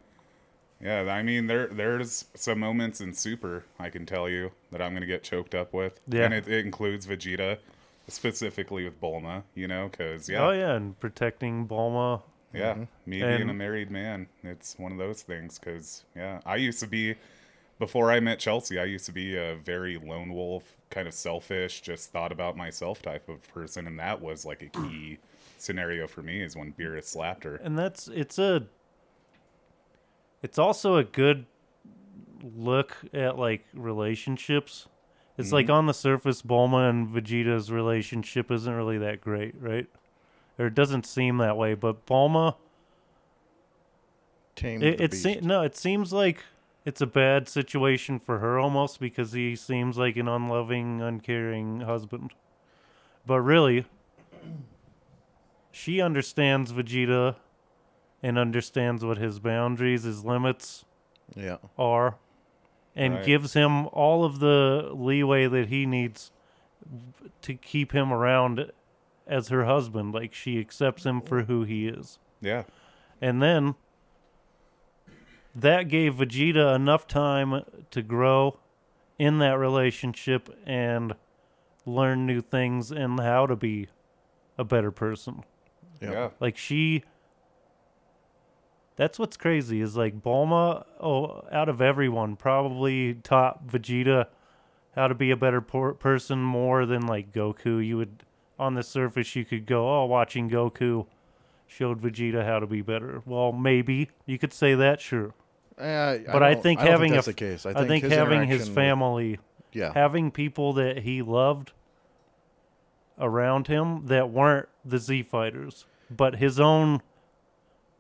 Yeah, 0.81 1.01
I 1.13 1.23
mean 1.23 1.47
there 1.47 1.67
there's 1.69 2.27
some 2.35 2.59
moments 2.61 3.01
in 3.01 3.13
Super 3.15 3.65
I 3.79 3.91
can 3.91 4.07
tell 4.07 4.29
you 4.29 4.53
that 4.71 4.81
I'm 4.83 4.93
gonna 4.95 5.07
get 5.07 5.23
choked 5.23 5.55
up 5.55 5.73
with. 5.73 6.01
Yeah. 6.09 6.25
And 6.25 6.35
it, 6.35 6.47
it 6.49 6.65
includes 6.65 7.07
Vegeta, 7.07 7.59
specifically 8.09 8.85
with 8.85 9.01
Bulma, 9.01 9.43
you 9.55 9.69
know, 9.69 9.89
because 9.91 10.29
yeah, 10.29 10.47
Oh 10.47 10.51
yeah, 10.51 10.75
and 10.75 10.99
protecting 10.99 11.67
Bulma. 11.67 12.23
yeah, 12.53 12.75
mm-hmm. 12.75 13.11
me 13.11 13.23
being 13.23 13.49
a 13.49 13.55
married 13.55 13.91
man, 13.91 14.29
it's 14.43 14.79
one 14.79 14.93
of 14.93 14.99
those 14.99 15.23
things. 15.23 15.59
Because 15.59 16.05
yeah, 16.15 16.41
I 16.45 16.57
used 16.57 16.81
to 16.81 16.87
be 16.87 17.17
before 17.79 18.11
I 18.11 18.21
met 18.21 18.39
Chelsea, 18.39 18.79
I 18.79 18.85
used 18.85 19.07
to 19.07 19.13
be 19.13 19.37
a 19.37 19.57
very 19.57 19.99
lone 19.99 20.33
wolf, 20.33 20.77
kind 20.91 21.09
of 21.09 21.15
selfish, 21.15 21.81
just 21.81 22.13
thought 22.13 22.33
about 22.33 22.57
myself 22.57 23.03
type 23.03 23.29
of 23.29 23.47
person, 23.53 23.87
and 23.87 23.99
that 23.99 24.21
was 24.21 24.45
like 24.45 24.63
a 24.63 24.69
key 24.69 25.19
scenario 25.59 26.07
for 26.07 26.23
me 26.23 26.43
is 26.43 26.57
when 26.57 26.73
Beerus 26.73 27.05
slapped 27.05 27.45
her. 27.45 27.57
And 27.57 27.79
that's 27.79 28.09
it's 28.09 28.39
a. 28.39 28.67
It's 30.43 30.59
also 30.59 30.97
a 30.97 31.05
good 31.05 31.47
look 32.43 32.97
at 33.15 33.39
like 33.39 33.65
relationships. 33.73 34.87
It's 35.37 35.49
mm-hmm. 35.49 35.55
like 35.55 35.71
on 35.71 35.87
the 35.87 35.95
surface, 35.95 36.43
Bulma 36.43 36.89
and 36.89 37.09
Vegeta's 37.09 37.71
relationship 37.73 38.51
isn't 38.51 38.73
really 38.73 38.99
that 38.99 39.21
great, 39.21 39.55
right? 39.59 39.87
Or 40.59 40.67
it 40.67 40.75
doesn't 40.75 41.07
seem 41.07 41.39
that 41.39 41.57
way. 41.57 41.75
But 41.75 42.07
Bulma, 42.07 42.57
Tame 44.55 44.83
It, 44.83 45.01
it 45.01 45.15
se- 45.15 45.41
no, 45.43 45.63
it 45.63 45.77
seems 45.77 46.13
like 46.13 46.45
it's 46.85 47.01
a 47.01 47.07
bad 47.07 47.49
situation 47.49 48.19
for 48.19 48.39
her 48.39 48.59
almost 48.59 49.01
because 49.01 49.33
he 49.33 49.57
seems 49.57 49.97
like 49.97 50.17
an 50.17 50.29
unloving, 50.29 51.01
uncaring 51.01 51.81
husband. 51.81 52.33
But 53.27 53.41
really, 53.41 53.87
she 55.73 56.01
understands 56.01 56.73
Vegeta 56.73 57.37
and 58.23 58.39
understands 58.39 59.05
what 59.05 59.19
his 59.19 59.39
boundaries, 59.39 60.05
his 60.05 60.25
limits 60.25 60.85
Yeah. 61.35 61.57
are, 61.79 62.17
and 62.97 63.15
Right. 63.15 63.25
gives 63.27 63.55
him 63.55 63.87
all 63.89 64.25
of 64.25 64.39
the 64.41 64.91
leeway 64.93 65.47
that 65.47 65.69
he 65.69 65.87
needs 65.87 66.31
to 67.43 67.55
keep 67.55 67.93
him 67.93 68.13
around 68.13 68.71
as 69.27 69.49
her 69.49 69.65
husband. 69.65 70.15
Like 70.15 70.35
she 70.35 70.61
accepts 70.61 71.05
him 71.05 71.21
for 71.21 71.43
who 71.45 71.65
he 71.65 71.89
is. 71.89 72.19
Yeah. 72.41 72.65
And 73.21 73.43
then 73.43 73.75
that 75.55 75.85
gave 75.89 76.15
Vegeta 76.15 76.75
enough 76.75 77.07
time 77.07 77.63
to 77.91 78.03
grow 78.03 78.59
in 79.19 79.39
that 79.39 79.59
relationship 79.59 80.49
and 80.67 81.15
learn 81.87 82.27
new 82.27 82.41
things 82.41 82.91
and 82.91 83.21
how 83.21 83.47
to 83.47 83.55
be 83.57 83.89
a 84.59 84.65
better 84.65 84.91
person. 84.91 85.45
Yeah. 86.01 86.31
Like 86.41 86.57
she 86.57 87.05
That's 88.97 89.19
what's 89.19 89.37
crazy 89.37 89.81
is 89.81 89.97
like 89.97 90.23
Bulma 90.23 90.85
oh 91.01 91.43
out 91.51 91.69
of 91.69 91.81
everyone 91.81 92.37
probably 92.37 93.15
taught 93.15 93.67
Vegeta 93.67 94.27
how 94.95 95.09
to 95.09 95.15
be 95.15 95.31
a 95.33 95.37
better 95.37 95.61
por- 95.61 95.95
person 95.95 96.39
more 96.41 96.87
than 96.87 97.07
like 97.07 97.33
Goku. 97.33 97.85
You 97.85 97.97
would 97.97 98.23
on 98.59 98.75
the 98.75 98.83
surface 98.85 99.35
you 99.35 99.45
could 99.45 99.67
go, 99.67 99.89
"Oh, 100.03 100.05
watching 100.05 100.49
Goku 100.49 101.07
showed 101.67 102.01
Vegeta 102.01 102.45
how 102.45 102.61
to 102.61 102.67
be 102.69 102.83
better." 102.83 103.21
Well, 103.27 103.51
maybe 103.51 104.11
you 104.27 104.39
could 104.39 104.53
say 104.53 104.75
that, 104.77 105.01
sure. 105.01 105.35
Uh, 105.77 106.19
But 106.31 106.45
I, 106.45 106.55
don't- 106.55 106.63
think 106.63 106.79
I 106.81 106.85
having 106.87 107.13
that's 107.13 107.27
a, 107.27 107.31
the 107.31 107.35
case. 107.35 107.67
I 107.67 107.71
I 107.71 107.75
think, 107.75 107.89
think 107.89 108.05
his 108.05 108.13
having 108.13 108.43
his 108.49 108.69
interaction 108.69 108.69
with- 108.69 108.75
family, 108.77 109.39
yeah, 109.73 109.93
having 109.93 110.31
people 110.31 110.73
that 110.75 110.99
he 110.99 111.21
loved 111.21 111.73
around 113.19 113.67
him 113.67 114.07
that 114.07 114.31
weren't 114.31 114.69
the 114.85 114.99
Z 114.99 115.23
fighters, 115.25 115.87
but 116.11 116.37
his 116.37 116.61
own 116.61 117.03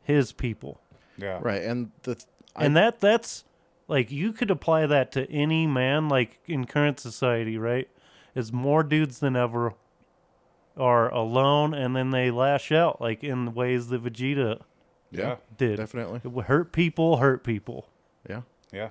his 0.03 0.33
people. 0.33 0.81
Yeah. 1.16 1.39
right, 1.43 1.62
and 1.62 1.91
the 2.03 2.15
th- 2.16 2.27
I, 2.57 2.65
and 2.65 2.77
that 2.77 3.01
that's 3.01 3.45
like 3.89 4.11
you 4.11 4.32
could 4.32 4.51
apply 4.51 4.86
that 4.86 5.12
to 5.12 5.31
any 5.31 5.66
man 5.66 6.09
like 6.09 6.41
in 6.47 6.65
current 6.66 6.99
society, 7.01 7.59
right? 7.59 7.89
Is 8.35 8.53
more 8.53 8.82
dudes 8.82 9.19
than 9.20 9.36
ever 9.36 9.74
are 10.77 11.09
alone 11.12 11.73
and 11.73 11.95
then 11.95 12.11
they 12.11 12.31
lash 12.32 12.73
out 12.73 13.01
like 13.01 13.23
in 13.23 13.45
the 13.45 13.51
ways 13.53 13.89
that 13.89 14.03
Vegeta 14.03 14.61
Yeah. 15.12 15.36
did. 15.57 15.77
Definitely. 15.77 16.20
It 16.24 16.32
would 16.32 16.47
hurt 16.47 16.73
people, 16.73 17.19
hurt 17.19 17.45
people. 17.45 17.89
Yeah. 18.28 18.43
Yeah. 18.73 18.89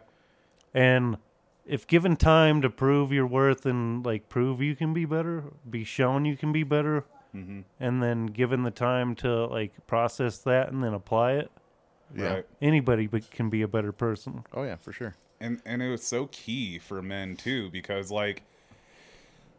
And 0.74 1.18
if 1.66 1.86
given 1.86 2.16
time 2.16 2.62
to 2.62 2.70
prove 2.70 3.12
your 3.12 3.28
worth 3.28 3.66
and 3.66 4.06
like 4.06 4.30
prove 4.30 4.62
you 4.62 4.76
can 4.78 4.94
be 4.94 5.04
better, 5.06 5.44
be 5.70 5.84
shown 5.84 6.24
you 6.26 6.38
can 6.38 6.52
be 6.52 6.64
better, 6.64 7.06
Mm-hmm. 7.36 7.62
and 7.80 8.04
then 8.04 8.28
given 8.28 8.62
the 8.62 8.70
time 8.70 9.16
to 9.16 9.48
like 9.48 9.74
process 9.88 10.38
that 10.40 10.72
and 10.72 10.84
then 10.84 10.94
apply 10.94 11.32
it, 11.34 11.52
Yeah. 12.16 12.34
Right. 12.34 12.46
anybody 12.62 13.08
be- 13.08 13.22
can 13.22 13.50
be 13.50 13.62
a 13.64 13.68
better 13.68 13.92
person. 13.92 14.44
Oh 14.54 14.64
yeah, 14.64 14.76
for 14.76 14.92
sure. 14.94 15.16
and 15.40 15.62
and 15.66 15.82
it 15.82 15.90
was 15.90 16.04
so 16.04 16.28
key 16.32 16.80
for 16.80 17.02
men 17.02 17.36
too 17.36 17.70
because 17.72 18.12
like 18.12 18.44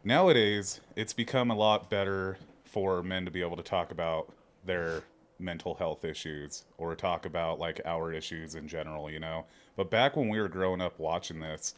nowadays 0.04 0.80
it's 0.96 1.12
become 1.12 1.50
a 1.50 1.54
lot 1.56 1.90
better 1.90 2.36
for 2.64 3.02
men 3.02 3.24
to 3.24 3.30
be 3.30 3.40
able 3.42 3.56
to 3.56 3.62
talk 3.62 3.90
about 3.90 4.32
their 4.64 5.02
mental 5.38 5.74
health 5.74 6.04
issues 6.04 6.64
or 6.78 6.94
talk 6.94 7.26
about 7.26 7.58
like 7.58 7.80
our 7.84 8.12
issues 8.12 8.54
in 8.54 8.68
general 8.68 9.10
you 9.10 9.18
know 9.18 9.44
but 9.76 9.90
back 9.90 10.16
when 10.16 10.28
we 10.28 10.40
were 10.40 10.48
growing 10.48 10.80
up 10.80 10.98
watching 10.98 11.40
this 11.40 11.74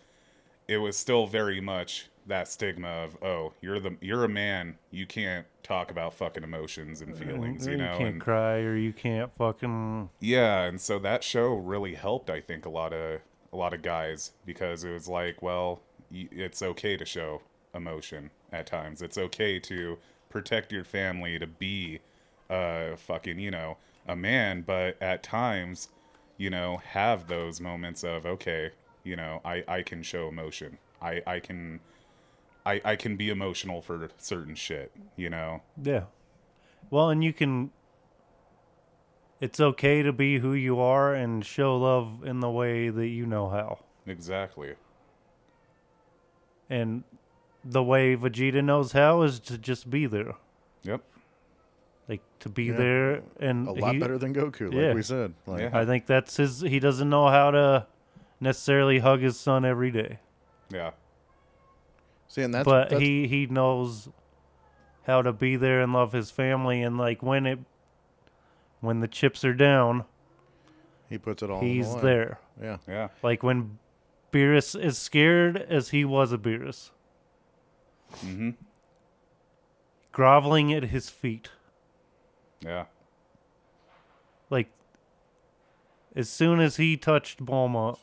it 0.68 0.76
was 0.78 0.96
still 0.96 1.26
very 1.26 1.60
much 1.60 2.08
that 2.26 2.48
stigma 2.48 2.88
of 2.88 3.16
oh 3.22 3.52
you're 3.60 3.78
the 3.78 3.96
you're 4.00 4.24
a 4.24 4.28
man 4.28 4.76
you 4.90 5.06
can't 5.06 5.46
talk 5.62 5.90
about 5.90 6.12
fucking 6.12 6.42
emotions 6.42 7.00
and 7.00 7.16
feelings 7.16 7.66
you 7.66 7.76
know 7.76 7.92
you 7.92 7.98
can't 7.98 8.14
and 8.14 8.20
cry 8.20 8.58
or 8.58 8.76
you 8.76 8.92
can't 8.92 9.32
fucking 9.36 10.08
yeah, 10.20 10.64
and 10.64 10.80
so 10.80 10.98
that 10.98 11.22
show 11.22 11.54
really 11.54 11.94
helped. 11.94 12.30
I 12.30 12.40
think 12.40 12.64
a 12.66 12.68
lot 12.68 12.92
of 12.92 13.20
a 13.52 13.56
lot 13.56 13.72
of 13.72 13.82
guys 13.82 14.32
because 14.44 14.84
it 14.84 14.90
was 14.92 15.08
like, 15.08 15.42
well, 15.42 15.80
it's 16.10 16.62
okay 16.62 16.96
to 16.96 17.04
show 17.04 17.42
emotion 17.74 18.30
at 18.52 18.66
times. 18.66 19.02
It's 19.02 19.18
okay 19.18 19.58
to 19.60 19.98
protect 20.28 20.72
your 20.72 20.84
family, 20.84 21.38
to 21.38 21.46
be, 21.46 22.00
uh, 22.50 22.96
fucking, 22.96 23.38
you 23.38 23.50
know, 23.50 23.76
a 24.06 24.16
man. 24.16 24.62
But 24.62 25.00
at 25.00 25.22
times, 25.22 25.88
you 26.36 26.50
know, 26.50 26.78
have 26.78 27.28
those 27.28 27.60
moments 27.60 28.04
of 28.04 28.26
okay, 28.26 28.70
you 29.04 29.16
know, 29.16 29.40
I 29.44 29.64
I 29.68 29.82
can 29.82 30.02
show 30.02 30.28
emotion. 30.28 30.78
I 31.00 31.22
I 31.26 31.40
can. 31.40 31.80
I, 32.66 32.80
I 32.84 32.96
can 32.96 33.16
be 33.16 33.30
emotional 33.30 33.80
for 33.80 34.08
certain 34.18 34.54
shit, 34.56 34.90
you 35.16 35.30
know. 35.30 35.62
yeah. 35.82 36.04
Well, 36.90 37.08
and 37.10 37.22
you 37.24 37.32
can. 37.32 37.70
It's 39.40 39.60
okay 39.60 40.02
to 40.02 40.12
be 40.12 40.38
who 40.38 40.52
you 40.52 40.78
are 40.80 41.14
and 41.14 41.44
show 41.44 41.76
love 41.76 42.24
in 42.24 42.40
the 42.40 42.50
way 42.50 42.88
that 42.88 43.06
you 43.08 43.26
know 43.26 43.48
how. 43.48 43.80
Exactly. 44.06 44.74
And 46.70 47.04
the 47.64 47.82
way 47.82 48.16
Vegeta 48.16 48.62
knows 48.64 48.92
how 48.92 49.22
is 49.22 49.40
to 49.40 49.58
just 49.58 49.90
be 49.90 50.06
there. 50.06 50.34
Yep. 50.82 51.02
Like 52.08 52.22
to 52.40 52.48
be 52.48 52.64
Yeah. 52.66 52.76
there 52.76 53.22
and 53.40 53.68
A 53.68 53.72
lot 53.72 53.94
he- 53.94 54.00
better 54.00 54.16
than 54.18 54.32
Goku, 54.34 54.66
like 54.68 54.74
Yeah. 54.74 54.94
we 54.94 55.02
said. 55.02 55.34
Like, 55.46 55.60
Yeah. 55.60 55.70
I 55.78 55.84
think 55.84 56.06
that's 56.06 56.36
his 56.36 56.60
he 56.60 56.78
doesn't 56.80 57.10
know 57.10 57.28
how 57.28 57.50
to 57.50 57.86
necessarily 58.40 59.00
hug 59.00 59.20
his 59.20 59.38
son 59.38 59.64
every 59.64 59.90
day. 59.90 60.20
Yeah. 60.70 60.92
See, 62.28 62.42
and 62.42 62.54
that's 62.54 62.64
but 62.64 62.90
that's, 62.90 63.00
he 63.00 63.26
he 63.26 63.46
knows 63.46 64.08
how 65.06 65.22
to 65.22 65.32
be 65.32 65.56
there 65.56 65.80
and 65.80 65.92
love 65.92 66.12
his 66.12 66.30
family 66.30 66.82
and 66.82 66.98
like 66.98 67.22
when 67.22 67.46
it 67.46 67.60
when 68.80 69.00
the 69.00 69.08
chips 69.08 69.44
are 69.44 69.54
down, 69.54 70.04
he 71.08 71.18
puts 71.18 71.42
it 71.42 71.50
all. 71.50 71.58
on 71.58 71.64
the 71.64 71.72
he's 71.72 71.94
there. 71.96 72.38
Yeah. 72.60 72.78
Yeah. 72.86 73.08
Like 73.22 73.42
when 73.42 73.78
Beerus 74.32 74.78
is 74.78 74.98
scared 74.98 75.56
as 75.56 75.90
he 75.90 76.04
was 76.04 76.32
a 76.32 76.38
Beerus. 76.38 76.90
Mm-hmm. 78.24 78.50
Groveling 80.12 80.72
at 80.72 80.84
his 80.84 81.10
feet. 81.10 81.50
Yeah. 82.60 82.86
Like 84.50 84.70
as 86.14 86.28
soon 86.28 86.60
as 86.60 86.76
he 86.76 86.96
touched 86.96 87.44
Bulma, 87.44 87.98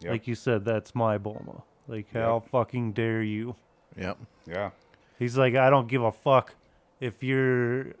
Yep. 0.00 0.12
like 0.12 0.26
you 0.26 0.34
said, 0.34 0.64
that's 0.64 0.94
my 0.94 1.18
Bulma. 1.18 1.62
Like 1.90 2.12
how 2.12 2.38
fucking 2.52 2.92
dare 2.92 3.20
you? 3.20 3.56
Yep. 3.96 4.18
Yeah. 4.46 4.70
He's 5.18 5.36
like, 5.36 5.56
I 5.56 5.70
don't 5.70 5.88
give 5.88 6.04
a 6.04 6.12
fuck 6.12 6.54
if 7.00 7.20
you're 7.20 7.94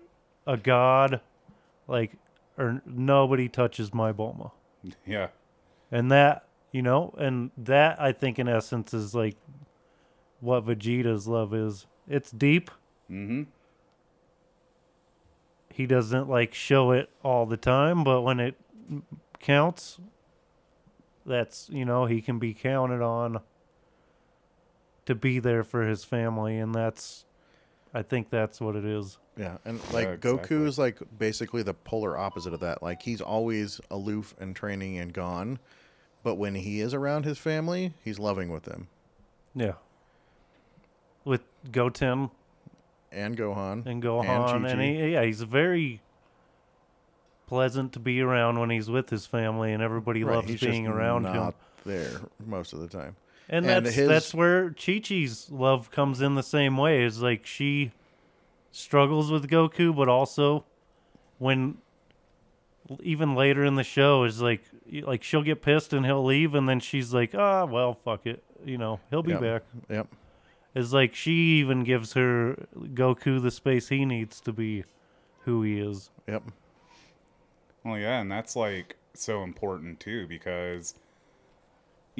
a 0.46 0.56
god, 0.56 1.20
like, 1.88 2.12
or 2.56 2.82
nobody 2.86 3.48
touches 3.48 3.92
my 3.92 4.12
Bulma. 4.12 4.52
Yeah. 5.04 5.28
And 5.92 6.10
that, 6.12 6.44
you 6.70 6.82
know, 6.82 7.12
and 7.18 7.50
that 7.58 8.00
I 8.00 8.12
think 8.12 8.38
in 8.38 8.48
essence 8.48 8.94
is 8.94 9.12
like 9.12 9.36
what 10.38 10.64
Vegeta's 10.64 11.26
love 11.26 11.52
is. 11.52 11.86
It's 12.08 12.30
deep. 12.30 12.70
Mm-hmm. 13.10 13.42
He 15.74 15.86
doesn't 15.86 16.28
like 16.28 16.54
show 16.54 16.92
it 16.92 17.10
all 17.24 17.44
the 17.44 17.56
time, 17.56 18.04
but 18.04 18.22
when 18.22 18.38
it 18.38 18.54
counts, 19.40 19.98
that's, 21.26 21.68
you 21.70 21.84
know, 21.84 22.06
he 22.06 22.22
can 22.22 22.38
be 22.38 22.54
counted 22.54 23.02
on 23.02 23.40
to 25.10 25.14
be 25.16 25.40
there 25.40 25.64
for 25.64 25.86
his 25.86 26.04
family. 26.04 26.56
And 26.58 26.72
that's, 26.72 27.24
I 27.92 28.02
think 28.02 28.30
that's 28.30 28.60
what 28.60 28.76
it 28.76 28.84
is. 28.84 29.18
Yeah, 29.36 29.58
and 29.64 29.80
like 29.92 30.06
exactly. 30.06 30.56
Goku 30.58 30.66
is 30.66 30.78
like 30.78 30.98
basically 31.18 31.62
the 31.62 31.74
polar 31.74 32.16
opposite 32.16 32.54
of 32.54 32.60
that. 32.60 32.82
Like 32.82 33.02
he's 33.02 33.20
always 33.20 33.80
aloof 33.90 34.34
and 34.38 34.54
training 34.54 34.98
and 34.98 35.12
gone, 35.12 35.58
but 36.22 36.36
when 36.36 36.54
he 36.54 36.80
is 36.80 36.94
around 36.94 37.24
his 37.24 37.38
family, 37.38 37.94
he's 38.04 38.18
loving 38.18 38.50
with 38.50 38.64
them. 38.64 38.88
Yeah. 39.54 39.74
With 41.24 41.42
Goten 41.72 42.30
And 43.10 43.36
Gohan 43.36 43.86
and 43.86 44.02
Gohan, 44.02 44.54
and, 44.54 44.64
Chi-Chi. 44.64 44.82
he, 44.84 45.12
yeah, 45.12 45.24
he's 45.24 45.42
very 45.42 46.02
pleasant 47.46 47.92
to 47.94 47.98
be 47.98 48.20
around 48.20 48.60
when 48.60 48.70
he's 48.70 48.88
with 48.88 49.10
his 49.10 49.26
family, 49.26 49.72
and 49.72 49.82
everybody 49.82 50.22
Right, 50.22 50.36
loves 50.36 50.48
he's 50.48 50.60
being 50.60 50.84
just 50.84 50.94
around 50.96 51.22
not 51.24 51.34
him. 51.34 51.54
there 51.84 52.20
most 52.46 52.72
of 52.72 52.80
the 52.80 52.88
time. 52.88 53.16
And, 53.52 53.66
and 53.66 53.84
that's 53.84 53.96
his- 53.96 54.08
that's 54.08 54.32
where 54.32 54.70
Chi 54.70 55.00
Chi's 55.00 55.50
love 55.50 55.90
comes 55.90 56.20
in 56.20 56.36
the 56.36 56.42
same 56.42 56.76
way. 56.76 57.02
Is 57.02 57.20
like 57.20 57.44
she 57.44 57.90
struggles 58.70 59.30
with 59.30 59.50
Goku, 59.50 59.94
but 59.94 60.08
also 60.08 60.64
when 61.38 61.78
even 63.02 63.34
later 63.34 63.64
in 63.64 63.74
the 63.74 63.82
show 63.84 64.24
is 64.24 64.40
like 64.40 64.62
like 65.02 65.22
she'll 65.24 65.42
get 65.42 65.62
pissed 65.62 65.92
and 65.92 66.06
he'll 66.06 66.24
leave, 66.24 66.54
and 66.54 66.68
then 66.68 66.78
she's 66.80 67.12
like, 67.12 67.34
ah, 67.34 67.64
well, 67.64 67.92
fuck 67.94 68.24
it, 68.26 68.42
you 68.64 68.78
know, 68.78 69.00
he'll 69.10 69.22
be 69.22 69.32
Yep. 69.32 69.40
back. 69.40 69.62
Yep. 69.88 70.06
is 70.74 70.92
like 70.92 71.14
she 71.16 71.32
even 71.58 71.82
gives 71.82 72.12
her 72.12 72.54
Goku 72.78 73.42
the 73.42 73.50
space 73.50 73.88
he 73.88 74.04
needs 74.04 74.40
to 74.42 74.52
be 74.52 74.84
who 75.40 75.62
he 75.62 75.80
is. 75.80 76.10
Yep. 76.28 76.44
Well, 77.84 77.98
yeah, 77.98 78.20
and 78.20 78.30
that's 78.30 78.54
like 78.54 78.96
so 79.14 79.42
important 79.42 79.98
too 79.98 80.26
because 80.28 80.94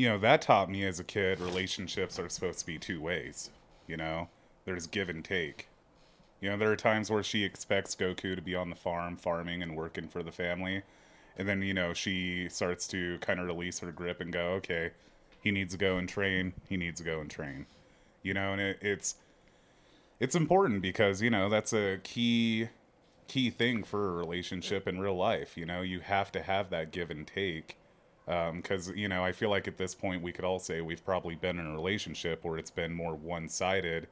you 0.00 0.08
know 0.08 0.16
that 0.16 0.40
taught 0.40 0.70
me 0.70 0.82
as 0.86 0.98
a 0.98 1.04
kid 1.04 1.40
relationships 1.40 2.18
are 2.18 2.30
supposed 2.30 2.60
to 2.60 2.64
be 2.64 2.78
two 2.78 3.02
ways. 3.02 3.50
You 3.86 3.98
know, 3.98 4.28
there's 4.64 4.86
give 4.86 5.10
and 5.10 5.22
take. 5.22 5.68
You 6.40 6.48
know, 6.48 6.56
there 6.56 6.72
are 6.72 6.76
times 6.76 7.10
where 7.10 7.22
she 7.22 7.44
expects 7.44 7.94
Goku 7.94 8.34
to 8.34 8.40
be 8.40 8.54
on 8.54 8.70
the 8.70 8.76
farm 8.76 9.18
farming 9.18 9.62
and 9.62 9.76
working 9.76 10.08
for 10.08 10.22
the 10.22 10.32
family, 10.32 10.84
and 11.36 11.46
then 11.46 11.60
you 11.60 11.74
know 11.74 11.92
she 11.92 12.48
starts 12.48 12.88
to 12.88 13.18
kind 13.18 13.40
of 13.40 13.46
release 13.46 13.80
her 13.80 13.92
grip 13.92 14.22
and 14.22 14.32
go, 14.32 14.52
okay, 14.52 14.92
he 15.42 15.50
needs 15.50 15.72
to 15.72 15.78
go 15.78 15.98
and 15.98 16.08
train. 16.08 16.54
He 16.66 16.78
needs 16.78 17.00
to 17.00 17.04
go 17.04 17.20
and 17.20 17.30
train. 17.30 17.66
You 18.22 18.32
know, 18.32 18.52
and 18.52 18.60
it, 18.62 18.78
it's 18.80 19.16
it's 20.18 20.34
important 20.34 20.80
because 20.80 21.20
you 21.20 21.28
know 21.28 21.50
that's 21.50 21.74
a 21.74 21.98
key 22.02 22.70
key 23.28 23.50
thing 23.50 23.84
for 23.84 24.08
a 24.08 24.12
relationship 24.12 24.88
in 24.88 24.98
real 24.98 25.16
life. 25.16 25.58
You 25.58 25.66
know, 25.66 25.82
you 25.82 26.00
have 26.00 26.32
to 26.32 26.40
have 26.40 26.70
that 26.70 26.90
give 26.90 27.10
and 27.10 27.26
take. 27.26 27.76
Um, 28.28 28.60
because, 28.60 28.90
you 28.90 29.08
know, 29.08 29.24
I 29.24 29.32
feel 29.32 29.50
like 29.50 29.66
at 29.66 29.76
this 29.76 29.94
point 29.94 30.22
we 30.22 30.30
could 30.30 30.44
all 30.44 30.58
say 30.60 30.80
we've 30.80 31.04
probably 31.04 31.34
been 31.34 31.58
in 31.58 31.66
a 31.66 31.72
relationship 31.72 32.44
where 32.44 32.58
it's 32.58 32.70
been 32.70 32.92
more 32.92 33.14
one 33.14 33.48
sided. 33.48 34.06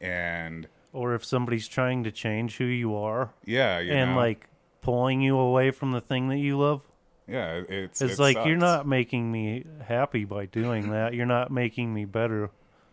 And 0.00 0.68
Or 0.92 1.14
if 1.14 1.24
somebody's 1.24 1.66
trying 1.66 2.04
to 2.04 2.12
change 2.12 2.58
who 2.58 2.64
you 2.64 2.94
are 2.94 3.30
yeah, 3.44 3.80
you 3.80 3.92
and 3.92 4.12
know, 4.12 4.16
like 4.16 4.48
pulling 4.80 5.20
you 5.20 5.36
away 5.38 5.72
from 5.72 5.90
the 5.92 6.00
thing 6.00 6.28
that 6.28 6.38
you 6.38 6.56
love. 6.58 6.82
yeah, 7.26 7.62
it's, 7.68 8.00
It's 8.00 8.14
it 8.14 8.18
like 8.20 8.36
you're 8.46 8.56
not 8.56 8.86
making 8.86 9.32
me 9.32 9.64
happy 9.86 10.24
by 10.24 10.46
doing 10.46 10.90
that. 10.92 11.14
You're 11.14 11.26
not 11.26 11.50
making 11.50 11.92
me 11.92 12.04
better 12.04 12.50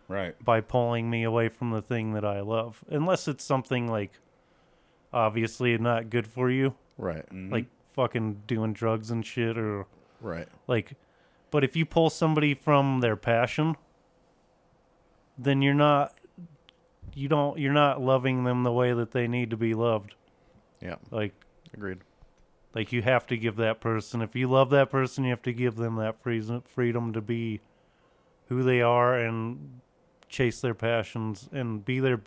right. 0.08 0.34
by 0.44 0.60
pulling 0.62 1.08
me 1.08 1.22
away 1.22 1.48
from 1.48 1.70
the 1.70 1.82
thing 1.82 2.12
that 2.14 2.24
I 2.24 2.40
love. 2.40 2.82
Unless 2.88 3.28
it's 3.28 3.44
something 3.44 3.86
like 3.86 4.12
obviously 5.12 5.76
not 5.78 6.10
good 6.10 6.26
for 6.26 6.50
you, 6.50 6.74
Right. 6.98 7.24
Mm-hmm. 7.26 7.52
like 7.52 7.66
fucking 7.92 8.42
doing 8.46 8.72
drugs 8.72 9.10
and 9.10 9.24
shit 9.24 9.56
or 9.56 9.86
Right. 10.20 10.48
Like, 10.66 10.94
but 11.50 11.64
if 11.64 11.76
you 11.76 11.86
pull 11.86 12.10
somebody 12.10 12.54
from 12.54 13.00
their 13.00 13.16
passion, 13.16 13.76
then 15.38 15.62
you're 15.62 15.74
not, 15.74 16.14
you 17.14 17.28
don't, 17.28 17.58
you're 17.58 17.72
not 17.72 18.00
loving 18.00 18.44
them 18.44 18.62
the 18.62 18.72
way 18.72 18.92
that 18.92 19.12
they 19.12 19.28
need 19.28 19.50
to 19.50 19.56
be 19.56 19.74
loved. 19.74 20.14
Yeah. 20.80 20.96
Like, 21.10 21.34
Agreed. 21.74 21.98
Like 22.74 22.92
you 22.92 23.02
have 23.02 23.26
to 23.28 23.36
give 23.36 23.56
that 23.56 23.80
person, 23.80 24.20
if 24.20 24.36
you 24.36 24.48
love 24.48 24.70
that 24.70 24.90
person, 24.90 25.24
you 25.24 25.30
have 25.30 25.42
to 25.42 25.52
give 25.52 25.76
them 25.76 25.96
that 25.96 26.22
freedom, 26.22 26.62
freedom 26.66 27.12
to 27.14 27.20
be 27.20 27.60
who 28.48 28.62
they 28.62 28.82
are 28.82 29.18
and 29.18 29.80
chase 30.28 30.60
their 30.60 30.74
passions 30.74 31.48
and 31.52 31.84
be 31.84 32.00
their 32.00 32.20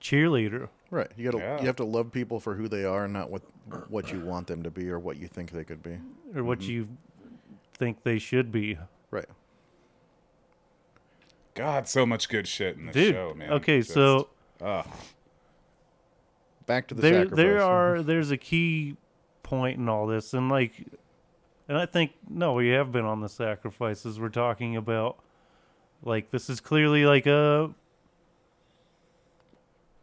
cheerleader. 0.00 0.68
Right. 0.90 1.10
You 1.16 1.30
gotta 1.30 1.42
Yeah. 1.42 1.60
you 1.60 1.66
have 1.66 1.76
to 1.76 1.84
love 1.84 2.12
people 2.12 2.40
for 2.40 2.54
who 2.54 2.68
they 2.68 2.84
are 2.84 3.04
and 3.04 3.12
not 3.12 3.30
what 3.30 3.42
what 3.88 4.12
you 4.12 4.20
want 4.20 4.48
them 4.48 4.62
to 4.62 4.70
be 4.70 4.88
or 4.90 4.98
what 4.98 5.16
you 5.16 5.28
think 5.28 5.50
they 5.52 5.64
could 5.64 5.82
be. 5.82 5.98
or 6.34 6.44
what 6.44 6.60
mm-hmm. 6.60 6.70
you 6.70 6.88
think 7.80 8.04
they 8.04 8.18
should 8.18 8.52
be. 8.52 8.78
Right. 9.10 9.26
God, 11.54 11.88
so 11.88 12.06
much 12.06 12.28
good 12.28 12.46
shit 12.46 12.76
in 12.76 12.86
this 12.86 12.94
Dude, 12.94 13.14
show, 13.14 13.34
man. 13.34 13.52
okay, 13.54 13.78
Just- 13.80 13.94
so. 13.94 14.28
Back 16.66 16.86
to 16.88 16.94
the 16.94 17.02
there 17.02 17.12
sacrifice. 17.24 17.36
there 17.36 17.58
mm-hmm. 17.58 17.68
are 17.68 18.02
there's 18.02 18.30
a 18.30 18.36
key 18.36 18.96
point 19.42 19.78
in 19.78 19.88
all 19.88 20.06
this 20.06 20.32
and 20.34 20.48
like 20.48 20.86
and 21.68 21.76
I 21.76 21.86
think 21.86 22.12
no, 22.28 22.52
we 22.52 22.68
have 22.68 22.92
been 22.92 23.04
on 23.04 23.20
the 23.20 23.28
sacrifices 23.28 24.20
we're 24.20 24.28
talking 24.28 24.76
about 24.76 25.18
like 26.04 26.30
this 26.30 26.48
is 26.48 26.60
clearly 26.60 27.06
like 27.06 27.26
a 27.26 27.74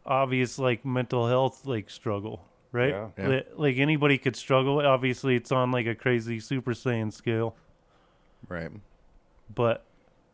obvious 0.04 0.58
like 0.58 0.84
mental 0.84 1.26
health 1.28 1.64
like 1.64 1.88
struggle, 1.88 2.44
right? 2.72 2.90
Yeah. 2.90 3.08
Yeah. 3.16 3.40
Like 3.56 3.78
anybody 3.78 4.18
could 4.18 4.36
struggle. 4.36 4.80
Obviously 4.80 5.36
it's 5.36 5.52
on 5.52 5.70
like 5.70 5.86
a 5.86 5.94
crazy 5.94 6.38
super 6.40 6.72
saiyan 6.72 7.12
scale, 7.12 7.56
right. 8.48 8.70
but 9.54 9.84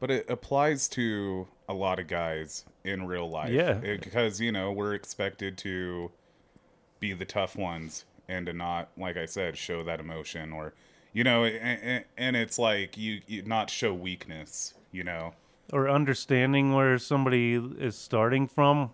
But 0.01 0.11
it 0.11 0.29
applies 0.29 0.89
to 0.91 1.49
a 1.69 1.73
lot 1.75 1.99
of 1.99 2.07
guys 2.09 2.65
in 2.85 3.07
real 3.07 3.29
life. 3.29 3.51
Yeah. 3.51 3.79
It- 3.81 4.03
because, 4.03 4.41
you 4.41 4.53
know, 4.53 4.71
we're 4.73 4.95
expected 4.95 5.57
to 5.59 6.11
be 7.01 7.13
the 7.15 7.25
tough 7.25 7.57
ones 7.57 8.05
and 8.29 8.47
to 8.47 8.53
not, 8.53 8.89
like 8.97 9.17
I 9.17 9.27
said, 9.27 9.57
show 9.57 9.83
that 9.85 10.01
emotion 10.01 10.53
or, 10.53 10.75
you 11.13 11.25
know, 11.25 11.45
and, 11.45 12.05
and 12.17 12.37
it's 12.37 12.59
like 12.59 12.97
you, 12.99 13.21
you 13.27 13.43
not 13.43 13.71
show 13.71 13.95
weakness, 13.95 14.75
you 14.93 15.05
know? 15.05 15.35
or 15.73 15.89
understanding 15.89 16.75
where 16.75 16.99
somebody 16.99 17.55
is 17.55 17.97
starting 17.97 18.47
from 18.47 18.91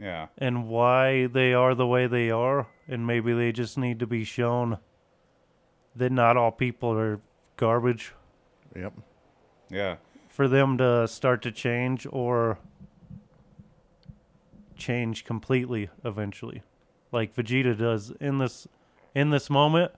Yeah. 0.00 0.26
and 0.36 0.66
why 0.68 1.26
they 1.28 1.54
are 1.54 1.76
the 1.76 1.86
way 1.86 2.08
they 2.08 2.28
are, 2.30 2.66
and 2.88 3.06
maybe 3.06 3.32
they 3.32 3.52
just 3.52 3.78
need 3.78 4.00
to 4.00 4.06
be 4.06 4.24
shown 4.24 4.78
that 5.94 6.10
not 6.10 6.36
all 6.36 6.50
people 6.50 6.90
are 6.90 7.20
garbage 7.60 8.12
Yep. 8.74 8.94
Yeah. 9.68 9.96
for 10.28 10.48
them 10.48 10.78
to 10.78 11.06
start 11.06 11.42
to 11.42 11.52
change 11.52 12.06
or 12.10 12.58
change 14.76 15.24
completely 15.24 15.90
eventually 16.04 16.62
like 17.12 17.34
Vegeta 17.34 17.76
does 17.76 18.12
in 18.20 18.38
this 18.38 18.66
in 19.14 19.28
this 19.30 19.50
moment 19.50 19.92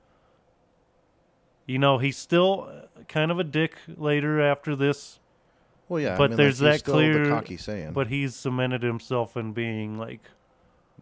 you 1.66 1.78
know 1.78 1.98
he's 1.98 2.16
still 2.16 2.68
uh, 2.68 3.02
kind 3.08 3.30
of 3.30 3.38
a 3.38 3.44
dick 3.44 3.76
later 3.96 4.40
after 4.40 4.74
this 4.74 5.20
Well, 5.88 6.00
yeah. 6.02 6.14
I 6.14 6.18
But 6.18 6.30
mean, 6.30 6.36
there's 6.38 6.60
like, 6.60 6.72
that 6.72 6.78
still 6.80 6.94
clear- 6.94 7.24
the 7.24 7.30
cocky 7.30 7.56
saying, 7.56 7.92
but 7.92 8.08
he's 8.08 8.34
cemented 8.34 8.82
himself 8.82 9.36
in 9.36 9.52
being 9.52 9.96
like 9.98 10.30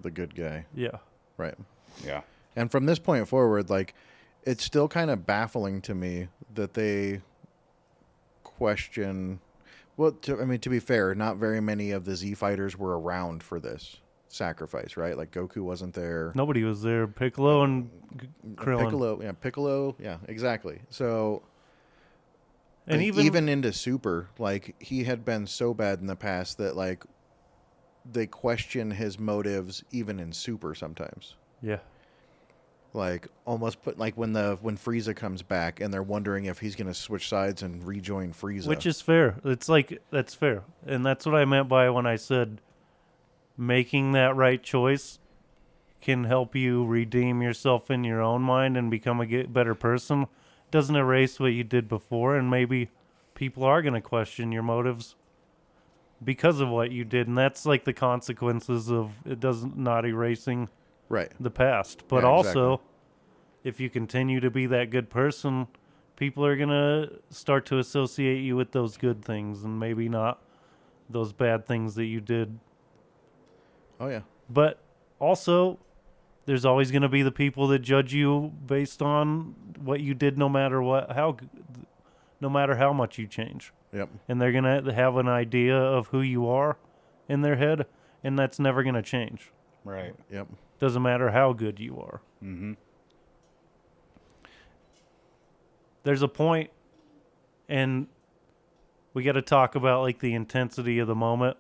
the 0.01 0.11
good 0.11 0.35
guy. 0.35 0.67
yeah 0.75 0.99
Right. 1.39 1.55
Yeah. 2.05 2.21
And 2.55 2.71
from 2.71 2.85
this 2.85 2.99
point 2.99 3.27
forward, 3.29 3.71
like, 3.71 3.95
it's 4.45 4.65
still 4.65 4.89
kind 4.89 5.11
of 5.11 5.27
baffling 5.27 5.81
to 5.83 5.95
me 5.95 6.29
that 6.55 6.75
they 6.75 7.21
question. 8.43 9.41
Well, 9.97 10.13
to, 10.13 10.41
I 10.41 10.45
mean, 10.45 10.61
to 10.61 10.71
be 10.71 10.81
fair, 10.81 11.15
not 11.15 11.37
very 11.37 11.61
many 11.61 11.91
of 11.91 12.05
the 12.05 12.17
Z 12.17 12.35
fighters 12.35 12.77
were 12.77 12.99
around 12.99 13.43
for 13.43 13.61
this 13.61 13.97
sacrifice, 14.29 14.97
right? 14.97 15.17
Like 15.17 15.31
Goku 15.33 15.59
wasn't 15.59 15.95
there. 15.95 16.33
nobody 16.35 16.63
was 16.65 16.83
there 16.83 17.07
Piccolo 17.07 17.63
and 17.65 17.91
Krillin 18.55 18.85
Piccolo, 18.85 19.23
yeah, 19.23 19.33
Piccolo, 19.33 19.97
yeah, 19.99 20.19
exactly. 20.29 20.81
So, 20.89 21.43
and 22.87 22.99
like, 22.99 23.07
even 23.07 23.27
even 23.27 23.49
into 23.49 23.73
Super, 23.73 24.29
like 24.39 24.75
he 24.79 25.05
had 25.05 25.25
been 25.25 25.47
so 25.47 25.75
bad 25.75 26.01
in 26.01 26.07
the 26.07 26.17
past 26.17 26.59
that 26.59 26.77
like 26.77 27.05
they 28.11 28.27
question 28.27 28.91
his 28.91 29.19
motives 29.19 29.85
even 29.91 30.19
in 30.19 30.33
Super 30.33 30.75
sometimes. 30.75 31.37
yeah 31.61 31.79
like 32.93 33.29
almost 33.45 33.83
put 33.83 33.99
like 33.99 34.17
when 34.17 34.33
the 34.33 34.59
when 34.61 34.77
Frieza 34.77 35.15
comes 35.15 35.43
back 35.43 35.81
and 35.81 35.93
they're 35.93 36.03
wondering 36.03 36.47
if 36.47 36.59
he's 36.59 36.75
gonna 36.75 36.95
switch 36.95 37.29
sides 37.29 37.63
and 37.63 37.87
rejoin 37.87 38.33
Frieza. 38.33 38.67
Which 38.67 38.87
is 38.87 39.01
fair. 39.01 39.37
It's 39.45 39.69
like 39.69 40.03
that's 40.11 40.35
fair. 40.35 40.65
And 40.87 41.05
that's 41.05 41.27
what 41.27 41.35
I 41.35 41.45
meant 41.45 41.69
by 41.69 41.89
when 41.91 42.07
I 42.07 42.17
said 42.17 42.61
making 43.57 44.13
that 44.13 44.35
right 44.35 44.63
choice 44.63 45.19
can 46.01 46.25
help 46.25 46.57
you 46.57 46.85
redeem 46.87 47.43
yourself 47.43 47.91
in 47.91 48.05
your 48.05 48.23
own 48.23 48.43
mind 48.43 48.77
and 48.77 48.91
become 48.91 49.21
a 49.21 49.43
better 49.45 49.75
person. 49.75 50.27
Doesn't 50.71 50.97
erase 50.97 51.39
what 51.39 51.53
you 51.53 51.63
did 51.63 51.89
before 51.89 52.37
and 52.37 52.51
maybe 52.51 52.89
people 53.35 53.65
are 53.65 53.83
going 53.83 53.95
to 53.95 54.01
question 54.01 54.53
your 54.53 54.63
motives 54.63 55.15
because 56.23 56.61
of 56.61 56.69
what 56.69 56.91
you 56.91 57.05
did 57.05 57.27
and 57.27 57.39
that's 57.39 57.65
like 57.65 57.85
the 57.85 57.93
consequences 57.93 58.91
of 58.91 59.13
it 59.25 59.41
doesn't 59.41 59.79
not 59.79 60.05
erasing 60.05 60.69
right. 61.11 61.31
the 61.39 61.51
past. 61.51 62.09
But 62.09 62.23
Yeah, 62.23 62.31
also, 62.31 62.73
exactly. 62.73 62.87
if 63.65 63.81
you 63.81 63.91
continue 63.91 64.41
to 64.41 64.51
be 64.51 64.65
that 64.67 64.89
good 64.89 65.11
person, 65.11 65.67
people 66.17 66.47
are 66.47 66.57
going 66.57 66.71
to 66.71 67.19
start 67.29 67.67
to 67.67 67.79
associate 67.79 68.41
you 68.41 68.57
with 68.57 68.73
those 68.73 68.97
good 68.97 69.23
things 69.23 69.63
and 69.63 69.79
maybe 69.79 70.09
not 70.09 70.43
those 71.11 71.35
bad 71.35 71.67
things 71.67 71.95
that 71.97 72.07
you 72.07 72.21
did. 72.21 72.59
Oh 73.99 74.09
yeah. 74.09 74.21
But 74.49 74.79
also, 75.19 75.79
there's 76.47 76.65
always 76.65 76.91
going 76.91 77.03
to 77.03 77.09
be 77.09 77.23
the 77.23 77.33
people 77.33 77.67
that 77.69 77.81
judge 77.81 78.15
you 78.15 78.53
based 78.67 79.03
on 79.03 79.55
what 79.79 80.01
you 80.01 80.15
did 80.15 80.39
no 80.39 80.49
matter 80.49 80.81
what 80.81 81.13
how 81.13 81.37
no 82.41 82.49
matter 82.49 82.77
how 82.77 82.93
much 82.93 83.19
you 83.19 83.27
change. 83.27 83.73
Yep. 83.93 84.09
And 84.29 84.41
they're 84.41 84.53
going 84.53 84.85
to 84.85 84.93
have 84.93 85.17
an 85.17 85.29
idea 85.29 85.77
of 85.77 86.09
who 86.09 86.21
you 86.21 86.49
are 86.49 86.79
in 87.29 87.43
their 87.43 87.57
head 87.57 87.87
and 88.23 88.39
that's 88.39 88.59
never 88.59 88.83
going 88.83 88.95
to 88.95 89.03
change. 89.03 89.53
Right. 89.85 90.15
Yep. 90.31 90.49
Doesn't 90.81 91.03
matter 91.03 91.31
how 91.31 91.53
good 91.53 91.79
you 91.79 91.99
are. 92.01 92.21
Mm-hmm. 92.43 92.73
there's 96.03 96.23
a 96.23 96.29
point 96.29 96.71
and 97.69 98.07
we 99.13 99.23
got 99.23 99.33
to 99.33 99.43
talk 99.43 99.75
about 99.75 100.01
like 100.01 100.21
the 100.21 100.33
intensity 100.35 100.99
of 100.99 101.07
the 101.07 101.15
moment 101.15 101.59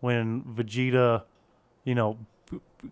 when 0.00 0.42
Vegeta, 0.42 1.24
you 1.84 1.94
know, 1.96 2.18
P- 2.48 2.60
P- 2.80 2.90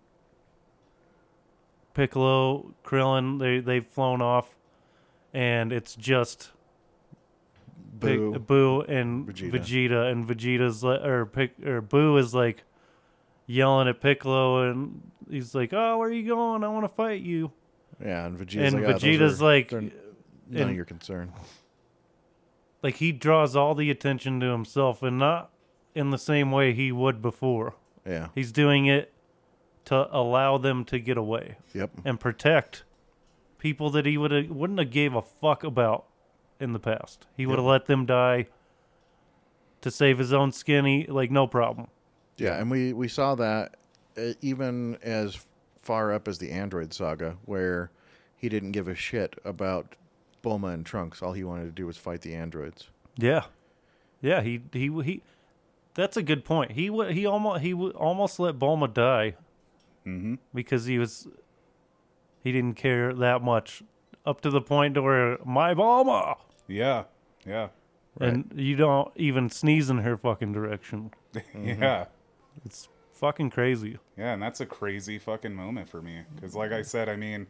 Piccolo, 1.95 2.75
Krillin, 2.85 3.39
they 3.39 3.61
they've 3.61 3.87
flown 3.87 4.21
off 4.21 4.57
and 5.33 5.73
it's 5.73 5.95
just 5.95 6.51
Pic- 8.01 8.19
Buu. 8.19 8.39
Buu 8.45 8.89
and 8.89 9.29
Vegeta. 9.29 9.53
Vegeta. 9.53 10.11
and 10.11 10.27
Vegeta's 10.27 10.83
li- 10.83 10.99
or 11.05 11.25
Pic- 11.27 11.65
or 11.65 11.81
Buu 11.81 12.19
is 12.19 12.35
like 12.35 12.65
yelling 13.47 13.87
at 13.87 14.01
Piccolo 14.01 14.69
and 14.69 15.13
he's 15.31 15.55
like, 15.55 15.73
"Oh, 15.73 15.99
where 15.99 16.09
are 16.09 16.13
you 16.13 16.27
going? 16.27 16.65
I 16.65 16.69
want 16.69 16.85
to 16.85 16.95
fight 16.95 17.21
you." 17.23 17.53
Yeah, 18.03 18.27
and 18.27 18.39
Vegeta's 18.39 18.73
and 18.75 18.83
like, 18.83 18.85
"Ah, 18.85 18.93
those 18.93 19.03
Vegeta's 19.03 19.43
are- 19.43 19.45
like 19.45 19.73
none 19.73 19.91
and- 20.53 20.71
of 20.71 20.77
your 20.77 20.85
concern. 20.85 21.33
like 22.83 22.97
he 22.97 23.13
draws 23.13 23.57
all 23.57 23.75
the 23.75 23.91
attention 23.91 24.41
to 24.41 24.47
himself 24.47 25.03
and 25.03 25.19
not 25.19 25.51
in 25.95 26.11
the 26.11 26.19
same 26.19 26.51
way 26.53 26.73
he 26.75 26.93
would 26.93 27.23
before. 27.23 27.75
Yeah. 28.07 28.29
He's 28.35 28.53
doing 28.53 28.87
it 28.87 29.13
to 29.87 30.09
allow 30.15 30.59
them 30.59 30.85
to 30.87 30.99
get 30.99 31.17
away 31.17 31.57
Yep. 31.73 31.91
and 32.05 32.19
protect 32.21 32.85
people 33.59 33.89
that 33.91 34.05
he 34.07 34.19
would 34.19 34.51
wouldn't 34.51 34.79
have 34.79 34.91
gave 34.91 35.15
a 35.15 35.23
fuck 35.23 35.65
about 35.65 36.05
in 36.61 36.73
the 36.73 36.79
past. 36.79 37.27
He 37.37 37.47
would 37.47 37.57
have 37.59 37.65
Yep. 37.65 37.71
let 37.71 37.87
them 37.87 38.05
die 38.07 38.47
to 39.81 39.91
save 39.91 40.19
his 40.19 40.33
own 40.33 40.53
skinny, 40.53 41.07
like 41.07 41.31
no 41.31 41.47
problem. 41.47 41.89
Yeah, 42.37 42.59
and 42.61 42.71
we 42.71 42.93
we 42.93 43.09
saw 43.09 43.35
that 43.37 43.73
uh, 43.73 43.77
even 44.41 44.97
as 45.03 45.45
far 45.81 46.13
up 46.13 46.29
as 46.29 46.39
the 46.39 46.51
Android 46.51 46.93
saga, 46.95 47.37
where 47.45 47.91
he 48.37 48.49
didn't 48.49 48.73
give 48.73 48.89
a 48.89 48.95
shit 48.95 49.37
about 49.45 49.95
Bulma 50.43 50.73
and 50.75 50.85
Trunks. 50.87 51.23
All 51.23 51.33
he 51.33 51.45
wanted 51.45 51.65
to 51.65 51.71
do 51.73 51.87
was 51.87 51.97
fight 51.97 52.21
the 52.23 52.35
androids. 52.35 52.89
Yeah, 53.17 53.45
yeah. 54.21 54.41
He 54.43 54.61
he 54.73 54.89
he. 55.03 55.23
That's 55.95 56.17
a 56.17 56.23
good 56.23 56.45
point. 56.45 56.73
He 56.73 56.85
he 57.13 57.25
almost 57.27 57.63
he 57.63 57.73
almost 57.75 58.39
let 58.41 58.59
Bulma 58.59 58.93
die 58.93 59.37
Mm-hmm. 60.07 60.35
because 60.53 60.85
he 60.85 60.99
was 60.99 61.29
he 62.43 62.53
didn't 62.53 62.75
care 62.75 63.15
that 63.15 63.41
much 63.41 63.83
up 64.27 64.43
to 64.43 64.51
the 64.51 64.61
point 64.61 64.95
to 64.97 65.03
where 65.03 65.39
my 65.47 65.73
Bulma 65.75 66.37
Yeah. 66.69 67.05
Yeah. 67.47 67.69
and 68.21 68.53
you 68.55 68.77
don't 68.77 69.11
even 69.17 69.49
sneeze 69.49 69.89
in 69.89 69.99
her 69.99 70.17
fucking 70.19 70.53
direction. 70.53 71.11
Yeah. 71.55 72.07
It's 72.67 72.89
fucking 73.25 73.49
crazy. 73.49 73.99
Yeah, 74.19 74.35
and 74.35 74.43
that's 74.43 74.61
a 74.61 74.67
crazy 74.67 75.19
fucking 75.19 75.55
moment 75.55 75.89
for 75.89 76.03
me. 76.03 76.23
Because, 76.35 76.55
like 76.55 76.73
I 76.73 76.83
said, 76.83 77.09
I 77.09 77.17
mean, 77.17 77.47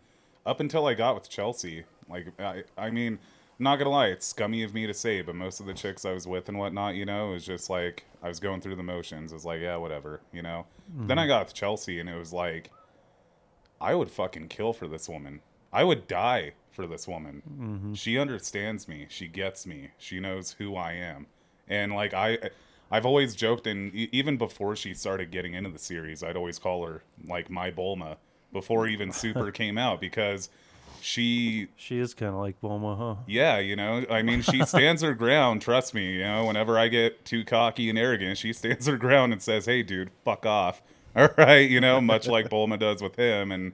up 0.46 0.60
until 0.60 0.86
I 0.86 0.94
got 0.94 1.16
with 1.16 1.28
Chelsea, 1.28 1.84
like, 2.08 2.28
I, 2.40 2.62
I 2.78 2.90
mean, 2.90 3.18
I'm 3.58 3.64
not 3.64 3.76
gonna 3.76 3.90
lie, 3.90 4.06
it's 4.06 4.26
scummy 4.26 4.62
of 4.62 4.72
me 4.72 4.86
to 4.86 4.94
say, 4.94 5.20
but 5.22 5.34
most 5.34 5.58
of 5.58 5.66
the 5.66 5.74
chicks 5.74 6.04
I 6.04 6.12
was 6.12 6.28
with 6.28 6.48
and 6.48 6.58
whatnot, 6.58 6.94
you 6.94 7.04
know, 7.04 7.30
it 7.30 7.32
was 7.34 7.46
just 7.46 7.70
like 7.70 8.04
I 8.22 8.28
was 8.28 8.38
going 8.38 8.60
through 8.60 8.76
the 8.76 8.84
motions. 8.84 9.32
It 9.32 9.34
was 9.34 9.44
like, 9.44 9.60
yeah, 9.60 9.76
whatever, 9.76 10.20
you 10.32 10.42
know. 10.42 10.66
Mm-hmm. 10.92 11.08
Then 11.08 11.18
I 11.18 11.26
got 11.26 11.46
with 11.46 11.54
Chelsea, 11.54 11.98
and 11.98 12.08
it 12.08 12.16
was 12.16 12.32
like, 12.32 12.70
I 13.80 13.96
would 13.96 14.10
fucking 14.10 14.48
kill 14.48 14.72
for 14.72 14.86
this 14.86 15.08
woman. 15.08 15.40
I 15.72 15.82
would 15.82 16.06
die 16.06 16.52
for 16.70 16.86
this 16.86 17.08
woman. 17.08 17.42
Mm-hmm. 17.50 17.94
She 17.94 18.16
understands 18.16 18.86
me. 18.86 19.06
She 19.08 19.26
gets 19.26 19.66
me. 19.66 19.90
She 19.98 20.20
knows 20.20 20.52
who 20.58 20.76
I 20.76 20.92
am. 20.92 21.26
And 21.66 21.92
like 21.92 22.14
I 22.14 22.38
I've 22.94 23.04
always 23.06 23.34
joked 23.34 23.66
and 23.66 23.92
e- 23.94 24.08
even 24.12 24.36
before 24.36 24.76
she 24.76 24.94
started 24.94 25.30
getting 25.32 25.54
into 25.54 25.70
the 25.70 25.78
series, 25.80 26.22
I'd 26.22 26.36
always 26.36 26.58
call 26.60 26.86
her 26.86 27.02
like 27.26 27.50
my 27.50 27.70
Bulma 27.72 28.16
before 28.52 28.86
even 28.86 29.10
Super 29.10 29.50
came 29.60 29.76
out 29.76 30.00
because 30.00 30.48
she 31.00 31.68
She 31.76 31.98
is 31.98 32.14
kind 32.14 32.32
of 32.34 32.40
like 32.40 32.60
Bulma, 32.60 32.96
huh? 32.96 33.22
yeah, 33.26 33.58
you 33.58 33.74
know, 33.76 34.06
I 34.08 34.22
mean, 34.22 34.42
she 34.42 34.64
stands 34.64 35.02
her 35.02 35.12
ground. 35.14 35.60
Trust 35.60 35.92
me, 35.92 36.12
you 36.14 36.22
know, 36.22 36.44
whenever 36.46 36.78
I 36.78 36.86
get 36.88 37.24
too 37.24 37.44
cocky 37.44 37.90
and 37.90 37.98
arrogant, 37.98 38.38
she 38.38 38.52
stands 38.52 38.86
her 38.86 38.96
ground 38.96 39.32
and 39.32 39.42
says, 39.42 39.66
"Hey, 39.66 39.82
dude, 39.82 40.10
fuck 40.24 40.46
off." 40.46 40.80
All 41.16 41.28
right, 41.36 41.68
you 41.68 41.80
know, 41.80 42.00
much 42.00 42.26
like 42.26 42.48
Bulma 42.48 42.78
does 42.78 43.02
with 43.02 43.16
him, 43.16 43.52
and 43.52 43.72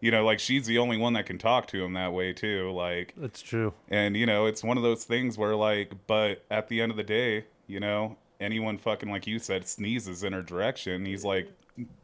you 0.00 0.10
know, 0.10 0.24
like 0.24 0.40
she's 0.40 0.66
the 0.66 0.78
only 0.78 0.96
one 0.96 1.12
that 1.12 1.26
can 1.26 1.38
talk 1.38 1.66
to 1.68 1.84
him 1.84 1.92
that 1.94 2.12
way 2.12 2.32
too. 2.32 2.70
Like, 2.72 3.14
That's 3.16 3.40
true. 3.40 3.72
and 3.88 4.16
you 4.16 4.26
know, 4.26 4.46
it's 4.46 4.62
one 4.64 4.76
of 4.76 4.82
those 4.82 5.04
things 5.04 5.38
where 5.38 5.54
like, 5.54 5.92
but 6.06 6.44
at 6.50 6.68
the 6.68 6.80
end 6.80 6.90
of 6.90 6.96
the 6.96 7.04
day, 7.04 7.44
you 7.66 7.78
know, 7.78 8.16
anyone 8.44 8.78
fucking 8.78 9.10
like 9.10 9.26
you 9.26 9.38
said 9.38 9.66
sneezes 9.66 10.22
in 10.22 10.32
her 10.32 10.42
direction, 10.42 11.04
he's 11.06 11.24
like, 11.24 11.50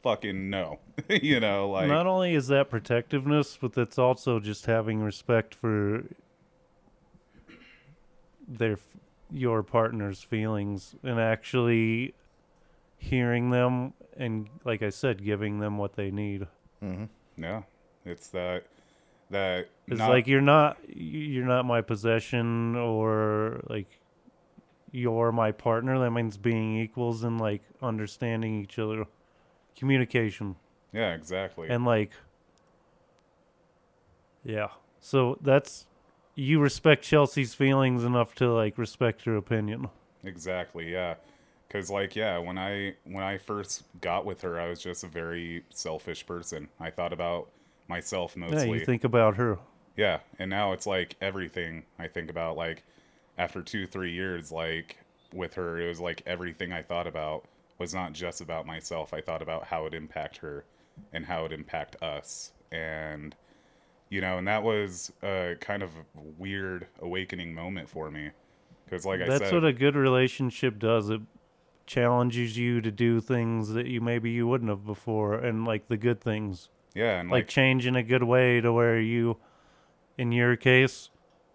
fucking 0.03 0.51
no, 0.51 0.81
you 1.09 1.39
know, 1.39 1.71
like 1.71 1.87
Not 1.89 2.07
only 2.07 2.35
is 2.35 2.49
that 2.49 2.71
protectiveness, 2.71 3.57
but 3.61 3.73
that's 3.75 3.99
also 3.99 4.41
just 4.41 4.67
having 4.67 5.01
respect 5.01 5.55
for 5.55 6.05
their 8.49 8.79
your 9.31 9.63
partner's 9.63 10.23
feelings 10.23 10.97
and 11.05 11.21
actually 11.21 12.15
hearing 12.99 13.51
them 13.51 13.93
and 14.17 14.49
like 14.65 14.83
I 14.83 14.91
said 14.91 15.25
giving 15.25 15.61
them 15.61 15.79
what 15.79 15.95
they 15.95 16.11
need. 16.11 16.47
Mm-hmm. 16.83 17.05
Yeah, 17.43 17.63
it's 18.05 18.29
that 18.29 18.65
that 19.31 19.69
It's 19.87 19.99
not- 19.99 20.11
like 20.11 20.27
you're 20.27 20.41
not 20.41 20.79
you're 20.89 21.47
not 21.47 21.65
my 21.65 21.81
possession 21.81 22.75
or 22.77 23.61
like 23.69 24.01
you're 24.93 25.33
my 25.33 25.53
partner. 25.53 25.99
That 25.99 26.11
means 26.11 26.37
being 26.37 26.77
equals 26.77 27.23
and 27.25 27.41
like 27.41 27.63
understanding 27.83 28.61
each 28.63 28.79
other. 28.79 29.07
Communication. 29.77 30.57
yeah, 30.93 31.15
exactly. 31.15 31.69
and 31.69 31.85
like 31.85 32.11
yeah 34.45 34.69
so 35.01 35.39
that's 35.41 35.87
you 36.35 36.59
respect 36.61 37.05
chelsea's 37.05 37.55
feelings 37.55 38.05
enough 38.05 38.35
to 38.35 38.53
like 38.53 38.77
respect 38.79 39.25
her 39.25 39.37
opinion 39.37 39.89
Exactly, 40.23 40.93
yeah. 40.93 41.15
Cuz 41.71 41.89
like 41.91 42.15
yeah, 42.15 42.37
when 42.37 42.59
I 42.59 42.95
when 43.05 43.23
I 43.25 43.39
first 43.39 43.85
got 44.03 44.27
with 44.27 44.43
her, 44.43 44.61
I 44.61 44.69
was 44.69 44.83
just 44.83 45.03
a 45.03 45.07
very 45.07 45.65
selfish 45.71 46.27
person. 46.27 46.69
I 46.79 46.91
thought 46.91 47.15
about 47.15 47.49
myself 47.89 48.37
mostly. 48.37 48.59
yeah 48.69 48.75
you 48.75 48.85
think 48.85 49.03
about 49.05 49.37
her 49.37 49.59
Yeah, 49.97 50.21
and 50.39 50.51
now 50.51 50.73
it's 50.73 50.87
like 50.87 51.17
everything 51.23 51.85
I 51.99 52.07
think 52.09 52.29
about 52.29 52.57
like 52.59 52.83
after 53.41 53.63
2 53.63 53.87
3 53.87 54.13
years 54.13 54.53
like 54.53 54.99
with 55.33 55.55
her, 55.55 55.81
it 55.81 55.89
was 55.89 55.99
like 55.99 56.23
everything 56.27 56.73
I 56.73 56.83
thought 56.83 57.07
about 57.07 57.45
was 57.79 57.95
not 57.95 58.13
just 58.13 58.43
about 58.43 58.67
myself. 58.67 59.15
I 59.15 59.23
thought 59.23 59.41
about 59.41 59.65
how 59.65 59.87
it 59.87 59.95
impact 59.95 60.37
her 60.39 60.65
and 61.13 61.25
how 61.25 61.47
it 61.47 61.53
impact 61.53 62.01
us. 62.03 62.53
And 62.71 63.35
you 64.11 64.21
know, 64.21 64.37
and 64.39 64.47
that 64.47 64.63
was 64.63 65.13
a 65.23 65.57
kind 65.61 65.83
of 65.83 65.91
weird 66.39 66.87
awakening 67.01 67.55
moment 67.55 67.89
for 67.89 68.11
me. 68.11 68.31
Cuz 68.91 69.07
like 69.07 69.23
I 69.23 69.27
that's 69.27 69.45
said 69.45 69.55
what 69.55 69.65
a 69.65 69.73
good 69.73 69.97
relationship 69.97 70.79
does 70.79 71.09
it 71.09 71.23
challenges 71.87 72.57
you 72.57 72.81
to 72.81 72.91
do 72.93 73.21
things 73.21 73.71
that 73.71 73.87
you 73.87 74.01
maybe 74.01 74.31
you 74.31 74.47
wouldn't 74.47 74.71
have 74.71 74.85
before 74.85 75.35
and 75.35 75.65
like 75.65 75.89
the 75.89 75.97
good 75.97 76.21
things 76.21 76.69
yeah, 76.95 77.19
and 77.19 77.31
like 77.31 77.43
like 77.43 77.49
change 77.49 77.87
in 77.87 77.97
a 77.97 78.03
good 78.03 78.23
way 78.23 78.61
to 78.61 78.73
where 78.73 79.01
you 79.01 79.39
in 80.17 80.31
your 80.31 80.55
case 80.55 81.10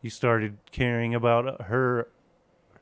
you 0.05 0.11
started 0.11 0.55
caring 0.71 1.15
about 1.15 1.63
her 1.63 2.07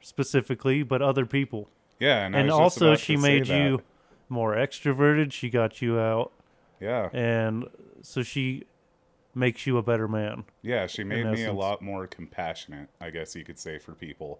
specifically 0.01 0.83
but 0.83 1.01
other 1.01 1.25
people 1.25 1.69
Yeah, 1.97 2.25
and, 2.25 2.35
and 2.35 2.51
also 2.51 2.97
she 2.97 3.15
made 3.15 3.45
that. 3.45 3.57
you 3.57 3.81
more 4.27 4.55
extroverted 4.55 5.31
she 5.31 5.49
got 5.49 5.81
you 5.81 5.97
out 5.97 6.33
Yeah, 6.81 7.09
and 7.13 7.65
so 8.01 8.23
she 8.23 8.65
makes 9.33 9.65
you 9.65 9.77
a 9.77 9.81
better 9.81 10.09
man 10.09 10.43
yeah, 10.61 10.85
she 10.85 11.05
made 11.05 11.25
me 11.25 11.45
a 11.45 11.53
lot 11.53 11.81
more 11.81 12.07
compassionate, 12.07 12.89
I 12.99 13.09
guess 13.09 13.35
you 13.35 13.43
could 13.45 13.57
say, 13.57 13.79
for 13.79 13.93
people. 13.93 14.39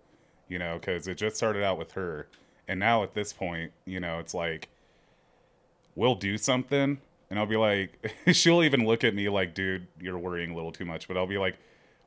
You 0.50 0.60
know, 0.60 0.78
because 0.78 1.08
it 1.08 1.16
just 1.16 1.38
started 1.38 1.64
out 1.64 1.78
with 1.78 1.94
her, 1.94 2.28
and 2.68 2.80
now 2.80 3.02
at 3.02 3.14
this 3.14 3.32
point, 3.34 3.72
you 3.86 4.00
know, 4.00 4.20
it's 4.20 4.34
like 4.34 4.68
we'll 5.96 6.16
do 6.16 6.38
something, 6.38 7.00
and 7.30 7.40
I'll 7.40 7.46
be 7.46 7.56
like, 7.56 8.14
she'll 8.34 8.62
even 8.62 8.86
look 8.86 9.04
at 9.04 9.16
me 9.16 9.30
like, 9.30 9.54
"Dude, 9.56 9.88
you're 10.00 10.18
worrying 10.20 10.52
a 10.52 10.56
little 10.56 10.72
too 10.74 10.86
much," 10.86 11.08
but 11.08 11.16
I'll 11.18 11.26
be 11.28 11.38
like. 11.38 11.56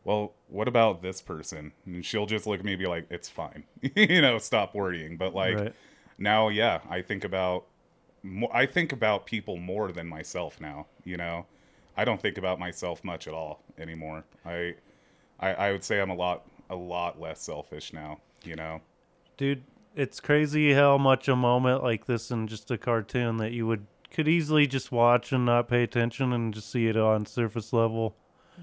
Well, 0.07 0.35
what 0.49 0.69
about 0.69 1.03
this 1.03 1.21
person? 1.21 1.73
And 1.85 2.05
she'll 2.05 2.27
just 2.27 2.47
look 2.47 2.61
at 2.61 2.65
me 2.65 2.75
and 2.75 2.79
be 2.79 2.87
like, 2.87 3.07
"It's 3.11 3.29
fine, 3.29 3.65
you 3.83 4.23
know, 4.23 4.39
stop 4.39 4.73
worrying." 4.73 5.17
But 5.17 5.35
like, 5.35 5.57
right. 5.57 5.75
now 6.17 6.49
yeah 6.49 6.81
i 6.89 7.03
think 7.03 7.25
about 7.25 7.67
i 8.53 8.65
think 8.65 8.93
about 8.93 9.27
people 9.27 9.57
more 9.57 9.93
than 9.93 10.07
myself 10.07 10.61
now 10.61 10.87
you 11.05 11.17
know? 11.17 11.47
I 11.99 12.05
don't 12.05 12.21
think 12.21 12.37
about 12.37 12.59
myself 12.59 13.03
much 13.05 13.27
at 13.27 13.33
all 13.33 13.63
anymore. 13.79 14.25
I 14.45 14.75
i, 15.41 15.55
I 15.55 15.73
would 15.73 15.83
say 15.83 16.01
i'm 16.01 16.11
a 16.11 16.15
lot 16.15 16.45
a 16.71 16.77
lot 16.77 17.21
less 17.21 17.43
selfish 17.43 17.93
now 17.93 18.21
you 18.45 18.55
know? 18.55 18.81
Dude 19.37 19.65
it's 19.97 20.21
crazy 20.21 20.75
how 20.75 20.99
much 20.99 21.27
a 21.27 21.35
moment 21.35 21.83
like 21.83 22.07
this 22.07 22.31
in 22.31 22.47
just 22.47 22.71
a 22.71 22.79
cartoon 22.79 23.39
that 23.39 23.53
you 23.53 23.67
would 23.67 23.87
could 24.11 24.29
easily 24.29 24.67
just 24.67 24.93
watch 24.93 25.33
and 25.33 25.47
not 25.47 25.69
pay 25.69 25.83
attention 25.83 26.33
and 26.33 26.55
just 26.55 26.71
see 26.71 26.87
it 26.87 26.97
on 26.97 27.27
surface 27.27 27.73
level 27.73 28.15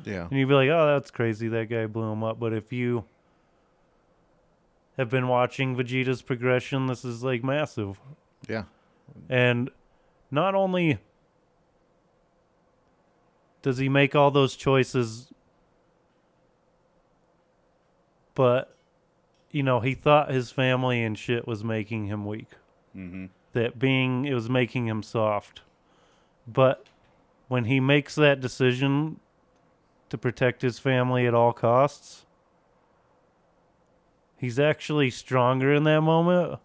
Yeah. 0.06 0.28
and 0.30 0.38
you'd 0.38 0.48
be 0.48 0.54
like 0.54 0.70
oh 0.70 0.88
that's 0.88 1.12
crazy 1.12 1.48
that 1.50 1.70
guy 1.70 1.86
blew 1.86 2.12
him 2.12 2.24
up 2.24 2.40
but 2.40 2.54
if 2.54 2.74
you 2.74 3.06
have 4.98 5.10
been 5.10 5.28
watching 5.28 5.76
vegeta's 5.76 6.22
progression 6.22 6.88
this 6.88 7.04
is 7.06 7.24
like 7.24 7.44
massive 7.44 8.00
Yeah. 8.48 8.64
And 9.30 9.70
not 10.32 10.56
only 10.56 10.98
does 13.62 13.78
he 13.78 13.88
make 13.90 14.16
all 14.16 14.32
those 14.32 14.56
choices, 14.56 15.32
but, 18.36 18.76
you 19.52 19.64
know, 19.64 19.80
he 19.80 19.94
thought 19.94 20.32
his 20.32 20.52
family 20.52 21.04
and 21.04 21.18
shit 21.18 21.48
was 21.48 21.64
making 21.64 22.08
him 22.08 22.26
weak. 22.26 22.50
mm-hmm. 22.96 23.26
That 23.54 23.78
being, 23.78 24.26
it 24.26 24.34
was 24.34 24.50
making 24.50 24.88
him 24.88 25.04
soft. 25.04 25.62
But 26.48 26.88
when 27.48 27.66
he 27.66 27.80
makes 27.80 28.16
that 28.16 28.42
decision 28.42 29.20
to 30.14 30.18
protect 30.20 30.62
his 30.62 30.78
family 30.78 31.26
at 31.26 31.34
all 31.34 31.52
costs, 31.54 32.28
he's 34.38 34.60
actually 34.60 35.10
stronger 35.10 35.74
in 35.74 35.86
that 35.86 36.02
moment 36.02 36.60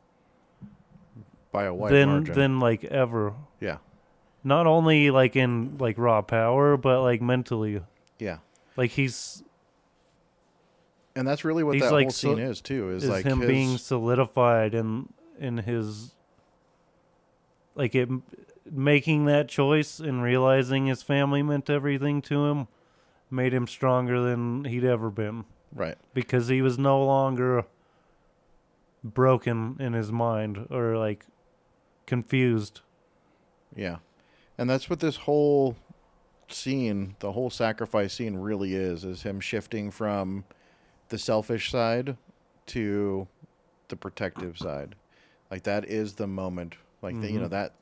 By 1.51 1.65
a 1.65 1.73
wide 1.73 1.91
than 1.93 2.09
margin. 2.11 2.35
than 2.35 2.61
like 2.61 2.85
ever. 2.85 3.33
yeah. 3.59 3.79
Not 4.45 4.66
only 4.66 5.11
like 5.11 5.35
in 5.35 5.79
like 5.79 5.97
raw 5.97 6.20
power, 6.20 6.77
but 6.77 7.01
like 7.01 7.23
mentally. 7.23 7.81
Yeah. 8.19 8.39
Like 8.77 8.91
he's 8.91 9.43
And 11.16 11.27
that's 11.27 11.43
really 11.43 11.65
what 11.65 11.73
He's 11.77 11.85
that 11.85 11.93
like 11.93 12.05
whole 12.05 12.11
so- 12.11 12.35
scene 12.35 12.39
is 12.45 12.61
too. 12.61 12.91
Is, 12.91 13.05
is 13.05 13.09
like 13.11 13.25
him 13.25 13.41
his, 13.41 13.49
being 13.49 13.79
solidified 13.79 14.75
in 14.75 15.09
in 15.39 15.57
his 15.57 16.12
like 17.75 17.95
it 17.95 18.11
making 18.70 19.25
that 19.25 19.49
choice 19.49 20.01
and 20.01 20.23
realizing 20.23 20.85
his 20.85 21.03
family 21.03 21.43
meant 21.43 21.70
everything 21.70 22.20
to 22.20 22.45
him 22.45 22.69
made 23.30 23.52
him 23.52 23.66
stronger 23.66 24.20
than 24.20 24.64
he'd 24.64 24.84
ever 24.84 25.10
been 25.10 25.44
right. 25.74 25.96
because 26.14 26.48
he 26.48 26.62
was 26.62 26.78
no 26.78 27.05
longer 27.05 27.64
broken 29.05 29.76
in 29.78 29.92
his 29.92 30.10
mind 30.10 30.66
or 30.70 30.96
like 30.96 31.26
confused. 32.06 32.80
Yeah. 33.74 33.96
And 34.56 34.68
that's 34.68 34.90
what 34.90 35.00
this 35.00 35.16
whole 35.16 35.76
scene, 36.48 37.14
the 37.20 37.32
whole 37.32 37.50
sacrifice 37.50 38.14
scene 38.14 38.36
really 38.36 38.74
is, 38.74 39.05
is 39.05 39.22
him 39.22 39.40
shifting 39.40 39.90
from 39.90 40.44
the 41.10 41.18
selfish 41.18 41.70
side 41.70 42.16
to 42.66 43.28
the 43.88 43.96
protective 43.96 44.59
side. 44.59 44.94
Like 45.50 45.62
that 45.64 45.84
is 45.84 46.14
the 46.14 46.26
moment. 46.26 46.74
Like 47.02 47.20
the, 47.20 47.30
you 47.30 47.38
know, 47.40 47.46
Mhm. 47.46 47.50
that 47.50 47.74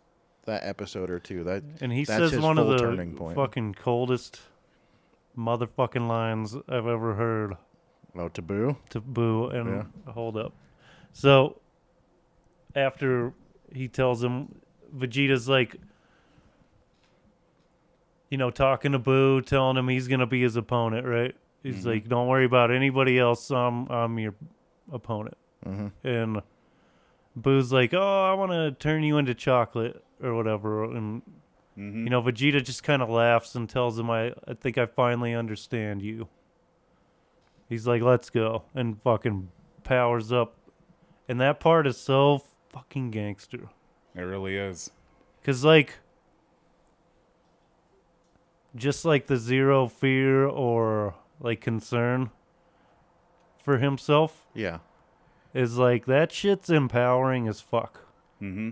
that 0.45 0.63
episode 0.65 1.11
or 1.11 1.19
two. 1.19 1.43
That 1.43 1.65
And 1.81 1.93
he 1.93 2.05
That's 2.05 2.31
says 2.31 2.41
one 2.41 2.57
of 2.59 2.69
the 2.69 2.79
turning 2.79 3.17
point. 3.17 3.35
fucking 3.35 3.75
coldest 3.75 4.41
motherfucking 5.37 6.09
lines 6.09 6.55
I've 6.69 6.87
ever 6.87 7.15
heard 7.15 7.57
oh 8.17 8.29
taboo. 8.29 8.77
to 8.91 9.01
Buu. 9.01 9.53
And 9.55 9.87
hold 10.13 10.37
up. 10.37 10.53
So 11.13 11.61
after 12.75 13.33
he 13.73 13.89
tells 13.89 14.23
him, 14.23 14.61
Vegeta's 14.95 15.49
like, 15.49 15.77
you 18.31 18.39
know, 18.39 18.51
talking 18.51 18.93
to 18.93 18.99
Buu, 18.99 19.45
telling 19.45 19.77
him 19.77 19.89
he's 19.89 20.09
gonna 20.09 20.27
be 20.27 20.43
his 20.43 20.57
opponent, 20.57 21.07
right? 21.07 21.35
He's 21.63 21.77
Mm-hmm. 21.81 21.89
like, 21.89 22.09
"Don't 22.09 22.29
worry 22.29 22.45
about 22.45 22.71
anybody 22.71 23.19
else. 23.19 23.51
I'm 23.51 23.89
I'm 23.91 24.19
your 24.19 24.35
opponent." 24.93 25.37
Mhm. 25.65 25.93
And 26.05 26.43
Buu's 27.41 27.73
like, 27.73 27.93
"Oh, 27.95 28.25
I 28.25 28.35
want 28.35 28.53
to 28.53 28.73
turn 28.73 29.03
you 29.03 29.19
into 29.19 29.35
chocolate 29.35 30.03
or 30.23 30.35
whatever," 30.35 30.85
and 30.85 31.23
Mm-hmm. 31.79 32.05
you 32.05 32.11
know, 32.11 32.23
Vegeta 32.23 32.63
just 32.65 32.83
kind 32.83 33.03
of 33.03 33.11
laughs 33.11 33.55
and 33.55 33.69
tells 33.69 33.99
him, 33.99 34.11
I, 34.11 34.29
I 34.49 34.55
think 34.59 34.79
I 34.79 34.87
finally 34.87 35.35
understand 35.35 36.01
you. 36.01 36.29
He's 37.69 37.87
like, 37.87 38.01
let's 38.01 38.31
go. 38.31 38.63
And 38.75 39.01
fucking 39.03 39.49
powers 39.85 40.33
up. 40.33 40.55
And 41.29 41.39
that 41.41 41.61
part 41.61 41.87
is 41.87 41.99
so 41.99 42.43
fucking 42.73 43.11
gangster. 43.11 43.69
It 44.15 44.23
really 44.23 44.57
is. 44.57 44.91
Because, 45.43 45.65
like, 45.65 45.99
just 48.75 49.05
like 49.05 49.27
the 49.27 49.37
zero 49.37 49.87
fear 49.87 50.47
or 50.47 51.15
like 51.41 51.61
concern 51.61 52.31
for 53.59 53.79
himself 53.79 54.47
Yeah. 54.55 54.79
is 55.55 55.77
like 55.79 56.07
that 56.07 56.31
shit's 56.33 56.71
empowering 56.71 57.49
as 57.49 57.61
fuck. 57.61 58.07
Mm-hmm. 58.41 58.71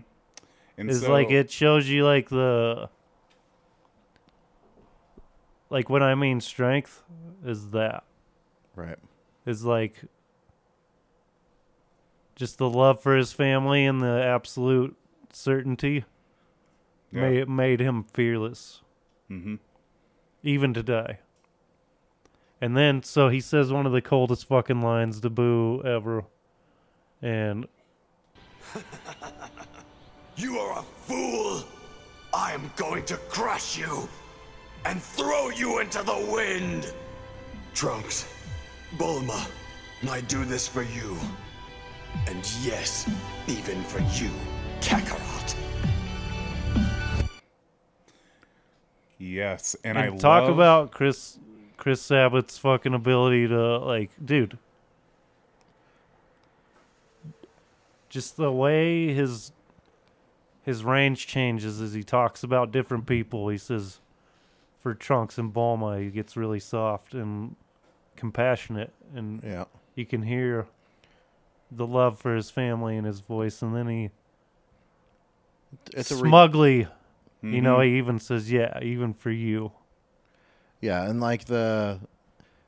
And 0.77 0.91
It's 0.91 1.01
so, 1.01 1.11
like 1.13 1.31
it 1.31 1.51
shows 1.51 1.89
you 1.89 2.05
like 2.05 2.29
the 2.29 2.89
like 5.71 5.89
when 5.89 6.03
I 6.03 6.15
mean 6.15 6.41
strength 6.41 7.03
is 7.45 7.71
that 7.71 8.05
Right. 8.75 8.99
is 9.47 9.65
like 9.65 9.95
just 12.35 12.59
the 12.59 12.69
love 12.69 13.01
for 13.01 13.17
his 13.17 13.33
family 13.33 13.87
and 13.87 14.01
the 14.01 14.23
absolute 14.25 14.97
certainty 15.33 16.05
Yeah. 17.13 17.21
made 17.21 17.49
made 17.49 17.81
him 17.81 18.03
fearless 18.05 18.81
Mm-hmm. 19.31 19.57
even 20.43 20.75
to 20.75 20.83
die. 20.83 21.21
And 22.61 22.77
then 22.77 23.03
so 23.03 23.29
he 23.29 23.41
says 23.41 23.73
one 23.73 23.87
of 23.87 23.93
the 23.93 24.03
coldest 24.03 24.47
fucking 24.49 24.81
lines 24.83 25.21
to 25.21 25.31
Buu 25.31 25.85
ever. 25.85 26.25
And 27.23 27.67
You 30.37 30.59
are 30.59 30.81
a 30.81 30.83
fool! 30.83 31.63
I 32.33 32.53
am 32.53 32.69
going 32.75 33.05
to 33.05 33.17
crush 33.29 33.79
you 33.79 34.09
and 34.85 35.01
throw 35.01 35.51
you 35.51 35.79
into 35.79 36.03
the 36.03 36.29
wind! 36.29 36.93
Trunks, 37.73 38.27
Bulma, 38.97 39.49
I 40.11 40.21
do 40.23 40.45
this 40.45 40.67
for 40.67 40.83
you. 40.83 41.17
And 42.27 42.45
yes, 42.63 43.09
even 43.47 43.83
for 43.85 44.01
you, 44.01 44.31
Kakarot. 44.81 45.55
Yes, 49.19 49.77
and, 49.85 49.97
and 49.97 50.15
I 50.15 50.17
talk 50.17 50.43
love, 50.43 50.51
about 50.51 50.91
Chris 50.91 51.39
Chris 51.77 52.03
Sabat's 52.03 52.59
fucking 52.59 52.93
ability 52.93 53.49
to 53.49 53.79
like, 53.79 54.11
dude. 54.23 54.59
Just 58.09 58.37
the 58.37 58.53
way 58.53 59.13
his 59.13 59.51
his 60.65 60.83
range 60.85 61.27
changes 61.27 61.81
as 61.81 61.93
he 61.93 62.03
talks 62.03 62.43
about 62.43 62.73
different 62.73 63.07
people. 63.07 63.49
He 63.49 63.59
says 63.59 64.01
for 64.81 64.95
Trunks 64.95 65.39
and 65.39 65.53
Bulma, 65.53 66.03
he 66.03 66.11
gets 66.11 66.37
really 66.37 66.61
soft 66.61 67.15
and 67.15 67.57
compassionate, 68.17 68.93
and 69.15 69.43
Yeah. 69.43 69.65
you 69.95 70.07
can 70.07 70.23
hear 70.23 70.67
the 71.71 71.87
love 71.87 72.19
for 72.19 72.35
his 72.35 72.51
family 72.51 72.97
in 72.97 73.05
his 73.05 73.21
voice. 73.21 73.61
And 73.63 73.75
then 73.75 73.89
he 73.89 74.11
It's 75.93 76.11
a 76.11 76.17
re- 76.17 76.29
smugly, 76.29 76.87
you 77.43 77.61
know, 77.61 77.79
Mhm. 77.79 77.87
he 77.87 77.99
even 77.99 78.19
says, 78.19 78.51
"Yeah, 78.51 78.79
even 78.83 79.13
for 79.13 79.31
you." 79.31 79.73
yeah, 80.81 81.09
and 81.09 81.21
like 81.21 81.47
the 81.47 82.01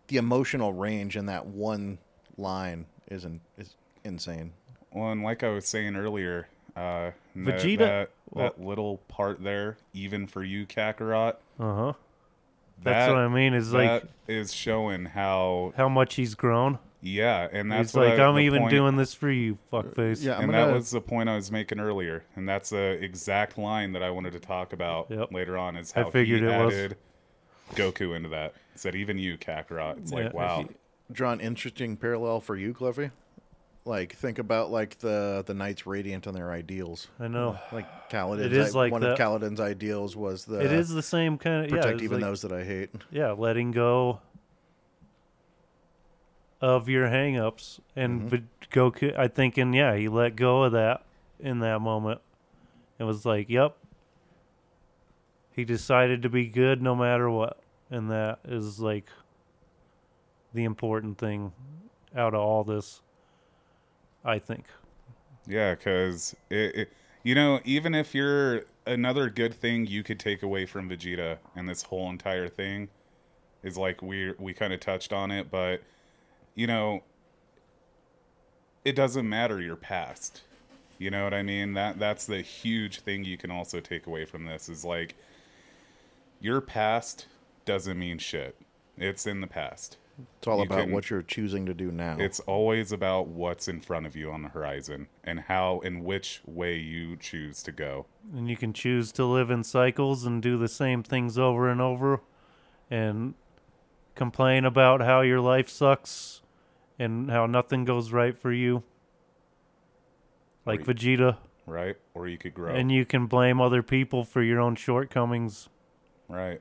the 0.09 0.16
emotional 0.16 0.73
range 0.73 1.16
in 1.16 1.27
that 1.27 1.47
one 1.47 1.98
line 2.36 2.86
is 3.09 3.24
in, 3.24 3.40
is 3.59 3.74
insane. 4.05 4.52
Well, 4.93 5.10
and 5.10 5.23
like 5.23 5.43
I 5.43 5.48
was 5.51 5.66
saying 5.66 5.97
earlier, 5.97 6.48
uh, 6.77 7.11
that- 7.11 7.15
Vegeta- 7.36 7.78
that, 7.78 8.11
well- 8.31 8.55
little 8.59 8.98
part 9.09 9.43
there, 9.43 9.77
even 9.94 10.27
for 10.27 10.43
you, 10.44 10.66
Kakarot. 10.66 11.36
Uh 11.59 11.74
huh. 11.74 11.93
That's 12.82 13.07
that- 13.07 13.12
what 13.12 13.19
I 13.20 13.28
mean. 13.28 13.55
Is 13.55 13.73
like 13.73 14.05
is 14.28 14.53
showing 14.53 15.07
how, 15.07 15.73
how 15.77 15.89
much 15.89 16.16
he's 16.16 16.35
grown. 16.35 16.78
yeah, 17.01 17.48
and 17.53 17.70
that's 17.73 17.90
He's 17.93 17.97
what 17.97 18.09
like, 18.11 18.19
I- 18.19 18.24
I'm 18.27 18.39
even 18.40 18.62
point- 18.62 18.70
doing 18.70 18.97
this 18.97 19.15
for 19.15 19.31
you, 19.31 19.57
fuckface. 19.73 20.23
Yeah, 20.24 20.35
I'm 20.36 20.44
and 20.44 20.53
gonna, 20.53 20.66
that 20.66 20.74
was 20.74 20.90
the 20.90 21.01
point 21.01 21.28
I 21.28 21.36
was 21.36 21.51
making 21.53 21.81
earlier, 21.81 22.24
and 22.35 22.47
that's 22.48 22.70
the 22.70 22.98
exact 23.03 23.57
line 23.57 23.93
that 23.93 24.03
I 24.03 24.11
wanted 24.11 24.32
to 24.32 24.40
talk 24.40 24.73
about 24.73 25.07
Yep. 25.11 25.32
later 25.32 25.57
on. 25.57 25.77
Is 25.77 25.93
how 25.93 26.03
I 26.03 26.05
how 26.05 26.11
figured 26.11 26.40
he 26.43 26.47
it 26.48 26.65
was. 26.65 26.74
added 26.74 26.97
Goku 27.74 28.15
into 28.15 28.28
that. 28.31 28.55
Said 28.74 28.94
even 28.94 29.16
you, 29.19 29.39
Kakarot. 29.39 29.98
It's 29.98 30.12
Yeah, 30.12 30.24
like 30.24 30.35
wow, 30.35 30.62
he- 30.69 31.15
draw 31.15 31.31
an 31.32 31.40
interesting 31.40 31.97
parallel 31.97 32.40
for 32.40 32.57
you, 32.57 32.74
Cliffy. 32.74 33.11
Like 33.86 34.14
think 34.16 34.38
about 34.40 34.70
like 34.72 34.98
the 34.98 35.44
the 35.46 35.54
knights 35.54 35.86
radiant 35.86 36.26
on 36.26 36.34
their 36.34 36.50
ideals. 36.50 37.06
I 37.20 37.28
know. 37.28 37.56
Like 37.72 38.10
Kaladin's, 38.10 38.46
It 38.46 38.52
is 38.52 38.74
like 38.74 38.90
one 38.90 39.00
that. 39.02 39.12
of 39.12 39.18
Kaladin's 39.18 39.60
ideals 39.60 40.16
was 40.16 40.44
the 40.44 40.58
it 40.58 40.72
is 40.72 40.88
the 40.90 41.02
same 41.02 41.38
kind 41.38 41.64
of 41.64 41.70
protect 41.70 41.94
it's 41.94 42.02
even 42.02 42.18
like- 42.20 42.28
those 42.28 42.42
that 42.42 42.52
I 42.52 42.64
hate. 42.64 42.90
yeah, 43.12 43.30
letting 43.30 43.70
go 43.70 44.20
of 46.60 46.88
your 46.88 47.06
hangups 47.08 47.78
and 47.94 48.22
Mm-hmm. 48.30 48.44
Goku. 48.72 49.16
I 49.16 49.28
think, 49.28 49.56
and 49.56 49.72
yeah, 49.74 49.94
he 49.94 50.08
let 50.08 50.34
go 50.34 50.64
of 50.64 50.72
that 50.72 51.04
in 51.38 51.60
that 51.60 51.80
moment. 51.80 52.20
It 52.98 53.04
was 53.04 53.24
like, 53.24 53.48
yep. 53.48 53.76
He 55.52 55.64
decided 55.64 56.22
to 56.22 56.28
be 56.28 56.46
good 56.48 56.82
no 56.82 56.94
matter 56.96 57.30
what, 57.30 57.58
and 57.90 58.10
that 58.10 58.40
is 58.44 58.80
like 58.80 59.06
the 60.52 60.64
important 60.64 61.18
thing 61.18 61.52
out 62.16 62.34
of 62.34 62.40
all 62.40 62.64
this. 62.64 63.00
I 64.27 64.39
think. 64.39 64.65
yeah, 65.47 65.74
because 65.74 66.35
it, 66.51 66.77
it, 66.77 66.93
you 67.23 67.35
know, 67.35 67.61
even 67.65 67.94
if 67.94 68.15
you're 68.15 68.65
another 68.86 69.31
good 69.31 69.55
thing 69.55 69.86
you 69.86 70.03
could 70.03 70.20
take 70.20 70.43
away 70.43 70.66
from 70.66 70.89
Vegeta 70.89 71.39
and 71.57 71.69
this 71.69 71.82
whole 71.82 72.09
entire 72.09 72.48
thing 72.48 72.89
is 73.62 73.77
like 73.77 74.01
we 74.03 74.32
we 74.39 74.53
kind 74.53 74.73
of 74.73 74.81
touched 74.81 75.12
on 75.12 75.31
it, 75.31 75.51
but 75.51 75.82
you 76.55 76.66
know, 76.66 77.03
it 78.85 78.94
doesn't 78.94 79.28
matter 79.28 79.61
your 79.61 79.77
past. 79.77 80.43
You 80.98 81.11
know 81.11 81.24
what 81.24 81.35
I 81.35 81.43
mean? 81.43 81.74
That 81.74 81.98
that's 81.98 82.27
the 82.27 82.40
huge 82.40 83.01
thing 83.01 83.24
you 83.24 83.36
can 83.36 83.51
also 83.51 83.81
take 83.81 84.07
away 84.07 84.24
from 84.24 84.47
this 84.47 84.69
is 84.69 84.85
like 84.85 85.15
your 86.40 86.61
past 86.61 87.27
doesn't 87.65 87.98
mean 87.98 88.19
shit. 88.19 88.57
It's 88.97 89.27
in 89.27 89.40
the 89.40 89.47
past. 89.47 89.98
It's 90.38 90.47
all 90.47 90.59
You 90.59 90.64
about 90.64 90.84
can- 90.84 90.93
what 90.93 91.10
you're 91.10 91.22
choosing 91.22 91.66
to 91.66 91.74
do 91.74 91.90
now. 91.93 92.16
It's 92.18 92.40
always 92.40 92.90
about 92.93 93.26
what's 93.28 93.68
in 93.68 93.80
front 93.80 94.06
of 94.06 94.16
you 94.16 94.30
on 94.32 94.43
the 94.43 94.48
horizon 94.48 95.09
and 95.22 95.40
how 95.40 95.80
and 95.84 96.05
which 96.05 96.40
way 96.47 96.76
you 96.76 97.16
choose 97.16 97.62
to 97.64 97.72
go. 97.72 98.06
And 98.34 98.48
you 98.48 98.56
can 98.56 98.72
choose 98.72 99.12
to 99.12 99.24
live 99.26 99.51
in 99.51 99.62
cycles 99.64 100.24
and 100.24 100.43
do 100.43 100.56
the 100.56 100.68
same 100.68 101.02
things 101.02 101.38
over 101.38 101.68
and 101.68 101.80
over 101.80 102.20
and 102.90 103.34
complain 104.14 104.64
about 104.64 105.02
how 105.02 105.20
your 105.20 105.40
life 105.40 105.68
sucks 105.68 106.40
and 106.98 107.30
how 107.30 107.44
nothing 107.47 107.84
goes 107.84 108.10
right 108.12 108.36
for 108.38 108.52
you. 108.52 108.82
Like 110.64 110.80
Or 110.88 110.94
Vegeta. 110.94 111.36
right? 111.66 111.97
Or 112.14 112.26
you 112.26 112.38
could 112.38 112.55
grow. 112.55 112.74
And 112.74 112.90
you 112.90 113.05
can 113.05 113.26
blame 113.26 113.60
other 113.60 113.82
people 113.82 114.24
for 114.24 114.43
your 114.43 114.60
own 114.60 114.76
shortcomings. 114.76 115.68
right. 116.28 116.60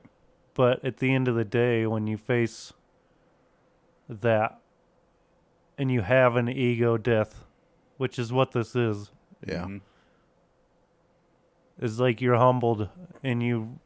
But 0.54 0.82
at 0.84 0.98
the 0.98 1.12
end 1.12 1.28
of 1.28 1.34
the 1.34 1.44
day, 1.44 1.86
when 1.86 2.06
you 2.06 2.16
face 2.16 2.72
that 4.08 4.60
and 5.78 5.90
you 5.90 6.00
have 6.02 6.36
an 6.36 6.48
ego 6.48 6.96
death, 6.96 7.44
which 7.98 8.18
is 8.18 8.32
what 8.32 8.52
this 8.52 8.74
is, 8.76 9.10
yeah. 9.46 9.64
Mhm. 9.64 9.80
is 11.78 12.00
like 12.00 12.20
you're 12.22 12.36
humbled 12.36 12.88
and 13.22 13.42
you 13.42 13.78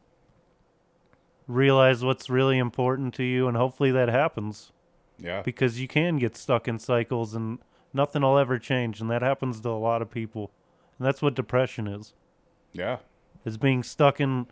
realize 1.48 2.04
what's 2.04 2.30
really 2.30 2.58
important 2.58 3.12
to 3.14 3.24
you 3.24 3.48
and 3.48 3.56
hopefully 3.56 3.90
that 3.90 4.08
happens 4.08 4.70
Yeah. 5.18 5.42
because 5.42 5.80
you 5.80 5.88
can 5.88 6.16
get 6.18 6.36
stuck 6.36 6.68
in 6.68 6.78
cycles 6.78 7.34
and 7.34 7.58
nothing 7.92 8.22
will 8.22 8.38
ever 8.38 8.58
change 8.60 9.00
and 9.00 9.10
that 9.10 9.22
happens 9.22 9.60
to 9.62 9.68
a 9.68 9.70
lot 9.70 10.00
of 10.02 10.10
people 10.10 10.52
and 10.98 11.06
that's 11.06 11.20
what 11.20 11.34
depression 11.34 11.88
is 11.88 12.14
Yeah. 12.72 12.98
is 13.44 13.58
being 13.58 13.82
stuck 13.82 14.20
in 14.20 14.46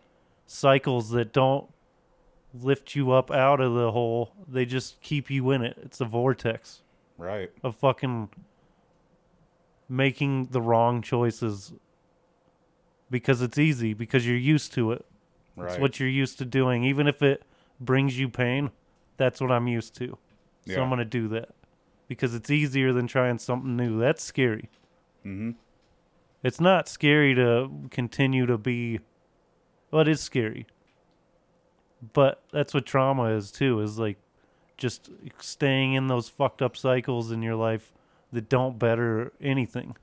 cycles 0.47 1.11
that 1.11 1.33
don't 1.33 1.71
lift 2.55 2.95
you 2.95 3.11
up 3.13 3.31
out 3.31 3.61
of 3.61 3.75
the 3.75 3.93
hole 3.93 4.33
they 4.49 4.65
just 4.65 5.01
keep 5.01 5.31
you 5.31 5.51
in 5.51 5.63
it 5.63 5.77
it's 5.83 6.01
a 6.01 6.05
vortex 6.05 6.83
Right. 7.19 7.51
of 7.63 7.77
fucking 7.77 8.29
making 9.89 10.47
the 10.51 10.61
wrong 10.61 11.03
choices 11.03 11.73
because 13.11 13.43
it's 13.43 13.59
easy 13.59 13.95
because 13.95 14.27
you're 14.27 14.37
used 14.37 14.73
to 14.75 14.93
it 14.93 15.05
Right. 15.57 15.73
It's 15.73 15.81
what 15.81 15.99
you're 15.99 16.09
used 16.09 16.39
to 16.39 16.45
doing. 16.45 16.85
Even 16.85 17.09
if 17.09 17.21
it 17.21 17.43
brings 17.81 18.17
you 18.17 18.29
pain, 18.29 18.71
that's 19.17 19.41
what 19.41 19.51
I'm 19.51 19.67
used 19.67 19.93
to. 19.97 20.17
So 20.69 20.81
I'm 20.81 20.89
going 20.89 21.01
to 21.01 21.05
do 21.05 21.27
that 21.31 21.49
because 22.07 22.33
it's 22.33 22.49
easier 22.49 22.93
than 22.93 23.09
trying 23.09 23.39
something 23.39 23.77
new. 23.77 23.99
That's 23.99 24.23
scary. 24.23 24.69
Mhm. 25.27 25.57
It's 26.45 26.61
not 26.61 26.87
scary 26.89 27.35
to 27.35 27.89
continue 27.91 28.47
to 28.47 28.57
be, 28.57 29.01
well, 29.91 30.03
it 30.03 30.07
is 30.07 30.21
scary. 30.21 30.69
But 32.13 32.43
that's 32.53 32.73
what 32.75 32.87
trauma 32.87 33.25
is 33.37 33.51
too, 33.51 33.81
is 33.81 33.99
like 33.99 34.19
just 34.77 35.11
staying 35.41 35.95
in 35.95 36.07
those 36.07 36.29
fucked 36.29 36.63
up 36.63 36.77
cycles 36.77 37.33
in 37.33 37.43
your 37.43 37.57
life 37.57 37.93
that 38.33 38.49
don't 38.49 38.79
better 38.79 39.33
anything. 39.41 39.97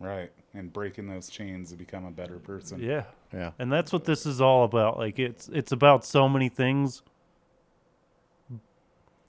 Right. 0.00 0.32
and 0.54 0.72
breaking 0.72 1.06
those 1.06 1.28
chains 1.28 1.70
to 1.70 1.76
become 1.76 2.04
a 2.04 2.10
better 2.10 2.38
person. 2.38 2.80
Yeah. 2.80 3.04
Yeah. 3.32 3.52
And 3.58 3.72
that's 3.72 3.92
what 3.92 4.04
this 4.04 4.26
is 4.26 4.40
all 4.40 4.64
about. 4.64 4.98
Like 4.98 5.18
it's 5.18 5.48
it's 5.48 5.72
about 5.72 6.04
so 6.04 6.28
many 6.28 6.48
things. 6.48 7.02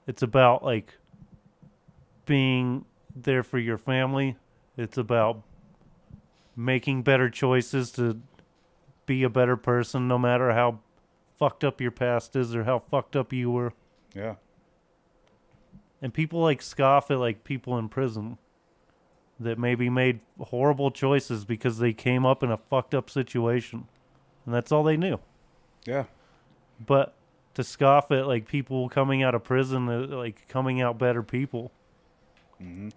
It's 0.06 0.22
about 0.22 0.64
like 0.64 0.94
being 2.26 2.84
there 3.14 3.42
for 3.42 3.58
your 3.58 3.78
family. 3.78 4.36
It's 4.76 4.98
about 4.98 5.42
making 6.56 7.02
better 7.02 7.30
choices 7.30 7.90
to 7.92 8.20
be 9.06 9.22
a 9.22 9.30
better 9.30 9.56
person 9.56 10.08
no 10.08 10.18
matter 10.18 10.52
how 10.52 10.80
fucked 11.44 11.64
up 11.64 11.80
your 11.80 11.90
past 11.90 12.34
is 12.36 12.54
or 12.54 12.64
how 12.64 12.78
fucked 12.78 13.16
up 13.16 13.32
you 13.32 13.50
were. 13.50 13.72
Yeah. 14.14 14.36
And 16.00 16.12
people 16.12 16.40
like 16.40 16.62
scoff 16.62 17.10
at 17.10 17.18
like 17.18 17.44
people 17.44 17.76
in 17.78 17.88
prison 17.88 18.38
that 19.38 19.58
maybe 19.58 19.90
made 19.90 20.20
horrible 20.38 20.90
choices 20.90 21.44
because 21.44 21.78
they 21.78 21.92
came 21.92 22.24
up 22.24 22.42
in 22.42 22.50
a 22.50 22.56
fucked 22.56 22.94
up 22.94 23.10
situation. 23.10 23.86
And 24.46 24.54
that's 24.54 24.70
all 24.72 24.84
they 24.84 24.96
knew. 24.96 25.18
Yeah. 25.84 26.04
But 26.84 27.14
to 27.54 27.64
scoff 27.64 28.10
at 28.10 28.26
like 28.26 28.46
people 28.48 28.88
coming 28.88 29.22
out 29.22 29.34
of 29.34 29.44
prison, 29.44 29.88
uh, 29.88 30.06
like 30.16 30.46
coming 30.48 30.80
out 30.80 30.98
better 30.98 31.22
people, 31.22 31.72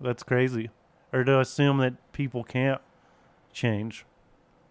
that's 0.02 0.24
crazy. 0.24 0.70
Or 1.12 1.24
to 1.24 1.40
assume 1.40 1.78
that 1.80 2.12
people 2.14 2.44
can't 2.44 2.82
change, 3.54 4.06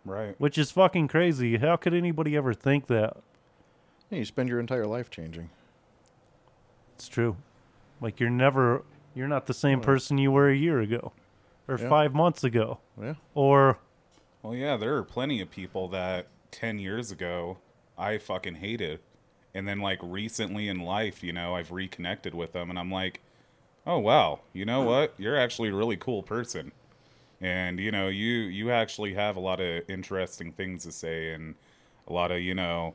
Right. 0.04 0.34
which 0.38 0.56
is 0.58 0.70
fucking 0.70 1.08
crazy. 1.08 1.56
How 1.56 1.76
could 1.76 1.94
anybody 1.94 2.36
ever 2.36 2.52
think 2.54 2.86
that? 2.86 3.16
Yeah, 4.10 4.18
you 4.18 4.24
spend 4.24 4.48
your 4.48 4.60
entire 4.60 4.86
life 4.86 5.10
changing. 5.10 5.50
It's 6.94 7.08
true. 7.08 7.36
Like 8.00 8.20
you're 8.20 8.30
never, 8.30 8.84
you're 9.14 9.28
not 9.28 9.46
the 9.46 9.54
same 9.54 9.80
person 9.80 10.18
you 10.18 10.30
were 10.30 10.48
a 10.48 10.54
year 10.56 10.80
ago, 10.80 11.12
or 11.68 11.78
Yeah. 11.78 11.88
five 11.88 12.14
months 12.14 12.44
ago, 12.44 12.78
Yeah. 13.00 13.14
or 13.34 13.78
Well, 14.42 14.54
yeah, 14.54 14.76
there 14.76 14.96
are 14.96 15.02
plenty 15.02 15.40
of 15.40 15.50
people 15.50 15.88
that 15.88 16.28
10 16.52 16.78
years 16.78 17.10
ago 17.10 17.58
I 17.98 18.18
fucking 18.18 18.56
hated. 18.56 19.00
And 19.54 19.66
then, 19.66 19.80
like, 19.80 19.98
recently 20.02 20.68
in 20.68 20.80
life, 20.80 21.24
you 21.24 21.32
know, 21.32 21.54
I've 21.56 21.72
reconnected 21.72 22.34
with 22.34 22.52
them 22.52 22.68
and 22.68 22.78
I'm 22.78 22.90
like, 22.92 23.22
oh, 23.86 23.98
wow, 23.98 24.40
you 24.52 24.66
know 24.66 24.82
what? 24.82 25.14
You're 25.16 25.36
actually 25.36 25.70
a 25.70 25.74
really 25.74 25.96
cool 25.96 26.22
person. 26.22 26.72
And, 27.40 27.80
you 27.80 27.90
know, 27.90 28.08
you, 28.08 28.32
you 28.34 28.70
actually 28.70 29.14
have 29.14 29.34
a 29.36 29.40
lot 29.40 29.60
of 29.60 29.88
interesting 29.88 30.52
things 30.52 30.84
to 30.84 30.92
say 30.92 31.32
and 31.32 31.54
a 32.06 32.12
lot 32.12 32.30
of, 32.30 32.40
you 32.40 32.54
know, 32.54 32.94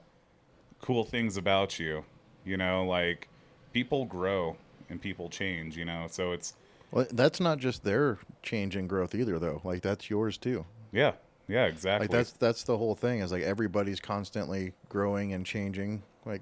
cool 0.82 1.04
things 1.04 1.38
about 1.38 1.80
you. 1.80 2.04
You 2.44 2.58
know, 2.58 2.86
like, 2.86 3.28
people 3.74 4.06
grow 4.06 4.58
and 4.90 5.02
people 5.02 5.30
change, 5.30 5.78
you 5.78 5.86
know? 5.86 6.08
So 6.10 6.32
it's, 6.32 6.54
Well, 6.92 7.06
that's 7.12 7.40
not 7.40 7.60
just 7.60 7.84
their 7.84 8.18
change 8.44 8.76
and 8.76 8.90
growth 8.90 9.16
either, 9.16 9.40
though. 9.40 9.62
Like 9.64 9.82
that's 9.82 10.10
yours 10.10 10.38
too. 10.38 10.66
yeah, 10.92 11.14
yeah, 11.48 11.66
exactly. 11.66 12.08
Like 12.08 12.12
that's 12.12 12.32
that's 12.34 12.64
the 12.64 12.78
whole 12.78 12.96
thing. 12.96 13.20
Is 13.20 13.32
like 13.32 13.44
everybody's 13.44 14.00
constantly 14.00 14.74
growing 14.90 15.34
and 15.34 15.46
changing. 15.46 16.02
Like 16.26 16.42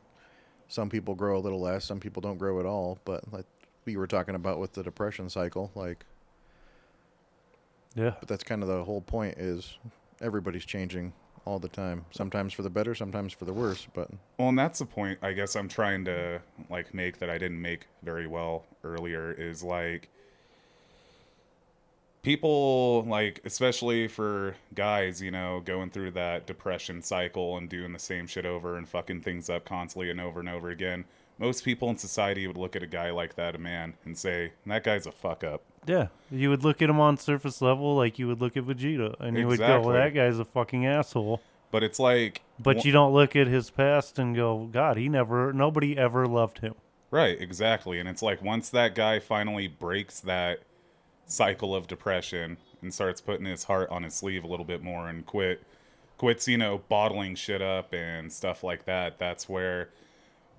some 0.68 0.90
people 0.90 1.16
grow 1.16 1.38
a 1.38 1.40
little 1.42 1.60
less, 1.60 1.86
some 1.86 2.00
people 2.00 2.22
don't 2.22 2.38
grow 2.38 2.60
at 2.60 2.66
all. 2.66 3.00
But 3.06 3.32
like 3.34 3.46
we 3.86 3.98
were 3.98 4.08
talking 4.08 4.36
about 4.36 4.60
with 4.60 4.74
the 4.74 4.84
depression 4.84 5.30
cycle, 5.30 5.72
like 5.76 6.06
yeah, 7.96 8.14
but 8.20 8.28
that's 8.28 8.44
kind 8.44 8.62
of 8.62 8.70
the 8.70 8.84
whole 8.84 9.02
point. 9.02 9.38
Is 9.38 9.78
everybody's 10.22 10.66
changing 10.66 11.14
all 11.50 11.60
the 11.60 11.68
time. 11.68 12.06
Sometimes 12.12 12.54
for 12.54 12.62
the 12.62 12.70
better, 12.70 12.94
sometimes 12.94 13.34
for 13.34 13.46
the 13.46 13.54
worse. 13.54 13.88
But 13.94 14.10
Well, 14.38 14.50
and 14.50 14.60
that's 14.60 14.80
the 14.80 14.86
point 14.86 15.20
I 15.22 15.34
guess 15.34 15.56
I'm 15.56 15.68
trying 15.68 16.06
to 16.06 16.42
like 16.70 16.94
make 16.94 17.18
that 17.20 17.30
I 17.30 17.38
didn't 17.38 17.62
make 17.62 17.88
very 18.04 18.28
well 18.28 18.66
earlier 18.84 19.32
is 19.32 19.64
like 19.64 20.10
people 22.22 23.04
like 23.06 23.42
especially 23.46 24.08
for 24.08 24.56
guys, 24.76 25.22
you 25.22 25.32
know, 25.32 25.62
going 25.66 25.90
through 25.90 26.12
that 26.12 26.46
depression 26.46 27.02
cycle 27.02 27.58
and 27.58 27.68
doing 27.68 27.94
the 27.94 28.00
same 28.00 28.28
shit 28.28 28.46
over 28.46 28.78
and 28.78 28.88
fucking 28.88 29.22
things 29.22 29.50
up 29.50 29.66
constantly 29.66 30.12
and 30.12 30.22
over 30.22 30.40
and 30.40 30.50
over 30.50 30.70
again. 30.70 31.06
Most 31.40 31.64
people 31.64 31.90
in 31.90 31.98
society 31.98 32.46
would 32.46 32.58
look 32.58 32.76
at 32.76 32.84
a 32.84 32.88
guy 32.88 33.10
like 33.12 33.36
that, 33.36 33.56
a 33.56 33.58
man, 33.58 33.96
and 34.06 34.18
say, 34.18 34.52
"That 34.68 34.84
guy's 34.84 35.08
a 35.08 35.12
fuck 35.12 35.44
up." 35.44 35.64
Yeah. 35.86 36.08
You 36.32 36.50
would 36.50 36.64
look 36.64 36.82
at 36.82 36.90
him 36.90 37.00
on 37.00 37.18
surface 37.18 37.62
level 37.62 37.96
like 37.96 38.20
you 38.20 38.28
would 38.28 38.40
look 38.42 38.56
at 38.56 38.64
Vegeta, 38.64 39.16
and 39.20 39.38
you 39.38 39.48
would 39.48 39.60
go, 39.60 39.66
Exactly. 39.66 39.88
"Well, 39.88 39.96
that 39.96 40.14
guy's 40.14 40.40
a 40.40 40.46
fucking 40.46 40.86
asshole." 40.86 41.42
But 41.72 41.84
it's 41.84 42.00
like 42.00 42.42
But 42.60 42.86
you 42.86 42.92
don't 42.92 43.14
look 43.14 43.36
at 43.36 43.48
his 43.48 43.70
past 43.70 44.18
and 44.20 44.36
go, 44.36 44.66
God, 44.72 44.98
he 44.98 45.08
never, 45.08 45.54
nobody 45.54 45.98
ever 45.98 46.28
loved 46.28 46.60
him. 46.60 46.76
Right, 47.12 47.40
exactly. 47.40 48.00
And 48.00 48.10
it's 48.10 48.22
like 48.22 48.42
once 48.42 48.70
that 48.70 48.96
guy 48.96 49.20
finally 49.20 49.68
breaks 49.68 50.20
that 50.22 50.62
cycle 51.26 51.76
of 51.76 51.88
depression 51.88 52.58
and 52.82 52.94
starts 52.94 53.22
putting 53.22 53.46
his 53.46 53.66
heart 53.66 53.90
on 53.90 54.04
his 54.04 54.16
sleeve 54.16 54.44
a 54.44 54.48
little 54.48 54.66
bit 54.66 54.82
more 54.82 55.10
and 55.10 55.26
quit 55.26 55.64
quits, 56.18 56.48
you 56.48 56.58
know, 56.58 56.82
bottling 56.90 57.34
shit 57.34 57.62
up 57.62 57.94
and 57.94 58.32
stuff 58.32 58.64
like 58.64 58.86
that, 58.86 59.18
that's 59.18 59.48
where 59.48 59.90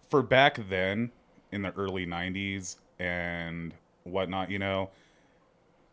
for 0.08 0.22
back 0.22 0.58
then 0.68 1.10
in 1.52 1.62
the 1.62 1.72
early 1.72 2.06
90s 2.06 2.76
and 2.98 3.74
whatnot, 4.04 4.50
you 4.50 4.58
know, 4.58 4.90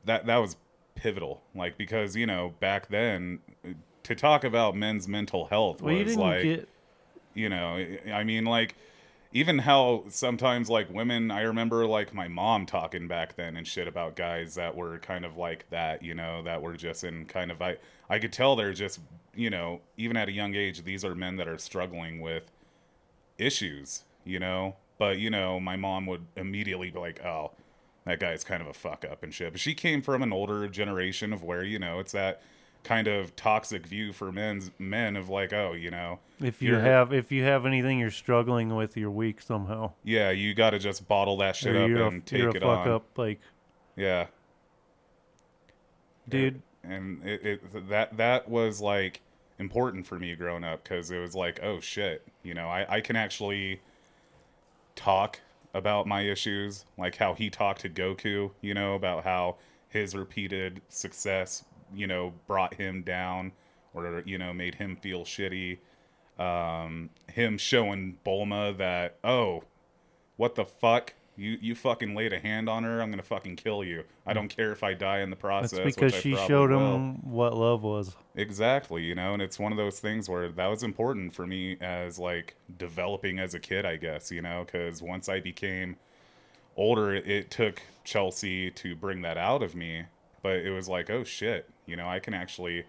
that 0.08 0.26
that 0.26 0.38
was 0.38 0.58
pivotal. 0.96 1.42
Like 1.56 1.78
because, 1.78 2.16
you 2.16 2.26
know, 2.26 2.54
back 2.60 2.90
then 2.90 3.40
to 4.08 4.16
talk 4.16 4.46
about 4.46 4.76
men's 4.76 5.06
mental 5.08 5.48
health 5.48 5.82
Well, 5.82 5.94
was 5.94 6.16
like 6.16 6.44
get, 6.44 6.70
you 7.34 7.50
know 7.50 7.86
i 8.14 8.24
mean 8.24 8.46
like 8.46 8.76
even 9.34 9.60
how 9.60 10.06
sometimes 10.08 10.70
like 10.70 10.90
women 10.90 11.30
i 11.30 11.42
remember 11.42 11.86
like 11.86 12.14
my 12.14 12.30
mom 12.30 12.66
talking 12.66 13.10
back 13.10 13.36
then 13.36 13.58
and 13.58 13.68
shit 13.68 13.86
about 13.86 14.16
guys 14.16 14.56
that 14.56 14.76
were 14.78 14.98
kind 15.00 15.26
of 15.26 15.36
like 15.36 15.70
that 15.72 16.02
you 16.04 16.16
know 16.16 16.42
that 16.44 16.62
were 16.62 16.78
just 16.78 17.04
in 17.04 17.26
kind 17.26 17.52
of 17.52 17.62
i 17.62 17.76
i 18.10 18.18
could 18.18 18.32
tell 18.32 18.56
they're 18.56 18.72
just 18.72 19.02
you 19.36 19.50
know 19.50 19.82
even 19.98 20.16
at 20.16 20.30
a 20.30 20.32
young 20.32 20.56
age 20.56 20.84
these 20.86 21.04
are 21.04 21.14
men 21.14 21.36
that 21.36 21.48
are 21.48 21.58
struggling 21.58 22.22
with 22.22 22.44
issues 23.38 24.06
you 24.24 24.40
know 24.40 24.74
but 24.98 25.20
you 25.20 25.30
know 25.30 25.60
my 25.60 25.76
mom 25.76 26.06
would 26.06 26.26
immediately 26.38 26.90
be 26.90 26.98
like 26.98 27.24
oh 27.26 27.52
that 28.08 28.20
guy's 28.20 28.44
kind 28.44 28.62
of 28.62 28.68
a 28.68 28.74
fuck 28.74 29.06
up 29.10 29.24
and 29.24 29.34
shit 29.34 29.52
but 29.52 29.60
she 29.62 29.74
came 29.74 30.02
from 30.02 30.22
an 30.24 30.32
older 30.34 30.68
generation 30.68 31.34
of 31.34 31.44
where 31.44 31.64
you 31.64 31.78
know 31.80 32.00
it's 32.00 32.12
that 32.14 32.42
kind 32.84 33.08
of 33.08 33.36
toxic 33.36 33.86
view 33.86 34.14
for 34.14 34.32
men's 34.32 34.72
men 34.80 35.16
of 35.18 35.28
like 35.30 35.52
oh 35.52 35.74
you 35.74 35.92
know 35.92 36.20
if 36.40 36.62
you 36.62 36.76
have, 36.76 37.12
if 37.12 37.32
you 37.32 37.44
have 37.44 37.66
anything 37.66 37.98
you're 37.98 38.12
struggling 38.12 38.76
with, 38.76 38.96
you're 38.96 39.10
weak 39.10 39.42
somehow. 39.42 39.94
Yeah, 40.04 40.30
you 40.30 40.54
got 40.54 40.70
to 40.70 40.78
just 40.78 41.08
bottle 41.08 41.38
that 41.38 41.56
shit 41.56 41.76
Or 41.76 42.06
up 42.06 42.12
and 42.14 42.22
a, 42.22 42.26
take 42.26 42.38
you're 42.40 42.50
a 42.50 42.54
it 42.54 42.62
fuck 42.62 42.86
on. 42.86 42.90
up, 42.92 43.18
like, 43.18 43.40
Yeah, 43.96 44.28
dude. 46.30 46.62
and 46.84 47.26
it, 47.26 47.44
it 47.44 47.90
that 47.90 48.18
that 48.18 48.48
was 48.50 48.82
like 48.82 49.22
important 49.58 50.06
for 50.06 50.20
me 50.20 50.36
growing 50.36 50.64
up 50.64 50.84
because 50.84 51.10
it 51.10 51.18
was 51.18 51.34
like, 51.34 51.60
oh 51.64 51.80
shit, 51.80 52.28
you 52.44 52.54
know, 52.54 52.68
I 52.68 52.98
I 52.98 53.02
can 53.02 53.16
actually 53.16 53.82
talk 54.96 55.40
about 55.74 56.08
my 56.08 56.22
issues, 56.22 56.86
like 56.98 57.18
how 57.18 57.34
he 57.34 57.50
talked 57.50 57.82
to 57.82 57.90
Goku, 57.90 58.52
you 58.62 58.74
know, 58.74 58.96
about 58.96 59.24
how 59.24 59.58
his 59.90 60.16
repeated 60.16 60.82
success, 60.90 61.64
you 61.94 62.08
know, 62.08 62.34
brought 62.48 62.76
him 62.76 63.04
down 63.04 63.52
or 63.94 64.22
you 64.26 64.38
know 64.38 64.54
made 64.54 64.76
him 64.76 64.96
feel 64.96 65.24
shitty. 65.24 65.80
Um, 66.40 67.10
him 67.32 67.58
showing 67.58 68.18
Bulma 68.24 68.78
that, 68.78 69.18
oh, 69.24 69.64
what 70.36 70.56
the 70.56 70.66
fuck? 70.66 71.14
You 71.38 71.58
you 71.62 71.76
fucking 71.76 72.16
laid 72.16 72.34
a 72.34 72.40
hand 72.40 72.68
on 72.68 72.84
her. 72.84 73.00
I'm 73.00 73.12
gonna 73.12 73.22
fucking 73.22 73.58
kill 73.58 73.84
you. 73.84 74.04
I 74.26 74.34
don't 74.34 74.48
care 74.48 74.72
if 74.72 74.84
I 74.84 74.96
die 74.96 75.20
in 75.20 75.30
the 75.30 75.36
process. 75.36 75.78
That's 75.78 75.96
because 75.96 76.16
she 76.16 76.36
showed 76.36 76.72
will. 76.72 76.96
him 76.96 77.30
what 77.30 77.56
love 77.56 77.84
was. 77.84 78.16
Exactly, 78.36 79.04
you 79.04 79.14
know, 79.14 79.34
and 79.34 79.42
it's 79.42 79.60
one 79.60 79.72
of 79.72 79.78
those 79.78 80.00
things 80.00 80.28
where 80.28 80.50
that 80.50 80.66
was 80.66 80.82
important 80.82 81.36
for 81.36 81.46
me 81.46 81.78
as 81.80 82.18
like 82.18 82.56
developing 82.80 83.38
as 83.38 83.54
a 83.54 83.60
kid, 83.60 83.86
I 83.86 83.98
guess, 83.98 84.32
you 84.32 84.42
know, 84.42 84.64
because 84.66 85.02
once 85.02 85.30
I 85.30 85.40
became 85.40 85.98
older, 86.76 87.14
it, 87.14 87.28
it 87.28 87.52
took 87.52 87.84
Chelsea 88.04 88.72
to 88.72 88.96
bring 88.96 89.22
that 89.22 89.38
out 89.38 89.62
of 89.62 89.76
me. 89.76 90.06
But 90.42 90.58
it 90.58 90.72
was 90.72 90.90
like, 90.90 91.10
oh 91.12 91.24
shit, 91.24 91.70
you 91.86 91.96
know, 91.98 92.08
I 92.08 92.20
can 92.20 92.34
actually, 92.34 92.86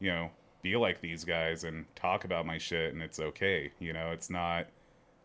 you 0.00 0.10
know, 0.10 0.30
be 0.62 0.76
like 0.76 1.00
these 1.00 1.24
guys 1.24 1.62
and 1.62 1.84
talk 1.94 2.24
about 2.24 2.46
my 2.46 2.58
shit, 2.58 2.92
and 2.92 3.02
it's 3.02 3.20
okay, 3.20 3.70
you 3.78 3.92
know, 3.92 4.10
it's 4.10 4.28
not, 4.28 4.66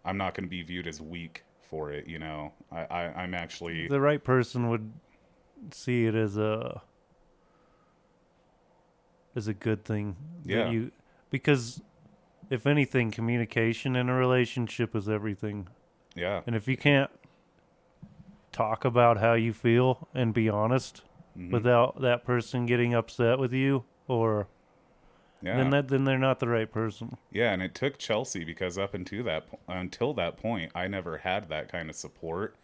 I'm 0.03 0.17
not 0.17 0.35
going 0.35 0.43
to 0.43 0.49
be 0.49 0.61
viewed 0.61 0.87
as 0.87 1.01
weak 1.01 1.44
for 1.69 1.91
it, 1.91 2.07
you 2.07 2.19
know. 2.19 2.53
I, 2.71 2.81
I 2.85 3.01
I'm 3.23 3.33
actually 3.33 3.87
The 3.87 3.99
right 4.01 4.23
person 4.23 4.69
would 4.69 4.91
see 5.71 6.05
it 6.05 6.15
as 6.15 6.37
a 6.37 6.81
as 9.35 9.47
a 9.47 9.53
good 9.53 9.83
thing. 9.83 10.15
Yeah. 10.43 10.69
You 10.71 10.91
because 11.29 11.81
if 12.49 12.65
anything, 12.67 13.11
communication 13.11 13.95
in 13.95 14.07
a 14.09 14.15
relationship 14.15 14.95
is 14.95 15.09
everything. 15.09 15.67
yeah, 16.15 16.41
And 16.45 16.55
if 16.55 16.67
you 16.67 16.77
can't 16.77 17.09
talk 18.51 18.85
about 18.85 19.17
how 19.17 19.33
you 19.33 19.51
feel 19.51 20.07
and 20.13 20.33
be 20.33 20.47
honest 20.47 21.01
Mhm. 21.37 21.51
without 21.51 21.99
that 22.01 22.23
person 22.23 22.65
getting 22.65 22.93
upset 22.93 23.37
with 23.39 23.51
you 23.51 23.83
or 24.07 24.47
yeah. 25.41 25.57
then 25.57 25.69
that 25.71 25.87
then 25.87 26.05
they're 26.05 26.17
not 26.17 26.39
the 26.39 26.47
right 26.47 26.71
person. 26.71 27.17
Yeah, 27.31 27.51
and 27.51 27.61
it 27.61 27.75
took 27.75 27.97
Chelsea 27.97 28.43
because 28.43 28.77
up 28.77 28.93
until 28.93 29.23
that 29.25 29.47
until 29.67 30.13
that 30.13 30.37
point, 30.37 30.71
I 30.75 30.87
never 30.87 31.19
had 31.19 31.49
that 31.49 31.71
kind 31.71 31.89
of 31.89 31.95
support, 31.95 32.55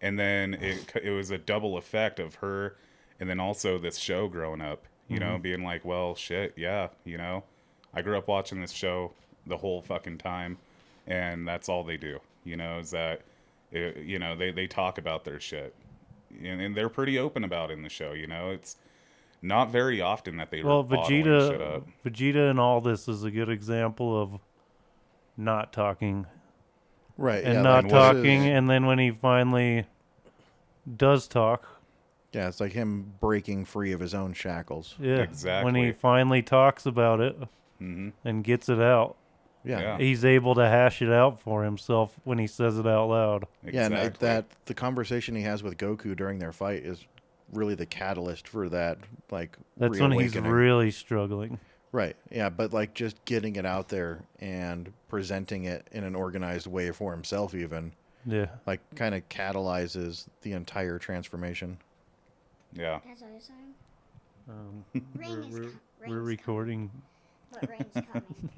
and 0.00 0.18
then 0.18 0.54
it 0.54 0.92
it 1.02 1.10
was 1.10 1.30
a 1.30 1.38
double 1.38 1.76
effect 1.76 2.20
of 2.20 2.36
her, 2.36 2.76
and 3.18 3.28
then 3.28 3.40
also 3.40 3.78
this 3.78 3.98
show 3.98 4.28
growing 4.28 4.60
up. 4.60 4.84
you 5.10 5.18
know, 5.18 5.38
being 5.38 5.64
like, 5.64 5.86
well, 5.86 6.14
shit, 6.14 6.52
yeah, 6.54 6.88
you 7.02 7.16
know, 7.16 7.42
I 7.94 8.02
grew 8.02 8.18
up 8.18 8.28
watching 8.28 8.60
this 8.60 8.72
show 8.72 9.12
the 9.46 9.56
whole 9.56 9.80
fucking 9.80 10.18
time, 10.18 10.58
and 11.06 11.48
that's 11.48 11.66
all 11.66 11.82
they 11.82 11.96
do, 11.96 12.18
you 12.44 12.58
know, 12.58 12.78
is 12.78 12.90
that, 12.90 13.22
uh, 13.74 13.98
you 13.98 14.18
know, 14.18 14.36
they, 14.36 14.50
they 14.50 14.66
talk 14.66 14.98
about 14.98 15.24
their 15.24 15.40
shit. 15.40 15.74
And, 16.44 16.60
and 16.60 16.76
they're 16.76 16.90
pretty 16.90 17.18
open 17.18 17.42
about 17.42 17.70
it 17.70 17.78
in 17.78 17.82
the 17.82 17.88
show, 17.88 18.12
you 18.12 18.26
know, 18.26 18.50
it's 18.50 18.76
not 19.42 19.70
very 19.70 20.00
often 20.00 20.36
that 20.38 20.50
they 20.50 20.62
Well, 20.62 20.82
bottle 20.82 21.04
shit 21.04 21.24
Vegeta, 21.26 21.76
up. 21.76 21.86
Vegeta, 22.04 22.50
and 22.50 22.58
all 22.60 22.80
this 22.80 23.06
is 23.08 23.24
a 23.24 23.30
good 23.30 23.48
example 23.48 24.20
of 24.20 24.40
not 25.36 25.72
talking 25.72 26.26
Right. 27.16 27.42
and 27.44 27.54
yeah, 27.54 27.62
not 27.62 27.84
like, 27.84 27.92
talking, 27.92 28.44
is- 28.44 28.50
and 28.58 28.68
then 28.70 28.86
when 28.86 28.98
he 28.98 29.10
finally 29.10 29.86
does 30.96 31.28
talk, 31.28 31.66
yeah, 32.32 32.48
it's 32.48 32.60
like 32.60 32.72
him 32.72 33.14
breaking 33.20 33.64
free 33.64 33.92
of 33.92 34.00
his 34.00 34.14
own 34.14 34.32
shackles. 34.32 34.94
yeah, 35.00 35.18
exactly 35.18 35.64
when 35.64 35.74
he 35.74 35.92
finally 35.92 36.42
talks 36.42 36.86
about 36.86 37.20
it 37.20 37.36
hmm 37.78 38.10
and 38.24 38.42
gets 38.44 38.68
it 38.68 38.80
out, 38.80 39.16
Yeah. 39.64 39.80
Yeah. 39.80 39.98
he's 39.98 40.24
able 40.24 40.54
to 40.56 40.68
hash 40.68 41.00
it 41.00 41.10
out 41.12 41.40
for 41.40 41.62
himself 41.64 42.18
when 42.24 42.38
he 42.38 42.46
says 42.48 42.76
it 42.78 42.86
out 42.86 43.06
loud. 43.08 43.46
Yeah, 43.64 43.86
and 43.86 44.14
that 44.16 44.46
the 44.66 44.74
conversation 44.74 45.36
he 45.36 45.42
has 45.42 45.62
with 45.62 45.76
Goku 45.78 46.16
during 46.16 46.38
their 46.40 46.52
fight 46.52 46.84
is 46.84 47.04
really 47.52 47.74
the 47.74 47.86
catalyst 47.86 48.48
for 48.48 48.68
that. 48.68 48.98
Like 49.30 49.56
That's 49.76 49.98
when 49.98 50.12
he's 50.12 50.34
reawakening. 50.34 50.50
really 50.52 50.90
struggling. 50.90 51.58
right. 51.92 52.16
Yeah, 52.30 52.50
but 52.50 52.72
like 52.72 52.94
just 52.94 53.22
getting 53.24 53.56
it 53.56 53.64
out 53.66 53.88
there 53.88 54.22
and 54.40 54.92
presenting 55.08 55.64
it 55.64 55.86
in 55.92 56.04
an 56.04 56.14
organized 56.14 56.66
way 56.66 56.90
for 56.92 57.12
himself, 57.12 57.54
even 57.54 57.92
Yeah, 58.26 58.46
like 58.66 58.80
kind 58.94 59.14
of 59.14 59.28
catalyzes 59.28 60.26
the 60.42 60.52
entire 60.52 60.98
transformation. 60.98 61.78
Yeah. 62.74 63.00
That's 63.06 63.22
what 63.22 63.30
you're 63.30 63.40
saying. 63.40 63.74
um, 64.48 64.84
Rain 65.16 65.30
we're, 65.30 65.40
is 65.40 65.46
we're, 65.48 65.60
co- 65.62 65.68
we're 66.06 66.16
rain's 66.20 66.26
recording. 66.28 66.90
But 67.52 67.70
rain's 67.70 68.06
coming. 68.12 68.50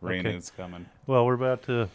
Rain 0.00 0.26
Okay. 0.26 0.36
is 0.36 0.50
coming. 0.56 0.86
Well, 1.06 1.26
we're 1.26 1.34
about 1.34 1.62
to. 1.64 1.88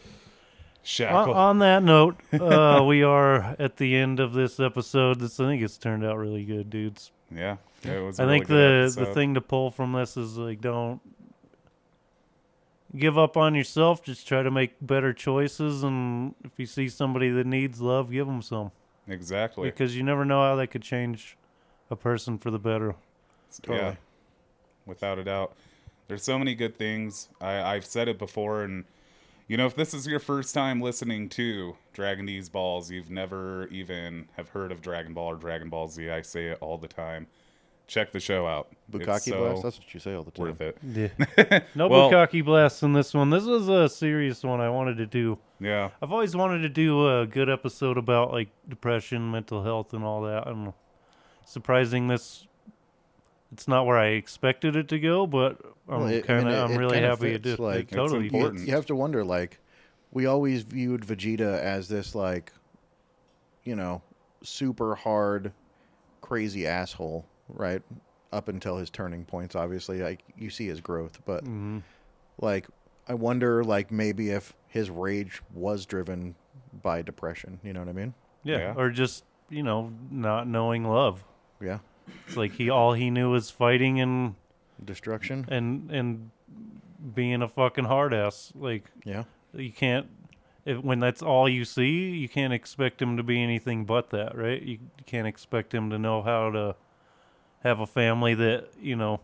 On, 0.81 0.85
Shackle. 0.87 1.33
on 1.33 1.59
that 1.59 1.83
note, 1.83 2.15
uh, 2.33 2.83
we 2.85 3.03
are 3.03 3.55
at 3.59 3.77
the 3.77 3.95
end 3.95 4.19
of 4.19 4.33
this 4.33 4.59
episode. 4.59 5.19
This 5.19 5.39
I 5.39 5.45
think 5.45 5.61
it's 5.61 5.77
turned 5.77 6.03
out 6.03 6.17
really 6.17 6.43
good, 6.43 6.69
dudes. 6.69 7.11
yeah. 7.33 7.57
It 7.83 7.99
was 7.99 8.19
I 8.19 8.23
really 8.23 8.39
think 8.39 8.47
the 8.47 8.93
the 8.95 9.05
thing 9.13 9.33
to 9.35 9.41
pull 9.41 9.71
from 9.71 9.93
this 9.93 10.15
is 10.17 10.37
like 10.37 10.61
don't 10.61 11.01
give 12.95 13.17
up 13.17 13.37
on 13.37 13.55
yourself. 13.55 14.03
Just 14.03 14.27
try 14.27 14.43
to 14.43 14.51
make 14.51 14.73
better 14.81 15.13
choices, 15.13 15.83
and 15.83 16.35
if 16.43 16.51
you 16.57 16.65
see 16.65 16.89
somebody 16.89 17.29
that 17.29 17.45
needs 17.47 17.81
love, 17.81 18.11
give 18.11 18.27
them 18.27 18.41
some 18.41 18.71
Exactly. 19.07 19.69
because 19.69 19.95
you 19.95 20.03
never 20.03 20.25
know 20.25 20.41
how 20.41 20.55
that 20.57 20.67
could 20.67 20.83
change 20.83 21.37
a 21.89 21.95
person 21.95 22.37
for 22.37 22.51
the 22.51 22.59
better. 22.59 22.87
Yeah. 22.87 23.59
Totally. 23.63 23.97
Without 24.85 25.19
a 25.19 25.23
doubt. 25.23 25.53
There's 26.07 26.23
so 26.23 26.37
many 26.37 26.55
good 26.55 26.77
things. 26.77 27.29
I, 27.39 27.61
I've 27.75 27.85
said 27.85 28.07
it 28.07 28.17
before, 28.19 28.63
and 28.63 28.85
you 29.51 29.57
know, 29.57 29.65
if 29.65 29.75
this 29.75 29.93
is 29.93 30.07
your 30.07 30.21
first 30.21 30.53
time 30.55 30.79
listening 30.79 31.27
to 31.27 31.75
Dragin' 31.93 32.21
Deez 32.21 32.49
Ballz, 32.49 32.89
you've 32.89 33.09
never 33.11 33.67
even 33.67 34.29
have 34.37 34.47
heard 34.47 34.71
of 34.71 34.81
Dragon 34.81 35.13
Ball 35.13 35.31
or 35.31 35.35
Dragon 35.35 35.67
Ball 35.67 35.89
Z. 35.89 36.09
I 36.09 36.21
say 36.21 36.45
it 36.45 36.57
all 36.61 36.77
the 36.77 36.87
time. 36.87 37.27
Check 37.85 38.13
the 38.13 38.21
show 38.21 38.47
out. 38.47 38.69
Bukaki 38.89 39.31
so 39.31 39.39
blast. 39.39 39.63
That's 39.63 39.77
what 39.77 39.93
you 39.93 39.99
say 39.99 40.13
all 40.13 40.23
the 40.23 40.31
time. 40.31 40.45
worth 40.45 40.61
it. 40.61 40.77
Yeah, 40.81 41.59
no 41.75 41.89
Well- 41.89 42.09
bukkake 42.09 42.45
blasts 42.45 42.81
in 42.81 42.93
this 42.93 43.13
one. 43.13 43.29
This 43.29 43.43
was 43.43 43.67
a 43.67 43.89
serious 43.89 44.41
one 44.41 44.61
I 44.61 44.69
wanted 44.69 44.95
to 44.99 45.05
do. 45.05 45.37
Yeah. 45.59 45.89
I've 46.01 46.13
always 46.13 46.33
wanted 46.33 46.59
to 46.59 46.69
do 46.69 47.19
a 47.19 47.27
good 47.27 47.49
episode 47.49 47.97
about 47.97 48.31
like 48.31 48.47
depression, 48.69 49.31
mental 49.31 49.65
health, 49.65 49.93
and 49.93 50.05
all 50.05 50.21
that. 50.21 50.47
And 50.47 50.71
surprising 51.43 52.07
this, 52.07 52.47
it's 53.51 53.67
not 53.67 53.85
where 53.85 53.97
I 53.97 54.07
expected 54.07 54.75
it 54.75 54.87
to 54.89 54.99
go, 54.99 55.27
but 55.27 55.59
I'm 55.89 56.01
Well, 56.01 56.21
kind 56.21 56.47
of 56.47 56.69
I'm 56.69 56.71
it 56.71 56.77
really 56.77 56.93
kinda 56.95 57.09
happy 57.09 57.29
it 57.29 57.43
fits, 57.43 57.57
did. 57.57 57.59
like- 57.59 57.91
it 57.91 57.95
totally 57.95 58.21
You- 58.21 58.25
important. 58.31 58.67
You 58.67 58.73
have 58.73 58.85
to 58.87 58.95
wonder, 58.95 59.23
like, 59.23 59.59
we 60.11 60.25
always 60.25 60.63
viewed 60.63 61.01
Vegeta 61.01 61.59
as 61.59 61.87
this, 61.87 62.15
like, 62.15 62.51
you 63.63 63.75
know, 63.75 64.01
super 64.43 64.95
hard, 64.95 65.51
crazy 66.21 66.65
asshole, 66.65 67.25
right? 67.49 67.81
Up 68.31 68.47
until 68.47 68.77
his 68.77 68.89
turning 68.89 69.25
points, 69.25 69.55
obviously, 69.55 69.99
like 70.01 70.23
you 70.37 70.49
see 70.49 70.67
his 70.67 70.79
growth, 70.81 71.19
but 71.25 71.43
hmm 71.43 71.79
like, 72.39 72.67
I 73.07 73.13
wonder, 73.13 73.63
like, 73.63 73.91
maybe 73.91 74.29
if 74.29 74.53
his 74.67 74.89
rage 74.89 75.41
was 75.53 75.85
driven 75.85 76.33
by 76.81 77.01
depression. 77.01 77.59
You 77.63 77.73
know 77.73 77.81
what 77.81 77.89
I 77.89 77.93
mean? 77.93 78.13
Yeah. 78.43 78.57
Yeah. 78.57 78.73
or 78.77 78.89
just 78.89 79.25
you 79.49 79.61
know 79.63 79.91
not 80.09 80.47
knowing 80.47 80.85
love. 80.85 81.23
Yeah, 81.59 81.79
It's 82.27 82.37
like 82.37 82.53
he 82.53 82.69
all 82.69 82.93
he 82.93 83.09
knew 83.09 83.31
was 83.31 83.49
fighting 83.49 83.99
and 83.99 84.35
destruction. 84.83 85.45
and 85.49 85.91
and 85.91 86.31
being 87.13 87.41
a 87.41 87.47
fucking 87.47 87.85
hard 87.85 88.13
ass. 88.13 88.51
Like 88.55 88.85
Yeah, 89.03 89.23
you 89.53 89.71
can't 89.71 90.07
if, 90.65 90.77
when 90.77 90.99
that's 90.99 91.21
all 91.21 91.49
you 91.49 91.65
see 91.65 92.09
you 92.11 92.29
can't 92.29 92.53
expect 92.53 93.01
him 93.01 93.17
to 93.17 93.23
be 93.23 93.41
anything 93.41 93.83
but 93.83 94.11
that 94.11 94.37
right 94.37 94.61
you, 94.61 94.73
you 94.73 95.03
can't 95.07 95.25
expect 95.25 95.73
him 95.73 95.89
to 95.89 95.97
know 95.97 96.21
how 96.21 96.51
to 96.51 96.75
have 97.63 97.79
a 97.79 97.87
family 97.87 98.35
that 98.35 98.67
you 98.79 98.95
know 98.95 99.21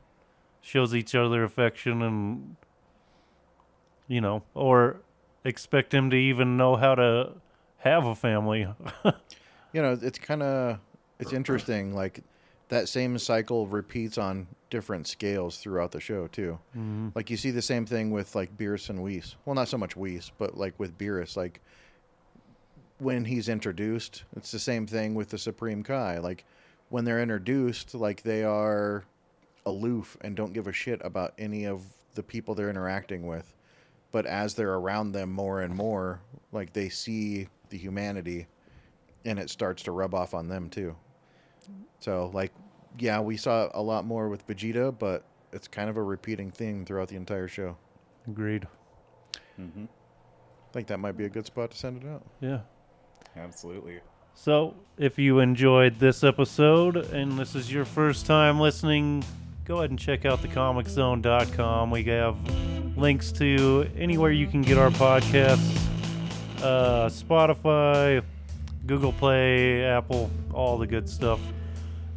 shows 0.62 0.96
each 0.96 1.14
other 1.14 1.44
affection 1.44 2.02
and 2.02 2.56
you 4.08 4.20
know 4.20 4.42
or 4.56 5.02
expect 5.44 5.94
him 5.94 6.10
to 6.10 6.16
even 6.16 6.58
know 6.58 6.76
how 6.76 6.96
to 6.96 7.34
have 7.78 8.04
a 8.04 8.16
family 8.16 8.68
you 9.74 9.82
know, 9.82 9.98
it's 10.02 10.20
kind 10.20 10.42
of 10.42 10.80
it's 11.20 11.34
interesting. 11.34 11.94
Like 11.94 12.24
that 12.70 12.90
same 12.90 13.18
cycle 13.18 13.66
repeats 13.68 14.18
on 14.18 14.48
different 14.70 15.08
scales 15.08 15.58
throughout 15.60 15.92
the 15.92 16.00
show 16.02 16.28
too. 16.28 16.60
Mhm. 16.76 17.16
Like 17.16 17.30
you 17.30 17.38
see 17.38 17.52
the 17.52 17.62
same 17.62 17.86
thing 17.86 18.12
with 18.12 18.36
like 18.36 18.58
Beerus 18.58 18.90
and 18.90 19.02
Whis. 19.02 19.36
Well, 19.46 19.56
not 19.56 19.70
so 19.70 19.78
much 19.78 19.96
Whis, 19.96 20.32
but 20.38 20.58
like 20.58 20.78
with 20.80 20.98
Beerus, 20.98 21.38
like 21.38 21.62
when 23.00 23.24
he's 23.26 23.48
introduced, 23.48 24.24
it's 24.36 24.52
the 24.52 24.60
same 24.60 24.86
thing 24.88 25.16
with 25.16 25.30
the 25.30 25.38
Supreme 25.38 25.84
Kai. 25.84 26.18
Like 26.18 26.44
when 26.90 27.06
they're 27.06 27.22
introduced, 27.22 27.94
like 27.96 28.24
they 28.24 28.44
are 28.44 29.06
aloof 29.66 30.18
and 30.22 30.36
don't 30.36 30.54
give 30.54 30.68
a 30.68 30.74
shit 30.74 31.00
about 31.04 31.34
any 31.38 31.66
of 31.66 31.82
the 32.16 32.24
people 32.24 32.56
they're 32.56 32.70
interacting 32.70 33.26
with. 33.28 33.54
But 34.12 34.26
as 34.26 34.56
they're 34.56 34.74
around 34.74 35.12
them 35.12 35.32
more 35.32 35.62
and 35.62 35.74
more, 35.76 36.22
like 36.52 36.74
they 36.74 36.90
see 36.90 37.48
the 37.70 37.78
humanity 37.78 38.48
and 39.26 39.38
it 39.40 39.50
starts 39.50 39.84
to 39.84 39.92
rub 39.92 40.14
off 40.14 40.34
on 40.34 40.48
them 40.48 40.70
too. 40.70 40.96
So 42.00 42.32
like 42.34 42.52
yeah, 43.00 43.20
we 43.20 43.38
saw 43.38 43.70
a 43.74 43.82
lot 43.82 44.06
more 44.06 44.30
with 44.30 44.48
Vegeta, 44.48 44.98
but 44.98 45.24
it's 45.54 45.68
kind 45.68 45.90
of 45.90 45.98
a 45.98 46.04
repeating 46.04 46.52
theme 46.52 46.86
throughout 46.86 47.10
the 47.10 47.16
entire 47.16 47.48
show. 47.48 47.78
agreed 48.28 48.68
Mm-hmm. 49.60 49.86
I 49.86 50.72
think 50.74 50.88
that 50.88 51.00
might 51.00 51.18
be 51.18 51.26
a 51.26 51.30
good 51.30 51.48
spot 51.48 51.72
to 51.72 51.78
send 51.78 52.04
it 52.04 52.08
out. 52.08 52.24
yeah 52.42 52.60
Absolutely. 53.36 54.00
So, 54.34 54.76
if 54.98 55.18
you 55.18 55.40
enjoyed 55.40 56.00
this 56.00 56.24
episode 56.24 56.96
and 56.96 57.40
this 57.40 57.56
is 57.56 57.72
your 57.72 57.86
first 57.86 58.28
time 58.28 58.60
listening, 58.60 59.24
go 59.66 59.78
ahead 59.78 59.90
and 59.90 59.98
check 59.98 60.26
out 60.26 60.42
thecomiczone.com. 60.42 61.90
We 61.92 62.04
have 62.04 62.38
links 62.98 63.32
to 63.34 63.90
anywhere 63.98 64.32
you 64.32 64.48
can 64.48 64.62
get 64.62 64.78
our 64.78 64.92
podcasts 64.92 65.88
uh, 66.62 67.10
Spotify, 67.10 68.24
Google 68.86 69.14
Play, 69.14 69.84
Apple, 69.84 70.30
all 70.54 70.78
the 70.78 70.88
good 70.88 71.10
stuff. 71.10 71.40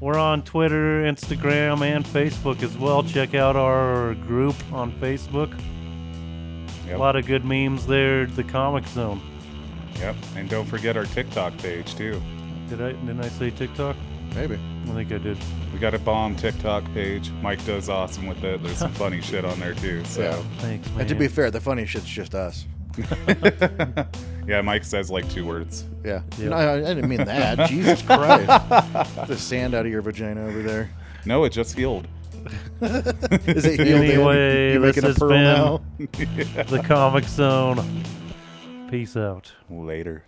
We're 0.01 0.19
on 0.19 0.43
Twitter, 0.43 1.03
Instagram, 1.03 1.83
and 1.83 2.07
Facebook 2.07 2.63
as 2.63 2.77
well. 2.79 3.03
Check 3.03 3.35
out 3.35 3.55
our 3.55 4.15
group 4.15 4.57
on 4.73 4.93
Facebook. 4.93 5.51
Yep. 6.87 6.97
A 6.97 6.99
lot 6.99 7.17
of 7.17 7.27
good 7.27 7.45
memes 7.45 7.87
there. 7.87 8.25
The 8.25 8.43
Comic 8.43 8.87
Zone. 8.87 9.21
Yep. 9.99 10.17
And 10.37 10.49
don't 10.49 10.65
forget 10.65 10.97
our 10.97 11.05
TikTok 11.05 11.57
page 11.59 11.95
too. 11.97 12.21
Did 12.71 12.81
I 12.81 12.93
didn't 12.93 13.21
I 13.21 13.29
say 13.29 13.51
TikTok? 13.51 13.95
Maybe. 14.35 14.59
I 14.85 14.87
think 14.93 15.13
I 15.13 15.19
did. 15.19 15.37
We 15.73 15.79
got 15.79 15.93
a 15.93 15.99
bomb 15.99 16.35
TikTok 16.35 16.85
page. 16.95 17.31
Mike 17.43 17.63
does 17.67 17.91
awesome 17.91 18.27
with 18.27 18.43
it. 18.43 18.63
There's 18.63 18.79
some 18.79 18.93
funny 18.95 19.21
shit 19.21 19.45
on 19.45 19.61
there 19.61 19.75
too. 19.75 20.03
So 20.07 20.23
Yeah. 20.23 20.43
Thanks, 20.61 20.89
man. 20.91 21.01
And 21.01 21.09
to 21.11 21.15
be 21.15 21.29
fair, 21.29 21.51
the 21.51 21.61
funny 21.61 21.85
shit's 21.85 22.07
just 22.07 22.35
us. 22.35 22.65
yeah, 24.47 24.61
Mike 24.63 24.85
says 24.85 25.11
like 25.11 25.29
two 25.31 25.45
words. 25.47 25.85
Yeah. 26.05 26.23
Yeah. 26.39 26.49
No, 26.51 26.57
I, 26.57 26.75
I 26.75 26.95
didn't 26.95 27.09
mean 27.09 27.25
that. 27.25 27.69
Jesus 27.69 28.03
Christ. 28.03 28.47
the 29.29 29.37
sand 29.37 29.75
out 29.75 29.87
of 29.87 29.93
your 29.93 30.03
vagina 30.03 30.45
over 30.47 30.63
there. 30.63 30.91
No, 31.25 31.45
it 31.45 31.51
just 31.51 31.77
healed. 31.77 32.07
Is 32.81 33.65
it 33.67 33.81
healed 33.81 34.03
in? 34.03 34.11
Anyway, 34.11 34.73
You're 34.73 34.81
this 34.83 34.97
making 34.97 35.05
a 35.05 35.09
has 35.09 35.19
pearl 35.19 35.29
been- 35.29 35.43
now? 35.43 35.83
the 36.65 36.83
Comic 36.85 37.25
Zone. 37.25 38.05
Peace 38.91 39.17
out. 39.17 39.53
Later. 39.69 40.25